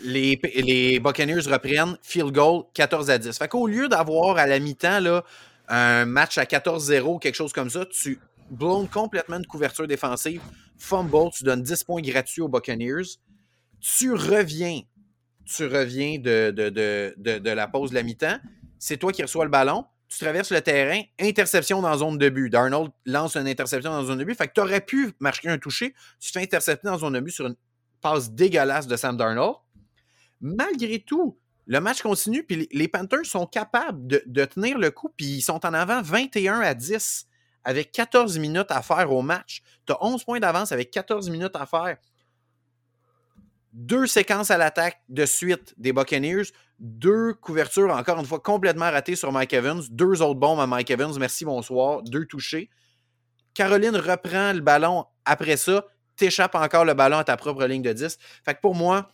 les, 0.04 1.00
Buccaneers 1.00 1.48
reprennent 1.48 1.98
field 2.02 2.32
goal 2.32 2.64
14 2.74 3.10
à 3.10 3.18
10. 3.18 3.38
Fait 3.38 3.48
qu'au 3.48 3.68
lieu 3.68 3.88
d'avoir 3.88 4.38
à 4.38 4.48
la 4.48 4.60
mi-temps 4.60 5.22
un 5.68 6.06
match 6.06 6.38
à 6.38 6.44
14-0, 6.44 7.20
quelque 7.20 7.36
chose 7.36 7.54
comme 7.54 7.70
ça, 7.70 7.86
tu 7.86 8.20
blondes 8.50 8.90
complètement 8.90 9.40
de 9.40 9.48
couverture 9.48 9.88
défensive, 9.88 10.42
fumble, 10.78 11.32
tu 11.34 11.44
donnes 11.44 11.64
10 11.64 11.84
points 11.84 12.02
gratuits 12.02 12.42
aux 12.42 12.50
Buccaneers. 12.50 13.18
Tu 13.80 14.14
reviens, 14.14 14.82
tu 15.46 15.66
reviens 15.66 16.20
de, 16.20 16.52
de, 16.52 16.70
de, 16.70 17.40
de 17.40 17.50
la 17.50 17.68
pause 17.68 17.92
de 17.92 17.96
la 17.96 18.04
mi-temps. 18.04 18.38
C'est 18.78 18.98
toi 18.98 19.12
qui 19.12 19.22
reçois 19.22 19.46
le 19.46 19.52
ballon. 19.52 19.86
Tu 20.10 20.20
traverses 20.20 20.52
le 20.52 20.60
terrain, 20.60 21.02
interception 21.22 21.82
dans 21.82 21.98
zone 21.98 22.18
de 22.18 22.28
but. 22.28 22.50
Darnold 22.50 22.92
lance 23.06 23.38
une 23.38 23.48
interception 23.48 23.92
dans 23.92 24.04
zone 24.04 24.18
de 24.18 24.26
but. 24.26 24.36
Fait 24.36 24.48
que 24.48 24.54
tu 24.54 24.60
aurais 24.60 24.82
pu 24.82 25.14
marquer 25.22 25.48
un 25.48 25.58
toucher. 25.58 25.96
Tu 26.20 26.32
te 26.32 26.38
fais 26.38 26.44
intercepter 26.44 26.90
dans 26.90 26.98
zone 26.98 27.14
de 27.14 27.22
but 27.22 27.32
sur 27.32 27.48
une 27.48 27.56
passe 28.02 28.30
dégueulasse 28.32 28.88
de 28.88 28.98
Sam 28.98 29.16
Darnold 29.16 29.56
malgré 30.42 31.00
tout, 31.00 31.38
le 31.68 31.80
match 31.80 32.02
continue, 32.02 32.44
puis 32.44 32.68
les 32.72 32.88
Panthers 32.88 33.26
sont 33.26 33.46
capables 33.46 34.06
de, 34.08 34.46
tenir 34.46 34.78
le 34.78 34.92
coup, 34.92 35.10
puis 35.16 35.28
ils 35.28 35.42
sont 35.42 35.66
en 35.66 35.74
avant 35.74 36.02
21 36.02 36.60
à 36.60 36.74
10 36.74 37.28
avec 37.64 37.92
14 37.92 38.40
minutes 38.40 38.72
à 38.72 38.82
faire 38.82 39.12
au 39.12 39.22
match. 39.22 39.62
Tu 39.86 39.94
as 39.94 40.04
11 40.04 40.24
points 40.24 40.40
d'avance 40.40 40.72
avec 40.72 40.90
14 40.92 41.30
minutes 41.30 41.56
à 41.56 41.66
faire. 41.66 41.98
Deux 43.72 44.08
séquences 44.08 44.52
à 44.52 44.58
l'attaque 44.58 45.02
de 45.08 45.26
suite 45.26 45.74
des 45.78 45.94
Buccaneers, 45.94 46.48
deux 46.80 47.34
couvertures, 47.36 47.96
encore 47.96 48.20
une 48.20 48.26
fois, 48.26 48.40
complètement 48.40 48.90
ratées 48.90 49.16
sur 49.16 49.32
Mike 49.32 49.54
Evans, 49.54 49.82
deux 49.92 50.22
autres 50.22 50.40
bombes 50.40 50.60
à 50.60 50.68
Mike 50.68 50.90
Evans, 50.90 51.14
merci, 51.18 51.46
bonsoir, 51.46 52.02
deux 52.02 52.26
touchés. 52.26 52.70
Caroline 53.54 53.96
reprend 53.96 54.54
le 54.54 54.62
ballon 54.62 55.06
après 55.24 55.56
ça, 55.56 55.86
t'échappes 56.16 56.56
encore 56.56 56.84
le 56.84 56.96
ballon 56.96 57.20
à 57.20 57.24
ta 57.24 57.38
propre 57.38 57.66
ligne 57.66 57.82
de 57.82 57.94
10. 57.94 58.18
Fait 58.44 58.56
que 58.56 58.60
pour 58.60 58.76
moi, 58.76 59.10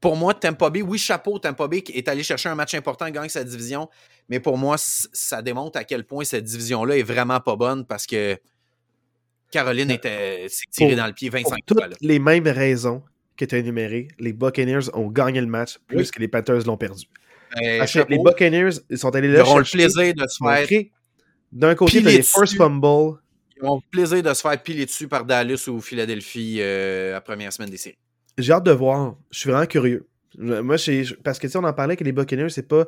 pour 0.00 0.16
moi, 0.16 0.34
Tampa 0.34 0.70
Bay, 0.70 0.82
oui, 0.82 0.98
chapeau, 0.98 1.38
Tampa 1.38 1.66
Bay 1.66 1.82
est 1.92 2.08
allé 2.08 2.22
chercher 2.22 2.48
un 2.48 2.54
match 2.54 2.74
important, 2.74 3.08
gagne 3.10 3.28
sa 3.28 3.44
division, 3.44 3.88
mais 4.28 4.40
pour 4.40 4.56
moi, 4.56 4.76
ça 4.78 5.42
démontre 5.42 5.78
à 5.78 5.84
quel 5.84 6.04
point 6.04 6.24
cette 6.24 6.44
division-là 6.44 6.96
est 6.98 7.02
vraiment 7.02 7.40
pas 7.40 7.56
bonne 7.56 7.84
parce 7.84 8.06
que 8.06 8.38
Caroline 9.50 9.90
était 9.90 10.46
tirée 10.70 10.94
dans 10.94 11.06
le 11.06 11.12
pied 11.12 11.30
25 11.30 11.64
pour 11.66 11.76
toutes 11.76 11.96
les 12.00 12.18
mêmes 12.18 12.46
raisons 12.46 13.02
que 13.36 13.44
tu 13.44 13.54
as 13.54 13.58
énumérées, 13.58 14.08
les 14.18 14.32
Buccaneers 14.32 14.94
ont 14.94 15.08
gagné 15.08 15.40
le 15.40 15.46
match 15.46 15.78
plus 15.86 16.10
que 16.10 16.20
les 16.20 16.28
Panthers 16.28 16.66
l'ont 16.66 16.76
perdu. 16.76 17.06
Ben, 17.56 17.86
les 18.08 18.18
Buccaneers 18.18 18.80
ils 18.90 18.98
sont 18.98 19.14
allés 19.14 19.28
là. 19.28 19.38
Ils 19.38 19.42
auront 19.42 19.58
le 19.58 19.64
plaisir 19.64 20.14
de 20.14 20.26
se 20.26 20.38
faire. 20.44 20.82
D'un 21.50 21.74
côté, 21.74 22.00
les 22.00 22.22
first 22.22 22.56
fumble. 22.56 23.18
Ils 23.56 23.64
auront 23.64 23.76
le 23.76 23.90
plaisir 23.90 24.22
de 24.22 24.34
se 24.34 24.42
faire 24.42 24.62
piler 24.62 24.84
dessus 24.84 25.08
par 25.08 25.24
Dallas 25.24 25.64
ou 25.68 25.80
Philadelphie 25.80 26.58
euh, 26.60 27.12
la 27.12 27.20
première 27.20 27.52
semaine 27.52 27.70
des 27.70 27.78
séries. 27.78 27.96
J'ai 28.38 28.52
hâte 28.52 28.64
de 28.64 28.70
voir. 28.70 29.16
Je 29.30 29.40
suis 29.40 29.50
vraiment 29.50 29.66
curieux. 29.66 30.06
Moi, 30.38 30.76
parce 31.24 31.38
que 31.38 31.48
si 31.48 31.56
on 31.56 31.64
en 31.64 31.72
parlait 31.72 31.96
que 31.96 32.04
les 32.04 32.12
Buccaneers, 32.12 32.50
c'est 32.50 32.68
pas 32.68 32.86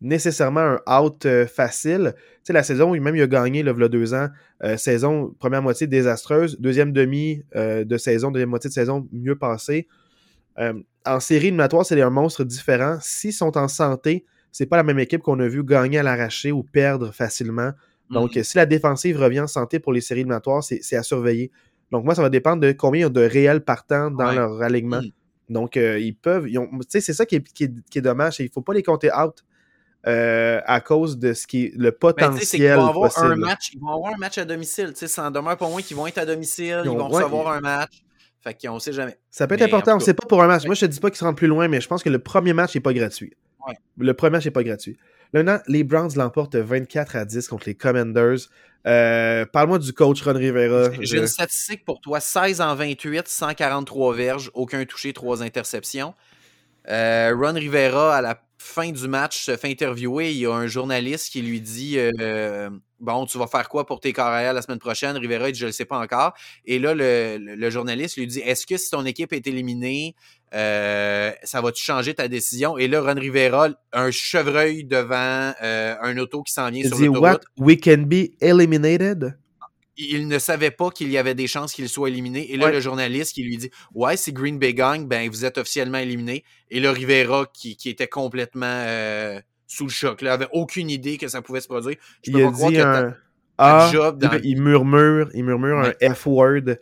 nécessairement 0.00 0.78
un 0.86 1.00
out 1.00 1.26
euh, 1.26 1.46
facile. 1.46 2.14
Tu 2.16 2.22
sais, 2.44 2.52
la 2.52 2.62
saison, 2.62 2.92
même 2.92 3.16
il 3.16 3.22
a 3.22 3.26
gagné 3.26 3.62
là, 3.62 3.72
il 3.74 3.80
y 3.80 3.84
a 3.84 3.88
deux 3.88 4.14
ans, 4.14 4.28
euh, 4.64 4.76
saison, 4.76 5.34
première 5.38 5.62
moitié 5.62 5.86
désastreuse, 5.86 6.58
deuxième 6.60 6.92
demi 6.92 7.42
euh, 7.56 7.84
de 7.84 7.96
saison, 7.96 8.30
deuxième 8.30 8.50
moitié 8.50 8.68
de 8.68 8.74
saison 8.74 9.08
mieux 9.12 9.36
passée. 9.36 9.86
en 11.04 11.20
série 11.20 11.46
éliminatoire, 11.46 11.86
c'est 11.86 12.00
un 12.00 12.10
monstre 12.10 12.44
différent. 12.44 12.98
S'ils 13.00 13.32
sont 13.32 13.56
en 13.56 13.68
santé, 13.68 14.24
c'est 14.50 14.66
pas 14.66 14.76
la 14.76 14.82
même 14.82 14.98
équipe 14.98 15.22
qu'on 15.22 15.40
a 15.40 15.48
vu 15.48 15.64
gagner 15.64 15.98
à 15.98 16.02
l'arraché 16.02 16.52
ou 16.52 16.62
perdre 16.62 17.12
facilement. 17.12 17.72
Donc, 18.10 18.36
mm. 18.36 18.42
si 18.42 18.56
la 18.56 18.66
défensive 18.66 19.18
revient 19.18 19.40
en 19.40 19.46
santé 19.46 19.78
pour 19.78 19.92
les 19.92 20.00
séries 20.00 20.20
éliminatoires, 20.20 20.62
c'est 20.62 20.96
à 20.96 21.02
surveiller. 21.02 21.50
Donc, 21.92 22.04
moi, 22.04 22.14
ça 22.14 22.22
va 22.22 22.30
dépendre 22.30 22.62
de 22.62 22.72
combien 22.72 23.00
il 23.00 23.02
y 23.02 23.06
a 23.06 23.10
de 23.10 23.20
réels 23.20 23.60
partants 23.60 24.10
dans 24.10 24.32
leur 24.32 24.62
alignement. 24.62 25.02
Mm. 25.02 25.52
Donc, 25.52 25.76
euh, 25.76 26.00
ils 26.00 26.14
peuvent. 26.14 26.46
Tu 26.46 26.58
sais, 26.88 27.00
c'est 27.02 27.12
ça 27.12 27.26
qui 27.26 27.36
est, 27.36 27.52
qui, 27.52 27.64
est, 27.64 28.00
dommage. 28.00 28.40
Il 28.40 28.46
ne 28.46 28.50
faut 28.50 28.62
pas 28.62 28.72
les 28.72 28.82
compter 28.82 29.10
out 29.12 29.44
euh, 30.06 30.60
à 30.64 30.80
cause 30.80 31.18
de 31.18 31.34
ce 31.34 31.46
qui 31.46 31.66
est 31.66 31.72
le 31.76 31.92
potentiel. 31.92 32.62
ils, 32.62 32.74
vont 32.74 32.86
avoir 32.86 33.18
un 33.18 33.36
match, 33.36 33.70
ils 33.74 33.78
vont 33.78 33.88
avoir 33.88 34.14
un 34.14 34.16
match 34.16 34.38
à 34.38 34.46
domicile. 34.46 34.92
Ça 34.94 35.28
en 35.28 35.30
demeure 35.30 35.56
pour 35.58 35.70
moi 35.70 35.82
qu'ils 35.82 35.96
vont 35.96 36.06
être 36.06 36.18
à 36.18 36.24
domicile, 36.24 36.80
ils, 36.84 36.90
vont 36.90 37.08
recevoir 37.08 37.52
un 37.52 37.60
match. 37.60 38.02
Fait 38.40 38.56
qu'on 38.60 38.74
ne 38.74 38.80
sait 38.80 38.92
jamais. 38.92 39.18
Ça 39.30 39.46
peut 39.46 39.54
être 39.54 39.62
important, 39.62 39.92
on 39.92 39.98
ne 39.98 40.02
sait 40.02 40.14
pas 40.14 40.26
pour 40.26 40.42
un 40.42 40.48
match. 40.48 40.64
Moi, 40.64 40.74
je 40.74 40.84
ne 40.84 40.88
te 40.88 40.94
dis 40.94 40.98
pas 41.00 41.10
qu'ils 41.10 41.18
se 41.18 41.24
rendent 41.24 41.36
plus 41.36 41.46
loin, 41.46 41.68
mais 41.68 41.80
je 41.80 41.86
pense 41.86 42.02
que 42.02 42.08
le 42.08 42.18
premier 42.18 42.54
match 42.54 42.74
n'est 42.74 42.80
pas 42.80 42.92
gratuit. 42.92 43.34
Le 43.98 44.14
premier 44.14 44.32
match 44.32 44.46
n'est 44.46 44.50
pas 44.50 44.64
gratuit. 44.64 44.96
Les 45.32 45.84
Browns 45.84 46.10
l'emportent 46.16 46.56
24 46.56 47.16
à 47.16 47.24
10 47.24 47.48
contre 47.48 47.64
les 47.66 47.74
Commanders. 47.74 48.48
Euh, 48.86 49.46
parle-moi 49.46 49.78
du 49.78 49.92
coach 49.92 50.22
Ron 50.22 50.34
Rivera. 50.34 50.90
J'ai 51.00 51.18
une 51.18 51.26
statistique 51.26 51.84
pour 51.84 52.00
toi 52.00 52.20
16 52.20 52.60
en 52.60 52.74
28, 52.74 53.28
143 53.28 54.14
verges, 54.14 54.50
aucun 54.54 54.84
touché, 54.84 55.12
3 55.12 55.42
interceptions. 55.42 56.14
Euh, 56.88 57.34
Ron 57.34 57.54
Rivera, 57.54 58.16
à 58.16 58.20
la 58.20 58.42
fin 58.58 58.90
du 58.90 59.08
match, 59.08 59.44
se 59.44 59.56
fait 59.56 59.70
interviewer. 59.70 60.32
Il 60.32 60.38
y 60.38 60.46
a 60.46 60.52
un 60.52 60.66
journaliste 60.66 61.30
qui 61.30 61.42
lui 61.42 61.60
dit 61.60 61.96
euh, 61.96 62.70
Bon, 63.02 63.26
tu 63.26 63.36
vas 63.36 63.48
faire 63.48 63.68
quoi 63.68 63.84
pour 63.84 63.98
tes 63.98 64.12
carrières 64.12 64.52
la 64.52 64.62
semaine 64.62 64.78
prochaine? 64.78 65.16
Rivera 65.16 65.50
dit 65.50 65.58
Je 65.58 65.64
ne 65.64 65.68
le 65.70 65.72
sais 65.72 65.84
pas 65.84 65.98
encore. 65.98 66.34
Et 66.64 66.78
là, 66.78 66.94
le, 66.94 67.70
journaliste 67.70 68.16
lui 68.16 68.28
dit 68.28 68.38
Est-ce 68.38 68.64
que 68.64 68.76
si 68.76 68.90
ton 68.90 69.04
équipe 69.04 69.32
est 69.32 69.44
éliminée, 69.46 70.14
ça 70.52 71.60
va-tu 71.60 71.82
changer 71.82 72.14
ta 72.14 72.28
décision? 72.28 72.78
Et 72.78 72.86
là, 72.86 73.02
Ron 73.02 73.18
Rivera, 73.18 73.70
un 73.92 74.10
chevreuil 74.12 74.84
devant 74.84 75.52
un 75.60 76.18
auto 76.18 76.44
qui 76.44 76.52
s'en 76.52 76.70
vient 76.70 76.86
sur 76.88 76.96
l'autoroute. 76.96 77.42
What? 77.58 77.64
We 77.64 77.76
can 77.76 78.04
be 78.06 78.30
eliminated? 78.40 79.36
Il 79.96 80.26
ne 80.26 80.38
savait 80.38 80.70
pas 80.70 80.90
qu'il 80.90 81.10
y 81.10 81.18
avait 81.18 81.34
des 81.34 81.46
chances 81.46 81.72
qu'il 81.72 81.88
soit 81.88 82.08
éliminé. 82.08 82.50
Et 82.52 82.56
là, 82.56 82.70
le 82.70 82.80
journaliste 82.80 83.34
qui 83.34 83.42
lui 83.42 83.58
dit 83.58 83.70
Ouais, 83.94 84.16
c'est 84.16 84.32
Green 84.32 84.58
Bay 84.58 84.74
Gang, 84.74 85.06
ben 85.06 85.28
vous 85.28 85.44
êtes 85.44 85.58
officiellement 85.58 85.98
éliminé. 85.98 86.44
Et 86.70 86.80
là, 86.80 86.92
Rivera, 86.92 87.46
qui, 87.52 87.76
était 87.84 88.08
complètement 88.08 88.66
euh, 88.66 89.40
sous 89.74 89.84
le 89.84 89.90
choc, 89.90 90.20
là, 90.22 90.34
avait 90.34 90.48
aucune 90.52 90.90
idée 90.90 91.16
que 91.16 91.28
ça 91.28 91.40
pouvait 91.42 91.60
se 91.60 91.68
produire. 91.68 91.96
Je 92.22 92.30
il 92.30 92.42
a 92.44 92.50
dit 92.50 92.80
un... 92.80 93.14
Ah, 93.58 93.90
il 94.42 94.60
murmure, 94.60 95.30
il 95.34 95.44
murmure 95.44 95.78
un 95.78 96.14
F-word 96.14 96.76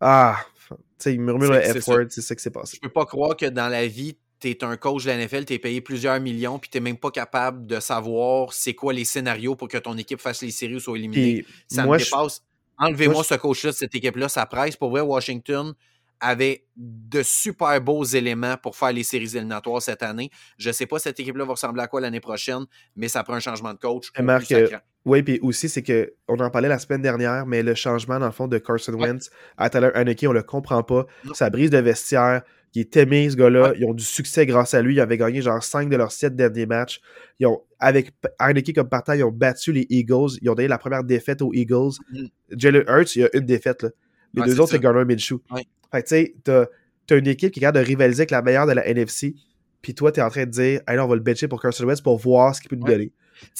Ah, 0.00 0.36
tu 0.68 0.74
sais, 0.98 1.14
il 1.14 1.20
murmure 1.20 1.52
le 1.52 1.62
c'est 1.62 1.80
F-word, 1.80 2.06
c'est 2.10 2.20
ça 2.22 2.34
qui 2.34 2.42
s'est 2.42 2.50
passé. 2.50 2.76
Je 2.76 2.80
peux 2.80 2.92
pas 2.92 3.06
croire 3.06 3.36
que 3.36 3.46
dans 3.46 3.68
la 3.68 3.86
vie, 3.86 4.16
tu 4.40 4.50
es 4.50 4.64
un 4.64 4.76
coach 4.76 5.04
de 5.04 5.10
la 5.10 5.18
NFL, 5.24 5.44
tu 5.44 5.54
es 5.54 5.58
payé 5.58 5.80
plusieurs 5.80 6.18
millions, 6.20 6.58
puis 6.58 6.68
tu 6.70 6.80
même 6.80 6.96
pas 6.96 7.10
capable 7.10 7.66
de 7.66 7.80
savoir 7.80 8.52
c'est 8.52 8.74
quoi 8.74 8.92
les 8.92 9.04
scénarios 9.04 9.56
pour 9.56 9.68
que 9.68 9.78
ton 9.78 9.96
équipe 9.96 10.20
fasse 10.20 10.42
les 10.42 10.50
séries 10.50 10.76
ou 10.76 10.80
soit 10.80 10.98
éliminée. 10.98 11.42
Puis 11.42 11.54
Ça 11.68 11.84
moi, 11.84 11.96
me 11.96 12.00
je- 12.00 12.06
dépasse. 12.06 12.42
Enlevez-moi 12.78 13.22
je- 13.22 13.28
ce 13.28 13.34
coach-là 13.34 13.70
de 13.70 13.76
cette 13.76 13.94
équipe-là, 13.94 14.28
ça 14.28 14.44
presse. 14.46 14.76
Pour 14.76 14.90
vrai, 14.90 15.00
Washington 15.00 15.74
avait 16.20 16.64
de 16.76 17.22
super 17.22 17.80
beaux 17.80 18.04
éléments 18.04 18.56
pour 18.56 18.76
faire 18.76 18.92
les 18.92 19.02
séries 19.02 19.36
éliminatoires 19.36 19.82
cette 19.82 20.02
année. 20.02 20.30
Je 20.58 20.70
sais 20.70 20.86
pas 20.86 20.98
cette 20.98 21.18
équipe-là 21.20 21.44
va 21.44 21.52
ressembler 21.52 21.82
à 21.82 21.86
quoi 21.86 22.00
l'année 22.00 22.20
prochaine, 22.20 22.64
mais 22.96 23.08
ça 23.08 23.22
prend 23.22 23.34
un 23.34 23.40
changement 23.40 23.72
de 23.72 23.78
coach. 23.78 24.10
Et 24.18 24.22
Marc, 24.22 24.46
sacrant. 24.46 24.78
Oui, 25.04 25.22
puis 25.22 25.38
aussi, 25.40 25.68
c'est 25.68 25.82
que 25.82 26.14
on 26.26 26.38
en 26.40 26.50
parlait 26.50 26.68
la 26.68 26.80
semaine 26.80 27.00
dernière, 27.00 27.46
mais 27.46 27.62
le 27.62 27.74
changement, 27.74 28.18
dans 28.18 28.26
le 28.26 28.32
fond, 28.32 28.48
de 28.48 28.58
Carson 28.58 28.92
Ouais. 28.94 29.08
Wentz 29.10 29.30
à 29.56 29.70
Tyler 29.70 29.90
Haneke, 29.94 30.24
on 30.28 30.32
le 30.32 30.42
comprend 30.42 30.82
pas. 30.82 31.06
Non. 31.24 31.32
Ça 31.32 31.48
brise 31.48 31.70
de 31.70 31.78
vestiaire. 31.78 32.42
Il 32.74 32.80
est 32.80 32.96
aimé, 32.96 33.30
ce 33.30 33.36
gars-là. 33.36 33.70
Ouais. 33.70 33.76
Ils 33.78 33.84
ont 33.86 33.94
du 33.94 34.04
succès 34.04 34.44
grâce 34.46 34.74
à 34.74 34.82
lui. 34.82 34.96
Ils 34.96 35.00
avaient 35.00 35.16
gagné 35.16 35.40
genre 35.40 35.62
5 35.62 35.88
de 35.88 35.96
leurs 35.96 36.10
7 36.12 36.34
derniers 36.34 36.66
matchs. 36.66 37.00
Ils 37.38 37.46
ont, 37.46 37.62
avec 37.78 38.12
Haneke 38.40 38.74
comme 38.74 38.88
partant, 38.88 39.12
ils 39.12 39.22
ont 39.22 39.30
battu 39.30 39.72
les 39.72 39.86
Eagles. 39.90 40.38
Ils 40.42 40.50
ont 40.50 40.54
donné 40.54 40.68
la 40.68 40.76
première 40.76 41.04
défaite 41.04 41.40
aux 41.40 41.54
Eagles. 41.54 41.92
Mhm. 42.12 42.28
Jalen 42.50 42.84
Hurts, 42.88 43.14
il 43.14 43.22
y 43.22 43.24
a 43.24 43.28
une 43.32 43.46
défaite. 43.46 43.84
Là. 43.84 43.90
Les 44.34 44.42
Ouais, 44.42 44.48
deux 44.48 44.60
autres, 44.60 44.72
c'est 44.72 44.80
Garner 44.80 45.04
Minshew. 45.04 45.40
Ouais. 45.50 45.64
Fait 45.92 46.02
que 46.02 46.08
tu 46.08 46.14
sais, 46.14 46.34
t'as 46.44 46.66
t'as 47.06 47.18
une 47.18 47.26
équipe 47.28 47.52
qui 47.52 47.60
est 47.60 47.62
capable 47.62 47.84
de 47.84 47.88
rivaliser 47.88 48.22
avec 48.22 48.30
la 48.30 48.42
meilleure 48.42 48.66
de 48.66 48.72
la 48.72 48.86
NFC. 48.86 49.34
Puis 49.80 49.94
toi, 49.94 50.10
t'es 50.10 50.22
en 50.22 50.30
train 50.30 50.44
de 50.44 50.50
dire, 50.50 50.80
hey, 50.88 50.96
là, 50.96 51.04
on 51.04 51.08
va 51.08 51.14
le 51.14 51.20
bencher 51.20 51.46
pour 51.46 51.62
Carson 51.62 51.84
Wentz 51.84 52.00
pour 52.00 52.18
voir 52.18 52.54
ce 52.54 52.60
qu'il 52.60 52.68
peut 52.68 52.76
nous 52.76 52.86
donner. 52.86 53.12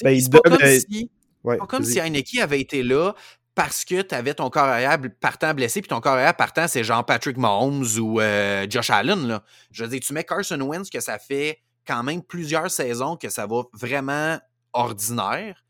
Ben, 0.03 0.11
il 0.11 0.23
c'est 0.23 0.31
pas 0.31 0.41
donne, 0.45 0.59
comme 0.59 0.67
euh, 0.67 0.79
si 0.79 1.11
Ouais, 1.45 1.59
Pas 1.59 1.67
comme 1.67 1.85
si 1.85 2.01
Heineke 2.01 2.39
avait 2.41 2.61
été 2.61 2.83
là 2.83 3.15
parce 3.55 3.85
que 3.85 4.03
tu 4.03 4.15
avais 4.15 4.35
ton 4.35 4.51
corps 4.51 4.65
arrière 4.65 4.99
partant 5.21 5.55
blessé, 5.55 5.81
puis 5.81 5.89
ton 5.89 6.01
corps 6.01 6.15
arrière 6.15 6.35
partant, 6.35 6.67
c'est 6.67 6.83
genre 6.83 7.07
Patrick 7.07 7.39
Mahomes 7.39 7.87
ou 7.99 8.21
euh, 8.21 8.67
Josh 8.69 8.91
Allen. 8.91 9.29
Là. 9.29 9.45
Je 9.71 9.85
veux 9.85 9.91
dire, 9.91 10.01
tu 10.01 10.13
mets 10.13 10.25
Carson 10.25 10.61
Wentz, 10.61 10.91
que 10.91 11.01
ça 11.01 11.19
fait 11.19 11.61
quand 11.87 12.03
même 12.03 12.23
plusieurs 12.23 12.71
saisons 12.71 13.17
que 13.17 13.29
ça 13.29 13.47
va 13.47 13.63
vraiment 13.73 14.39
ordinaire, 14.73 15.65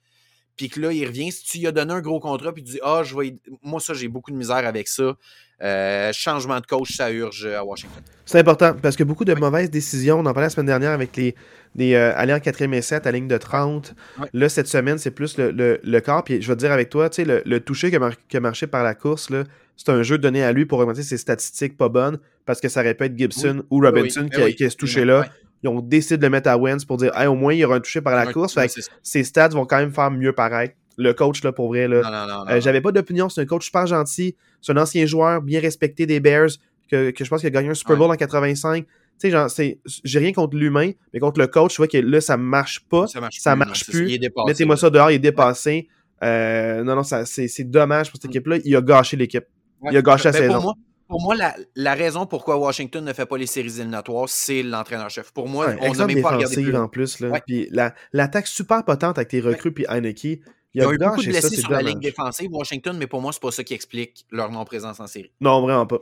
puis 0.57 0.71
que 0.71 0.81
là, 0.81 0.93
il 0.93 1.07
revient, 1.07 1.31
si 1.31 1.45
tu 1.45 1.59
lui 1.59 1.67
as 1.67 1.73
donné 1.73 1.93
un 1.93 2.01
gros 2.01 2.19
contrat, 2.19 2.53
puis 2.53 2.65
tu 2.65 2.73
dis, 2.73 2.81
ah, 2.83 3.03
je 3.05 3.15
vais. 3.15 3.39
Moi, 3.63 3.79
ça, 3.79 3.93
j'ai 3.93 4.09
beaucoup 4.09 4.31
de 4.31 4.37
misère 4.37 4.67
avec 4.67 4.89
ça. 4.89 5.15
Euh, 5.63 6.13
changement 6.13 6.61
de 6.61 6.67
coach, 6.67 6.95
ça 6.97 7.11
urge 7.11 7.47
à 7.47 7.65
Washington. 7.65 8.03
C'est 8.27 8.39
important 8.39 8.75
parce 8.83 8.95
que 8.95 9.05
beaucoup 9.05 9.25
de 9.25 9.33
mauvaises 9.35 9.71
décisions, 9.71 10.17
on 10.19 10.27
en 10.27 10.33
parlait 10.35 10.47
la 10.47 10.51
semaine 10.51 10.67
dernière 10.67 10.91
avec 10.91 11.17
les, 11.17 11.35
les 11.77 11.95
euh, 11.95 12.13
aller 12.15 12.35
en 12.35 12.41
4 12.41 12.61
et 12.63 12.83
7 12.83 13.07
à 13.07 13.13
ligne 13.13 13.27
de 13.29 13.39
30. 13.39 13.95
Ouais. 14.21 14.29
Là, 14.35 14.49
cette 14.51 14.67
semaine, 14.67 14.99
c'est 14.99 15.11
plus 15.13 15.39
le, 15.39 15.51
le, 15.53 15.81
le 15.83 16.01
corps. 16.01 16.25
Puis 16.25 16.43
je 16.43 16.49
vais 16.49 16.55
te 16.55 16.61
dire 16.61 16.73
avec 16.73 16.91
toi, 16.91 17.09
tu 17.09 17.17
sais, 17.17 17.25
le, 17.25 17.43
le 17.47 17.61
toucher 17.61 17.89
qui 17.89 17.97
a, 17.97 18.01
mar- 18.01 18.13
qui 18.29 18.37
a 18.37 18.41
marché 18.41 18.67
par 18.67 18.85
la 18.85 18.95
course, 18.95 19.31
là, 19.31 19.45
c'est 19.79 19.89
un 19.89 20.03
jeu 20.03 20.19
donné 20.19 20.43
à 20.43 20.53
lui 20.53 20.67
pour 20.67 20.79
augmenter 20.79 21.03
ses 21.03 21.17
statistiques 21.17 21.77
pas 21.79 21.89
bonnes 21.89 22.19
parce 22.45 22.61
que 22.61 22.69
ça 22.69 22.83
être 23.05 23.17
Gibson 23.17 23.63
ou 23.71 23.81
Robinson 23.81 24.25
qui, 24.25 24.37
ben 24.37 24.43
a- 24.43 24.45
oui, 24.47 24.55
qui 24.55 24.65
a 24.65 24.71
ce 24.71 24.77
toucher-là. 24.77 25.21
ouais. 25.21 25.27
Ils 25.63 25.69
ont 25.71 25.81
décidé 25.81 26.19
de 26.19 26.23
le 26.23 26.29
mettre 26.29 26.51
à 26.51 26.59
Wentz 26.59 26.85
pour 26.85 26.99
dire, 26.99 27.13
hey, 27.19 27.27
au 27.27 27.35
moins, 27.35 27.55
il 27.55 27.61
y 27.61 27.65
aura 27.65 27.77
un 27.77 27.81
touché 27.81 28.03
par 28.03 28.15
la 28.15 28.31
course. 28.33 28.53
Fait 28.55 28.69
que 28.69 28.75
ses 29.03 29.25
stats 29.25 29.49
vont 29.49 29.65
quand 29.65 29.79
même 29.79 29.93
faire 29.93 30.11
mieux 30.11 30.33
paraître. 30.35 30.75
Le 30.97 31.13
coach, 31.13 31.43
là, 31.45 31.53
pour 31.53 31.69
vrai, 31.69 31.89
là, 31.89 32.01
Non, 32.03 32.11
non, 32.11 32.27
non. 32.27 32.45
non, 32.47 32.51
euh. 32.51 32.61
J'avais 32.61 32.81
pas 32.81 32.93
d'opinion. 32.93 33.29
C'est 33.29 33.41
un 33.43 33.47
coach 33.47 33.67
super 33.67 33.87
gentil. 33.87 34.35
C'est 34.63 34.73
un 34.73 34.77
ancien 34.79 35.05
joueur 35.07 35.43
bien 35.43 35.61
respecté 35.61 36.07
des 36.07 36.21
Bears 36.21 36.49
que, 36.91 37.11
que 37.11 37.25
je 37.25 37.29
pense 37.31 37.41
qu'il 37.41 37.49
a 37.49 37.51
gagné 37.51 37.69
un 37.71 37.75
Super 37.75 37.97
Bowl 37.97 38.11
en 38.11 38.15
85. 38.17 38.85
Tu 38.87 38.93
sais, 39.19 39.31
genre, 39.31 39.51
c'est, 39.51 39.79
j'ai 40.05 40.19
rien 40.19 40.33
contre 40.33 40.57
l'humain, 40.57 40.91
mais 41.13 41.21
contre 41.21 41.41
le 41.41 41.47
coach, 41.47 41.73
je 41.73 41.77
vois 41.79 41.89
que 41.89 41.97
là, 41.99 42.21
ça 42.21 42.37
marche 42.37 42.81
pas. 42.89 43.07
ça 43.07 43.21
marche 43.21 43.39
ça 43.41 43.53
plus. 43.53 43.59
marche 43.59 43.87
plus. 43.91 44.09
Il 44.09 44.15
est 44.15 44.19
dépassé, 44.19 44.47
Mettez-moi 44.49 44.77
ça 44.77 44.91
dehors, 44.91 45.11
il 45.11 45.15
est 45.15 45.19
dépassé. 45.19 45.89
Euh, 46.23 46.83
non, 46.83 46.97
non, 46.97 47.03
ça, 47.03 47.25
c'est, 47.27 47.49
c'est 47.49 47.65
dommage 47.65 48.11
pour 48.11 48.17
cette 48.21 48.29
Mm. 48.31 48.33
équipe-là. 48.33 48.57
Il 48.65 48.77
a 48.77 48.81
gâché 48.81 49.17
l'équipe. 49.17 49.45
Ouais. 49.81 49.91
Il 49.93 49.97
a 49.97 50.03
gâché 50.03 50.25
la 50.25 50.33
Ben, 50.33 50.39
saison. 50.39 50.53
Pour 50.55 50.63
moi, 50.63 50.75
pour 51.09 51.23
moi 51.23 51.35
la, 51.37 51.55
la 51.77 51.95
raison 51.95 52.27
pourquoi 52.27 52.57
Washington 52.59 53.05
ne 53.05 53.13
fait 53.13 53.27
pas 53.27 53.37
les 53.39 53.47
séries 53.47 53.69
éliminatoires, 53.69 54.29
c'est 54.29 54.63
l'entraîneur-chef. 54.63 55.31
Pour 55.33 55.49
moi, 55.49 55.67
on 55.67 55.69
n'a 55.83 55.87
excellente 55.89 56.13
même 56.13 56.23
pas 56.23 56.31
regardé 56.37 56.63
plus 56.63 56.77
en 56.77 56.89
plus. 56.89 57.23
Puis 57.47 57.69
la, 57.71 57.95
l'attaque 58.13 58.47
super 58.49 58.85
potente 58.85 59.17
avec 59.19 59.29
tes 59.29 59.41
recrues 59.41 59.73
puis 59.73 59.87
Heineke. 59.89 60.41
Il 60.77 60.83
y 60.83 60.85
a 60.85 60.93
eu 60.93 60.99
beaucoup 60.99 61.17
de 61.17 61.23
ça, 61.23 61.31
blessés 61.31 61.57
sur 61.57 61.71
la 61.71 61.81
ligne 61.81 62.01
défensive, 62.01 62.53
Washington, 62.53 62.99
mais 62.99 63.07
pour 63.07 63.23
moi, 63.23 63.33
c'est 63.33 63.41
pas 63.41 63.51
ça 63.51 63.65
qui 63.65 63.73
explique 63.73 64.27
leur 64.31 64.51
non-présence 64.51 65.01
en 65.01 65.07
série. 65.07 65.33
Non, 65.41 65.63
vraiment 65.63 65.87
pas. 65.87 66.01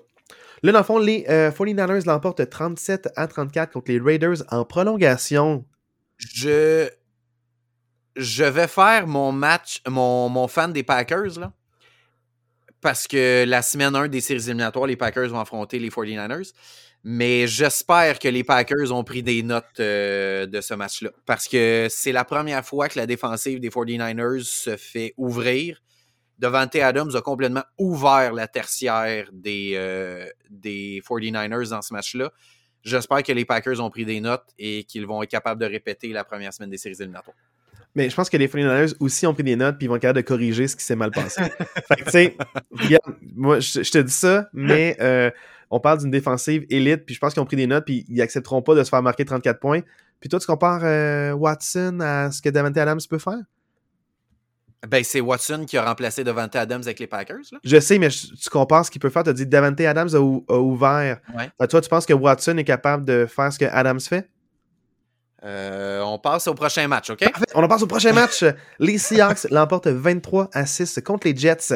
Là, 0.64 0.72
dans 0.72 0.78
le 0.78 0.84
fond, 0.84 0.98
les 0.98 1.24
euh, 1.28 1.52
49ers 1.52 2.04
l'emportent 2.06 2.48
37 2.48 3.10
à 3.14 3.28
34 3.28 3.72
contre 3.72 3.92
les 3.92 4.00
Raiders 4.00 4.42
en 4.50 4.64
prolongation. 4.64 5.64
Je, 6.18 6.88
je 8.16 8.44
vais 8.44 8.66
faire 8.66 9.06
mon 9.06 9.30
match, 9.30 9.80
mon, 9.88 10.28
mon 10.28 10.48
fan 10.48 10.72
des 10.72 10.82
Packers, 10.82 11.38
là. 11.38 11.52
Parce 12.80 13.06
que 13.06 13.44
la 13.46 13.62
semaine 13.62 13.94
1 13.94 14.08
des 14.08 14.20
séries 14.20 14.42
éliminatoires, 14.42 14.86
les 14.86 14.96
Packers 14.96 15.28
vont 15.28 15.40
affronter 15.40 15.78
les 15.78 15.88
49ers. 15.88 16.52
Mais 17.06 17.46
j'espère 17.46 18.18
que 18.18 18.28
les 18.28 18.44
Packers 18.44 18.90
ont 18.90 19.04
pris 19.04 19.22
des 19.22 19.42
notes 19.42 19.78
euh, 19.78 20.46
de 20.46 20.62
ce 20.62 20.72
match-là. 20.72 21.10
Parce 21.26 21.46
que 21.48 21.86
c'est 21.90 22.12
la 22.12 22.24
première 22.24 22.64
fois 22.64 22.88
que 22.88 22.98
la 22.98 23.06
défensive 23.06 23.60
des 23.60 23.68
49ers 23.68 24.42
se 24.42 24.78
fait 24.78 25.12
ouvrir. 25.18 25.82
Devante 26.38 26.74
Adams 26.76 27.14
a 27.14 27.20
complètement 27.20 27.62
ouvert 27.78 28.32
la 28.32 28.48
tertiaire 28.48 29.28
des, 29.34 29.72
euh, 29.74 30.26
des 30.48 31.02
49ers 31.02 31.68
dans 31.68 31.82
ce 31.82 31.92
match-là. 31.92 32.32
J'espère 32.82 33.22
que 33.22 33.32
les 33.32 33.44
Packers 33.44 33.80
ont 33.80 33.90
pris 33.90 34.06
des 34.06 34.20
notes 34.20 34.48
et 34.58 34.84
qu'ils 34.84 35.06
vont 35.06 35.22
être 35.22 35.30
capables 35.30 35.60
de 35.60 35.66
répéter 35.66 36.08
la 36.08 36.24
première 36.24 36.54
semaine 36.54 36.70
des 36.70 36.78
séries 36.78 36.96
éliminatoires. 36.98 37.36
Mais 37.94 38.10
je 38.10 38.16
pense 38.16 38.28
que 38.28 38.36
les 38.36 38.48
49ers 38.48 38.94
aussi 38.98 39.26
ont 39.26 39.34
pris 39.34 39.44
des 39.44 39.54
notes 39.56 39.76
puis 39.78 39.86
ils 39.86 39.88
vont 39.88 39.96
être 39.96 40.02
capables 40.02 40.16
de 40.22 40.26
corriger 40.26 40.66
ce 40.66 40.74
qui 40.76 40.84
s'est 40.84 40.96
mal 40.96 41.10
passé. 41.12 41.42
fait 41.88 41.96
que, 41.96 42.04
tu 42.04 42.10
sais, 42.10 42.36
regarde, 42.72 43.16
moi, 43.36 43.60
je, 43.60 43.82
je 43.82 43.90
te 43.90 43.98
dis 43.98 44.12
ça, 44.12 44.48
mais 44.52 44.96
euh, 45.00 45.30
on 45.70 45.78
parle 45.78 45.98
d'une 46.00 46.10
défensive 46.10 46.66
élite 46.70 47.06
puis 47.06 47.14
je 47.14 47.20
pense 47.20 47.32
qu'ils 47.34 47.42
ont 47.42 47.46
pris 47.46 47.56
des 47.56 47.66
notes 47.68 47.84
puis 47.84 48.04
ils 48.08 48.20
accepteront 48.20 48.62
pas 48.62 48.74
de 48.74 48.82
se 48.82 48.88
faire 48.88 49.02
marquer 49.02 49.24
34 49.24 49.60
points. 49.60 49.80
Puis 50.20 50.28
toi, 50.28 50.40
tu 50.40 50.46
compares 50.46 50.80
euh, 50.82 51.32
Watson 51.32 51.98
à 52.00 52.30
ce 52.32 52.42
que 52.42 52.48
Davante 52.48 52.76
Adams 52.78 53.00
peut 53.08 53.18
faire? 53.18 53.38
Ben, 54.88 55.02
c'est 55.02 55.20
Watson 55.20 55.64
qui 55.66 55.78
a 55.78 55.84
remplacé 55.84 56.24
Devante 56.24 56.54
Adams 56.56 56.82
avec 56.82 56.98
les 56.98 57.06
Packers. 57.06 57.38
Là. 57.52 57.58
Je 57.64 57.80
sais, 57.80 57.98
mais 57.98 58.10
je- 58.10 58.34
tu 58.34 58.50
compares 58.50 58.84
ce 58.84 58.90
qu'il 58.90 59.00
peut 59.00 59.08
faire. 59.08 59.22
Tu 59.22 59.30
as 59.30 59.32
dit 59.32 59.46
Davante 59.46 59.80
Adams 59.80 60.10
a, 60.12 60.18
ou- 60.18 60.44
a 60.48 60.58
ouvert. 60.58 61.20
Ouais. 61.34 61.48
Toi, 61.68 61.80
tu 61.80 61.88
penses 61.88 62.04
que 62.04 62.12
Watson 62.12 62.58
est 62.58 62.64
capable 62.64 63.04
de 63.04 63.24
faire 63.26 63.50
ce 63.52 63.58
que 63.58 63.64
Adams 63.64 64.00
fait? 64.00 64.28
Euh, 65.42 66.00
on 66.02 66.18
passe 66.18 66.46
au 66.46 66.54
prochain 66.54 66.88
match, 66.88 67.10
OK? 67.10 67.18
Parfait. 67.20 67.44
On 67.54 67.62
en 67.62 67.68
passe 67.68 67.82
au 67.82 67.86
prochain 67.86 68.12
match. 68.12 68.44
Les 68.78 68.98
Seahawks 68.98 69.44
l'emportent 69.50 69.88
23 69.88 70.48
à 70.52 70.64
6 70.64 71.00
contre 71.04 71.26
les 71.26 71.36
Jets 71.36 71.74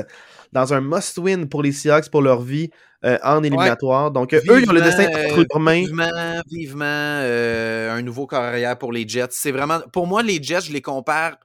dans 0.52 0.72
un 0.72 0.80
must-win 0.80 1.46
pour 1.48 1.62
les 1.62 1.72
Seahawks 1.72 2.08
pour 2.10 2.22
leur 2.22 2.40
vie 2.40 2.70
euh, 3.04 3.18
en 3.22 3.42
éliminatoire. 3.42 4.10
Donc, 4.10 4.32
eux, 4.32 4.40
ils 4.62 4.68
ont 4.68 4.72
le 4.72 4.80
destin 4.80 5.06
entre 5.08 5.44
leurs 5.50 5.60
mains. 5.60 5.80
Vivement, 5.80 6.42
vivement 6.50 6.84
euh, 6.86 7.92
un 7.92 8.00
nouveau 8.02 8.26
carrière 8.26 8.78
pour 8.78 8.92
les 8.92 9.06
Jets. 9.06 9.26
C'est 9.30 9.52
vraiment. 9.52 9.80
Pour 9.92 10.06
moi, 10.06 10.22
les 10.22 10.42
Jets, 10.42 10.62
je 10.62 10.72
les 10.72 10.80
compare 10.82 11.36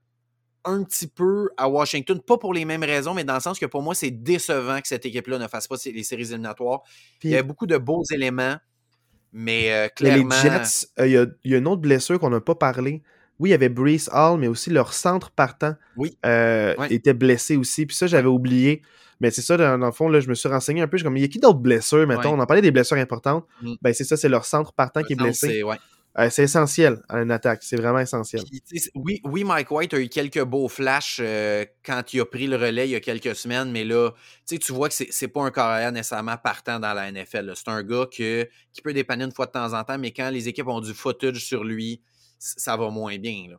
un 0.65 0.83
petit 0.83 1.07
peu 1.07 1.49
à 1.57 1.67
Washington. 1.67 2.21
Pas 2.21 2.37
pour 2.37 2.53
les 2.53 2.63
mêmes 2.63 2.83
raisons, 2.83 3.13
mais 3.13 3.25
dans 3.25 3.33
le 3.33 3.41
sens 3.41 3.59
que 3.59 3.65
pour 3.65 3.81
moi, 3.81 3.93
c'est 3.95 4.11
décevant 4.11 4.79
que 4.79 4.87
cette 4.87 5.05
équipe-là 5.05 5.37
ne 5.37 5.47
fasse 5.49 5.67
pas 5.67 5.75
les 5.85 6.03
séries 6.03 6.23
éliminatoires. 6.23 6.81
Puis- 7.19 7.29
Il 7.29 7.31
y 7.31 7.37
a 7.37 7.43
beaucoup 7.43 7.67
de 7.67 7.77
beaux 7.77 8.03
éléments, 8.13 8.55
mais 9.33 9.71
euh, 9.73 9.87
Mais 10.01 10.15
les 10.15 10.25
clairement. 10.25 10.35
Jets, 10.41 10.87
euh, 10.99 11.07
il 11.07 11.11
y, 11.13 11.17
a, 11.17 11.25
y 11.43 11.55
a 11.55 11.57
une 11.57 11.67
autre 11.67 11.81
blessure 11.81 12.19
qu'on 12.19 12.29
n'a 12.29 12.39
pas 12.41 12.55
parlé. 12.55 13.01
Oui, 13.39 13.49
il 13.49 13.51
y 13.51 13.55
avait 13.55 13.69
Brees 13.69 14.07
Hall, 14.11 14.39
mais 14.39 14.47
aussi 14.47 14.69
leur 14.69 14.93
centre 14.93 15.31
partant 15.31 15.73
Oui. 15.97 16.17
euh, 16.25 16.75
Ouais. 16.77 16.93
était 16.93 17.13
blessé 17.13 17.57
aussi. 17.57 17.85
Puis 17.85 17.95
ça, 17.95 18.07
j'avais 18.07 18.27
oublié. 18.27 18.81
Mais 19.19 19.31
c'est 19.31 19.41
ça, 19.41 19.57
dans, 19.57 19.77
dans 19.79 19.85
le 19.87 19.91
fond, 19.91 20.07
là, 20.09 20.19
je 20.19 20.27
me 20.29 20.35
suis 20.35 20.49
renseigné 20.49 20.81
un 20.81 20.87
peu. 20.87 20.97
Je 20.97 21.01
suis 21.01 21.05
comme, 21.05 21.17
il 21.17 21.21
y 21.21 21.25
a 21.25 21.27
qui 21.29 21.39
d'autres 21.39 21.59
blessures, 21.59 22.05
mettons? 22.07 22.21
Ouais. 22.31 22.35
On 22.37 22.39
en 22.39 22.45
parlait 22.45 22.61
des 22.61 22.71
blessures 22.71 22.97
importantes. 22.97 23.45
Mm. 23.61 23.73
Ben, 23.81 23.93
c'est 23.93 24.03
ça, 24.03 24.17
c'est 24.17 24.29
leur 24.29 24.45
centre 24.45 24.73
partant 24.73 25.01
qui 25.01 25.13
est 25.13 25.15
blessé. 25.15 25.47
c'est- 25.47 25.63
ouais. 25.63 25.77
Euh, 26.19 26.29
c'est 26.29 26.43
essentiel 26.43 27.01
à 27.09 27.21
une 27.21 27.31
attaque. 27.31 27.63
C'est 27.63 27.75
vraiment 27.75 27.99
essentiel. 27.99 28.43
Puis, 28.43 28.61
oui, 28.93 29.21
oui, 29.23 29.43
Mike 29.43 29.71
White 29.71 29.93
a 29.95 29.99
eu 29.99 30.09
quelques 30.09 30.43
beaux 30.43 30.67
flashs 30.67 31.19
euh, 31.19 31.65
quand 31.83 32.13
il 32.13 32.21
a 32.21 32.25
pris 32.25 32.45
le 32.45 32.55
relais 32.55 32.87
il 32.87 32.91
y 32.91 32.95
a 32.95 32.99
quelques 32.99 33.35
semaines, 33.35 33.71
mais 33.71 33.83
là, 33.83 34.11
tu 34.47 34.73
vois 34.73 34.89
que 34.89 34.95
c'est 34.95 35.27
pas 35.27 35.41
un 35.41 35.51
carrière 35.51 35.91
nécessairement 35.91 36.37
partant 36.37 36.79
dans 36.79 36.93
la 36.93 37.11
NFL. 37.11 37.53
C'est 37.55 37.69
un 37.69 37.81
gars 37.81 38.05
que, 38.05 38.47
qui 38.71 38.81
peut 38.81 38.93
dépanner 38.93 39.23
une 39.23 39.31
fois 39.31 39.47
de 39.47 39.51
temps 39.51 39.73
en 39.73 39.83
temps, 39.83 39.97
mais 39.97 40.11
quand 40.11 40.29
les 40.29 40.47
équipes 40.47 40.67
ont 40.67 40.81
du 40.81 40.93
footage 40.93 41.43
sur 41.43 41.63
lui, 41.63 42.03
ça 42.37 42.77
va 42.77 42.89
moins 42.89 43.17
bien. 43.17 43.47
Là. 43.49 43.57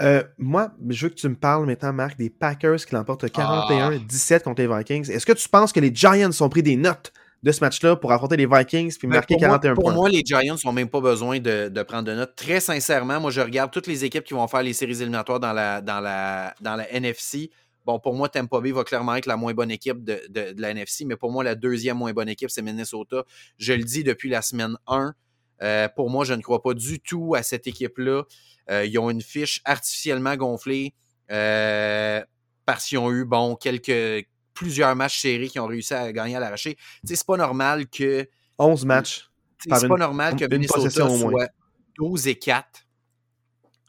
Euh, 0.00 0.22
moi, 0.38 0.70
je 0.88 1.06
veux 1.06 1.10
que 1.10 1.16
tu 1.16 1.28
me 1.28 1.34
parles 1.34 1.66
maintenant, 1.66 1.92
Marc, 1.92 2.16
des 2.16 2.30
Packers 2.30 2.76
qui 2.76 2.94
l'emportent 2.94 3.24
41-17 3.24 4.42
contre 4.42 4.62
les 4.62 4.68
Vikings. 4.68 5.10
Est-ce 5.10 5.26
que 5.26 5.32
tu 5.32 5.48
penses 5.48 5.72
que 5.72 5.80
les 5.80 5.92
Giants 5.92 6.30
ont 6.40 6.48
pris 6.48 6.62
des 6.62 6.76
notes? 6.76 7.12
De 7.42 7.52
ce 7.52 7.60
match-là 7.60 7.96
pour 7.96 8.10
affronter 8.12 8.36
les 8.36 8.46
Vikings 8.46 8.96
puis 8.98 9.06
marquer 9.08 9.34
pour 9.34 9.40
moi, 9.46 9.58
41 9.58 9.74
pour 9.74 9.84
points? 9.84 9.94
moi, 9.94 10.08
les 10.08 10.22
Giants 10.24 10.56
n'ont 10.64 10.72
même 10.72 10.88
pas 10.88 11.00
besoin 11.00 11.38
de, 11.38 11.68
de 11.68 11.82
prendre 11.82 12.04
de 12.04 12.14
notes. 12.14 12.34
Très 12.34 12.60
sincèrement, 12.60 13.20
moi, 13.20 13.30
je 13.30 13.40
regarde 13.40 13.70
toutes 13.70 13.86
les 13.86 14.04
équipes 14.04 14.24
qui 14.24 14.34
vont 14.34 14.46
faire 14.48 14.62
les 14.62 14.72
séries 14.72 14.96
éliminatoires 15.00 15.38
dans 15.40 15.52
la, 15.52 15.80
dans 15.80 16.00
la, 16.00 16.54
dans 16.60 16.74
la 16.76 16.90
NFC. 16.92 17.50
Bon, 17.86 17.98
pour 18.00 18.14
moi, 18.14 18.28
Tampa 18.28 18.60
Bay 18.60 18.72
va 18.72 18.84
clairement 18.84 19.14
être 19.14 19.26
la 19.26 19.36
moins 19.36 19.54
bonne 19.54 19.70
équipe 19.70 20.04
de, 20.04 20.20
de- 20.28 20.52
de 20.52 20.60
la 20.60 20.70
NFC, 20.70 21.04
mais 21.06 21.16
pour 21.16 21.30
moi, 21.30 21.42
la 21.44 21.54
deuxième 21.54 21.96
moins 21.96 22.12
bonne 22.12 22.28
équipe, 22.28 22.50
c'est 22.50 22.60
Minnesota. 22.60 23.22
Je 23.56 23.72
le 23.72 23.84
dis 23.84 24.04
depuis 24.04 24.28
la 24.28 24.42
semaine 24.42 24.76
1. 24.88 25.14
Euh, 25.62 25.88
pour 25.96 26.10
moi, 26.10 26.24
je 26.24 26.34
ne 26.34 26.42
crois 26.42 26.60
pas 26.62 26.74
du 26.74 27.00
tout 27.00 27.34
à 27.34 27.42
cette 27.42 27.66
équipe-là. 27.66 28.24
Euh, 28.70 28.84
ils 28.84 28.98
ont 28.98 29.10
une 29.10 29.22
fiche 29.22 29.60
artificiellement 29.64 30.36
gonflée 30.36 30.92
euh, 31.30 32.22
parce 32.66 32.84
qu'ils 32.86 32.98
ont 32.98 33.10
eu, 33.10 33.24
bon, 33.24 33.54
quelques 33.56 34.26
plusieurs 34.58 34.94
matchs 34.96 35.20
serrés 35.20 35.48
qui 35.48 35.60
ont 35.60 35.66
réussi 35.66 35.94
à 35.94 36.12
gagner 36.12 36.36
à 36.36 36.40
l'arraché. 36.40 36.76
C'est 37.04 37.24
pas 37.24 37.36
normal 37.36 37.86
que. 37.86 38.28
11 38.58 38.84
matchs. 38.86 39.30
C'est 39.58 39.88
pas 39.88 39.96
normal 39.96 40.36
que 40.36 40.44
Minnesota 40.46 40.90
soit 40.90 41.48
12 41.96 42.26
et 42.28 42.34
4. 42.34 42.66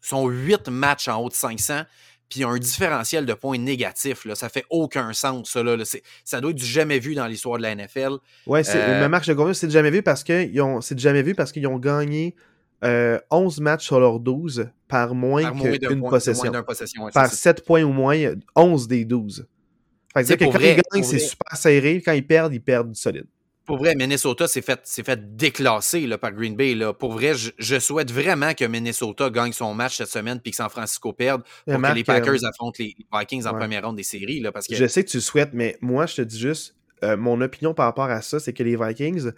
sont 0.01 0.28
8 0.28 0.67
matchs 0.70 1.07
en 1.07 1.22
haut 1.22 1.30
de 1.30 1.34
500 1.34 1.84
puis 2.30 2.43
un 2.43 2.59
différentiel 2.59 3.26
de 3.26 3.34
points 3.34 3.57
négatifs. 3.57 4.24
Là. 4.26 4.36
Ça 4.36 4.49
fait 4.49 4.63
aucun 4.70 5.13
sens, 5.13 5.49
ça. 5.49 5.63
Là. 5.63 5.76
Ça 6.24 6.41
doit 6.41 6.51
être 6.51 6.57
du 6.57 6.65
jamais 6.65 6.99
vu 6.99 7.15
dans 7.15 7.26
l'histoire 7.26 7.57
de 7.57 7.63
la 7.63 7.74
NFL. 7.76 8.17
C'est 8.63 8.76
euh... 8.76 9.09
marche 9.09 9.28
de 9.28 9.34
combien? 9.34 9.55
C'est 9.55 9.72
jamais 9.72 9.89
vu 9.89 10.03
parce 10.03 10.24
qu'ils 10.24 10.61
ont. 10.61 10.80
C'est 10.82 10.99
jamais 10.99 11.24
vu 11.24 11.34
parce 11.34 11.51
qu'ils 11.51 11.65
ont 11.65 11.80
gagné 11.80 12.36
euh, 12.84 13.20
11 13.32 13.59
matchs 13.61 13.86
sur 13.86 13.99
leurs 13.99 14.20
12 14.20 14.70
par 14.88 15.15
moins 15.15 15.51
qu'une 15.51 16.01
possession. 16.01 16.51
possession 16.63 17.09
par 17.11 17.32
7 17.32 17.65
points 17.65 17.84
ou 17.84 17.91
moins, 17.91 18.15
11 18.55 18.88
des 18.88 19.05
12. 19.05 19.47
Fait 20.14 20.24
que, 20.24 20.34
que 20.34 20.51
quand 20.51 20.60
ils 20.60 20.82
gagnent, 20.91 21.03
c'est 21.03 21.20
super 21.20 21.55
serré. 21.55 22.01
Quand 22.03 22.14
ils 22.14 22.26
perdent, 22.26 22.53
ils 22.53 22.62
perdent 22.62 22.95
solide. 22.95 23.28
Pour 23.66 23.78
vrai, 23.78 23.93
Minnesota 23.93 24.47
s'est 24.47 24.64
fait, 24.64 24.82
fait 24.84 25.36
déclasser 25.38 26.07
là, 26.07 26.18
par 26.18 26.32
Green 26.32 26.55
Bay. 26.55 26.74
Là. 26.74 26.91
Pour 26.91 27.12
vrai, 27.12 27.34
je, 27.36 27.80
souhaite 27.80 28.12
vraiment 28.12 28.55
que 28.55 28.66
Minnesota 28.66 29.30
gagne 29.30 29.51
son 29.51 29.76
match 29.76 29.97
cette 29.97 30.10
semaine 30.10 30.39
puis 30.39 30.49
que 30.49 30.57
San 30.57 30.70
Francisco 30.70 31.14
perde 31.14 31.43
pour 31.68 31.80
que 31.80 31.93
les 31.93 32.03
Packers 32.03 32.43
affrontent 32.45 32.78
les 32.80 32.95
Vikings 33.14 33.45
en 33.45 33.53
première 33.53 33.86
ronde 33.86 33.97
des 33.97 34.03
séries. 34.03 34.39
Là, 34.39 34.51
parce 34.51 34.66
que... 34.66 34.74
Je 34.74 34.88
sais 34.88 35.03
que 35.03 35.10
tu 35.10 35.18
le 35.18 35.22
souhaites, 35.22 35.51
mais 35.53 35.78
moi, 35.82 36.07
je 36.07 36.16
te 36.16 36.22
dis 36.24 36.39
juste, 36.39 36.76
euh, 37.03 37.16
mon 37.16 37.39
opinion 37.41 37.76
par 37.76 37.86
rapport 37.86 38.10
à 38.10 38.24
ça, 38.24 38.39
c'est 38.39 38.53
que 38.53 38.64
les 38.64 38.76
Vikings, 38.76 39.30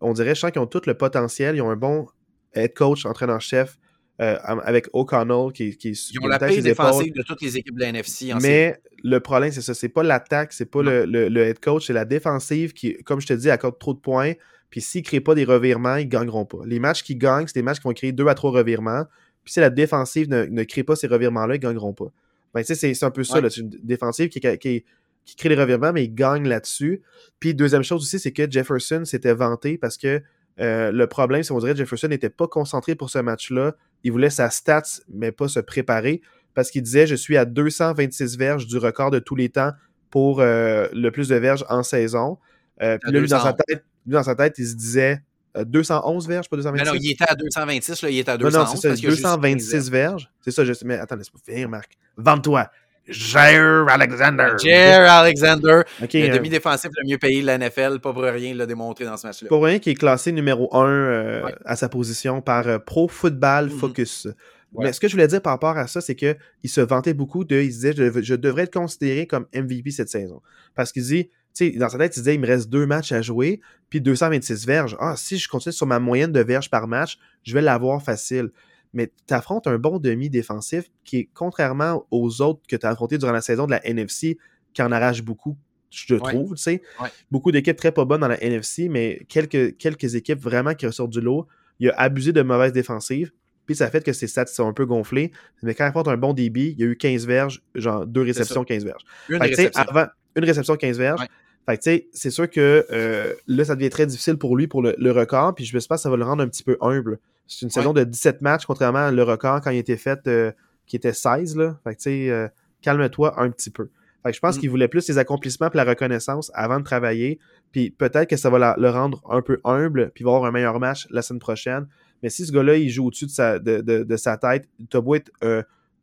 on 0.00 0.12
dirait, 0.12 0.36
je 0.36 0.40
sens 0.40 0.52
qu'ils 0.52 0.62
ont 0.62 0.66
tout 0.66 0.82
le 0.86 0.94
potentiel, 0.94 1.56
ils 1.56 1.62
ont 1.62 1.70
un 1.70 1.76
bon 1.76 2.06
head 2.54 2.74
coach, 2.74 3.04
entraîneur-chef, 3.06 3.76
euh, 4.20 4.36
avec 4.44 4.88
O'Connell 4.92 5.50
qui, 5.52 5.76
qui 5.78 5.92
Ils 6.12 6.20
ont 6.22 6.26
la 6.26 6.38
paix 6.38 6.60
défensive 6.60 7.12
de 7.14 7.22
toutes 7.22 7.40
les 7.40 7.56
équipes 7.56 7.74
de 7.74 7.80
la 7.80 7.88
NFC. 7.88 8.32
mais 8.40 8.78
le 9.02 9.20
problème, 9.20 9.52
c'est 9.52 9.62
ça. 9.62 9.74
C'est 9.74 9.88
pas 9.88 10.02
l'attaque, 10.02 10.52
c'est 10.52 10.70
pas 10.70 10.82
le, 10.82 11.04
le, 11.04 11.40
head 11.40 11.60
coach, 11.60 11.86
c'est 11.86 11.92
la 11.92 12.04
défensive 12.04 12.72
qui, 12.72 12.96
comme 13.04 13.20
je 13.20 13.26
te 13.26 13.32
dis, 13.32 13.50
accorde 13.50 13.78
trop 13.78 13.94
de 13.94 13.98
points. 13.98 14.32
Puis 14.70 14.80
s'ils 14.80 15.02
ne 15.02 15.06
créent 15.06 15.20
pas 15.20 15.34
des 15.34 15.44
revirements, 15.44 15.96
ils 15.96 16.06
ne 16.06 16.10
gagneront 16.10 16.44
pas. 16.44 16.58
Les 16.64 16.78
matchs 16.78 17.02
qui 17.02 17.16
gagnent, 17.16 17.46
c'est 17.46 17.54
des 17.54 17.62
matchs 17.62 17.78
qui 17.78 17.84
vont 17.84 17.92
créer 17.92 18.12
deux 18.12 18.28
à 18.28 18.34
trois 18.34 18.52
revirements. 18.52 19.04
Puis 19.44 19.54
si 19.54 19.60
la 19.60 19.70
défensive 19.70 20.28
ne, 20.28 20.44
ne 20.44 20.62
crée 20.64 20.84
pas 20.84 20.96
ces 20.96 21.06
revirements-là, 21.06 21.54
ils 21.54 21.58
ne 21.58 21.62
gagneront 21.62 21.92
pas. 21.92 22.12
Ben, 22.54 22.62
c'est 22.64 23.02
un 23.02 23.10
peu 23.10 23.24
ça. 23.24 23.40
C'est 23.48 23.60
une 23.60 23.70
défensive 23.82 24.28
qui, 24.28 24.40
qui, 24.40 24.84
qui 25.24 25.36
crée 25.36 25.48
des 25.48 25.54
revirements, 25.54 25.92
mais 25.92 26.04
ils 26.04 26.14
gagnent 26.14 26.48
là-dessus. 26.48 27.02
Puis 27.38 27.54
deuxième 27.54 27.82
chose 27.82 28.02
aussi, 28.02 28.18
c'est 28.18 28.32
que 28.32 28.50
Jefferson 28.50 29.04
s'était 29.04 29.34
vanté 29.34 29.78
parce 29.78 29.96
que 29.96 30.22
euh, 30.60 30.92
le 30.92 31.06
problème, 31.06 31.42
c'est 31.42 31.54
qu'on 31.54 31.60
dirait 31.60 31.72
que 31.72 31.78
Jefferson 31.78 32.08
n'était 32.08 32.30
pas 32.30 32.48
concentré 32.48 32.94
pour 32.94 33.08
ce 33.08 33.18
match-là. 33.18 33.76
Il 34.04 34.12
voulait 34.12 34.30
sa 34.30 34.50
stats, 34.50 34.82
mais 35.08 35.32
pas 35.32 35.48
se 35.48 35.60
préparer 35.60 36.20
parce 36.54 36.70
qu'il 36.70 36.82
disait 36.82 37.06
Je 37.06 37.14
suis 37.14 37.36
à 37.36 37.44
226 37.44 38.36
verges 38.36 38.66
du 38.66 38.78
record 38.78 39.10
de 39.10 39.18
tous 39.18 39.36
les 39.36 39.48
temps 39.48 39.72
pour 40.10 40.40
euh, 40.40 40.88
le 40.92 41.10
plus 41.10 41.28
de 41.28 41.36
verges 41.36 41.64
en 41.68 41.82
saison. 41.82 42.38
Euh, 42.82 42.98
puis 43.00 43.12
là, 43.12 43.20
lui 43.20 43.28
dans, 43.28 43.40
sa 43.40 43.52
tête, 43.52 43.84
dans 44.06 44.22
sa 44.22 44.34
tête, 44.34 44.54
il 44.58 44.66
se 44.66 44.74
disait 44.74 45.22
211 45.56 46.28
verges, 46.28 46.48
pas 46.48 46.56
226. 46.56 46.84
Mais 46.84 46.90
non, 46.90 47.00
il 47.02 47.12
était 47.12 47.24
à 47.28 47.34
226, 47.34 48.02
là, 48.02 48.10
il 48.10 48.18
était 48.18 48.30
à 48.30 48.36
211. 48.36 48.68
Non, 48.68 48.74
non, 48.74 48.80
c'est 48.80 48.96
ça, 48.96 49.08
226 49.08 49.90
verges. 49.90 50.30
C'est 50.40 50.50
ça, 50.50 50.64
je. 50.64 50.72
Mais 50.84 50.98
attends, 50.98 51.16
laisse-moi 51.16 51.40
finir, 51.44 51.68
Marc. 51.68 51.92
Vente-toi. 52.16 52.70
Jair 53.08 53.86
Alexander. 53.88 54.52
Jair 54.62 55.10
Alexander, 55.10 55.82
le 56.00 56.06
euh, 56.06 56.34
demi-défensif 56.34 56.90
le 56.96 57.08
mieux 57.08 57.18
payé 57.18 57.40
de 57.40 57.46
la 57.46 57.58
NFL, 57.58 57.98
pas 58.00 58.12
pour 58.12 58.22
rien, 58.22 58.50
il 58.50 58.56
l'a 58.56 58.66
démontré 58.66 59.04
dans 59.04 59.16
ce 59.16 59.26
match-là. 59.26 59.48
Pour 59.48 59.64
rien 59.64 59.78
qui 59.78 59.90
est 59.90 59.94
classé 59.94 60.32
numéro 60.32 60.74
1 60.74 60.86
euh, 60.86 61.42
à 61.64 61.76
sa 61.76 61.88
position 61.88 62.40
par 62.40 62.68
euh, 62.68 62.78
Pro 62.78 63.08
Football 63.08 63.68
mm-hmm. 63.68 64.34
Mais 64.78 64.92
ce 64.92 65.00
que 65.00 65.08
je 65.08 65.14
voulais 65.14 65.26
dire 65.26 65.42
par 65.42 65.52
rapport 65.52 65.76
à 65.76 65.86
ça, 65.86 66.00
c'est 66.00 66.14
qu'il 66.14 66.36
se 66.64 66.80
vantait 66.80 67.14
beaucoup 67.14 67.44
de. 67.44 67.56
Il 67.56 67.68
disait 67.68 67.92
je, 67.92 68.34
devrais 68.34 68.62
être 68.62 68.72
considéré 68.72 69.26
comme 69.26 69.46
MVP 69.54 69.90
cette 69.90 70.08
saison. 70.08 70.42
Parce 70.74 70.92
qu'il 70.92 71.02
dit, 71.02 71.24
tu 71.24 71.30
sais, 71.52 71.70
dans 71.70 71.88
sa 71.88 71.98
tête, 71.98 72.16
il 72.16 72.20
disait 72.20 72.34
il 72.34 72.40
me 72.40 72.46
reste 72.46 72.68
deux 72.68 72.86
matchs 72.86 73.12
à 73.12 73.20
jouer, 73.20 73.60
puis 73.88 74.00
226 74.00 74.66
verges. 74.66 74.96
Ah, 75.00 75.16
si 75.16 75.38
je 75.38 75.48
continue 75.48 75.72
sur 75.72 75.86
ma 75.86 75.98
moyenne 75.98 76.30
de 76.30 76.40
verges 76.40 76.70
par 76.70 76.86
match, 76.86 77.18
je 77.42 77.52
vais 77.54 77.62
l'avoir 77.62 78.02
facile 78.02 78.50
mais 78.92 79.12
tu 79.26 79.34
affrontes 79.34 79.66
un 79.66 79.78
bon 79.78 79.98
demi-défensif 79.98 80.90
qui 81.04 81.18
est, 81.18 81.28
contrairement 81.32 82.06
aux 82.10 82.40
autres 82.40 82.60
que 82.68 82.76
tu 82.76 82.86
as 82.86 82.90
affrontés 82.90 83.18
durant 83.18 83.32
la 83.32 83.40
saison 83.40 83.66
de 83.66 83.70
la 83.70 83.86
NFC, 83.86 84.38
qui 84.72 84.82
en 84.82 84.92
arrache 84.92 85.22
beaucoup, 85.22 85.56
je 85.90 86.14
trouve, 86.14 86.54
tu 86.54 86.62
sais. 86.62 86.82
Beaucoup 87.30 87.52
d'équipes 87.52 87.76
très 87.76 87.92
pas 87.92 88.04
bonnes 88.04 88.20
dans 88.20 88.28
la 88.28 88.42
NFC, 88.42 88.88
mais 88.88 89.24
quelques, 89.28 89.76
quelques 89.76 90.14
équipes 90.14 90.40
vraiment 90.40 90.74
qui 90.74 90.86
ressortent 90.86 91.10
du 91.10 91.20
lot. 91.20 91.46
Il 91.78 91.90
a 91.90 92.00
abusé 92.00 92.32
de 92.32 92.42
mauvaises 92.42 92.72
défensives, 92.72 93.32
puis 93.70 93.76
ça 93.76 93.88
fait 93.88 94.04
que 94.04 94.12
ses 94.12 94.26
stats 94.26 94.46
sont 94.46 94.66
un 94.66 94.72
peu 94.72 94.84
gonflés. 94.84 95.30
Mais 95.62 95.76
quand 95.76 95.84
il 95.84 95.88
affronte 95.90 96.08
un 96.08 96.16
bon 96.16 96.32
débit, 96.32 96.74
il 96.76 96.80
y 96.80 96.82
a 96.82 96.86
eu 96.86 96.96
15 96.96 97.24
verges, 97.24 97.62
genre 97.76 98.04
deux 98.04 98.22
réceptions, 98.22 98.64
15 98.64 98.84
verges. 98.84 99.04
Une 99.28 99.40
réception. 99.40 99.80
Avant, 99.80 100.06
une 100.34 100.44
réception, 100.44 100.74
15 100.74 100.98
verges. 100.98 101.20
Fait 101.66 101.76
que, 101.76 101.82
tu 101.84 101.90
sais, 101.90 102.08
c'est 102.12 102.32
sûr 102.32 102.50
que 102.50 102.84
euh, 102.90 103.32
là, 103.46 103.64
ça 103.64 103.76
devient 103.76 103.90
très 103.90 104.06
difficile 104.06 104.38
pour 104.38 104.56
lui 104.56 104.66
pour 104.66 104.82
le, 104.82 104.96
le 104.98 105.12
record, 105.12 105.54
puis 105.54 105.64
je 105.64 105.76
me 105.76 105.80
que 105.80 105.96
ça 105.96 106.10
va 106.10 106.16
le 106.16 106.24
rendre 106.24 106.42
un 106.42 106.48
petit 106.48 106.64
peu 106.64 106.76
humble. 106.80 107.20
C'est 107.46 107.62
une 107.62 107.70
saison 107.70 107.92
de 107.92 108.02
17 108.02 108.40
matchs, 108.40 108.66
contrairement 108.66 109.06
à 109.06 109.12
le 109.12 109.22
record 109.22 109.60
quand 109.60 109.70
il 109.70 109.78
était 109.78 109.96
fait, 109.96 110.18
euh, 110.26 110.50
qui 110.88 110.96
était 110.96 111.12
16. 111.12 111.54
Là. 111.54 111.78
Fait 111.84 111.94
que, 111.94 111.98
tu 111.98 112.02
sais, 112.10 112.28
euh, 112.28 112.48
calme-toi 112.82 113.40
un 113.40 113.50
petit 113.50 113.70
peu. 113.70 113.88
Fait 114.24 114.30
que 114.30 114.34
je 114.34 114.40
pense 114.40 114.56
mm. 114.56 114.60
qu'il 114.60 114.70
voulait 114.70 114.88
plus 114.88 115.02
ses 115.02 115.18
accomplissements 115.18 115.70
et 115.72 115.76
la 115.76 115.84
reconnaissance 115.84 116.50
avant 116.54 116.80
de 116.80 116.84
travailler. 116.84 117.38
Puis 117.70 117.90
peut-être 117.90 118.28
que 118.28 118.36
ça 118.36 118.50
va 118.50 118.74
le 118.76 118.90
rendre 118.90 119.22
un 119.30 119.42
peu 119.42 119.60
humble, 119.62 120.10
puis 120.12 120.22
il 120.22 120.24
va 120.24 120.32
avoir 120.34 120.46
un 120.46 120.52
meilleur 120.52 120.80
match 120.80 121.06
la 121.10 121.22
semaine 121.22 121.38
prochaine. 121.38 121.86
Mais 122.22 122.28
si 122.30 122.46
ce 122.46 122.52
gars-là, 122.52 122.76
il 122.76 122.90
joue 122.90 123.06
au-dessus 123.06 123.26
de 123.26 123.30
sa, 123.30 123.58
de, 123.58 123.80
de, 123.80 124.16
sa 124.16 124.36
tête, 124.36 124.68
il 124.78 124.86
beau 125.00 125.14
être 125.14 125.30
euh, 125.42 125.62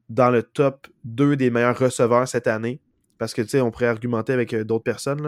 dans 0.09 0.29
le 0.29 0.43
top 0.43 0.87
2 1.03 1.35
des 1.35 1.49
meilleurs 1.49 1.77
receveurs 1.77 2.27
cette 2.27 2.47
année. 2.47 2.79
Parce 3.17 3.33
que, 3.33 3.41
tu 3.41 3.49
sais, 3.49 3.61
on 3.61 3.71
pourrait 3.71 3.87
argumenter 3.87 4.33
avec 4.33 4.55
d'autres 4.55 4.83
personnes. 4.83 5.21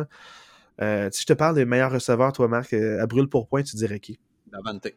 Là. 0.80 1.10
si 1.12 1.22
je 1.22 1.26
te 1.26 1.34
parle 1.34 1.56
des 1.56 1.66
meilleurs 1.66 1.92
receveurs, 1.92 2.34
toi, 2.34 2.48
Marc, 2.48 2.74
à 2.74 3.06
brûle 3.08 3.28
pour 3.28 3.48
point, 3.48 3.64
tu 3.64 3.76
dirais 3.76 4.00
qui? 4.00 4.20
Davante. 4.52 4.88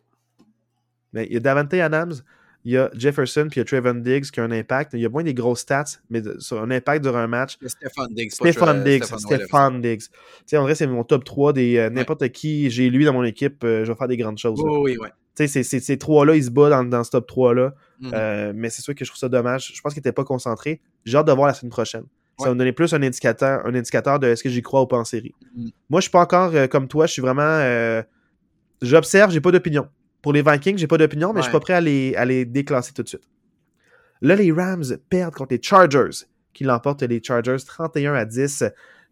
Mais 1.12 1.26
il 1.26 1.32
y 1.32 1.36
a 1.36 1.40
Davante 1.40 1.74
Adams, 1.74 2.14
il 2.64 2.72
y 2.72 2.76
a 2.76 2.90
Jefferson, 2.94 3.48
puis 3.50 3.58
il 3.58 3.60
y 3.60 3.62
a 3.62 3.64
Trevon 3.64 3.94
Diggs 3.94 4.30
qui 4.30 4.40
a 4.40 4.44
un 4.44 4.50
impact. 4.52 4.92
Il 4.94 5.00
y 5.00 5.06
a 5.06 5.08
moins 5.08 5.24
des 5.24 5.34
grosses 5.34 5.60
stats, 5.60 5.84
mais 6.10 6.22
sur 6.38 6.62
un 6.62 6.70
impact 6.70 7.02
durant 7.02 7.18
un 7.18 7.26
match. 7.26 7.58
Stéphane 7.64 8.14
Diggs. 8.14 8.30
Stéphane 8.30 8.84
Diggs. 8.84 9.04
Stéphane 9.04 9.80
Diggs. 9.80 10.02
Tu 10.02 10.08
sais, 10.46 10.56
en 10.56 10.62
vrai, 10.62 10.74
c'est 10.74 10.86
mon 10.86 11.04
top 11.04 11.24
3 11.24 11.52
des 11.52 11.76
euh, 11.78 11.90
n'importe 11.90 12.28
qui. 12.30 12.70
J'ai 12.70 12.88
lui 12.88 13.04
dans 13.04 13.12
mon 13.12 13.24
équipe, 13.24 13.64
euh, 13.64 13.84
je 13.84 13.92
vais 13.92 13.98
faire 13.98 14.08
des 14.08 14.16
grandes 14.16 14.38
choses. 14.38 14.60
oui, 14.62 14.96
oui. 15.00 15.08
Tu 15.36 15.48
sais, 15.48 15.62
ces 15.62 15.98
trois-là, 15.98 16.36
ils 16.36 16.44
se 16.44 16.50
battent 16.50 16.70
dans, 16.70 16.84
dans 16.84 17.04
ce 17.04 17.10
top 17.10 17.30
3-là. 17.30 17.74
Mm-hmm. 18.00 18.10
Euh, 18.12 18.52
mais 18.54 18.68
c'est 18.68 18.82
sûr 18.82 18.94
que 18.94 19.04
je 19.04 19.10
trouve 19.10 19.18
ça 19.18 19.28
dommage. 19.28 19.72
Je 19.74 19.80
pense 19.80 19.94
qu'il 19.94 20.00
n'était 20.00 20.12
pas 20.12 20.24
concentré. 20.24 20.80
J'ai 21.04 21.16
hâte 21.16 21.26
de 21.26 21.32
voir 21.32 21.46
la 21.46 21.54
semaine 21.54 21.70
prochaine. 21.70 22.04
Ça 22.38 22.48
va 22.48 22.54
me 22.54 22.58
donner 22.58 22.72
plus 22.72 22.92
un 22.92 23.02
indicateur, 23.02 23.64
un 23.64 23.74
indicateur 23.74 24.18
de 24.18 24.26
est-ce 24.26 24.42
que 24.42 24.48
j'y 24.48 24.62
crois 24.62 24.82
ou 24.82 24.86
pas 24.86 24.96
en 24.96 25.04
série. 25.04 25.34
Mm. 25.54 25.68
Moi, 25.90 26.00
je 26.00 26.02
suis 26.02 26.10
pas 26.10 26.22
encore 26.22 26.52
comme 26.70 26.88
toi. 26.88 27.06
Je 27.06 27.12
suis 27.12 27.22
vraiment. 27.22 28.02
J'observe, 28.82 29.30
j'ai 29.30 29.40
pas 29.40 29.52
d'opinion. 29.52 29.88
Pour 30.22 30.32
les 30.32 30.42
Vikings, 30.42 30.76
j'ai 30.76 30.86
pas 30.86 30.98
d'opinion, 30.98 31.32
mais 31.32 31.40
je 31.40 31.44
suis 31.44 31.52
pas 31.52 31.60
prêt 31.60 31.74
à 31.74 31.80
les, 31.80 32.14
à 32.16 32.24
les 32.24 32.44
déclasser 32.44 32.92
tout 32.92 33.02
de 33.02 33.08
suite. 33.08 33.28
Là, 34.20 34.36
les 34.36 34.52
Rams 34.52 34.84
perdent 35.08 35.34
contre 35.34 35.52
les 35.52 35.62
Chargers, 35.62 36.26
qui 36.52 36.64
l'emportent 36.64 37.02
les 37.02 37.22
Chargers 37.22 37.56
31 37.64 38.14
à 38.14 38.24
10 38.24 38.64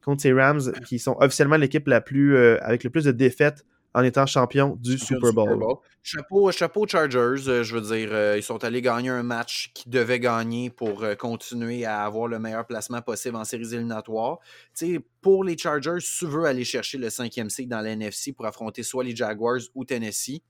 contre 0.04 0.22
ces 0.22 0.32
Rams, 0.32 0.72
qui 0.86 0.98
sont 0.98 1.16
officiellement 1.20 1.56
l'équipe 1.56 1.86
la 1.88 2.00
plus 2.00 2.36
euh, 2.36 2.58
avec 2.62 2.84
le 2.84 2.90
plus 2.90 3.04
de 3.04 3.12
défaites 3.12 3.64
en 3.94 4.02
étant 4.02 4.26
champion 4.26 4.76
du 4.80 4.98
Super 4.98 5.32
Bowl. 5.32 5.62
Chapeau, 6.02 6.50
chapeau 6.52 6.86
Chargers, 6.86 7.48
euh, 7.48 7.62
je 7.62 7.76
veux 7.76 7.96
dire, 7.96 8.08
euh, 8.12 8.36
ils 8.36 8.42
sont 8.42 8.62
allés 8.64 8.80
gagner 8.80 9.10
un 9.10 9.22
match 9.22 9.70
qu'ils 9.74 9.90
devaient 9.90 10.20
gagner 10.20 10.70
pour 10.70 11.04
continuer 11.18 11.84
à 11.84 12.04
avoir 12.04 12.28
le 12.28 12.38
meilleur 12.38 12.66
placement 12.66 13.02
possible 13.02 13.36
en 13.36 13.44
séries 13.44 13.74
éliminatoires. 13.74 14.38
sais, 14.72 15.00
pour 15.20 15.44
les 15.44 15.58
Chargers, 15.58 16.00
si 16.00 16.20
tu 16.20 16.26
veux 16.26 16.44
aller 16.44 16.64
chercher 16.64 16.98
le 16.98 17.10
cinquième 17.10 17.50
seed 17.50 17.68
dans 17.68 17.80
la 17.80 17.90
NFC 17.90 18.32
pour 18.32 18.46
affronter 18.46 18.82
soit 18.82 19.04
les 19.04 19.14
Jaguars 19.14 19.60
ou 19.74 19.84
Tennessee, 19.84 20.40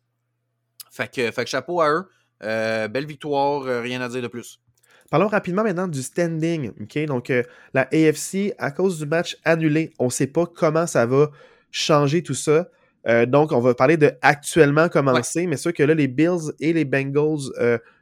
fait 0.91 1.11
que, 1.11 1.31
fait 1.31 1.45
que 1.45 1.51
chapeau 1.51 1.81
à 1.81 1.91
eux. 1.91 2.09
Euh, 2.43 2.89
belle 2.89 3.07
victoire, 3.07 3.63
euh, 3.67 3.81
rien 3.81 4.01
à 4.01 4.09
dire 4.09 4.23
de 4.23 4.29
plus. 4.29 4.61
Parlons 5.11 5.29
rapidement 5.29 5.63
maintenant 5.63 5.89
du 5.89 6.03
standing. 6.03 6.73
Donc, 7.07 7.31
euh, 7.31 7.43
la 7.75 7.89
AFC, 7.93 8.55
à 8.59 8.71
cause 8.71 8.99
du 8.99 9.07
match 9.07 9.37
annulé, 9.45 9.93
on 9.99 10.07
ne 10.07 10.11
sait 10.11 10.29
pas 10.29 10.47
comment 10.47 10.87
ça 10.87 11.05
va 11.05 11.31
changer 11.71 12.23
tout 12.23 12.35
ça. 12.35 12.69
Donc, 13.27 13.53
on 13.53 13.61
va 13.61 13.75
parler 13.75 13.97
de 13.97 14.13
actuellement 14.23 14.89
commencer, 14.89 15.47
mais 15.47 15.57
sûr 15.57 15.73
que 15.73 15.83
là, 15.83 15.95
les 15.95 16.09
Bills 16.09 16.53
et 16.61 16.73
les 16.73 16.85
Bengals, 16.85 17.51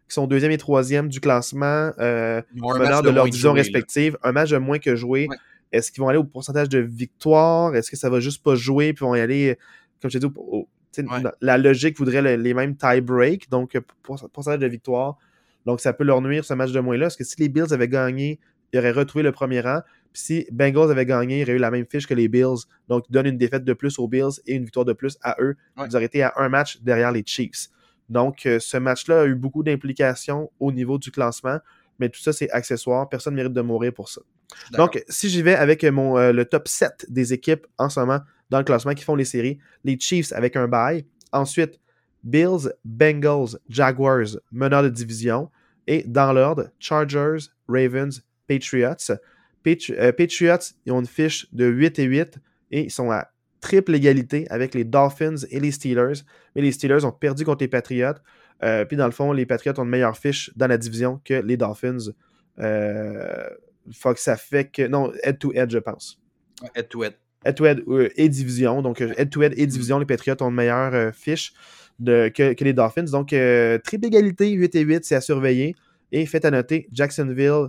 qui 0.09 0.15
sont 0.15 0.27
deuxième 0.27 0.51
et 0.51 0.59
troisième 0.59 1.09
du 1.09 1.21
classement, 1.21 1.93
menant 1.99 3.03
de, 3.03 3.11
leur 3.11 3.25
division 3.27 3.53
respective, 3.53 4.17
un 4.23 4.33
match 4.33 4.51
de 4.51 4.59
moins 4.59 4.79
que 4.79 4.97
joué. 4.97 5.29
Est-ce 5.71 5.93
qu'ils 5.93 6.03
vont 6.03 6.09
aller 6.09 6.19
au 6.19 6.25
pourcentage 6.25 6.69
de 6.69 6.79
victoire? 6.79 7.77
Est-ce 7.77 7.91
que 7.91 7.97
ça 7.97 8.09
va 8.09 8.21
juste 8.21 8.43
pas 8.43 8.55
jouer 8.55 8.95
puis 8.95 9.05
vont 9.05 9.15
y 9.15 9.21
aller, 9.21 9.59
comme 10.01 10.11
je 10.11 10.19
t'ai 10.19 10.27
dit, 10.27 10.33
au, 10.35 10.67
la 11.41 11.59
logique 11.59 11.99
voudrait 11.99 12.37
les 12.37 12.55
mêmes 12.55 12.77
tie-break, 12.77 13.51
donc 13.51 13.75
euh, 13.75 13.81
pourcentage 14.03 14.59
de 14.59 14.67
victoire. 14.67 15.19
Donc, 15.67 15.81
ça 15.81 15.93
peut 15.93 16.05
leur 16.05 16.21
nuire 16.23 16.45
ce 16.45 16.55
match 16.55 16.73
de 16.73 16.81
moins-là. 16.81 17.07
Parce 17.07 17.17
que 17.17 17.25
si 17.25 17.37
les 17.41 17.49
Bills 17.49 17.73
avaient 17.73 17.89
gagné, 17.89 18.39
ils 18.73 18.79
auraient 18.79 18.93
retrouvé 18.93 19.23
le 19.23 19.33
premier 19.33 19.61
rang? 19.61 19.81
Puis 20.13 20.23
si 20.23 20.47
Bengals 20.51 20.91
avaient 20.91 21.07
gagné, 21.07 21.41
ils 21.41 21.43
auraient 21.45 21.53
eu 21.53 21.59
la 21.59 21.71
même 21.71 21.87
fiche 21.87 22.07
que 22.07 22.15
les 22.15 22.29
Bills. 22.29 22.65
Donc, 22.89 23.05
ils 23.09 23.13
donnent 23.13 23.27
une 23.27 23.39
défaite 23.39 23.65
de 23.65 23.73
plus 23.73 23.99
aux 23.99 24.09
Bills 24.09 24.41
et 24.47 24.55
une 24.55 24.65
victoire 24.65 24.85
de 24.85 24.93
plus 24.93 25.19
à 25.23 25.37
eux. 25.41 25.57
Ils 25.77 25.95
auraient 25.95 26.07
été 26.07 26.23
à 26.23 26.33
un 26.37 26.49
match 26.49 26.81
derrière 26.81 27.13
les 27.13 27.23
Chiefs. 27.25 27.69
Donc, 28.09 28.47
euh, 28.47 28.59
ce 28.59 28.79
match-là 28.79 29.23
a 29.23 29.27
eu 29.27 29.35
beaucoup 29.35 29.63
d'implications 29.63 30.51
au 30.61 30.73
niveau 30.73 30.99
du 30.99 31.11
classement. 31.11 31.59
Mais 31.99 32.09
tout 32.09 32.21
ça, 32.21 32.33
c'est 32.33 32.51
accessoire. 32.51 33.09
Personne 33.09 33.35
ne 33.35 33.37
mérite 33.37 33.53
de 33.53 33.61
mourir 33.61 33.93
pour 33.93 34.09
ça. 34.09 34.23
Donc, 34.73 35.03
si 35.09 35.29
j'y 35.29 35.43
vais 35.43 35.55
avec 35.55 35.85
mon, 35.85 36.17
le 36.17 36.45
top 36.45 36.69
7 36.69 37.07
des 37.09 37.33
équipes 37.33 37.67
en 37.77 37.91
ce 37.91 38.01
moment 38.01 38.21
dans 38.51 38.59
le 38.59 38.65
classement 38.65 38.95
qui 38.95 39.05
font 39.05 39.15
les 39.15 39.25
séries, 39.25 39.59
les 39.85 39.99
Chiefs 39.99 40.33
avec 40.33 40.57
un 40.57 40.69
bye. 40.69 41.05
Ensuite, 41.33 41.81
Bills, 42.25 42.73
Bengals, 42.85 43.59
Jaguars, 43.69 44.39
meneurs 44.51 44.83
de 44.83 44.89
division. 44.89 45.51
Et 45.87 46.05
dans 46.07 46.33
l'ordre, 46.33 46.71
Chargers, 46.79 47.49
Ravens, 47.69 48.23
Patriots. 48.47 49.15
Patriots, 49.77 50.75
ils 50.87 50.93
ont 50.93 51.01
une 51.01 51.07
fiche 51.07 51.47
de 51.53 51.67
8 51.67 51.99
et 51.99 52.05
8 52.05 52.39
et 52.71 52.85
ils 52.85 52.91
sont 52.91 53.11
à 53.11 53.29
triple 53.61 53.95
égalité 53.95 54.47
avec 54.51 54.75
les 54.75 54.85
Dolphins 54.85 55.47
et 55.51 55.61
les 55.61 55.71
Steelers. 55.71 56.23
Mais 56.55 56.63
les 56.63 56.73
Steelers 56.73 57.05
ont 57.05 57.13
perdu 57.13 57.45
contre 57.45 57.63
les 57.63 57.69
Patriots. 57.69 58.15
Euh, 58.63 58.85
puis 58.85 58.97
dans 58.97 59.07
le 59.07 59.13
fond, 59.13 59.33
les 59.33 59.47
Patriots 59.47 59.79
ont 59.79 59.85
une 59.85 59.91
meilleure 59.91 60.17
fiche 60.17 60.51
dans 60.57 60.67
la 60.67 60.79
division 60.79 61.21
que 61.25 61.35
les 61.35 61.57
Dolphins. 61.57 62.13
Euh, 62.59 63.49
faut 63.93 64.13
que 64.13 64.21
ça 64.21 64.37
fait 64.37 64.65
que. 64.71 64.87
Non, 64.87 65.13
head-to-head, 65.23 65.71
je 65.71 65.79
pense. 65.79 66.21
Head-to-head. 66.75 67.15
Head-to-head 67.45 67.85
euh, 67.89 68.09
et 68.17 68.29
division. 68.29 68.83
Donc, 68.83 69.01
head-to-head 69.01 69.55
et 69.57 69.67
division, 69.67 69.99
les 69.99 70.07
Patriots 70.07 70.37
ont 70.41 70.49
une 70.49 70.57
meilleure 70.57 71.15
fiche 71.15 71.53
de, 72.01 72.29
que, 72.35 72.53
que, 72.53 72.65
les 72.65 72.73
Dolphins. 72.73 73.05
Donc, 73.05 73.29
triple 73.85 74.07
égalité, 74.07 74.51
8 74.51 74.75
et 74.75 74.81
8, 74.81 75.05
c'est 75.05 75.15
à 75.15 75.21
surveiller. 75.21 75.77
Et 76.13 76.25
faites 76.27 76.45
à 76.45 76.51
noter, 76.51 76.89
Jacksonville 76.93 77.69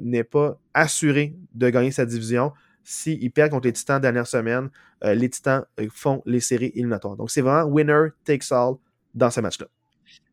n'est 0.00 0.24
pas 0.24 0.58
assuré 0.74 1.34
de 1.54 1.70
gagner 1.70 1.90
sa 1.90 2.06
division 2.06 2.52
s'ils 2.88 3.30
perdent 3.30 3.50
contre 3.50 3.66
les 3.66 3.74
Titans 3.74 4.00
dernière 4.00 4.26
semaine, 4.26 4.70
euh, 5.04 5.14
les 5.14 5.28
Titans 5.28 5.64
euh, 5.78 5.88
font 5.92 6.22
les 6.24 6.40
séries 6.40 6.72
éliminatoires. 6.74 7.16
Donc, 7.16 7.30
c'est 7.30 7.42
vraiment 7.42 7.68
winner 7.68 8.08
takes 8.24 8.50
all 8.50 8.76
dans 9.14 9.30
ce 9.30 9.40
match-là. 9.40 9.66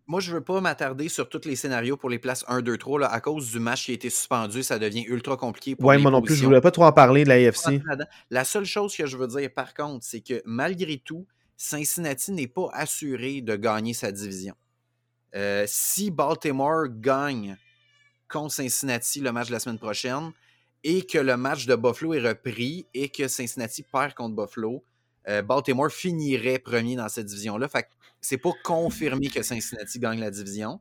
Moi, 0.08 0.22
je 0.22 0.30
ne 0.30 0.36
veux 0.36 0.43
pas 0.43 0.62
m'attarder 0.62 1.10
sur 1.10 1.28
tous 1.28 1.46
les 1.46 1.58
scénarios 1.58 1.98
pour 1.98 2.10
les 2.10 2.20
places 2.20 2.46
1, 2.48 2.62
2, 2.62 2.78
3. 2.78 3.00
Là, 3.02 3.08
à 3.08 3.20
cause 3.20 3.52
du 3.52 3.60
match 3.60 3.86
qui 3.86 3.91
a 3.91 3.93
été 3.96 4.10
suspendu, 4.10 4.64
ça 4.64 4.80
devient 4.80 5.04
ultra 5.06 5.36
compliqué. 5.36 5.76
Oui, 5.80 6.02
moi 6.02 6.12
non 6.12 6.22
plus, 6.22 6.36
je 6.36 6.41
ne 6.43 6.46
voulais 6.46 6.62
pas 6.62 6.72
trop 6.72 6.86
en 6.86 6.93
parler 6.93 7.26
de 7.26 7.30
la 7.30 7.36
AFC. 7.36 7.82
La 8.30 8.46
seule 8.46 8.66
chose 8.66 8.96
que 8.96 9.06
je 9.06 9.18
veux 9.18 9.28
dire, 9.28 9.50
par 9.54 9.74
contre, 9.74 10.06
c'est 10.06 10.22
que 10.22 10.41
malgré 10.46 11.02
tout, 11.04 11.26
Cincinnati 11.58 12.32
n'est 12.32 12.48
pas 12.48 12.70
assuré 12.72 13.41
de 13.41 13.56
gagner 13.56 13.93
sa 13.93 14.12
division. 14.12 14.54
Euh, 15.36 15.66
si 15.68 16.12
Baltimore 16.12 16.88
gagne 16.90 17.58
contre 18.30 18.54
Cincinnati 18.54 19.20
le 19.20 19.32
match 19.32 19.48
de 19.48 19.54
la 19.54 19.60
semaine 19.60 19.80
prochaine, 19.80 20.32
et 20.84 21.02
que 21.02 21.18
le 21.18 21.36
match 21.36 21.66
de 21.66 21.76
Buffalo 21.76 22.14
est 22.14 22.22
repris 22.22 22.86
et 22.94 23.10
que 23.10 23.28
Cincinnati 23.28 23.84
perd 23.84 24.14
contre 24.14 24.36
Buffalo, 24.36 24.84
euh, 25.28 25.42
Baltimore 25.42 25.92
finirait 25.92 26.60
premier 26.60 26.96
dans 26.96 27.10
cette 27.10 27.26
division-là. 27.26 27.68
Fait 27.68 27.88
c'est 28.22 28.38
pas 28.38 28.52
confirmé 28.64 29.30
que 29.30 29.42
Cincinnati 29.42 30.00
gagne 30.00 30.20
la 30.20 30.30
division. 30.30 30.80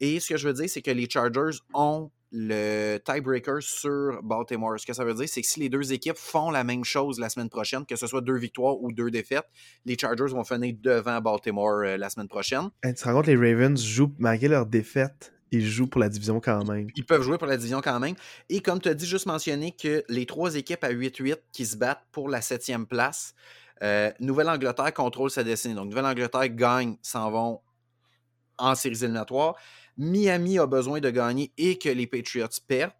Et 0.00 0.20
ce 0.20 0.28
que 0.30 0.36
je 0.36 0.48
veux 0.48 0.54
dire, 0.54 0.68
c'est 0.68 0.82
que 0.82 0.90
les 0.90 1.08
Chargers 1.08 1.58
ont 1.74 2.10
le 2.32 2.98
tiebreaker 2.98 3.62
sur 3.62 4.22
Baltimore. 4.22 4.80
Ce 4.80 4.86
que 4.86 4.94
ça 4.94 5.04
veut 5.04 5.14
dire, 5.14 5.28
c'est 5.28 5.42
que 5.42 5.46
si 5.46 5.60
les 5.60 5.68
deux 5.68 5.92
équipes 5.92 6.16
font 6.16 6.50
la 6.50 6.64
même 6.64 6.82
chose 6.84 7.20
la 7.20 7.28
semaine 7.28 7.50
prochaine, 7.50 7.84
que 7.84 7.94
ce 7.94 8.06
soit 8.06 8.22
deux 8.22 8.38
victoires 8.38 8.80
ou 8.82 8.90
deux 8.90 9.10
défaites, 9.10 9.46
les 9.84 9.96
Chargers 9.98 10.32
vont 10.32 10.44
finir 10.44 10.74
devant 10.80 11.20
Baltimore 11.20 11.82
euh, 11.84 11.96
la 11.96 12.08
semaine 12.08 12.28
prochaine. 12.28 12.70
tu 12.82 12.94
te 12.94 13.04
rends 13.04 13.12
compte, 13.12 13.26
les 13.26 13.36
Ravens 13.36 13.80
jouent, 13.80 14.14
malgré 14.18 14.48
leur 14.48 14.64
défaite, 14.64 15.34
ils 15.50 15.66
jouent 15.66 15.86
pour 15.86 16.00
la 16.00 16.08
division 16.08 16.40
quand 16.40 16.64
même. 16.64 16.88
Ils 16.96 17.04
peuvent 17.04 17.22
jouer 17.22 17.36
pour 17.36 17.46
la 17.46 17.58
division 17.58 17.82
quand 17.82 18.00
même. 18.00 18.14
Et 18.48 18.60
comme 18.60 18.80
tu 18.80 18.88
as 18.88 18.94
dit, 18.94 19.06
juste 19.06 19.26
mentionné 19.26 19.72
que 19.72 20.02
les 20.08 20.24
trois 20.24 20.56
équipes 20.56 20.82
à 20.82 20.90
8-8 20.90 21.36
qui 21.52 21.66
se 21.66 21.76
battent 21.76 22.06
pour 22.10 22.30
la 22.30 22.40
septième 22.40 22.86
place, 22.86 23.34
euh, 23.82 24.10
Nouvelle-Angleterre 24.20 24.94
contrôle 24.94 25.30
sa 25.30 25.44
destinée. 25.44 25.74
Donc, 25.74 25.90
Nouvelle-Angleterre 25.90 26.48
gagne, 26.48 26.96
s'en 27.02 27.30
vont 27.30 27.60
en 28.58 28.74
séries 28.74 28.96
éliminatoires. 29.02 29.56
Miami 29.96 30.58
a 30.58 30.66
besoin 30.66 31.00
de 31.00 31.10
gagner 31.10 31.52
et 31.58 31.78
que 31.78 31.88
les 31.88 32.06
Patriots 32.06 32.48
perdent. 32.66 32.92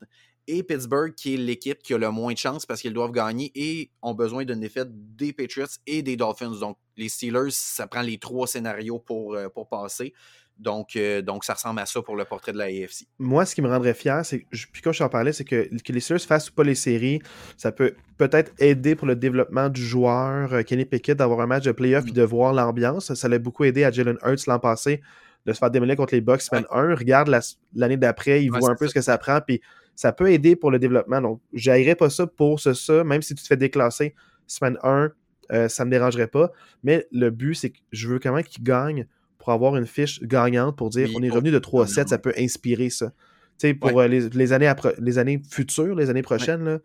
Et 0.49 0.65
Pittsburgh, 0.65 1.15
qui 1.15 1.35
est 1.35 1.37
l'équipe 1.37 1.81
qui 1.83 1.95
a 1.95 1.99
le 1.99 2.11
moins 2.11 2.33
de 2.33 2.39
chance 2.39 2.67
parce 2.67 2.81
qu'ils 2.81 2.93
doivent 2.93 3.13
gagner 3.13 3.53
et 3.55 3.91
ont 4.03 4.15
besoin 4.15 4.45
d'une 4.45 4.59
défaite 4.59 4.89
des 4.91 5.33
Patriots 5.33 5.67
et 5.87 6.03
des 6.03 6.17
Dolphins. 6.17 6.59
Donc, 6.59 6.79
les 6.97 7.09
Steelers, 7.09 7.51
ça 7.51 7.87
prend 7.87 8.03
les 8.03 8.19
trois 8.19 8.49
scénarios 8.49 8.99
pour, 8.99 9.35
euh, 9.35 9.49
pour 9.49 9.69
passer. 9.69 10.13
Donc, 10.59 10.97
euh, 10.97 11.23
donc, 11.23 11.45
ça 11.45 11.55
ressemble 11.55 11.81
à 11.81 11.87
ça 11.87 12.03
pour 12.03 12.17
le 12.17 12.25
portrait 12.25 12.53
de 12.53 12.59
la 12.59 12.65
AFC. 12.65 13.07
Moi, 13.19 13.47
ce 13.47 13.55
qui 13.55 13.63
me 13.63 13.69
rendrait 13.69 13.95
fier, 13.95 14.25
c'est, 14.25 14.47
puis 14.51 14.83
quand 14.83 14.93
je 14.93 14.99
t'en 14.99 15.09
parlais, 15.09 15.33
c'est 15.33 15.45
que, 15.45 15.69
que 15.83 15.93
les 15.93 16.01
Steelers 16.01 16.21
fassent 16.21 16.51
ou 16.51 16.55
pas 16.55 16.65
les 16.65 16.75
séries, 16.75 17.21
ça 17.57 17.73
peut 17.73 17.95
peut-être 18.19 18.53
aider 18.59 18.95
pour 18.95 19.07
le 19.07 19.17
développement 19.17 19.69
du 19.69 19.85
joueur 19.85 20.53
euh, 20.53 20.63
Kenny 20.63 20.85
Pickett 20.85 21.19
d'avoir 21.19 21.41
un 21.41 21.47
match 21.47 21.65
de 21.65 21.73
playoff 21.73 22.07
et 22.07 22.11
mm. 22.11 22.15
de 22.15 22.23
voir 22.23 22.53
l'ambiance. 22.53 23.15
Ça 23.15 23.29
l'a 23.29 23.39
beaucoup 23.39 23.65
aidé 23.65 23.85
à 23.85 23.91
Jalen 23.91 24.19
Hurts 24.25 24.47
l'an 24.47 24.59
passé 24.59 25.01
de 25.47 25.53
se 25.53 25.59
faire 25.59 25.71
démolir 25.71 25.97
contre 25.97 26.15
les 26.15 26.21
Bucks 26.21 26.43
semaine 26.43 26.67
1. 26.71 26.95
Regarde 26.95 27.35
l'année 27.75 27.97
d'après, 27.97 28.45
il 28.45 28.51
voit 28.51 28.71
un 28.71 28.77
peu 28.77 28.89
ce 28.89 28.95
que 28.95 29.01
ça 29.01 29.19
prend, 29.19 29.41
puis 29.41 29.61
ça 29.95 30.13
peut 30.13 30.31
aider 30.31 30.57
pour 30.57 30.71
le 30.71 30.79
développement. 30.79 31.21
Donc, 31.21 31.41
j'aillerais 31.53 31.95
pas 31.95 32.11
ça 32.11 32.27
pour 32.27 32.61
ce, 32.61 32.75
ça, 32.75 33.05
même 33.05 33.23
si 33.23 33.35
tu 33.35 33.43
te 33.43 33.47
fais 33.47 33.57
déclasser 33.57 34.15
semaine 34.47 34.79
1, 34.83 35.11
euh, 35.53 35.69
ça 35.69 35.85
me 35.85 35.91
dérangerait 35.91 36.29
pas. 36.29 36.51
Mais 36.83 37.07
le 37.13 37.31
but, 37.31 37.55
c'est 37.55 37.71
que 37.71 37.79
je 37.91 38.09
veux 38.09 38.19
quand 38.19 38.35
même 38.35 38.45
qu'il 38.45 38.63
gagne 38.63 39.07
pour 39.39 39.51
avoir 39.51 39.77
une 39.77 39.87
fiche 39.87 40.23
gagnante 40.23 40.77
pour 40.77 40.89
dire 40.89 41.11
on 41.17 41.23
est 41.23 41.31
revenu 41.31 41.51
de 41.51 41.59
3-7, 41.59 42.09
ça 42.09 42.19
peut 42.19 42.33
inspirer 42.39 42.91
ça. 42.91 43.13
sais 43.59 43.75
pour 43.75 44.01
euh, 44.01 44.07
les, 44.07 44.53
années 44.53 44.73
les 44.99 45.19
années 45.19 45.43
futures, 45.51 45.97
les 45.97 46.11
années 46.11 46.23
prochaines, 46.23 46.79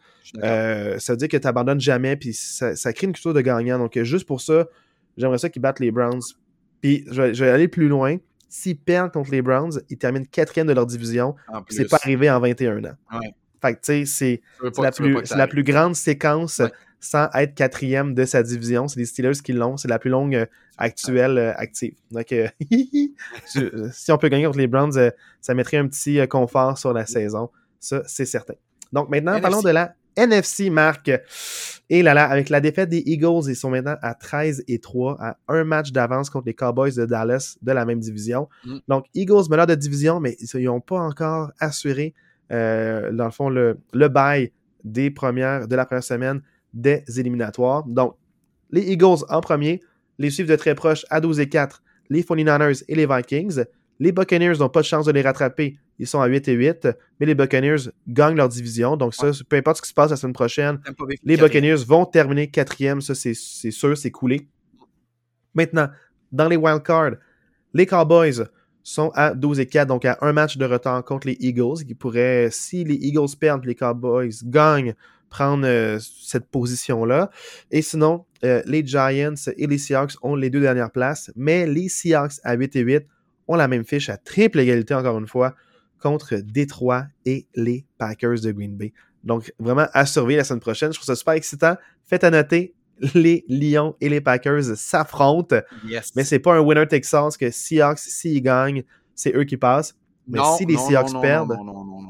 euh, 0.43 0.97
ça 0.97 1.13
veut 1.13 1.17
dire 1.17 1.27
que 1.27 1.37
tu 1.37 1.45
n'abandonnes 1.45 1.79
jamais, 1.79 2.15
puis 2.15 2.33
ça, 2.33 2.73
crée 2.93 3.07
une 3.07 3.13
culture 3.13 3.33
de 3.33 3.41
gagnant. 3.41 3.77
Donc, 3.77 4.01
juste 4.01 4.25
pour 4.25 4.41
ça, 4.41 4.67
j'aimerais 5.17 5.37
ça 5.37 5.49
qu'ils 5.49 5.61
battent 5.61 5.79
les 5.79 5.91
Browns. 5.91 6.21
Puis, 6.81 7.05
je 7.11 7.21
vais, 7.21 7.49
aller 7.49 7.67
plus 7.67 7.87
loin. 7.87 8.17
S'ils 8.49 8.77
perdent 8.77 9.11
contre 9.11 9.31
les 9.31 9.41
Browns, 9.41 9.81
ils 9.89 9.97
terminent 9.97 10.25
quatrième 10.31 10.67
de 10.67 10.73
leur 10.73 10.85
division. 10.85 11.35
C'est 11.69 11.89
pas 11.89 11.97
arrivé 11.97 12.29
en 12.29 12.39
21 12.39 12.83
ans. 12.85 12.95
Fait 13.61 13.73
que, 13.73 13.79
tu 13.79 14.05
sais, 14.05 14.41
c'est 14.61 14.81
la, 14.81 14.91
plus, 14.91 15.31
la 15.35 15.47
plus 15.47 15.63
grande 15.63 15.95
séquence 15.95 16.61
sans 16.99 17.29
être 17.33 17.55
quatrième 17.55 18.13
de 18.13 18.25
sa 18.25 18.43
division. 18.43 18.87
C'est 18.87 18.99
les 18.99 19.05
Steelers 19.05 19.41
qui 19.43 19.53
l'ont. 19.53 19.77
C'est 19.77 19.87
la 19.87 19.99
plus 19.99 20.09
longue 20.09 20.35
euh, 20.35 20.45
actuelle 20.77 21.37
euh, 21.37 21.53
active. 21.55 21.95
Donc, 22.11 22.31
euh, 22.31 22.47
si 23.91 24.11
on 24.11 24.17
peut 24.17 24.29
gagner 24.29 24.45
contre 24.45 24.57
les 24.57 24.67
Browns, 24.67 25.11
ça 25.41 25.53
mettrait 25.53 25.77
un 25.77 25.87
petit 25.87 26.25
confort 26.27 26.77
sur 26.77 26.93
la 26.93 27.05
saison. 27.05 27.49
Ça, 27.79 28.01
c'est 28.05 28.25
certain. 28.25 28.55
Donc, 28.93 29.09
maintenant, 29.09 29.39
parlons 29.39 29.61
de 29.61 29.69
la 29.69 29.93
NFC, 30.17 30.69
Marc. 30.69 31.09
Et 31.89 32.03
là, 32.03 32.13
là, 32.13 32.25
avec 32.25 32.49
la 32.49 32.59
défaite 32.59 32.89
des 32.89 33.03
Eagles, 33.05 33.47
ils 33.47 33.55
sont 33.55 33.69
maintenant 33.69 33.95
à 34.01 34.13
13 34.13 34.65
et 34.67 34.79
3, 34.79 35.17
à 35.21 35.37
un 35.47 35.63
match 35.63 35.91
d'avance 35.91 36.29
contre 36.29 36.47
les 36.47 36.53
Cowboys 36.53 36.93
de 36.93 37.05
Dallas 37.05 37.57
de 37.61 37.71
la 37.71 37.85
même 37.85 37.99
division. 37.99 38.49
Mm. 38.65 38.77
Donc, 38.87 39.05
Eagles 39.13 39.49
meneur 39.49 39.67
de 39.67 39.75
division, 39.75 40.19
mais 40.19 40.35
ils 40.39 40.65
n'ont 40.65 40.81
pas 40.81 40.99
encore 40.99 41.51
assuré, 41.59 42.13
dans 42.49 43.25
le 43.25 43.31
fond, 43.31 43.49
le, 43.49 43.79
le 43.93 44.07
bail 44.09 44.51
des 44.83 45.11
premières, 45.11 45.67
de 45.67 45.75
la 45.75 45.85
première 45.85 46.03
semaine 46.03 46.41
des 46.73 47.03
éliminatoires. 47.17 47.83
Donc, 47.85 48.15
les 48.71 48.81
Eagles 48.91 49.23
en 49.29 49.41
premier, 49.41 49.81
les 50.19 50.29
suivent 50.29 50.49
de 50.49 50.55
très 50.55 50.75
proche 50.75 51.05
à 51.09 51.21
12 51.21 51.39
et 51.39 51.49
4, 51.49 51.81
les 52.09 52.23
49ers 52.23 52.83
et 52.87 52.95
les 52.95 53.05
Vikings. 53.05 53.63
Les 53.99 54.11
Buccaneers 54.11 54.57
n'ont 54.59 54.69
pas 54.69 54.81
de 54.81 54.85
chance 54.85 55.05
de 55.05 55.11
les 55.11 55.21
rattraper. 55.21 55.77
Ils 55.99 56.07
sont 56.07 56.21
à 56.21 56.27
8 56.27 56.47
et 56.47 56.53
8, 56.53 56.87
mais 57.19 57.25
les 57.25 57.35
Buccaneers 57.35 57.89
gagnent 58.07 58.35
leur 58.35 58.49
division. 58.49 58.97
Donc, 58.97 59.15
ça, 59.15 59.31
peu 59.49 59.55
importe 59.55 59.77
ce 59.77 59.81
qui 59.81 59.89
se 59.89 59.93
passe 59.93 60.11
la 60.11 60.17
semaine 60.17 60.33
prochaine, 60.33 60.79
les 61.23 61.37
Buccaneers 61.37 61.83
vont 61.85 62.05
terminer 62.05 62.47
quatrième. 62.47 63.01
Ça, 63.01 63.15
c'est 63.15 63.33
sûr, 63.33 63.97
c'est 63.97 64.11
coulé. 64.11 64.47
Maintenant, 65.55 65.89
dans 66.31 66.47
les 66.47 66.55
wildcards, 66.55 67.15
les 67.73 67.85
Cowboys 67.85 68.47
sont 68.83 69.11
à 69.15 69.33
12 69.33 69.59
et 69.59 69.65
4, 69.65 69.87
donc 69.87 70.05
à 70.05 70.17
un 70.21 70.33
match 70.33 70.57
de 70.57 70.65
retard 70.65 71.03
contre 71.03 71.27
les 71.27 71.35
Eagles, 71.39 71.83
qui 71.85 71.93
pourraient, 71.93 72.49
si 72.51 72.83
les 72.83 72.95
Eagles 72.95 73.35
perdent, 73.39 73.65
les 73.65 73.75
Cowboys 73.75 74.31
gagnent, 74.45 74.93
prendre 75.29 75.65
euh, 75.65 75.99
cette 75.99 76.47
position-là. 76.47 77.29
Et 77.71 77.81
sinon, 77.81 78.25
euh, 78.45 78.61
les 78.65 78.85
Giants 78.85 79.33
et 79.57 79.67
les 79.67 79.77
Seahawks 79.77 80.13
ont 80.21 80.35
les 80.35 80.49
deux 80.49 80.61
dernières 80.61 80.91
places, 80.91 81.31
mais 81.35 81.67
les 81.67 81.89
Seahawks 81.89 82.35
à 82.43 82.53
8 82.53 82.75
et 82.77 82.81
8 82.81 83.07
ont 83.49 83.55
la 83.55 83.67
même 83.67 83.83
fiche 83.83 84.09
à 84.09 84.17
triple 84.17 84.59
égalité, 84.59 84.93
encore 84.93 85.17
une 85.17 85.27
fois, 85.27 85.55
contre 85.99 86.35
Détroit 86.35 87.05
et 87.25 87.47
les 87.55 87.85
Packers 87.97 88.41
de 88.41 88.51
Green 88.51 88.75
Bay. 88.75 88.93
Donc, 89.23 89.51
vraiment 89.59 89.87
à 89.93 90.05
surveiller 90.05 90.37
la 90.37 90.43
semaine 90.43 90.59
prochaine. 90.59 90.91
Je 90.91 90.97
trouve 90.97 91.05
ça 91.05 91.15
super 91.15 91.33
excitant. 91.33 91.75
Faites 92.03 92.23
à 92.23 92.29
noter, 92.29 92.75
les 93.13 93.45
Lions 93.47 93.95
et 94.01 94.09
les 94.09 94.21
Packers 94.21 94.63
s'affrontent. 94.75 95.57
Yes. 95.85 96.13
Mais 96.15 96.23
c'est 96.23 96.39
pas 96.39 96.55
un 96.55 96.59
winner 96.59 96.87
Texas 96.87 97.37
que 97.37 97.51
Seahawks, 97.51 97.99
s'ils 97.99 98.41
gagnent, 98.41 98.83
c'est 99.15 99.35
eux 99.35 99.43
qui 99.43 99.57
passent. 99.57 99.95
Mais 100.27 100.39
si 100.57 100.65
les 100.65 100.77
Seahawks 100.77 101.19
perdent. 101.21 101.57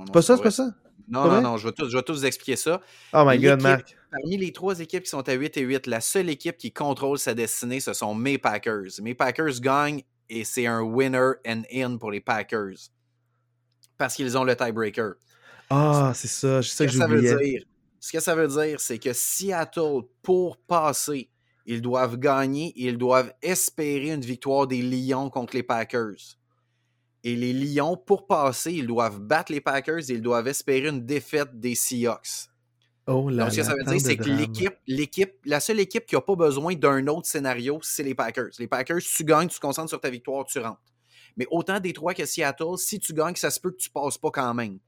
C'est 0.05 0.13
pas 0.13 0.21
ça, 0.21 0.37
c'est 0.37 0.43
pas 0.43 0.51
ça? 0.51 0.69
Non, 1.09 1.29
non, 1.29 1.41
non, 1.41 1.57
je 1.57 1.67
vais, 1.67 1.73
tout, 1.73 1.87
je 1.89 1.95
vais 1.95 2.03
vous 2.07 2.25
expliquer 2.25 2.57
ça. 2.57 2.81
Oh 3.13 3.23
my 3.25 3.39
god, 3.39 3.61
Marc. 3.61 3.95
Parmi 4.11 4.37
les 4.37 4.51
trois 4.51 4.79
équipes 4.79 5.03
qui 5.03 5.09
sont 5.09 5.27
à 5.27 5.33
8 5.33 5.57
et 5.57 5.61
8, 5.61 5.87
la 5.87 6.01
seule 6.01 6.29
équipe 6.29 6.57
qui 6.57 6.71
contrôle 6.71 7.17
sa 7.17 7.33
destinée, 7.33 7.79
ce 7.79 7.93
sont 7.93 8.13
mes 8.13 8.37
Packers. 8.37 9.01
Mes 9.01 9.13
Packers 9.13 9.59
gagnent 9.61 10.01
et 10.29 10.43
c'est 10.43 10.65
un 10.65 10.81
winner 10.81 11.31
and 11.47 11.63
in 11.73 11.97
pour 11.97 12.11
les 12.11 12.19
Packers. 12.19 12.89
Parce 13.97 14.15
qu'ils 14.15 14.37
ont 14.37 14.43
le 14.43 14.55
tiebreaker. 14.55 15.13
Ah, 15.69 16.13
c'est 16.15 16.27
ça, 16.27 16.61
c'est 16.61 16.87
ça 16.89 17.07
que, 17.07 17.11
veut 17.11 17.21
dire. 17.21 17.61
Ce 17.99 18.11
que 18.11 18.19
ça 18.19 18.35
veut 18.35 18.47
dire, 18.47 18.79
c'est 18.79 18.99
que 18.99 19.11
Seattle, 19.13 20.01
pour 20.21 20.57
passer, 20.57 21.29
ils 21.65 21.81
doivent 21.81 22.17
gagner 22.17 22.67
et 22.69 22.85
ils 22.85 22.97
doivent 22.97 23.33
espérer 23.41 24.11
une 24.11 24.21
victoire 24.21 24.67
des 24.67 24.81
Lions 24.81 25.29
contre 25.29 25.55
les 25.55 25.63
Packers. 25.63 26.37
Et 27.23 27.35
les 27.35 27.51
Lions, 27.51 27.97
pour 27.97 28.27
passer, 28.27 28.71
ils 28.71 28.87
doivent 28.87 29.19
battre 29.19 29.51
les 29.51 29.59
Packers 29.59 30.09
et 30.09 30.13
ils 30.13 30.21
doivent 30.21 30.47
espérer 30.47 30.87
une 30.87 31.05
défaite 31.05 31.59
des 31.59 31.75
Seahawks. 31.75 32.47
Oh 33.07 33.29
là 33.29 33.43
Donc, 33.43 33.53
ce 33.53 33.57
que 33.57 33.63
ça 33.63 33.73
veut 33.73 33.83
dire, 33.83 34.01
c'est 34.01 34.17
que 34.17 34.29
l'équipe, 34.29 34.75
l'équipe, 34.85 35.33
la 35.45 35.59
seule 35.59 35.79
équipe 35.79 36.05
qui 36.05 36.15
n'a 36.15 36.21
pas 36.21 36.35
besoin 36.35 36.75
d'un 36.75 37.07
autre 37.07 37.25
scénario, 37.25 37.79
c'est 37.81 38.03
les 38.03 38.15
Packers. 38.15 38.51
Les 38.59 38.67
Packers, 38.67 38.99
tu 39.01 39.23
gagnes, 39.23 39.47
tu 39.47 39.55
te 39.55 39.61
concentres 39.61 39.89
sur 39.89 39.99
ta 39.99 40.09
victoire, 40.09 40.45
tu 40.45 40.59
rentres. 40.59 40.81
Mais 41.37 41.45
autant 41.51 41.79
Détroit 41.79 42.13
que 42.13 42.25
Seattle, 42.25 42.77
si 42.77 42.99
tu 42.99 43.13
gagnes, 43.13 43.35
ça 43.35 43.49
se 43.49 43.59
peut 43.59 43.71
que 43.71 43.77
tu 43.77 43.89
passes 43.89 44.17
pas 44.17 44.31
quand 44.31 44.53
même. 44.53 44.79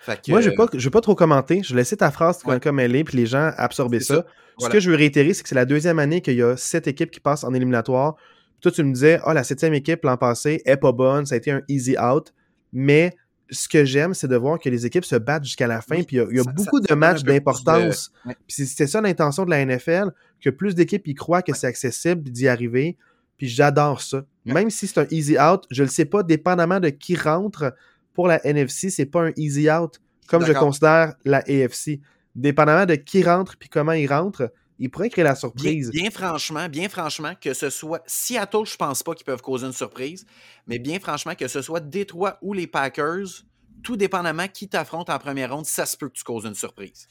Fait 0.00 0.20
que, 0.20 0.30
Moi, 0.30 0.40
je 0.40 0.50
ne 0.50 0.56
vais, 0.56 0.78
vais, 0.78 0.90
pas 0.90 1.00
trop 1.00 1.14
commenter. 1.14 1.62
Je 1.62 1.74
vais 1.74 1.80
laisser 1.80 1.96
ta 1.96 2.10
phrase 2.10 2.42
ouais. 2.44 2.60
comme 2.60 2.78
elle 2.78 2.94
est, 2.94 3.04
puis 3.04 3.16
les 3.16 3.26
gens 3.26 3.52
absorber 3.56 4.00
ça. 4.00 4.16
ça. 4.16 4.26
Voilà. 4.58 4.70
Ce 4.70 4.76
que 4.76 4.80
je 4.80 4.90
veux 4.90 4.96
réitérer, 4.96 5.32
c'est 5.32 5.42
que 5.42 5.48
c'est 5.48 5.54
la 5.54 5.64
deuxième 5.64 5.98
année 5.98 6.20
qu'il 6.20 6.34
y 6.34 6.42
a 6.42 6.56
sept 6.56 6.86
équipes 6.86 7.10
qui 7.10 7.20
passent 7.20 7.44
en 7.44 7.54
éliminatoire. 7.54 8.16
Puis 8.16 8.60
toi, 8.60 8.70
tu 8.70 8.82
me 8.84 8.92
disais, 8.92 9.18
ah, 9.22 9.28
oh, 9.28 9.32
la 9.32 9.44
septième 9.44 9.74
équipe 9.74 10.04
l'an 10.04 10.16
passé 10.16 10.62
est 10.64 10.76
pas 10.76 10.92
bonne, 10.92 11.26
ça 11.26 11.34
a 11.34 11.38
été 11.38 11.50
un 11.50 11.62
easy 11.68 11.96
out. 11.98 12.32
Mais 12.72 13.16
ce 13.50 13.68
que 13.68 13.84
j'aime, 13.84 14.14
c'est 14.14 14.28
de 14.28 14.36
voir 14.36 14.58
que 14.58 14.68
les 14.68 14.86
équipes 14.86 15.04
se 15.04 15.16
battent 15.16 15.44
jusqu'à 15.44 15.66
la 15.66 15.80
fin. 15.80 15.96
Oui, 15.96 16.04
puis 16.04 16.16
il 16.16 16.18
y 16.18 16.22
a, 16.22 16.26
il 16.30 16.36
y 16.36 16.40
a 16.40 16.44
ça, 16.44 16.52
beaucoup 16.52 16.80
ça, 16.80 16.94
de 16.94 16.98
matchs 16.98 17.22
d'importance. 17.22 18.12
De... 18.24 18.28
Ouais. 18.28 18.36
Puis 18.46 18.66
c'était 18.66 18.86
ça 18.86 19.00
l'intention 19.00 19.44
de 19.44 19.50
la 19.50 19.64
NFL, 19.64 20.10
que 20.40 20.50
plus 20.50 20.74
d'équipes 20.74 21.06
y 21.08 21.14
croient 21.14 21.42
que 21.42 21.52
ouais. 21.52 21.58
c'est 21.58 21.66
accessible 21.66 22.30
d'y 22.30 22.46
arriver. 22.48 22.96
Puis 23.38 23.48
j'adore 23.48 24.00
ça. 24.00 24.24
Même 24.44 24.70
si 24.70 24.86
c'est 24.86 25.00
un 25.00 25.06
easy 25.10 25.38
out, 25.38 25.64
je 25.70 25.82
le 25.82 25.88
sais 25.88 26.04
pas, 26.04 26.22
dépendamment 26.22 26.80
de 26.80 26.90
qui 26.90 27.16
rentre 27.16 27.74
pour 28.12 28.28
la 28.28 28.44
NFC, 28.46 28.90
c'est 28.90 29.06
pas 29.06 29.22
un 29.22 29.32
easy 29.36 29.70
out, 29.70 30.00
comme 30.28 30.44
je 30.44 30.52
considère 30.52 31.14
la 31.24 31.38
AFC. 31.38 32.00
Dépendamment 32.34 32.86
de 32.86 32.94
qui 32.94 33.22
rentre 33.22 33.56
puis 33.56 33.68
comment 33.68 33.92
il 33.92 34.06
rentre, 34.06 34.50
il 34.78 34.90
pourrait 34.90 35.08
créer 35.08 35.24
la 35.24 35.34
surprise. 35.34 35.90
Bien, 35.90 36.02
bien, 36.02 36.10
franchement, 36.10 36.68
bien 36.68 36.88
franchement, 36.88 37.32
que 37.40 37.54
ce 37.54 37.70
soit 37.70 38.02
Seattle, 38.06 38.64
je 38.64 38.76
pense 38.76 39.02
pas 39.02 39.14
qu'ils 39.14 39.24
peuvent 39.24 39.42
causer 39.42 39.66
une 39.66 39.72
surprise, 39.72 40.26
mais 40.66 40.78
bien 40.78 40.98
franchement, 40.98 41.34
que 41.34 41.48
ce 41.48 41.62
soit 41.62 41.80
Détroit 41.80 42.38
ou 42.42 42.52
les 42.52 42.66
Packers, 42.66 43.44
tout 43.82 43.96
dépendamment 43.96 44.48
qui 44.48 44.68
t'affronte 44.68 45.10
en 45.10 45.18
première 45.18 45.54
ronde, 45.54 45.66
ça 45.66 45.86
se 45.86 45.96
peut 45.96 46.08
que 46.08 46.14
tu 46.14 46.24
causes 46.24 46.44
une 46.44 46.54
surprise. 46.54 47.06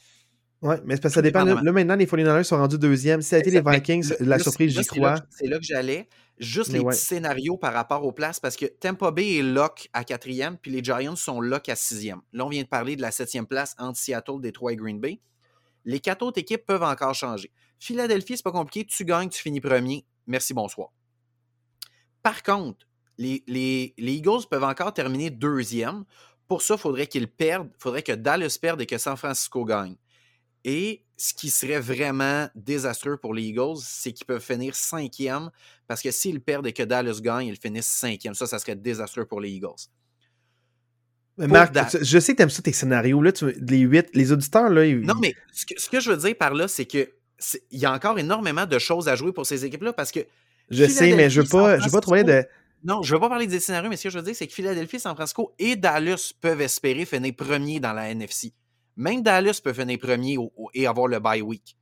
Oui, 0.64 0.76
mais 0.86 0.96
parce 0.96 1.12
que 1.12 1.16
ça 1.16 1.22
dépend. 1.22 1.44
Là, 1.44 1.72
maintenant, 1.72 1.94
les 1.94 2.06
49ers 2.06 2.42
sont 2.42 2.56
rendus 2.56 2.78
deuxième. 2.78 3.20
Si 3.20 3.28
ça 3.28 3.36
a 3.36 3.38
été 3.40 3.50
les 3.50 3.60
Vikings, 3.60 4.14
le, 4.18 4.24
la 4.24 4.38
surprise, 4.38 4.74
j'y 4.74 4.86
crois. 4.86 5.16
C'est 5.28 5.46
là 5.46 5.58
que 5.58 5.64
j'allais. 5.64 6.08
Juste 6.38 6.72
mais 6.72 6.78
les 6.78 6.84
ouais. 6.84 6.94
petits 6.94 7.04
scénarios 7.04 7.58
par 7.58 7.74
rapport 7.74 8.02
aux 8.02 8.12
places, 8.12 8.40
parce 8.40 8.56
que 8.56 8.64
Tampa 8.64 9.10
Bay 9.10 9.36
est 9.36 9.42
lock 9.42 9.88
à 9.92 10.04
quatrième, 10.04 10.56
puis 10.56 10.70
les 10.70 10.82
Giants 10.82 11.16
sont 11.16 11.42
lock 11.42 11.68
à 11.68 11.76
sixième. 11.76 12.22
Là, 12.32 12.46
on 12.46 12.48
vient 12.48 12.62
de 12.62 12.68
parler 12.68 12.96
de 12.96 13.02
la 13.02 13.10
septième 13.10 13.46
place 13.46 13.76
entre 13.78 13.98
Seattle, 13.98 14.40
Détroit 14.40 14.72
et 14.72 14.76
Green 14.76 14.98
Bay. 14.98 15.20
Les 15.84 16.00
quatre 16.00 16.22
autres 16.22 16.40
équipes 16.40 16.64
peuvent 16.64 16.82
encore 16.82 17.14
changer. 17.14 17.52
Philadelphie, 17.78 18.38
c'est 18.38 18.42
pas 18.42 18.50
compliqué. 18.50 18.86
Tu 18.86 19.04
gagnes, 19.04 19.28
tu 19.28 19.42
finis 19.42 19.60
premier. 19.60 20.06
Merci, 20.26 20.54
bonsoir. 20.54 20.88
Par 22.22 22.42
contre, 22.42 22.88
les, 23.18 23.44
les, 23.46 23.92
les 23.98 24.12
Eagles 24.14 24.46
peuvent 24.50 24.64
encore 24.64 24.94
terminer 24.94 25.28
deuxième. 25.28 26.04
Pour 26.48 26.62
ça, 26.62 26.74
il 26.74 26.80
faudrait 26.80 27.06
qu'ils 27.06 27.28
perdent. 27.28 27.68
Il 27.78 27.82
faudrait 27.82 28.02
que 28.02 28.12
Dallas 28.12 28.56
perde 28.60 28.80
et 28.80 28.86
que 28.86 28.96
San 28.96 29.18
Francisco 29.18 29.66
gagne. 29.66 29.96
Et 30.64 31.04
ce 31.16 31.34
qui 31.34 31.50
serait 31.50 31.80
vraiment 31.80 32.48
désastreux 32.54 33.16
pour 33.16 33.34
les 33.34 33.42
Eagles, 33.42 33.78
c'est 33.82 34.12
qu'ils 34.12 34.26
peuvent 34.26 34.42
finir 34.42 34.74
cinquième. 34.74 35.50
Parce 35.86 36.02
que 36.02 36.10
s'ils 36.10 36.40
perdent 36.40 36.66
et 36.66 36.72
que 36.72 36.82
Dallas 36.82 37.20
gagne, 37.22 37.48
ils 37.48 37.56
finissent 37.56 37.86
cinquième. 37.86 38.34
Ça, 38.34 38.46
ça 38.46 38.58
serait 38.58 38.76
désastreux 38.76 39.26
pour 39.26 39.40
les 39.40 39.50
Eagles. 39.50 39.88
Mais 41.36 41.48
Marc, 41.48 41.74
je 42.00 42.18
sais 42.18 42.32
que 42.32 42.36
tu 42.36 42.42
aimes 42.42 42.50
ça 42.50 42.62
tes 42.62 42.72
scénarios. 42.72 43.20
Là, 43.20 43.32
tu, 43.32 43.52
les 43.52 43.78
huit, 43.78 44.08
les 44.14 44.32
auditeurs, 44.32 44.70
là. 44.70 44.86
Ils... 44.86 45.00
Non, 45.00 45.14
mais 45.20 45.34
ce 45.52 45.66
que, 45.66 45.80
ce 45.80 45.90
que, 45.90 46.00
je 46.00 46.10
veux 46.10 46.16
dire 46.16 46.36
par 46.36 46.54
là, 46.54 46.68
c'est 46.68 46.84
que 46.84 47.10
il 47.70 47.80
y 47.80 47.84
a 47.84 47.92
encore 47.92 48.18
énormément 48.18 48.66
de 48.66 48.78
choses 48.78 49.08
à 49.08 49.16
jouer 49.16 49.32
pour 49.32 49.44
ces 49.44 49.64
équipes-là 49.64 49.92
parce 49.92 50.12
que. 50.12 50.20
Je 50.70 50.86
sais, 50.86 51.14
mais 51.14 51.28
je 51.28 51.42
veux 51.42 51.48
pas, 51.48 51.78
je 51.78 51.84
veux 51.84 51.90
pas 51.90 52.00
trouver 52.00 52.24
de. 52.24 52.44
Non, 52.84 53.02
je 53.02 53.14
veux 53.14 53.20
pas 53.20 53.28
parler 53.28 53.46
des 53.46 53.60
scénarios, 53.60 53.88
mais 53.88 53.96
ce 53.96 54.04
que 54.04 54.10
je 54.10 54.18
veux 54.18 54.24
dire, 54.24 54.36
c'est 54.36 54.46
que 54.46 54.52
Philadelphie, 54.52 55.00
San 55.00 55.14
Francisco 55.14 55.54
et 55.58 55.74
Dallas 55.74 56.32
peuvent 56.38 56.60
espérer 56.60 57.06
finir 57.06 57.34
premier 57.34 57.80
dans 57.80 57.94
la 57.94 58.10
NFC. 58.10 58.52
Même 58.96 59.22
Dallas 59.22 59.60
peut 59.62 59.72
finir 59.72 59.98
premier 59.98 60.38
au, 60.38 60.52
au, 60.56 60.70
et 60.74 60.86
avoir 60.86 61.08
le 61.08 61.18
bye 61.20 61.42
week. 61.42 61.76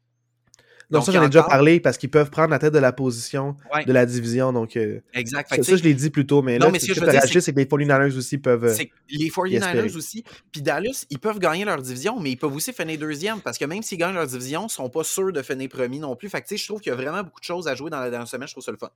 Non, 0.93 0.98
donc, 0.98 1.06
ça, 1.06 1.12
j'en 1.12 1.22
ai 1.22 1.26
encore... 1.26 1.30
déjà 1.30 1.43
parlé 1.44 1.80
parce 1.80 1.97
qu'ils 1.97 2.10
peuvent 2.10 2.30
prendre 2.30 2.51
la 2.51 2.59
tête 2.59 2.74
de 2.74 2.78
la 2.78 2.93
position 2.93 3.56
ouais. 3.74 3.86
de 3.86 3.93
la 3.94 4.05
division. 4.05 4.52
Donc, 4.52 4.76
euh, 4.76 5.01
exact. 5.14 5.48
Ça, 5.48 5.62
ça 5.62 5.76
je 5.76 5.82
l'ai 5.82 5.94
dit 5.94 6.10
plus 6.10 6.26
tôt, 6.26 6.43
mais 6.43 6.59
non, 6.59 6.66
là, 6.66 6.72
mais 6.72 6.78
ce 6.80 6.89
que 6.89 6.94
je 6.94 7.01
veux 7.01 7.10
dire, 7.10 7.22
c'est 7.22 7.52
que 7.52 7.59
les 7.59 7.64
49ers 7.64 8.14
aussi 8.14 8.36
peuvent. 8.36 8.64
Euh, 8.64 8.84
les 9.09 9.30
49ers 9.30 9.97
aussi. 9.97 10.22
Puis 10.51 10.60
Dallas, 10.60 11.06
ils 11.09 11.18
peuvent 11.18 11.39
gagner 11.39 11.64
leur 11.64 11.80
division, 11.80 12.20
mais 12.20 12.32
ils 12.32 12.36
peuvent 12.36 12.55
aussi 12.55 12.74
finir 12.74 12.98
deuxième 12.98 13.40
parce 13.40 13.56
que 13.56 13.64
même 13.64 13.82
s'ils 13.82 13.97
gagnent 13.97 14.14
leur 14.14 14.26
division, 14.26 14.62
ils 14.62 14.64
ne 14.64 14.68
sont 14.68 14.90
pas 14.90 15.02
sûrs 15.02 15.32
de 15.32 15.40
finir 15.40 15.70
premier 15.70 15.98
non 15.98 16.14
plus. 16.14 16.28
Fait 16.28 16.43
que, 16.43 16.55
je 16.55 16.66
trouve 16.66 16.80
qu'il 16.80 16.90
y 16.90 16.93
a 16.93 16.97
vraiment 16.97 17.22
beaucoup 17.22 17.40
de 17.40 17.44
choses 17.44 17.68
à 17.68 17.74
jouer 17.74 17.89
dans 17.89 18.01
la 18.01 18.10
dernière 18.10 18.28
semaine. 18.28 18.48
Je 18.48 18.52
trouve 18.52 18.64
ça 18.64 18.72
le 18.72 18.76
fun. 18.76 18.90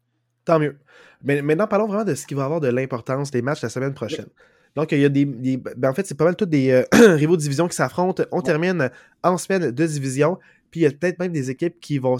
Tant 0.45 0.59
mieux. 0.59 0.77
Mais 1.23 1.41
maintenant, 1.41 1.67
parlons 1.67 1.87
vraiment 1.87 2.05
de 2.05 2.15
ce 2.15 2.27
qui 2.27 2.35
va 2.35 2.45
avoir 2.45 2.61
de 2.61 2.69
l'importance 2.69 3.31
des 3.31 3.41
matchs 3.41 3.63
la 3.63 3.71
semaine 3.71 3.95
prochaine. 3.95 4.27
Oui. 4.27 4.43
Donc, 4.77 4.93
il 4.93 5.01
y 5.01 5.05
a 5.05 5.09
des. 5.09 5.25
des 5.25 5.57
ben, 5.57 5.91
en 5.91 5.95
fait, 5.95 6.07
c'est 6.07 6.17
pas 6.17 6.25
mal 6.25 6.37
tous 6.37 6.47
des 6.47 6.71
euh, 6.71 6.85
rivaux 7.17 7.37
de 7.37 7.41
division 7.41 7.67
qui 7.67 7.75
s'affrontent. 7.75 8.23
On 8.31 8.43
termine 8.43 8.91
en 9.23 9.39
semaine 9.39 9.71
de 9.71 9.87
division. 9.87 10.39
Puis 10.71 10.81
il 10.81 10.83
y 10.83 10.87
a 10.87 10.91
peut-être 10.91 11.19
même 11.19 11.33
des 11.33 11.51
équipes 11.51 11.81
qui 11.81 11.99
vont. 11.99 12.19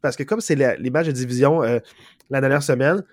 Parce 0.00 0.16
que 0.16 0.22
comme 0.22 0.40
c'est 0.40 0.56
les 0.56 0.90
matchs 0.90 1.06
de 1.06 1.12
division 1.12 1.62
euh, 1.62 1.78
la 2.30 2.40
dernière 2.40 2.62
semaine, 2.62 3.04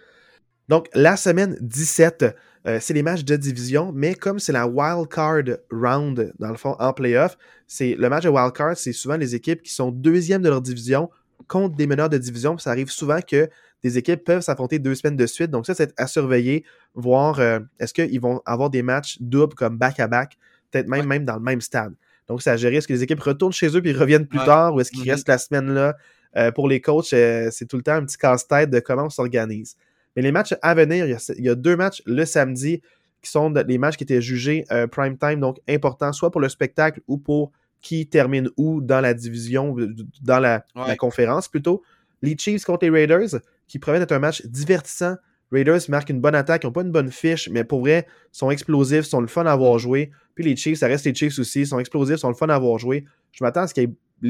donc 0.69 0.87
la 0.93 1.17
semaine 1.17 1.57
17, 1.61 2.25
euh, 2.67 2.77
c'est 2.79 2.93
les 2.93 3.03
matchs 3.03 3.25
de 3.25 3.35
division, 3.35 3.91
mais 3.93 4.15
comme 4.15 4.39
c'est 4.39 4.53
la 4.53 4.67
wild 4.67 5.07
card 5.09 5.43
round, 5.71 6.33
dans 6.39 6.49
le 6.49 6.57
fond, 6.57 6.75
en 6.79 6.93
playoff, 6.93 7.37
c'est 7.67 7.95
le 7.95 8.09
match 8.09 8.23
de 8.23 8.29
wild 8.29 8.53
card, 8.53 8.77
c'est 8.77 8.93
souvent 8.93 9.17
les 9.17 9.35
équipes 9.35 9.61
qui 9.61 9.73
sont 9.73 9.91
deuxièmes 9.91 10.41
de 10.41 10.49
leur 10.49 10.61
division 10.61 11.09
contre 11.51 11.75
des 11.75 11.85
meneurs 11.85 12.07
de 12.09 12.17
division. 12.17 12.55
Puis 12.55 12.63
ça 12.63 12.71
arrive 12.71 12.89
souvent 12.89 13.19
que 13.19 13.49
des 13.83 13.97
équipes 13.97 14.23
peuvent 14.23 14.41
s'affronter 14.41 14.79
deux 14.79 14.95
semaines 14.95 15.17
de 15.17 15.25
suite. 15.25 15.51
Donc 15.51 15.65
ça, 15.65 15.75
c'est 15.75 15.93
à 15.97 16.07
surveiller, 16.07 16.63
voir 16.95 17.39
euh, 17.39 17.59
est-ce 17.79 17.93
qu'ils 17.93 18.21
vont 18.21 18.41
avoir 18.45 18.69
des 18.69 18.81
matchs 18.81 19.17
doubles 19.19 19.53
comme 19.53 19.77
back-à-back, 19.77 20.37
peut-être 20.71 20.87
même, 20.87 21.01
ouais. 21.01 21.05
même 21.07 21.25
dans 21.25 21.35
le 21.35 21.41
même 21.41 21.59
stade. 21.59 21.93
Donc, 22.27 22.41
c'est 22.41 22.51
à 22.51 22.55
gérer. 22.55 22.77
Est-ce 22.77 22.87
que 22.87 22.93
les 22.93 23.03
équipes 23.03 23.19
retournent 23.19 23.51
chez 23.51 23.75
eux 23.75 23.81
puis 23.81 23.91
reviennent 23.91 24.27
plus 24.27 24.39
ouais. 24.39 24.45
tard 24.45 24.73
ou 24.73 24.79
est-ce 24.79 24.91
qu'ils 24.91 25.01
mm 25.01 25.03
-hmm. 25.03 25.11
restent 25.11 25.27
la 25.27 25.37
semaine 25.37 25.73
là? 25.73 25.95
Euh, 26.37 26.51
pour 26.53 26.69
les 26.69 26.79
coachs, 26.79 27.11
euh, 27.11 27.49
c'est 27.51 27.65
tout 27.65 27.75
le 27.75 27.83
temps 27.83 27.95
un 27.95 28.05
petit 28.05 28.17
casse-tête 28.17 28.69
de 28.69 28.79
comment 28.79 29.07
on 29.07 29.09
s'organise. 29.09 29.75
Mais 30.15 30.21
les 30.21 30.31
matchs 30.31 30.55
à 30.61 30.73
venir, 30.73 31.05
il 31.05 31.11
y, 31.11 31.13
a, 31.13 31.33
il 31.37 31.43
y, 31.43 31.49
a, 31.49 31.55
deux 31.55 31.75
matchs 31.75 32.01
le 32.05 32.23
samedi 32.23 32.81
qui 33.21 33.29
sont 33.29 33.49
les 33.49 33.77
matchs 33.77 33.97
qui 33.97 34.05
étaient 34.05 34.21
jugés 34.21 34.63
prime 34.91 35.17
time, 35.17 35.41
donc 35.41 35.57
importants, 35.67 36.13
soit 36.13 36.31
pour 36.31 36.41
le 36.41 36.47
spectacle 36.47 37.01
ou 37.07 37.17
pour 37.17 37.51
qui 37.81 38.07
termine 38.07 38.49
où 38.57 38.81
dans 38.81 39.01
la 39.01 39.13
division, 39.13 39.75
dans 40.21 40.39
la, 40.39 40.65
ouais. 40.75 40.87
la 40.87 40.95
conférence 40.95 41.47
plutôt. 41.47 41.81
Les 42.21 42.37
Chiefs 42.37 42.63
contre 42.63 42.85
les 42.85 42.91
Raiders, 42.91 43.39
qui 43.67 43.79
promettent 43.79 44.01
d'être 44.01 44.11
un 44.11 44.19
match 44.19 44.45
divertissant. 44.45 45.15
Raiders 45.51 45.81
marquent 45.89 46.09
une 46.09 46.21
bonne 46.21 46.35
attaque, 46.35 46.63
ils 46.63 46.67
n'ont 46.67 46.71
pas 46.71 46.81
une 46.81 46.91
bonne 46.91 47.11
fiche, 47.11 47.49
mais 47.49 47.63
pour 47.63 47.81
vrai, 47.81 48.07
sont 48.31 48.51
explosifs, 48.51 49.05
sont 49.05 49.19
le 49.19 49.27
fun 49.27 49.45
à 49.45 49.51
avoir 49.51 49.79
joué. 49.79 50.11
Puis 50.35 50.43
les 50.43 50.55
Chiefs, 50.55 50.79
ça 50.79 50.87
reste 50.87 51.05
les 51.05 51.13
Chiefs 51.13 51.39
aussi, 51.39 51.65
sont 51.65 51.79
explosifs, 51.79 52.17
sont 52.17 52.29
le 52.29 52.35
fun 52.35 52.47
à 52.49 52.55
avoir 52.55 52.77
joué. 52.77 53.05
Je 53.31 53.43
m'attends 53.43 53.61
à 53.61 53.67
ce 53.67 53.73
que 53.73 53.81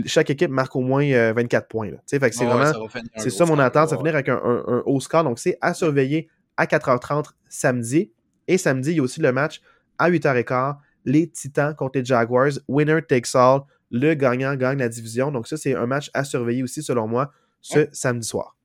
chaque 0.05 0.29
équipe 0.29 0.49
marque 0.49 0.75
au 0.75 0.81
moins 0.81 1.03
euh, 1.03 1.33
24 1.35 1.67
points. 1.67 1.91
Là. 1.91 1.97
Fait 2.07 2.19
que 2.19 2.35
c'est 2.35 2.45
oh, 2.45 2.49
vraiment, 2.49 2.87
c'est 3.17 3.29
ça 3.29 3.45
mon 3.45 3.59
attente, 3.59 3.89
ça 3.89 3.95
va 3.95 3.99
finir 3.99 4.15
avec 4.15 4.29
un, 4.29 4.41
un, 4.43 4.63
un, 4.67 4.83
haut 4.85 4.99
score. 4.99 5.23
Donc 5.23 5.37
c'est 5.37 5.57
à 5.61 5.73
surveiller 5.73 6.29
à 6.57 6.65
4h30 6.65 7.25
samedi. 7.49 8.11
Et 8.47 8.57
samedi, 8.57 8.91
il 8.91 8.97
y 8.97 8.99
a 8.99 9.03
aussi 9.03 9.21
le 9.21 9.31
match 9.31 9.61
à 9.97 10.09
8h15, 10.09 10.77
les 11.05 11.29
Titans 11.29 11.75
contre 11.75 11.99
les 11.99 12.05
Jaguars. 12.05 12.51
Winner 12.67 12.99
takes 13.07 13.35
all. 13.35 13.61
Le 13.91 14.13
gagnant 14.13 14.55
gagne 14.55 14.79
la 14.79 14.89
division. 14.89 15.31
Donc 15.31 15.47
ça, 15.47 15.57
c'est 15.57 15.75
un 15.75 15.85
match 15.85 16.09
à 16.13 16.23
surveiller 16.23 16.63
aussi, 16.63 16.81
selon 16.81 17.07
moi, 17.07 17.31
ce 17.61 17.79
ouais. 17.79 17.89
samedi 17.91 18.27
soir. 18.27 18.55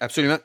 Absolument. 0.00 0.38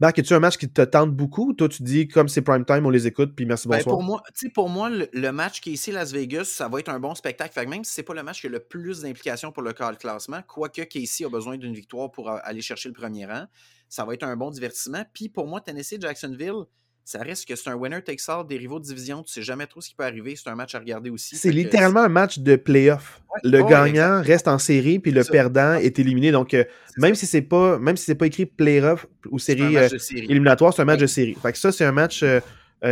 Marc, 0.00 0.18
es-tu 0.18 0.34
un 0.34 0.40
match 0.40 0.56
qui 0.56 0.68
te 0.68 0.82
tente 0.82 1.14
beaucoup? 1.14 1.52
Toi, 1.52 1.68
tu 1.68 1.82
dis 1.82 2.08
comme 2.08 2.28
c'est 2.28 2.42
prime 2.42 2.64
time, 2.64 2.86
on 2.86 2.90
les 2.90 3.06
écoute, 3.06 3.34
puis 3.36 3.46
merci, 3.46 3.68
bonsoir. 3.68 3.84
Ben 3.84 3.90
pour 3.90 4.02
moi, 4.02 4.22
pour 4.54 4.68
moi 4.68 4.90
le, 4.90 5.08
le, 5.12 5.32
match 5.32 5.60
qui 5.60 5.70
est 5.70 5.72
ici 5.74 5.92
Las 5.92 6.12
Vegas, 6.12 6.44
ça 6.44 6.68
va 6.68 6.80
être 6.80 6.88
un 6.88 6.98
bon 6.98 7.14
spectacle. 7.14 7.52
Fait 7.52 7.64
que 7.64 7.70
même 7.70 7.84
si 7.84 7.92
c'est 7.94 8.02
pas 8.02 8.14
le 8.14 8.22
match 8.22 8.40
qui 8.40 8.46
a 8.46 8.50
le 8.50 8.60
plus 8.60 9.02
d'implication 9.02 9.52
pour 9.52 9.62
le 9.62 9.72
classement, 9.72 10.40
quoique 10.46 10.82
Casey 10.82 11.24
a 11.24 11.28
besoin 11.28 11.56
d'une 11.56 11.74
victoire 11.74 12.10
pour 12.10 12.30
aller 12.30 12.62
chercher 12.62 12.88
le 12.88 12.94
premier 12.94 13.26
rang, 13.26 13.46
ça 13.88 14.04
va 14.04 14.14
être 14.14 14.22
un 14.22 14.36
bon 14.36 14.50
divertissement. 14.50 15.04
Puis 15.12 15.28
pour 15.28 15.46
moi, 15.46 15.60
Tennessee, 15.60 16.00
Jacksonville, 16.00 16.64
ça 17.10 17.18
reste 17.24 17.48
que 17.48 17.56
c'est 17.56 17.68
un 17.68 17.74
winner 17.74 18.00
takes 18.02 18.20
all 18.28 18.46
des 18.46 18.56
rivaux 18.56 18.78
de 18.78 18.84
division. 18.84 19.24
Tu 19.24 19.32
sais 19.32 19.42
jamais 19.42 19.66
trop 19.66 19.80
ce 19.80 19.88
qui 19.88 19.96
peut 19.96 20.04
arriver. 20.04 20.36
C'est 20.36 20.48
un 20.48 20.54
match 20.54 20.76
à 20.76 20.78
regarder 20.78 21.10
aussi. 21.10 21.34
C'est 21.34 21.50
littéralement 21.50 22.02
un 22.02 22.08
match 22.08 22.38
de 22.38 22.54
playoff. 22.54 23.20
Ouais, 23.34 23.50
le 23.50 23.62
oh, 23.62 23.66
gagnant 23.66 24.20
exactement. 24.20 24.22
reste 24.22 24.48
en 24.48 24.58
série, 24.58 25.00
puis 25.00 25.10
le 25.10 25.24
perdant 25.24 25.74
est 25.74 25.98
éliminé. 25.98 26.30
Donc, 26.30 26.54
euh, 26.54 26.62
même, 26.98 27.16
si 27.16 27.26
c'est 27.26 27.42
pas, 27.42 27.80
même 27.80 27.96
si 27.96 28.04
c'est 28.04 28.14
pas 28.14 28.26
écrit 28.26 28.46
playoff 28.46 29.08
ou 29.28 29.40
série, 29.40 29.76
euh, 29.76 29.88
série. 29.98 30.26
éliminatoire, 30.26 30.72
c'est 30.72 30.82
un 30.82 30.84
match 30.84 30.98
ouais. 30.98 31.02
de 31.02 31.06
série. 31.08 31.34
Fait 31.34 31.50
que 31.50 31.58
ça, 31.58 31.72
c'est 31.72 31.84
un 31.84 31.90
match. 31.90 32.22
Euh, 32.22 32.38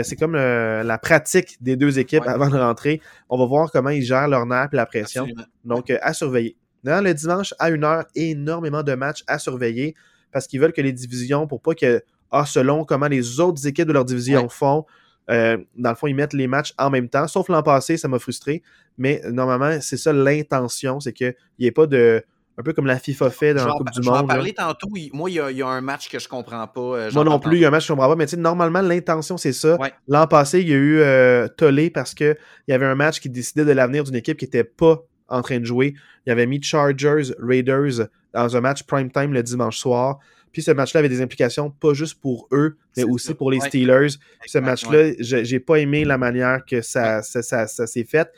c'est 0.03 0.17
comme 0.17 0.35
la 0.35 0.99
pratique 0.99 1.57
des 1.63 1.77
deux 1.77 2.01
équipes 2.01 2.25
ouais. 2.25 2.29
avant 2.29 2.49
de 2.49 2.59
rentrer. 2.59 3.01
On 3.31 3.39
va 3.39 3.47
voir 3.47 3.71
comment 3.71 3.91
ils 3.91 4.03
gèrent 4.03 4.27
leur 4.27 4.47
nerf 4.47 4.69
et 4.73 4.77
la 4.77 4.87
pression. 4.87 5.23
Absolument. 5.23 5.47
Donc, 5.65 5.91
à 5.91 6.13
surveiller. 6.13 6.57
Dans 6.83 7.05
le 7.05 7.15
dimanche, 7.15 7.55
à 7.61 7.71
une 7.71 7.85
heure, 7.85 8.05
énormément 8.17 8.83
de 8.83 8.95
matchs 8.95 9.23
à 9.29 9.39
surveiller 9.39 9.95
parce 10.33 10.49
qu'ils 10.49 10.61
veulent 10.61 10.73
que 10.73 10.83
les 10.83 10.93
divisions, 10.93 11.47
pour 11.47 11.63
pas 11.63 11.75
que 11.75 12.03
ah, 12.31 12.45
selon 12.47 12.85
comment 12.85 13.09
les 13.09 13.41
autres 13.41 13.67
équipes 13.67 13.89
de 13.89 13.93
leur 13.93 14.05
division 14.05 14.43
ouais. 14.43 14.49
font. 14.49 14.85
Euh, 15.31 15.59
dans 15.77 15.91
le 15.91 15.97
fond, 15.97 16.07
ils 16.07 16.15
mettent 16.15 16.33
les 16.33 16.47
matchs 16.47 16.73
en 16.79 16.91
même 16.91 17.09
temps. 17.09 17.29
Sauf 17.29 17.49
l'an 17.49 17.63
passé, 17.63 17.97
ça 17.97 18.09
m'a 18.09 18.19
frustré. 18.19 18.63
Mais 18.97 19.21
normalement, 19.31 19.79
c'est 19.81 19.97
ça 19.97 20.13
l'intention, 20.13 21.01
c'est 21.01 21.13
qu'il 21.13 21.35
n'y 21.59 21.67
ait 21.67 21.73
pas 21.73 21.87
de 21.87 22.25
un 22.59 22.63
peu 22.65 22.73
comme 22.73 22.87
la 22.87 22.99
FIFA 22.99 23.31
fait 23.31 23.55
dans 23.55 23.65
la 23.67 23.73
Coupe 23.73 23.91
du 23.93 24.01
Monde. 24.01 24.05
Je 24.05 24.11
vais 24.11 24.19
en 24.19 24.27
parler 24.27 24.53
tantôt. 24.53 24.89
Moi, 25.13 25.31
il 25.31 25.35
y, 25.35 25.63
a, 25.63 25.69
un 25.69 25.81
match 25.81 26.09
que 26.09 26.19
je 26.19 26.29
comprends 26.29 26.67
pas. 26.67 26.81
Euh, 26.81 27.11
moi 27.15 27.23
non 27.23 27.39
plus, 27.39 27.57
il 27.57 27.61
y 27.61 27.65
a 27.65 27.69
un 27.69 27.71
match 27.71 27.85
que 27.85 27.87
je 27.87 27.93
comprends 27.93 28.09
pas. 28.09 28.17
Mais 28.17 28.27
tu 28.27 28.31
sais, 28.31 28.37
normalement, 28.37 28.81
l'intention, 28.81 29.37
c'est 29.37 29.53
ça. 29.53 29.79
L'an 30.09 30.27
passé, 30.27 30.61
il 30.61 30.69
y 30.69 30.73
a 30.73 30.77
eu 30.77 30.99
euh, 30.99 31.47
tollé 31.47 31.89
parce 31.89 32.15
qu'il 32.15 32.37
y 32.67 32.73
avait 32.73 32.87
un 32.87 32.97
match 32.97 33.21
qui 33.21 33.31
décidait 33.31 33.65
de 33.65 33.71
l'avenir 33.71 34.03
d'une 34.03 34.17
équipe 34.17 34.37
qui 34.37 34.47
n'était 34.47 34.65
pas 34.65 34.99
en 35.29 35.41
train 35.43 35.61
de 35.61 35.65
jouer. 35.65 35.95
Il 36.27 36.31
y 36.31 36.33
avait 36.33 36.47
mis 36.47 36.61
Chargers, 36.61 37.33
Raiders 37.39 38.09
dans 38.35 38.57
un 38.57 38.61
match 38.61 38.83
prime 38.83 39.11
time 39.11 39.33
le 39.33 39.43
dimanche 39.45 39.79
soir. 39.79 40.19
Puis 40.53 40.63
ce 40.63 40.71
match-là 40.71 41.01
avait 41.01 41.09
des 41.09 41.21
implications 41.21 41.71
pas 41.71 41.95
juste 41.95 42.21
pour 42.21 42.49
eux, 42.53 42.77
mais 42.97 43.05
aussi 43.05 43.35
pour 43.35 43.51
les 43.51 43.61
Steelers. 43.61 44.17
ce 44.47 44.59
match-là, 44.59 45.13
j'ai 45.19 45.61
pas 45.61 45.77
aimé 45.77 46.05
la 46.05 46.19
manière 46.19 46.65
que 46.65 46.83
ça, 46.83 47.23
ça, 47.23 47.43
ça, 47.43 47.67
ça 47.67 47.87
s'est 47.87 48.05
fait. 48.05 48.31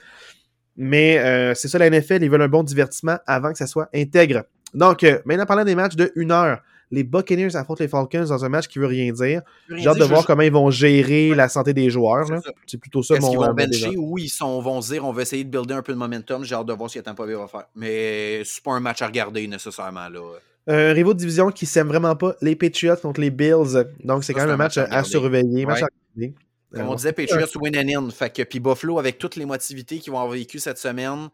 Mais 0.77 1.19
euh, 1.19 1.55
c'est 1.55 1.69
ça, 1.69 1.79
la 1.79 1.91
NFL, 1.91 2.23
ils 2.23 2.31
veulent 2.31 2.43
un 2.43 2.49
bon 2.49 2.63
divertissement 2.63 3.19
avant 3.27 3.53
que 3.53 3.59
ça 3.59 3.67
soit 3.67 3.89
intègre. 3.95 4.45
Donc, 4.73 5.05
euh, 5.05 5.19
maintenant, 5.25 5.47
parlant 5.47 5.65
des 5.65 5.75
matchs 5.75 5.97
de 5.97 6.13
1 6.17 6.31
heure, 6.31 6.63
les 6.91 7.05
Buccaneers 7.05 7.55
affrontent 7.55 7.83
les 7.83 7.89
Falcons 7.89 8.25
dans 8.25 8.45
un 8.45 8.49
match 8.49 8.67
qui 8.67 8.79
veut 8.79 8.87
rien 8.87 9.13
dire. 9.13 9.43
J'ai 9.69 9.87
hâte 9.87 9.99
de 9.99 10.05
voir 10.05 10.27
comment 10.27 10.43
ils 10.43 10.53
vont 10.53 10.71
gérer 10.71 11.35
la 11.35 11.49
santé 11.49 11.73
des 11.73 11.91
joueurs. 11.91 12.27
C'est 12.67 12.79
plutôt 12.79 13.03
ça 13.03 13.17
Est-ce 13.17 13.29
qu'ils 13.29 13.39
vont 13.39 13.53
bencher? 13.53 13.97
ou 13.97 14.19
ils 14.19 14.29
sont, 14.29 14.61
vont 14.61 14.81
dire 14.81 15.05
on 15.05 15.13
va 15.13 15.23
essayer 15.23 15.45
de 15.45 15.51
builder 15.51 15.75
un 15.75 15.83
peu 15.83 15.93
de 15.93 15.99
momentum. 15.99 16.45
J'ai 16.45 16.55
hâte 16.55 16.67
de 16.67 16.73
voir 16.73 16.91
ce 16.91 16.99
que 16.99 17.05
Tampa 17.05 17.27
Bay 17.27 17.35
va 17.35 17.47
faire. 17.47 17.67
Mais 17.77 18.43
c'est 18.45 18.63
pas 18.63 18.73
un 18.73 18.81
match 18.81 19.03
à 19.03 19.07
regarder 19.07 19.47
nécessairement. 19.47 20.09
Là. 20.09 20.21
Un 20.67 20.93
rivaux 20.93 21.15
de 21.15 21.19
division 21.19 21.51
qui 21.51 21.67
s'aime 21.67 21.89
vraiment 21.89 22.15
pas 22.17 22.35
les 22.43 22.55
Patriots 22.55 22.97
contre 22.97 23.21
les 23.21 23.31
Bills. 23.31 23.85
Donc, 24.05 24.25
c'est 24.25 24.35
quand 24.35 24.43
même 24.43 24.51
un 24.51 24.57
match, 24.57 24.79
à, 24.79 25.05
surveiller. 25.05 25.67
Match 25.67 25.83
à 25.83 25.87
regarder. 25.87 26.35
Comme 26.73 26.89
on 26.89 26.95
disait, 26.95 27.13
Patriots 27.13 27.59
win 27.61 27.77
and 27.77 28.07
in. 28.07 28.11
Fait 28.11 28.33
que, 28.33 28.43
puis 28.43 28.61
Buffalo, 28.61 28.99
avec 28.99 29.19
toutes 29.19 29.37
les 29.37 29.47
motivités 29.47 29.99
qu'ils 29.99 30.13
vont 30.13 30.21
avoir 30.21 30.35
vécu 30.35 30.59
cette 30.59 30.79
semaine, 30.79 31.29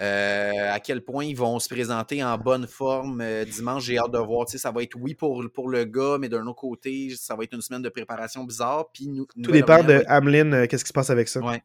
euh, 0.00 0.72
à 0.72 0.80
quel 0.80 1.02
point 1.02 1.26
ils 1.26 1.36
vont 1.36 1.58
se 1.58 1.68
présenter 1.68 2.24
en 2.24 2.38
bonne 2.38 2.66
forme 2.66 3.20
euh, 3.20 3.44
dimanche, 3.44 3.84
j'ai 3.84 3.98
hâte 3.98 4.12
de 4.12 4.18
voir. 4.18 4.48
Ça 4.48 4.70
va 4.70 4.82
être 4.82 4.96
oui 4.98 5.14
pour, 5.14 5.44
pour 5.52 5.68
le 5.68 5.84
gars, 5.84 6.16
mais 6.18 6.30
d'un 6.30 6.46
autre 6.46 6.60
côté, 6.60 7.14
ça 7.16 7.36
va 7.36 7.44
être 7.44 7.52
une 7.52 7.60
semaine 7.60 7.82
de 7.82 7.90
préparation 7.90 8.44
bizarre. 8.44 8.86
Puis 8.94 9.08
nous, 9.08 9.26
Tout 9.42 9.50
dépend 9.50 9.82
de 9.84 10.02
Hamlin, 10.08 10.52
euh, 10.52 10.66
qu'est-ce 10.66 10.84
qui 10.84 10.88
se 10.88 10.94
passe 10.94 11.10
avec 11.10 11.28
ça? 11.28 11.40
Ouais. 11.40 11.62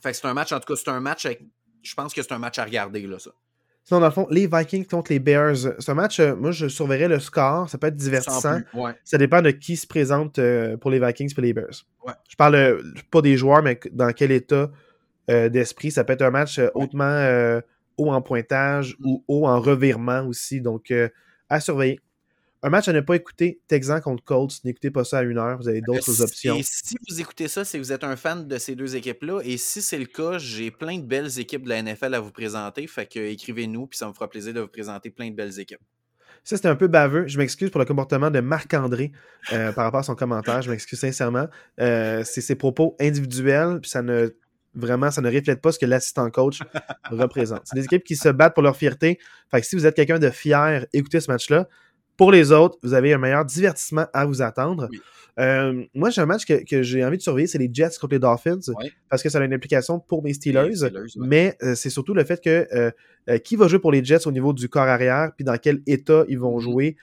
Fait 0.00 0.12
que 0.12 0.16
c'est 0.16 0.26
un 0.26 0.34
match, 0.34 0.52
en 0.52 0.60
tout 0.60 0.72
cas, 0.72 0.80
c'est 0.82 0.90
un 0.90 1.00
match, 1.00 1.26
je 1.82 1.94
pense 1.94 2.14
que 2.14 2.22
c'est 2.22 2.32
un 2.32 2.38
match 2.38 2.58
à 2.58 2.64
regarder, 2.64 3.02
là, 3.02 3.18
ça. 3.18 3.32
Sinon, 3.84 4.00
dans 4.00 4.06
le 4.06 4.12
fond, 4.12 4.26
les 4.30 4.46
Vikings 4.46 4.86
contre 4.86 5.10
les 5.12 5.18
Bears, 5.18 5.56
c'est 5.78 5.90
un 5.90 5.94
match, 5.94 6.20
euh, 6.20 6.36
moi, 6.36 6.52
je 6.52 6.68
surveillerais 6.68 7.08
le 7.08 7.18
score. 7.18 7.68
Ça 7.68 7.78
peut 7.78 7.88
être 7.88 7.96
divertissant. 7.96 8.60
Ça 9.04 9.18
dépend 9.18 9.42
de 9.42 9.50
qui 9.50 9.76
se 9.76 9.86
présente 9.86 10.38
euh, 10.38 10.76
pour 10.76 10.90
les 10.90 11.00
Vikings 11.00 11.32
et 11.36 11.40
les 11.40 11.52
Bears. 11.52 11.86
Je 12.28 12.36
parle 12.36 12.54
euh, 12.54 12.82
pas 13.10 13.22
des 13.22 13.36
joueurs, 13.36 13.62
mais 13.62 13.80
dans 13.92 14.12
quel 14.12 14.32
état 14.32 14.70
d'esprit. 15.28 15.92
Ça 15.92 16.02
peut 16.02 16.14
être 16.14 16.22
un 16.22 16.30
match 16.30 16.60
hautement 16.74 17.60
haut 17.96 18.10
en 18.10 18.20
pointage 18.20 18.96
mm. 18.98 19.06
ou 19.06 19.24
haut 19.28 19.46
en 19.46 19.60
revirement 19.60 20.26
aussi. 20.26 20.60
Donc, 20.60 20.92
à 21.48 21.60
surveiller. 21.60 22.00
Un 22.62 22.68
match 22.68 22.88
à 22.88 22.92
ne 22.92 23.00
pas 23.00 23.16
écouter, 23.16 23.60
Texan 23.68 24.00
contre 24.00 24.22
Colts, 24.22 24.62
n'écoutez 24.64 24.90
pas 24.90 25.02
ça 25.02 25.18
à 25.18 25.22
une 25.22 25.38
heure, 25.38 25.56
vous 25.56 25.68
avez 25.68 25.80
d'autres 25.80 26.20
options. 26.20 26.56
Et 26.56 26.62
si 26.62 26.96
vous 27.08 27.20
écoutez 27.20 27.48
ça, 27.48 27.64
c'est 27.64 27.78
que 27.78 27.82
vous 27.82 27.92
êtes 27.92 28.04
un 28.04 28.16
fan 28.16 28.46
de 28.46 28.58
ces 28.58 28.74
deux 28.74 28.96
équipes-là. 28.96 29.40
Et 29.44 29.56
si 29.56 29.80
c'est 29.80 29.98
le 29.98 30.04
cas, 30.04 30.36
j'ai 30.36 30.70
plein 30.70 30.98
de 30.98 31.04
belles 31.04 31.38
équipes 31.38 31.64
de 31.64 31.70
la 31.70 31.82
NFL 31.82 32.14
à 32.14 32.20
vous 32.20 32.32
présenter. 32.32 32.86
Fait 32.86 33.06
que 33.06 33.18
écrivez-nous, 33.18 33.86
puis 33.86 33.96
ça 33.96 34.08
me 34.08 34.12
fera 34.12 34.28
plaisir 34.28 34.52
de 34.52 34.60
vous 34.60 34.68
présenter 34.68 35.08
plein 35.10 35.30
de 35.30 35.34
belles 35.34 35.58
équipes. 35.58 35.80
Ça, 36.44 36.56
c'était 36.56 36.68
un 36.68 36.76
peu 36.76 36.88
baveux. 36.88 37.26
Je 37.26 37.38
m'excuse 37.38 37.70
pour 37.70 37.78
le 37.78 37.86
comportement 37.86 38.30
de 38.30 38.40
Marc-André 38.40 39.12
euh, 39.52 39.72
par 39.74 39.84
rapport 39.84 40.00
à 40.00 40.04
son 40.04 40.14
commentaire. 40.14 40.60
Je 40.60 40.70
m'excuse 40.70 40.98
sincèrement. 40.98 41.48
Euh, 41.80 42.22
c'est 42.24 42.40
ses 42.42 42.56
propos 42.56 42.94
individuels, 43.00 43.80
puis 43.80 43.90
ça 43.90 44.02
ne 44.02 44.34
vraiment, 44.74 45.10
ça 45.10 45.20
ne 45.20 45.28
reflète 45.28 45.60
pas 45.60 45.72
ce 45.72 45.78
que 45.78 45.86
l'assistant 45.86 46.30
coach 46.30 46.60
représente. 47.10 47.62
C'est 47.64 47.74
des 47.74 47.84
équipes 47.84 48.04
qui 48.04 48.16
se 48.16 48.28
battent 48.28 48.54
pour 48.54 48.62
leur 48.62 48.76
fierté. 48.76 49.18
Fait 49.50 49.60
que 49.60 49.66
si 49.66 49.76
vous 49.76 49.86
êtes 49.86 49.96
quelqu'un 49.96 50.18
de 50.18 50.30
fier, 50.30 50.86
écoutez 50.92 51.20
ce 51.20 51.30
match-là. 51.30 51.68
Pour 52.20 52.32
les 52.32 52.52
autres, 52.52 52.76
vous 52.82 52.92
avez 52.92 53.14
un 53.14 53.18
meilleur 53.18 53.46
divertissement 53.46 54.04
à 54.12 54.26
vous 54.26 54.42
attendre. 54.42 54.90
Euh, 55.38 55.84
moi, 55.94 56.10
j'ai 56.10 56.20
un 56.20 56.26
match 56.26 56.44
que, 56.44 56.82
j'ai 56.82 57.02
envie 57.02 57.16
de 57.16 57.22
surveiller, 57.22 57.46
c'est 57.46 57.56
les 57.56 57.70
Jets 57.72 57.96
contre 57.98 58.12
les 58.12 58.18
Dolphins, 58.18 58.60
parce 59.08 59.22
que 59.22 59.30
ça 59.30 59.38
a 59.38 59.42
une 59.42 59.54
implication 59.54 59.98
pour 60.00 60.22
mes 60.22 60.34
Steelers, 60.34 60.90
mais 61.16 61.56
euh, 61.62 61.74
c'est 61.74 61.88
surtout 61.88 62.12
le 62.12 62.22
fait 62.24 62.38
que 62.44 62.68
euh, 62.74 63.38
qui 63.38 63.56
va 63.56 63.68
jouer 63.68 63.78
pour 63.78 63.90
les 63.90 64.04
Jets 64.04 64.26
au 64.26 64.32
niveau 64.32 64.52
du 64.52 64.68
corps 64.68 64.82
arrière, 64.82 65.32
puis 65.34 65.46
dans 65.46 65.56
quel 65.56 65.80
état 65.86 66.24
ils 66.28 66.38
vont 66.38 66.58
mm-hmm. 66.58 66.62
jouer. 66.62 66.96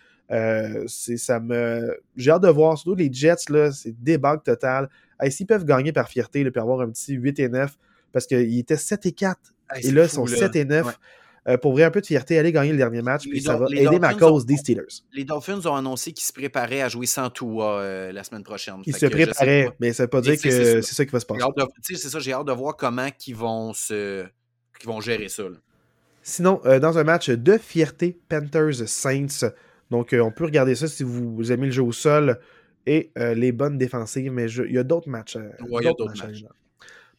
ça 0.86 1.40
me 1.40 1.98
j'ai 2.16 2.30
hâte 2.30 2.44
de 2.44 2.50
voir 2.50 2.78
surtout 2.78 2.94
les 2.94 3.12
Jets 3.12 3.50
là 3.50 3.72
c'est 3.72 3.96
débug 4.00 4.44
total 4.44 4.88
s'ils 5.30 5.48
peuvent 5.48 5.66
gagner 5.66 5.94
par 5.94 6.10
fierté 6.10 6.44
puis 6.44 6.62
avoir 6.62 6.82
un 6.82 6.90
petit 6.90 7.14
8 7.14 7.40
et 7.40 7.50
9 7.50 7.76
parce 8.12 8.28
qu'ils 8.28 8.60
étaient 8.60 8.76
7 8.76 9.06
et 9.06 9.14
4 9.14 9.40
et 9.82 9.92
là 9.92 10.04
ils 10.04 10.10
sont 10.10 10.28
7 10.28 10.56
et 10.58 10.66
9 10.66 11.00
euh, 11.48 11.58
pour 11.58 11.72
vrai 11.72 11.84
un 11.84 11.92
peu 11.92 12.02
de 12.02 12.06
fierté, 12.06 12.38
aller 12.38 12.52
gagner 12.52 12.72
le 12.72 12.78
dernier 12.78 13.02
match, 13.02 13.28
puis 13.28 13.42
ça 13.42 13.56
va 13.56 13.68
aider 13.72 14.00
ma 14.00 14.14
cause 14.14 14.46
des 14.46 14.58
Steelers. 14.58 15.04
Les 15.14 15.24
Dolphins 15.24 15.66
ont 15.66 15.76
annoncé 15.76 16.12
qu'ils 16.12 16.26
se 16.26 16.34
préparaient 16.34 16.82
à 16.82 16.90
jouer 16.90 17.06
sans 17.06 17.30
Tua 17.30 17.80
euh, 17.80 18.12
la 18.12 18.24
semaine 18.24 18.44
prochaine. 18.44 18.76
Ils 18.86 18.96
se 18.96 19.06
préparaient, 19.06 19.72
mais 19.80 19.94
ça 19.94 20.04
veut 20.04 20.10
pas 20.10 20.22
dire 20.22 20.34
que 20.34 20.50
c'est 20.50 20.82
ça. 20.82 21.06
qui 21.06 21.12
va 21.12 21.20
se 21.20 21.26
passer. 21.26 21.44
C'est 21.82 21.98
ça, 21.98 22.20
j'ai 22.20 22.34
hâte 22.34 22.48
de 22.48 22.52
voir 22.52 22.76
comment 22.76 23.08
ils 23.26 23.36
vont, 23.36 23.74
se... 23.74 24.26
vont 24.84 25.00
gérer 25.00 25.30
ça. 25.30 25.44
Sinon, 26.22 26.60
euh, 26.66 26.80
dans 26.80 26.98
un 26.98 27.06
match 27.06 27.30
de 27.30 27.58
fierté, 27.58 28.20
Panthers-Saints, 28.28 29.50
donc 29.90 30.14
on 30.20 30.32
peut 30.32 30.44
regarder 30.44 30.76
ça 30.76 30.88
si 30.88 31.04
vous 31.04 31.52
aimez 31.52 31.68
le 31.68 31.72
jeu 31.72 31.84
au 31.84 31.94
sol 31.94 32.40
et 32.86 33.12
les 33.16 33.52
bonnes 33.54 33.78
défensives, 33.78 34.32
mais 34.32 34.52
il 34.52 34.74
y 34.74 34.78
a 34.78 34.84
d'autres 34.84 35.10
matchs. 35.10 35.38
il 35.62 35.84
y 35.84 35.88
a 35.88 35.94
d'autres 35.94 36.18
matchs. 36.18 36.44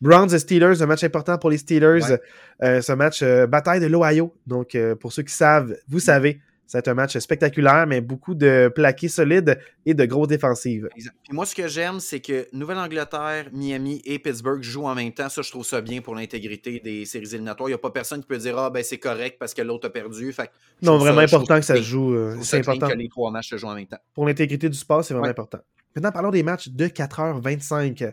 Browns 0.00 0.32
et 0.32 0.38
Steelers, 0.38 0.80
un 0.80 0.86
match 0.86 1.04
important 1.04 1.38
pour 1.38 1.50
les 1.50 1.58
Steelers. 1.58 2.18
Euh, 2.62 2.80
un 2.86 2.96
match 2.96 3.22
euh, 3.22 3.46
bataille 3.46 3.80
de 3.80 3.86
l'Ohio. 3.86 4.34
Donc, 4.46 4.74
euh, 4.74 4.94
pour 4.94 5.12
ceux 5.12 5.22
qui 5.22 5.34
savent, 5.34 5.76
vous 5.88 6.00
savez, 6.00 6.40
c'est 6.66 6.86
un 6.86 6.94
match 6.94 7.16
spectaculaire, 7.18 7.86
mais 7.86 8.00
beaucoup 8.00 8.34
de 8.34 8.70
plaqués 8.72 9.08
solides 9.08 9.58
et 9.86 9.94
de 9.94 10.04
grosses 10.04 10.28
défensives. 10.28 10.88
moi, 11.30 11.46
ce 11.46 11.54
que 11.54 11.66
j'aime, 11.66 11.98
c'est 11.98 12.20
que 12.20 12.46
Nouvelle-Angleterre, 12.52 13.46
Miami 13.52 14.02
et 14.04 14.18
Pittsburgh 14.18 14.62
jouent 14.62 14.86
en 14.86 14.94
même 14.94 15.12
temps. 15.12 15.30
Ça, 15.30 15.40
je 15.40 15.50
trouve 15.50 15.64
ça 15.64 15.80
bien 15.80 16.02
pour 16.02 16.14
l'intégrité 16.14 16.78
des 16.78 17.06
séries 17.06 17.28
éliminatoires. 17.32 17.68
Il 17.68 17.72
n'y 17.72 17.76
a 17.76 17.78
pas 17.78 17.90
personne 17.90 18.20
qui 18.20 18.26
peut 18.26 18.36
dire 18.36 18.58
Ah, 18.58 18.70
ben 18.70 18.84
c'est 18.84 18.98
correct 18.98 19.36
parce 19.38 19.54
que 19.54 19.62
l'autre 19.62 19.86
a 19.88 19.90
perdu. 19.90 20.34
non, 20.82 20.98
vraiment 20.98 21.20
important 21.20 21.58
que 21.58 21.64
ça 21.64 21.76
se 21.76 21.82
joue. 21.82 22.14
c'est 22.42 22.58
important. 22.58 22.88
que 22.88 22.94
les 22.94 23.08
trois 23.08 23.30
matchs 23.30 23.48
se 23.48 23.56
jouent 23.56 23.68
en 23.68 23.74
même 23.74 23.86
temps. 23.86 24.00
Pour 24.14 24.26
l'intégrité 24.26 24.68
du 24.68 24.76
sport, 24.76 25.02
c'est 25.02 25.14
vraiment 25.14 25.30
important. 25.30 25.58
Maintenant, 25.96 26.12
parlons 26.12 26.30
des 26.30 26.42
matchs 26.42 26.68
de 26.68 26.86
4h25. 26.86 28.12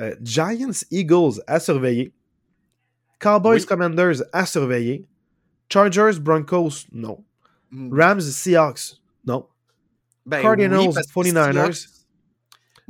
Euh, 0.00 0.14
Giants 0.22 0.84
Eagles 0.90 1.42
à 1.46 1.60
surveiller. 1.60 2.12
Cowboys 3.18 3.64
Commanders 3.64 4.22
à 4.32 4.46
surveiller. 4.46 5.04
Chargers 5.68 6.20
Broncos, 6.20 6.86
non. 6.92 7.24
Hmm. 7.70 7.92
Rams 7.92 8.20
Seahawks, 8.20 9.00
non. 9.26 9.46
Ben 10.24 10.42
Cardinals 10.42 10.94
49ers. 11.14 11.88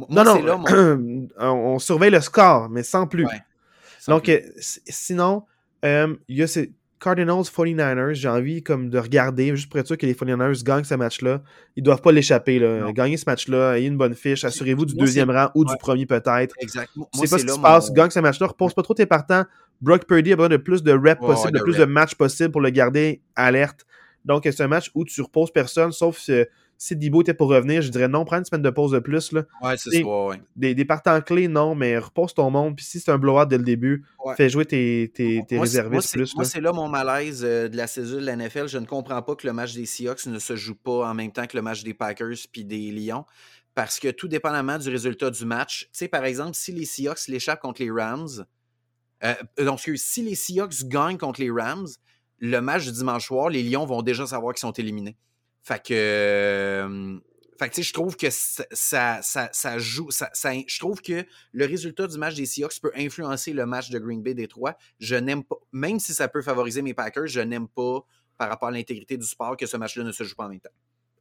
non, 0.09 0.25
non, 0.25 1.29
on 1.39 1.79
surveille 1.79 2.11
le 2.11 2.21
score, 2.21 2.69
mais 2.69 2.83
sans 2.83 3.07
plus. 3.07 3.27
Donc, 4.07 4.29
euh, 4.29 4.41
sinon, 4.59 5.45
euh, 5.85 6.17
il 6.29 6.37
y 6.37 6.43
a 6.43 6.47
ces 6.47 6.73
Cardinals 7.01 7.45
49ers, 7.45 8.15
j'ai 8.15 8.29
envie 8.29 8.63
comme 8.63 8.91
de 8.91 8.99
regarder, 8.99 9.55
juste 9.55 9.71
pour 9.71 9.79
être 9.79 9.87
sûr 9.87 9.97
que 9.97 10.07
les 10.07 10.15
49ers 10.15 10.65
gagnent 10.65 10.85
ce 10.85 10.95
match-là. 10.95 11.43
Ils 11.77 11.83
doivent 11.83 12.03
pas 12.03 12.13
l'échapper. 12.13 12.61
Gagner 12.95 13.17
ce 13.17 13.25
match-là, 13.27 13.79
ayez 13.79 13.87
une 13.87 13.97
bonne 13.97 14.15
fiche, 14.15 14.45
assurez-vous 14.45 14.87
du 14.87 14.95
deuxième 14.95 15.31
rang 15.31 15.51
ou 15.55 15.65
du 15.65 15.77
premier 15.79 16.07
peut-être. 16.07 16.55
Exactement. 16.61 17.09
C'est 17.15 17.31
pas 17.31 17.39
ce 17.39 17.47
qui 17.47 17.53
se 17.53 17.59
passe, 17.59 17.93
gagne 17.93 18.11
ce 18.11 18.21
match-là, 18.21 18.49
repose 18.49 18.75
pas 18.75 18.83
trop 18.83 18.95
tes 18.95 19.07
partants. 19.07 19.45
Brock 19.81 20.07
Purdy 20.07 20.33
a 20.33 20.37
besoin 20.37 20.49
de 20.49 20.57
plus 20.57 20.83
de 20.83 20.93
reps 20.93 21.21
possible, 21.21 21.59
de, 21.59 21.63
plus 21.63 21.77
de 21.77 21.85
matchs 21.85 22.15
possible 22.15 22.51
pour 22.51 22.61
le 22.61 22.71
garder 22.71 23.23
alerte. 23.37 23.87
Donc, 24.25 24.43
c'est 24.45 24.61
un 24.61 24.69
match 24.69 24.91
où 24.95 25.05
tu 25.05 25.23
reposes 25.23 25.53
personne, 25.53 25.93
sauf 25.93 26.19
si 26.81 26.95
Dibo 26.95 27.23
était 27.23 27.35
pour 27.35 27.49
revenir, 27.49 27.83
je 27.83 27.91
dirais 27.91 28.07
non, 28.07 28.25
prends 28.25 28.39
une 28.39 28.45
semaine 28.45 28.63
de 28.63 28.71
pause 28.71 28.93
de 28.93 29.01
plus. 29.01 29.33
Là. 29.33 29.43
Ouais, 29.61 29.77
c'est 29.77 29.91
ça, 29.91 30.07
ouais. 30.07 30.41
Des, 30.55 30.77
des, 30.77 30.85
partants 30.85 31.21
clés, 31.21 31.49
non, 31.49 31.75
mais 31.75 31.99
repose 31.99 32.33
ton 32.35 32.51
monde. 32.51 32.77
Puis 32.77 32.85
si 32.85 33.01
c'est 33.01 33.11
un 33.11 33.19
blowout 33.19 33.47
dès 33.47 33.59
le 33.59 33.65
début, 33.65 34.07
fais 34.37 34.49
jouer 34.49 34.65
tes, 34.65 35.11
tes, 35.13 35.43
tes 35.47 35.59
réservistes 35.59 36.13
plus. 36.13 36.37
Moi, 36.37 36.45
c'est 36.45 36.61
là 36.61 36.73
mon 36.73 36.89
malaise 36.89 37.43
euh, 37.45 37.69
de 37.69 37.77
la 37.77 37.89
saison 37.89 38.17
de 38.17 38.25
la 38.25 38.37
NFL. 38.37 38.69
Je 38.69 38.79
ne 38.79 38.87
comprends 38.87 39.21
pas 39.23 39.35
que 39.35 39.45
le 39.45 39.53
match 39.53 39.75
des 39.75 39.87
Seahawks 39.87 40.27
ne 40.27 40.39
se 40.39 40.55
joue 40.55 40.77
pas 40.77 41.11
en 41.11 41.15
même 41.15 41.33
temps 41.33 41.47
que 41.49 41.57
le 41.57 41.63
match 41.63 41.83
des 41.83 41.95
Packers 41.95 42.37
puis 42.53 42.65
des 42.65 42.93
Lions. 42.93 43.25
Parce 43.75 43.99
que 43.99 44.09
tout 44.09 44.29
dépendamment 44.29 44.79
du 44.79 44.89
résultat 44.89 45.31
du 45.31 45.45
match, 45.45 45.89
tu 45.93 45.99
sais, 45.99 46.09
par 46.09 46.25
exemple, 46.25 46.55
si 46.55 46.71
les 46.71 46.85
Seahawks 46.85 47.27
l'échappent 47.27 47.61
contre 47.61 47.83
les 47.83 47.91
Rams, 47.91 48.45
euh, 49.25 49.35
donc 49.59 49.81
si 49.81 50.23
les 50.23 50.37
Seahawks 50.37 50.85
gagnent 50.85 51.19
contre 51.19 51.41
les 51.41 51.51
Rams, 51.51 51.89
le 52.39 52.61
match 52.61 52.85
du 52.85 52.93
dimanche 52.93 53.27
soir, 53.27 53.49
les 53.49 53.65
Lions 53.65 53.85
vont 53.85 54.03
déjà 54.03 54.27
savoir 54.27 54.55
qu'ils 54.55 54.61
sont 54.61 54.73
éliminés. 54.73 55.17
Fait 55.69 55.83
que. 55.83 55.93
Euh, 55.93 57.19
fait 57.59 57.69
que, 57.69 57.83
je 57.83 57.93
trouve 57.93 58.17
que 58.17 58.29
ça, 58.31 59.21
ça, 59.21 59.79
joue. 59.79 60.11
Ça, 60.11 60.31
je 60.33 60.79
trouve 60.79 61.03
que 61.03 61.27
le 61.53 61.67
résultat 61.67 62.07
du 62.07 62.17
match 62.17 62.37
des 62.37 62.47
Seahawks 62.47 62.81
peut 62.81 62.93
influencer 62.97 63.53
le 63.53 63.67
match 63.67 63.91
de 63.91 63.99
Green 63.99 64.23
Bay 64.23 64.33
Détroit. 64.33 64.79
Je 64.99 65.17
n'aime 65.17 65.45
pas, 65.45 65.57
même 65.73 65.99
si 65.99 66.15
ça 66.15 66.29
peut 66.29 66.41
favoriser 66.41 66.81
mes 66.81 66.95
Packers, 66.95 67.27
je 67.27 67.41
n'aime 67.41 67.69
pas, 67.69 68.01
par 68.39 68.49
rapport 68.49 68.69
à 68.69 68.71
l'intégrité 68.71 69.19
du 69.19 69.27
sport, 69.27 69.57
que 69.59 69.67
ce 69.67 69.77
match-là 69.77 70.05
ne 70.05 70.13
se 70.13 70.25
joue 70.25 70.37
pas 70.37 70.45
en 70.45 70.49
même 70.49 70.61
temps. 70.61 70.71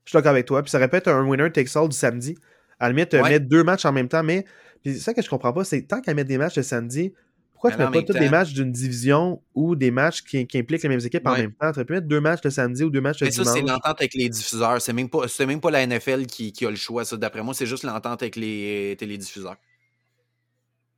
Je 0.05 0.11
suis 0.11 0.17
d'accord 0.17 0.31
avec 0.31 0.45
toi. 0.45 0.61
Puis 0.61 0.71
ça 0.71 0.77
répète 0.77 1.09
un 1.09 1.25
winner 1.25 1.51
takes 1.51 1.75
all 1.75 1.89
du 1.89 1.97
samedi. 1.97 2.37
À 2.79 2.87
la 2.87 2.93
limite, 2.93 3.13
mettre 3.15 3.47
deux 3.47 3.63
matchs 3.63 3.85
en 3.85 3.91
même 3.91 4.07
temps, 4.07 4.23
mais 4.23 4.45
c'est 4.85 4.99
ça 4.99 5.13
que 5.13 5.21
je 5.21 5.29
comprends 5.29 5.51
pas, 5.51 5.65
c'est 5.65 5.81
tant 5.81 5.99
qu'à 5.99 6.13
mettre 6.13 6.29
des 6.29 6.37
matchs 6.37 6.55
le 6.55 6.63
samedi, 6.63 7.13
pourquoi 7.57 7.71
tu 7.71 7.77
mets 7.79 8.03
pas 8.03 8.13
tous 8.13 8.19
des 8.19 8.29
matchs 8.29 8.53
d'une 8.53 8.71
division 8.71 9.41
ou 9.55 9.75
des 9.75 9.89
matchs 9.89 10.21
qui, 10.21 10.37
impliquent 10.37 10.83
les 10.83 10.89
mêmes 10.89 10.99
équipes 11.03 11.25
en 11.25 11.35
même 11.35 11.53
temps? 11.53 11.71
Tu 11.71 11.83
pu 11.85 11.93
mettre 11.93 12.07
deux 12.07 12.21
matchs 12.21 12.41
le 12.43 12.51
samedi 12.51 12.83
ou 12.83 12.91
deux 12.91 13.01
matchs 13.01 13.21
le 13.21 13.25
Mais 13.25 13.31
dimanche. 13.31 13.47
ça, 13.47 13.53
c'est 13.53 13.61
l'entente 13.61 13.95
avec 13.99 14.13
les 14.13 14.29
diffuseurs. 14.29 14.79
C'est 14.79 14.93
même, 14.93 15.09
pas, 15.09 15.25
même 15.39 15.59
pas 15.59 15.71
la 15.71 15.87
NFL 15.87 16.27
qui, 16.27 16.53
a 16.63 16.69
le 16.69 16.75
choix. 16.75 17.03
D'après 17.13 17.41
moi, 17.41 17.55
c'est 17.55 17.65
juste 17.65 17.83
l'entente 17.83 18.21
avec 18.21 18.35
les 18.35 18.95
télédiffuseurs. 18.99 19.55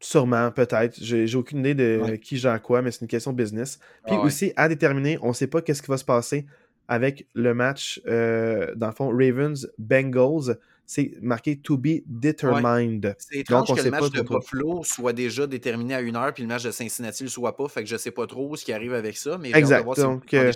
Sûrement, 0.01 0.51
peut-être. 0.51 0.97
J'ai 1.01 1.33
aucune 1.35 1.59
idée 1.59 1.75
de 1.75 2.17
qui 2.17 2.37
gère 2.37 2.61
quoi, 2.61 2.81
mais 2.81 2.91
c'est 2.91 3.01
une 3.01 3.07
question 3.07 3.31
de 3.31 3.41
business. 3.41 3.79
Puis 4.05 4.15
ah 4.17 4.21
aussi, 4.21 4.51
à 4.57 4.67
déterminer, 4.67 5.17
on 5.21 5.29
ne 5.29 5.33
sait 5.33 5.47
pas 5.47 5.61
qu'est-ce 5.61 5.81
qui 5.81 5.89
va 5.89 5.97
se 5.97 6.05
passer 6.05 6.45
avec 6.89 7.25
le 7.35 7.53
match, 7.53 8.01
euh, 8.07 8.73
dans 8.75 8.87
le 8.87 8.93
fond, 8.93 9.09
Ravens-Bengals 9.09 10.57
c'est 10.89 11.11
marqué 11.21 11.55
to 11.55 11.77
be 11.77 12.01
determined. 12.07 13.15
C'est 13.19 13.41
étrange 13.41 13.75
que 13.75 13.79
le 13.79 13.91
match 13.91 14.09
de 14.09 14.23
Buffalo 14.23 14.81
soit 14.83 15.13
déjà 15.13 15.45
déterminé 15.45 15.93
à 15.93 16.01
une 16.01 16.15
heure, 16.15 16.33
puis 16.33 16.41
le 16.41 16.49
match 16.49 16.63
de 16.63 16.71
Cincinnati 16.71 17.21
ne 17.21 17.27
le 17.27 17.31
soit 17.31 17.55
pas. 17.55 17.67
Fait 17.67 17.83
que 17.83 17.87
je 17.87 17.95
sais 17.95 18.09
pas 18.09 18.25
trop 18.25 18.55
ce 18.55 18.65
qui 18.65 18.73
arrive 18.73 18.95
avec 18.95 19.15
ça, 19.15 19.37
mais 19.37 19.51
exact. 19.51 19.85
Donc, 19.97 20.33
euh, 20.33 20.51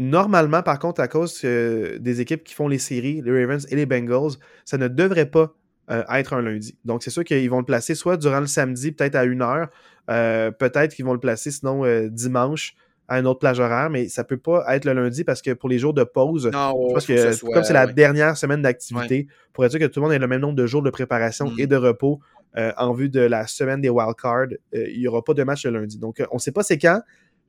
normalement, 0.00 0.64
par 0.64 0.80
contre, 0.80 1.00
à 1.00 1.06
cause 1.06 1.40
euh, 1.44 2.00
des 2.00 2.20
équipes 2.20 2.42
qui 2.42 2.54
font 2.54 2.66
les 2.66 2.80
séries, 2.80 3.22
les 3.22 3.44
Ravens 3.44 3.64
et 3.70 3.76
les 3.76 3.86
Bengals, 3.86 4.32
ça 4.64 4.76
ne 4.76 4.88
devrait 4.88 5.30
pas 5.30 5.54
euh, 5.92 6.02
être 6.14 6.32
un 6.32 6.42
lundi. 6.42 6.76
Donc, 6.84 7.04
c'est 7.04 7.10
sûr 7.10 7.22
qu'ils 7.22 7.48
vont 7.48 7.60
le 7.60 7.64
placer 7.64 7.94
soit 7.94 8.16
durant 8.16 8.40
le 8.40 8.48
samedi, 8.48 8.90
peut-être 8.90 9.14
à 9.14 9.22
une 9.22 9.40
heure, 9.40 9.68
peut-être 10.08 10.96
qu'ils 10.96 11.04
vont 11.04 11.14
le 11.14 11.20
placer 11.20 11.52
sinon 11.52 11.84
dimanche 12.08 12.74
à 13.10 13.18
une 13.18 13.26
autre 13.26 13.40
plage 13.40 13.58
horaire, 13.58 13.90
mais 13.90 14.08
ça 14.08 14.22
peut 14.22 14.36
pas 14.36 14.64
être 14.68 14.84
le 14.84 14.92
lundi 14.92 15.24
parce 15.24 15.42
que 15.42 15.50
pour 15.50 15.68
les 15.68 15.80
jours 15.80 15.92
de 15.92 16.04
pause, 16.04 16.44
je 16.44 16.50
pense 16.56 17.06
que, 17.06 17.52
comme 17.52 17.64
c'est 17.64 17.72
la 17.72 17.88
dernière 17.88 18.36
semaine 18.36 18.62
d'activité, 18.62 19.26
pour 19.52 19.64
être 19.64 19.72
sûr 19.72 19.80
que 19.80 19.86
tout 19.86 19.98
le 19.98 20.04
monde 20.04 20.12
ait 20.12 20.18
le 20.20 20.28
même 20.28 20.40
nombre 20.40 20.54
de 20.54 20.64
jours 20.64 20.80
de 20.80 20.90
préparation 20.90 21.52
et 21.58 21.64
mm. 21.64 21.70
de 21.70 21.76
repos 21.76 22.20
euh, 22.56 22.70
en 22.78 22.92
vue 22.92 23.08
de 23.08 23.18
la 23.18 23.48
semaine 23.48 23.80
des 23.80 23.88
wildcards, 23.88 24.52
euh, 24.74 24.86
il 24.88 25.00
n'y 25.00 25.08
aura 25.08 25.24
pas 25.24 25.34
de 25.34 25.42
match 25.42 25.64
le 25.64 25.72
lundi. 25.72 25.98
Donc, 25.98 26.20
euh, 26.20 26.26
on 26.30 26.36
ne 26.36 26.40
sait 26.40 26.52
pas 26.52 26.62
c'est 26.62 26.78
quand, 26.78 27.02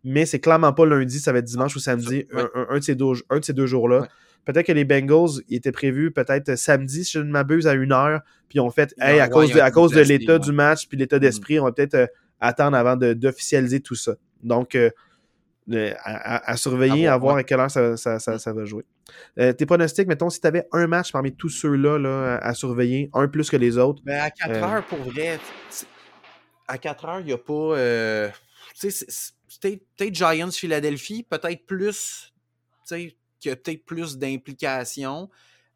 mais 0.04 0.26
c'est 0.26 0.40
clairement 0.40 0.74
pas 0.74 0.84
lundi, 0.88 1.20
ça 1.20 1.32
va 1.32 1.38
être 1.38 1.46
dimanche 1.46 1.76
ou 1.76 1.80
samedi, 1.80 2.26
un, 2.34 2.80
de 2.80 2.84
ces 2.84 2.96
deux, 2.96 3.14
un 3.30 3.38
de 3.38 3.46
ces 3.46 3.54
deux 3.54 3.68
jours-là. 3.68 4.08
Peut-être 4.46 4.66
que 4.66 4.72
les 4.72 4.84
Bengals 4.84 5.44
ils 5.48 5.58
étaient 5.58 5.72
prévus 5.72 6.10
peut-être 6.10 6.58
samedi, 6.58 7.06
si 7.06 7.12
je 7.12 7.20
ne 7.20 7.30
m'abuse, 7.30 7.68
à 7.68 7.74
une 7.74 7.92
heure, 7.92 8.22
puis 8.50 8.60
on 8.60 8.72
fait, 8.72 8.96
hey, 9.00 9.20
à, 9.20 9.28
cause 9.28 9.54
de, 9.54 9.60
à 9.60 9.70
cause 9.70 9.92
de 9.92 10.02
l'état 10.02 10.40
du 10.40 10.52
match, 10.52 10.88
puis 10.88 10.98
l'état 10.98 11.18
mm. 11.18 11.20
d'esprit, 11.20 11.60
on 11.60 11.66
va 11.66 11.72
peut-être 11.72 12.10
attendre 12.40 12.76
avant 12.76 12.96
d'officialiser 12.96 13.80
tout 13.80 13.94
ça. 13.94 14.16
Donc, 14.42 14.76
à, 16.04 16.58
surveiller, 16.58 17.08
à 17.08 17.18
voir, 17.18 17.38
à, 17.38 17.44
quelle 17.44 17.60
heure 17.60 17.72
ça, 17.72 17.98
ça, 17.98 18.54
va 18.54 18.66
jouer. 18.66 18.86
Euh, 19.40 19.54
tes 19.54 19.66
pronostics, 19.66 20.08
mettons, 20.08 20.30
si 20.30 20.40
tu 20.42 20.48
avais 20.48 20.68
un 20.72 20.88
match 20.88 21.12
parmi 21.12 21.36
tous 21.36 21.50
ceux-là 21.50 21.98
là, 21.98 22.38
à, 22.38 22.54
surveiller, 22.54 23.10
un 23.14 23.28
plus 23.28 23.50
que 23.50 23.58
les 23.58 23.78
autres. 23.78 24.02
Ben 24.04 24.20
à 24.22 24.32
4 24.32 24.50
euh, 24.50 24.64
heures, 24.64 24.86
pour 24.86 25.00
vrai, 25.00 25.40
à 26.68 26.78
4 26.78 27.06
heures, 27.06 27.20
il 27.20 27.28
n'y 27.28 27.34
a 27.34 27.38
pas. 27.38 27.54
Euh, 27.54 28.30
peut-être 29.62 30.16
Giants 30.16 30.52
Philadelphie, 30.52 31.24
peut-être 31.24 31.66
plus. 31.66 32.34
Tu 32.88 33.16
sais, 33.42 33.56
peut-être 33.56 33.86
plus 33.86 34.18
d'implication. 34.18 35.30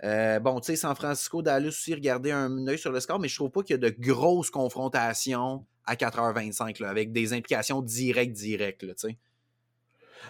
bon, 0.04 0.60
tu 0.60 0.68
sais, 0.68 0.76
San 0.76 0.96
Francisco, 0.96 1.42
Dallas 1.42 1.70
aussi, 1.70 1.94
regarder 1.94 2.32
un 2.32 2.68
œil 2.68 2.78
sur 2.78 2.92
le 2.92 3.00
score, 3.00 3.20
mais 3.20 3.28
je 3.28 3.36
trouve 3.36 3.52
pas 3.52 3.64
qu'il 3.64 3.76
y 3.76 3.86
a 3.86 3.90
de 3.90 3.96
grosses 3.98 4.50
confrontations 4.50 5.66
à 5.86 5.96
4h25, 5.96 6.82
là, 6.82 6.90
avec 6.90 7.12
des 7.12 7.34
implications 7.34 7.82
directes, 7.82 8.34
directes, 8.34 8.82
tu 8.82 8.94
sais. 8.98 9.18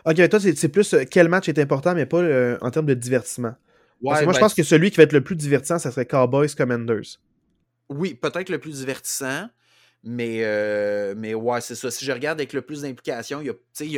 Ok, 0.06 0.30
toi, 0.30 0.40
c'est 0.40 0.70
plus 0.70 0.94
euh, 0.94 1.04
quel 1.10 1.30
match 1.30 1.50
est 1.50 1.60
important, 1.60 1.96
mais 1.96 2.06
pas 2.06 2.18
euh, 2.18 2.58
en 2.62 2.72
termes 2.72 2.86
de 2.86 2.94
divertissement? 2.94 3.56
moi, 4.02 4.20
je 4.20 4.26
ben, 4.26 4.40
pense 4.40 4.54
que 4.54 4.64
celui 4.64 4.92
qui 4.92 4.98
va 4.98 5.04
être 5.04 5.14
le 5.14 5.22
plus 5.22 5.36
divertissant, 5.36 5.80
ça 5.80 5.92
serait 5.92 6.06
Cowboys 6.06 6.54
Commanders. 6.56 7.20
Oui, 7.90 8.14
peut-être 8.14 8.50
le 8.50 8.60
plus 8.60 8.80
divertissant. 8.80 9.48
Mais, 10.08 10.42
euh, 10.44 11.16
mais 11.18 11.34
ouais, 11.34 11.62
c'est 11.62 11.74
ça. 11.74 11.90
Si 11.90 12.06
je 12.06 12.12
regarde 12.12 12.40
avec 12.40 12.54
le 12.54 12.62
plus 12.62 12.84
d'implication, 12.84 13.42
il 13.42 13.52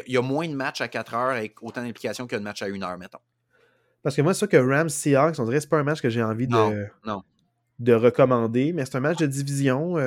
y, 0.07 0.18
a, 0.18 0.22
moins 0.22 0.48
de 0.48 0.53
matchs 0.53 0.80
à 0.80 0.88
4 0.88 1.14
heures 1.14 1.36
avec 1.36 1.61
autant 1.61 1.84
d'implication 1.84 2.28
que 2.28 2.36
de 2.38 2.41
matchs 2.41 2.61
à 2.61 2.68
1 2.68 2.82
heure, 2.82 2.98
mettons. 2.98 3.19
Parce 4.03 4.15
que 4.15 4.22
moi, 4.22 4.34
c'est 4.34 4.41
ça 4.41 4.48
que 4.48 4.56
Rams 4.56 4.88
Seahawks, 4.88 5.38
on 5.38 5.44
dirait 5.44 5.57
que 5.57 5.64
c'est 5.64 5.69
pas 5.69 5.80
un 5.80 5.84
match 5.84 5.99
que 5.99 6.10
j'ai 6.10 6.24
envie 6.24 6.48
de, 6.48 6.88
de 7.80 7.94
recommander, 7.94 8.72
mais 8.72 8.86
c'est 8.86 8.95
un 8.95 9.02
match 9.02 9.18
de 9.18 9.26
division 9.26 9.98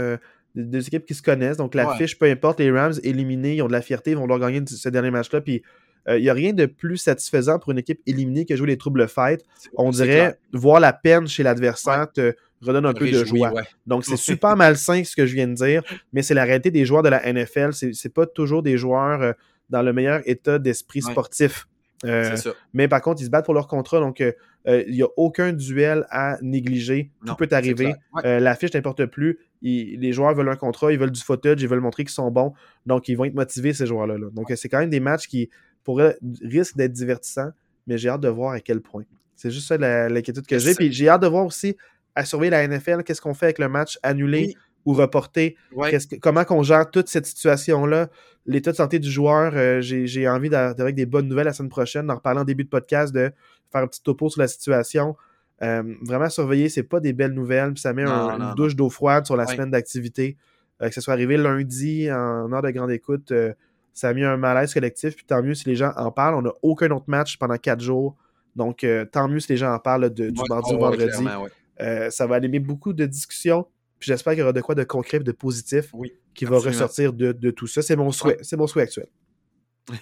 deux 0.54 0.86
équipes 0.86 1.06
qui 1.06 1.14
se 1.14 1.22
connaissent. 1.22 1.56
Donc, 1.56 1.74
la 1.74 1.94
fiche, 1.94 2.18
peu 2.18 2.26
importe, 2.26 2.60
les 2.60 2.70
Rams 2.70 2.94
éliminés, 3.02 3.56
ils 3.56 3.62
ont 3.62 3.68
de 3.68 3.72
la 3.72 3.82
fierté, 3.82 4.12
ils 4.12 4.16
vont 4.16 4.26
leur 4.26 4.38
gagner 4.38 4.62
ce 4.66 4.88
dernier 4.88 5.10
match-là. 5.10 5.40
Puis, 5.40 5.62
il 6.06 6.12
euh, 6.12 6.20
n'y 6.20 6.28
a 6.28 6.34
rien 6.34 6.52
de 6.52 6.66
plus 6.66 6.96
satisfaisant 6.96 7.58
pour 7.58 7.72
une 7.72 7.78
équipe 7.78 8.00
éliminée 8.06 8.46
que 8.46 8.56
jouer 8.56 8.68
les 8.68 8.78
troubles 8.78 9.06
fight. 9.06 9.44
On 9.76 9.90
dirait 9.90 10.38
voir 10.52 10.80
la 10.80 10.92
peine 10.92 11.28
chez 11.28 11.42
l'adversaire 11.42 12.10
te 12.10 12.34
redonne 12.62 12.86
un 12.86 12.94
peu 12.94 13.10
de 13.10 13.24
joie. 13.24 13.52
Donc, 13.86 14.04
c'est 14.04 14.16
super 14.16 14.56
malsain 14.56 15.04
ce 15.04 15.14
que 15.14 15.26
je 15.26 15.34
viens 15.34 15.48
de 15.48 15.54
dire, 15.54 15.82
mais 16.12 16.22
c'est 16.22 16.34
la 16.34 16.44
réalité 16.44 16.70
des 16.70 16.84
joueurs 16.84 17.02
de 17.02 17.08
la 17.08 17.32
NFL. 17.32 17.70
C'est 17.72 18.12
pas 18.12 18.26
toujours 18.26 18.62
des 18.62 18.76
joueurs 18.76 19.22
euh, 19.22 19.32
dans 19.68 19.82
le 19.82 19.92
meilleur 19.92 20.20
état 20.26 20.58
d'esprit 20.58 21.02
sportif. 21.02 21.66
Euh, 22.04 22.36
mais 22.72 22.88
par 22.88 23.02
contre, 23.02 23.20
ils 23.20 23.26
se 23.26 23.30
battent 23.30 23.44
pour 23.44 23.54
leur 23.54 23.68
contrat, 23.68 24.00
donc 24.00 24.20
il 24.20 24.92
n'y 24.92 25.02
a 25.02 25.08
aucun 25.16 25.52
duel 25.52 26.06
à 26.10 26.38
négliger. 26.42 27.10
Tout 27.26 27.34
peut 27.34 27.48
arriver. 27.50 27.94
la 28.24 28.54
fiche 28.54 28.74
n'importe 28.74 29.06
plus 29.06 29.38
les 29.62 30.12
joueurs 30.12 30.34
veulent 30.34 30.48
un 30.48 30.56
contrat, 30.56 30.92
ils 30.92 30.98
veulent 30.98 31.10
du 31.10 31.20
footage, 31.20 31.60
ils 31.62 31.68
veulent 31.68 31.80
montrer 31.80 32.04
qu'ils 32.04 32.12
sont 32.12 32.30
bons. 32.30 32.52
Donc, 32.86 33.08
ils 33.08 33.14
vont 33.16 33.24
être 33.24 33.34
motivés, 33.34 33.72
ces 33.72 33.86
joueurs-là. 33.86 34.16
Donc, 34.32 34.52
c'est 34.56 34.68
quand 34.68 34.78
même 34.78 34.90
des 34.90 35.00
matchs 35.00 35.26
qui 35.26 35.50
pourraient 35.84 36.16
risquent 36.42 36.76
d'être 36.76 36.92
divertissants, 36.92 37.50
mais 37.86 37.98
j'ai 37.98 38.08
hâte 38.08 38.20
de 38.20 38.28
voir 38.28 38.52
à 38.52 38.60
quel 38.60 38.80
point. 38.80 39.04
C'est 39.36 39.50
juste 39.50 39.68
ça 39.68 39.78
l'inquiétude 39.78 40.46
que 40.46 40.58
j'ai. 40.58 40.74
Puis 40.74 40.92
j'ai 40.92 41.08
hâte 41.08 41.22
de 41.22 41.26
voir 41.26 41.46
aussi 41.46 41.76
à 42.14 42.24
surveiller 42.24 42.50
la 42.50 42.66
NFL, 42.66 43.02
qu'est-ce 43.04 43.20
qu'on 43.20 43.34
fait 43.34 43.46
avec 43.46 43.58
le 43.58 43.68
match 43.68 43.98
annulé 44.02 44.54
ou 44.84 44.92
reporté. 44.92 45.56
comment 46.20 46.44
qu'on 46.44 46.62
gère 46.62 46.90
toute 46.90 47.08
cette 47.08 47.26
situation-là. 47.26 48.08
L'état 48.46 48.70
de 48.72 48.76
santé 48.76 48.98
du 48.98 49.10
joueur, 49.10 49.52
euh, 49.54 49.80
j'ai 49.80 50.28
envie 50.28 50.48
d'avoir 50.48 50.92
des 50.92 51.06
bonnes 51.06 51.28
nouvelles 51.28 51.46
la 51.46 51.52
semaine 51.52 51.68
prochaine, 51.68 52.06
d'en 52.06 52.16
reparler 52.16 52.40
en 52.40 52.44
début 52.44 52.64
de 52.64 52.68
podcast, 52.68 53.14
de 53.14 53.32
faire 53.70 53.82
un 53.82 53.86
petit 53.86 54.02
topo 54.02 54.28
sur 54.30 54.40
la 54.40 54.48
situation. 54.48 55.16
Euh, 55.62 55.82
vraiment 56.02 56.30
surveiller, 56.30 56.70
c'est 56.70 56.82
pas 56.82 57.00
des 57.00 57.12
belles 57.12 57.34
nouvelles. 57.34 57.74
Puis 57.74 57.82
ça 57.82 57.92
met 57.92 58.04
une 58.04 58.54
douche 58.56 58.74
d'eau 58.74 58.88
froide 58.88 59.26
sur 59.26 59.36
la 59.36 59.46
semaine 59.46 59.70
d'activité. 59.70 60.36
Euh, 60.82 60.88
que 60.88 60.94
ce 60.94 61.02
soit 61.02 61.12
arrivé 61.12 61.36
lundi 61.36 62.10
en 62.10 62.50
heure 62.52 62.62
de 62.62 62.70
grande 62.70 62.90
écoute, 62.90 63.32
ça 63.92 64.08
a 64.08 64.14
mis 64.14 64.24
un 64.24 64.38
malaise 64.38 64.72
collectif. 64.72 65.14
Puis 65.14 65.26
tant 65.26 65.42
mieux 65.42 65.54
si 65.54 65.68
les 65.68 65.76
gens 65.76 65.92
en 65.96 66.10
parlent. 66.10 66.34
On 66.34 66.42
n'a 66.42 66.52
aucun 66.62 66.90
autre 66.90 67.04
match 67.08 67.36
pendant 67.36 67.56
quatre 67.56 67.80
jours. 67.80 68.16
Donc 68.56 68.86
tant 69.12 69.28
mieux 69.28 69.40
si 69.40 69.52
les 69.52 69.58
gens 69.58 69.74
en 69.74 69.78
parlent 69.78 70.08
du 70.08 70.32
mardi 70.48 70.74
au 70.74 70.78
vendredi. 70.78 71.26
ça 72.08 72.26
va 72.26 72.36
animer 72.36 72.58
beaucoup 72.58 72.94
de 72.94 73.04
discussions. 73.04 73.66
Puis 74.00 74.08
j'espère 74.08 74.32
qu'il 74.32 74.40
y 74.40 74.42
aura 74.42 74.54
de 74.54 74.62
quoi 74.62 74.74
de 74.74 74.82
concret 74.82 75.18
et 75.18 75.20
de 75.20 75.32
positif 75.32 75.92
qui 76.34 76.46
va 76.46 76.58
ressortir 76.58 77.12
de, 77.12 77.32
de, 77.32 77.50
tout 77.50 77.66
ça. 77.66 77.82
C'est 77.82 77.96
mon 77.96 78.10
souhait. 78.10 78.38
C'est 78.40 78.56
mon 78.56 78.66
souhait 78.66 78.84
actuel. 78.84 79.06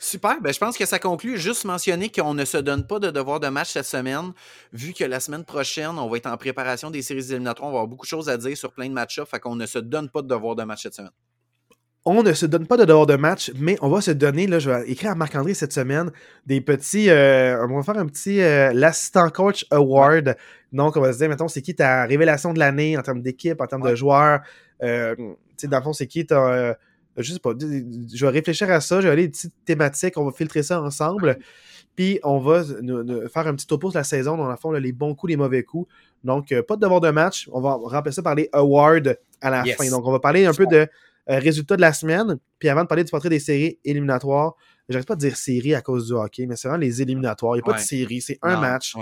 Super. 0.00 0.40
Ben, 0.40 0.50
je 0.50 0.58
pense 0.58 0.78
que 0.78 0.86
ça 0.86 0.98
conclut. 0.98 1.36
Juste 1.36 1.66
mentionner 1.66 2.10
qu'on 2.10 2.32
ne 2.32 2.46
se 2.46 2.56
donne 2.56 2.86
pas 2.86 2.98
de 2.98 3.10
devoir 3.10 3.38
de 3.38 3.48
match 3.48 3.72
cette 3.72 3.84
semaine, 3.84 4.32
vu 4.72 4.94
que 4.94 5.04
la 5.04 5.20
semaine 5.20 5.44
prochaine, 5.44 5.98
on 5.98 6.08
va 6.08 6.16
être 6.16 6.26
en 6.26 6.38
préparation 6.38 6.90
des 6.90 7.02
séries 7.02 7.30
éliminatoires. 7.30 7.68
On 7.68 7.72
va 7.72 7.78
avoir 7.80 7.88
beaucoup 7.88 8.06
de 8.06 8.10
choses 8.10 8.30
à 8.30 8.38
dire 8.38 8.56
sur 8.56 8.72
plein 8.72 8.88
de 8.88 8.94
match-ups. 8.94 9.28
Fait 9.28 9.38
qu'on 9.38 9.56
ne 9.56 9.66
se 9.66 9.78
donne 9.78 10.08
pas 10.08 10.22
de 10.22 10.28
devoir 10.28 10.56
de 10.56 10.62
match 10.62 10.84
cette 10.84 10.94
semaine. 10.94 11.12
On 12.06 12.22
ne 12.22 12.32
se 12.32 12.46
donne 12.46 12.66
pas 12.66 12.78
de 12.78 12.86
devoir 12.86 13.04
de 13.04 13.16
match, 13.16 13.52
mais 13.56 13.76
on 13.82 13.90
va 13.90 14.00
se 14.00 14.10
donner, 14.10 14.46
là, 14.46 14.58
je 14.58 14.70
vais 14.70 14.90
écrire 14.90 15.10
à 15.10 15.14
Marc-André 15.14 15.52
cette 15.52 15.74
semaine, 15.74 16.10
des 16.46 16.62
petits. 16.62 17.10
Euh, 17.10 17.62
on 17.68 17.76
va 17.76 17.82
faire 17.82 18.00
un 18.00 18.06
petit 18.06 18.40
euh, 18.40 18.72
l'assistant 18.72 19.28
coach 19.28 19.66
award. 19.70 20.34
Donc, 20.72 20.96
on 20.96 21.00
va 21.00 21.12
se 21.12 21.18
dire, 21.18 21.28
mettons, 21.28 21.48
c'est 21.48 21.62
qui 21.62 21.74
ta 21.74 22.04
révélation 22.04 22.52
de 22.52 22.58
l'année 22.58 22.96
en 22.96 23.02
termes 23.02 23.22
d'équipe, 23.22 23.60
en 23.60 23.66
termes 23.66 23.88
de 23.88 23.94
joueurs? 23.94 24.40
Euh, 24.82 25.14
tu 25.16 25.24
sais, 25.56 25.68
dans 25.68 25.78
le 25.78 25.82
fond, 25.82 25.92
c'est 25.92 26.06
qui 26.06 26.26
ta 26.26 26.76
je 27.16 27.32
sais 27.32 27.38
pas, 27.38 27.52
je 27.58 28.26
vais 28.26 28.32
réfléchir 28.32 28.70
à 28.70 28.80
ça, 28.80 29.00
je 29.00 29.06
vais 29.06 29.12
aller 29.12 29.26
des 29.26 29.30
petites 29.30 29.54
thématiques, 29.64 30.16
on 30.16 30.24
va 30.24 30.32
filtrer 30.32 30.62
ça 30.62 30.80
ensemble, 30.80 31.38
puis 31.96 32.20
on 32.22 32.38
va 32.38 32.62
faire 32.64 33.46
un 33.46 33.54
petit 33.54 33.66
topo 33.66 33.90
de 33.90 33.94
la 33.94 34.04
saison, 34.04 34.36
dans 34.36 34.48
le 34.48 34.56
fond, 34.56 34.70
les 34.72 34.92
bons 34.92 35.14
coups, 35.14 35.30
les 35.30 35.36
mauvais 35.36 35.62
coups. 35.62 35.90
Donc, 36.24 36.52
euh, 36.52 36.62
pas 36.62 36.76
de 36.76 36.82
devoir 36.82 37.00
de 37.00 37.10
match, 37.10 37.48
on 37.52 37.60
va 37.60 37.74
remplacer 37.74 38.16
ça 38.16 38.22
par 38.22 38.34
les 38.34 38.48
awards 38.52 39.14
à 39.40 39.50
la 39.50 39.64
fin. 39.64 39.88
Donc, 39.90 40.06
on 40.06 40.12
va 40.12 40.20
parler 40.20 40.46
un 40.46 40.52
peu 40.52 40.66
de 40.66 40.76
euh, 40.76 40.86
résultats 41.38 41.76
de 41.76 41.80
la 41.80 41.92
semaine, 41.92 42.38
puis 42.58 42.68
avant 42.68 42.82
de 42.82 42.88
parler 42.88 43.04
du 43.04 43.10
portrait 43.10 43.28
des 43.28 43.40
séries 43.40 43.78
éliminatoires, 43.84 44.54
j'arrête 44.88 45.06
pas 45.06 45.14
de 45.14 45.20
dire 45.20 45.36
série 45.36 45.74
à 45.74 45.80
cause 45.80 46.08
du 46.08 46.12
hockey, 46.12 46.46
mais 46.46 46.56
c'est 46.56 46.68
vraiment 46.68 46.80
les 46.80 47.02
éliminatoires, 47.02 47.56
il 47.56 47.58
n'y 47.58 47.62
a 47.62 47.72
pas 47.72 47.78
de 47.78 47.84
série, 47.84 48.20
c'est 48.20 48.38
un 48.42 48.60
match. 48.60 48.94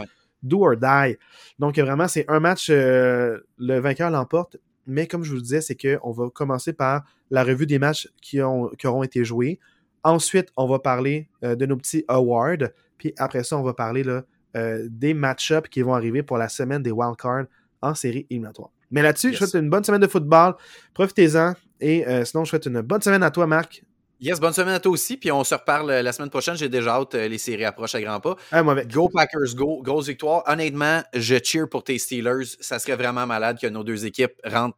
Do 0.43 0.65
or 0.65 0.77
die. 0.77 1.17
Donc, 1.59 1.79
vraiment, 1.79 2.09
c'est 2.09 2.25
un 2.29 2.41
match, 2.41 2.69
euh, 2.71 3.39
le 3.59 3.79
vainqueur 3.79 4.11
l'emporte 4.11 4.57
mais 4.89 5.07
comme 5.07 5.23
je 5.23 5.31
vous 5.31 5.37
le 5.37 5.43
disais, 5.43 5.61
c'est 5.61 5.77
qu'on 5.77 6.11
va 6.11 6.31
commencer 6.31 6.73
par 6.73 7.05
la 7.31 7.45
revue 7.45 7.67
des 7.67 7.79
matchs 7.79 8.09
qui, 8.23 8.41
ont, 8.41 8.71
auront 8.85 9.03
été 9.03 9.23
joués. 9.23 9.61
Ensuite, 10.03 10.49
on 10.57 10.67
va 10.67 10.79
parler 10.79 11.29
euh, 11.45 11.55
de 11.55 11.67
nos 11.67 11.77
petits 11.77 12.05
awards. 12.09 12.71
Puis 12.97 13.13
après 13.19 13.45
ça, 13.45 13.59
on 13.59 13.63
va 13.63 13.75
parler 13.75 14.03
là, 14.03 14.25
euh, 14.57 14.89
des 14.91 15.13
match-ups 15.13 15.69
qui 15.69 15.83
vont 15.83 15.95
arriver 15.95 16.23
pour 16.23 16.39
la 16.39 16.49
semaine 16.49 16.83
des 16.83 16.91
wildcards 16.91 17.45
en 17.83 17.95
série 17.95 18.27
éliminatoire. 18.31 18.71
Mais 18.91 19.03
là-dessus, 19.03 19.35
je 19.35 19.45
souhaite 19.45 19.63
une 19.63 19.69
bonne 19.69 19.85
semaine 19.85 20.01
de 20.01 20.07
football. 20.07 20.55
Profitez-en. 20.95 21.53
Et 21.81 22.05
sinon, 22.25 22.45
je 22.45 22.51
souhaite 22.51 22.67
une 22.67 22.81
bonne 22.81 23.03
semaine 23.03 23.23
à 23.23 23.31
toi, 23.31 23.47
Marc. 23.47 23.85
Yes, 24.21 24.41
bonne 24.41 24.53
semaine 24.53 24.75
à 24.75 24.81
toi 24.81 24.93
aussi. 24.93 25.17
Puis 25.17 25.31
on 25.31 25.45
se 25.45 25.55
reparle 25.55 25.91
la 25.93 26.13
semaine 26.13 26.31
prochaine. 26.31 26.57
J'ai 26.57 26.69
déjà 26.69 26.97
hâte. 26.97 27.15
Les 27.15 27.39
séries 27.39 27.65
approchent 27.65 27.95
à 27.95 28.01
grands 28.01 28.21
pas. 28.21 28.35
Go 28.87 29.09
Packers, 29.09 29.55
go. 29.55 29.81
Grosse 29.83 30.09
victoire. 30.09 30.43
Honnêtement, 30.47 31.03
je 31.15 31.37
cheer 31.43 31.69
pour 31.71 31.85
tes 31.85 31.99
Steelers. 31.99 32.45
Ça 32.61 32.79
serait 32.79 32.97
vraiment 32.97 33.27
malade 33.27 33.59
que 33.61 33.67
nos 33.69 33.85
deux 33.85 34.07
équipes 34.07 34.33
rentrent 34.45 34.77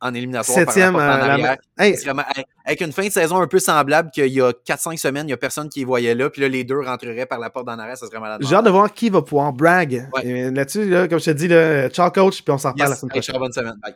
en 0.00 0.12
éliminatoire. 0.12 0.58
Septième, 0.58 0.92
par 0.92 1.00
rapport 1.06 1.18
en 1.18 1.24
euh, 1.24 1.26
la- 1.28 1.32
arrière. 1.34 1.56
Hey, 1.78 1.94
vraiment- 2.04 2.24
avec 2.66 2.80
une 2.82 2.92
fin 2.92 3.06
de 3.06 3.12
saison 3.12 3.40
un 3.40 3.46
peu 3.46 3.58
semblable 3.58 4.10
qu'il 4.10 4.26
y 4.26 4.40
a 4.40 4.52
4-5 4.52 4.98
semaines, 4.98 5.24
il 5.24 5.28
n'y 5.28 5.32
a 5.32 5.36
personne 5.38 5.68
qui 5.70 5.78
les 5.78 5.84
voyait 5.86 6.14
là, 6.14 6.28
puis 6.28 6.42
là, 6.42 6.48
les 6.48 6.64
deux 6.64 6.80
rentreraient 6.80 7.24
par 7.26 7.38
la 7.38 7.48
porte 7.48 7.66
d'en 7.66 7.78
arrière, 7.78 7.96
ça 7.96 8.06
serait 8.06 8.20
malade. 8.20 8.40
j'ai 8.46 8.54
hâte 8.54 8.64
de 8.66 8.70
voir 8.70 8.92
qui 8.92 9.08
va 9.08 9.22
pouvoir 9.22 9.52
brag. 9.52 10.08
Ouais. 10.14 10.50
Là-dessus, 10.50 10.88
là, 10.90 11.08
comme 11.08 11.20
je 11.20 11.24
te 11.26 11.30
dis, 11.30 11.48
là, 11.48 11.88
ciao 11.88 12.10
coach, 12.10 12.42
puis 12.42 12.52
on 12.52 12.58
s'en 12.58 12.72
reparle 12.72 12.90
la 12.90 12.96
semaine 12.96 13.10
prochaine. 13.10 13.34
ciao, 13.34 13.40
bonne 13.42 13.52
semaine. 13.52 13.76
Bye. 13.82 13.92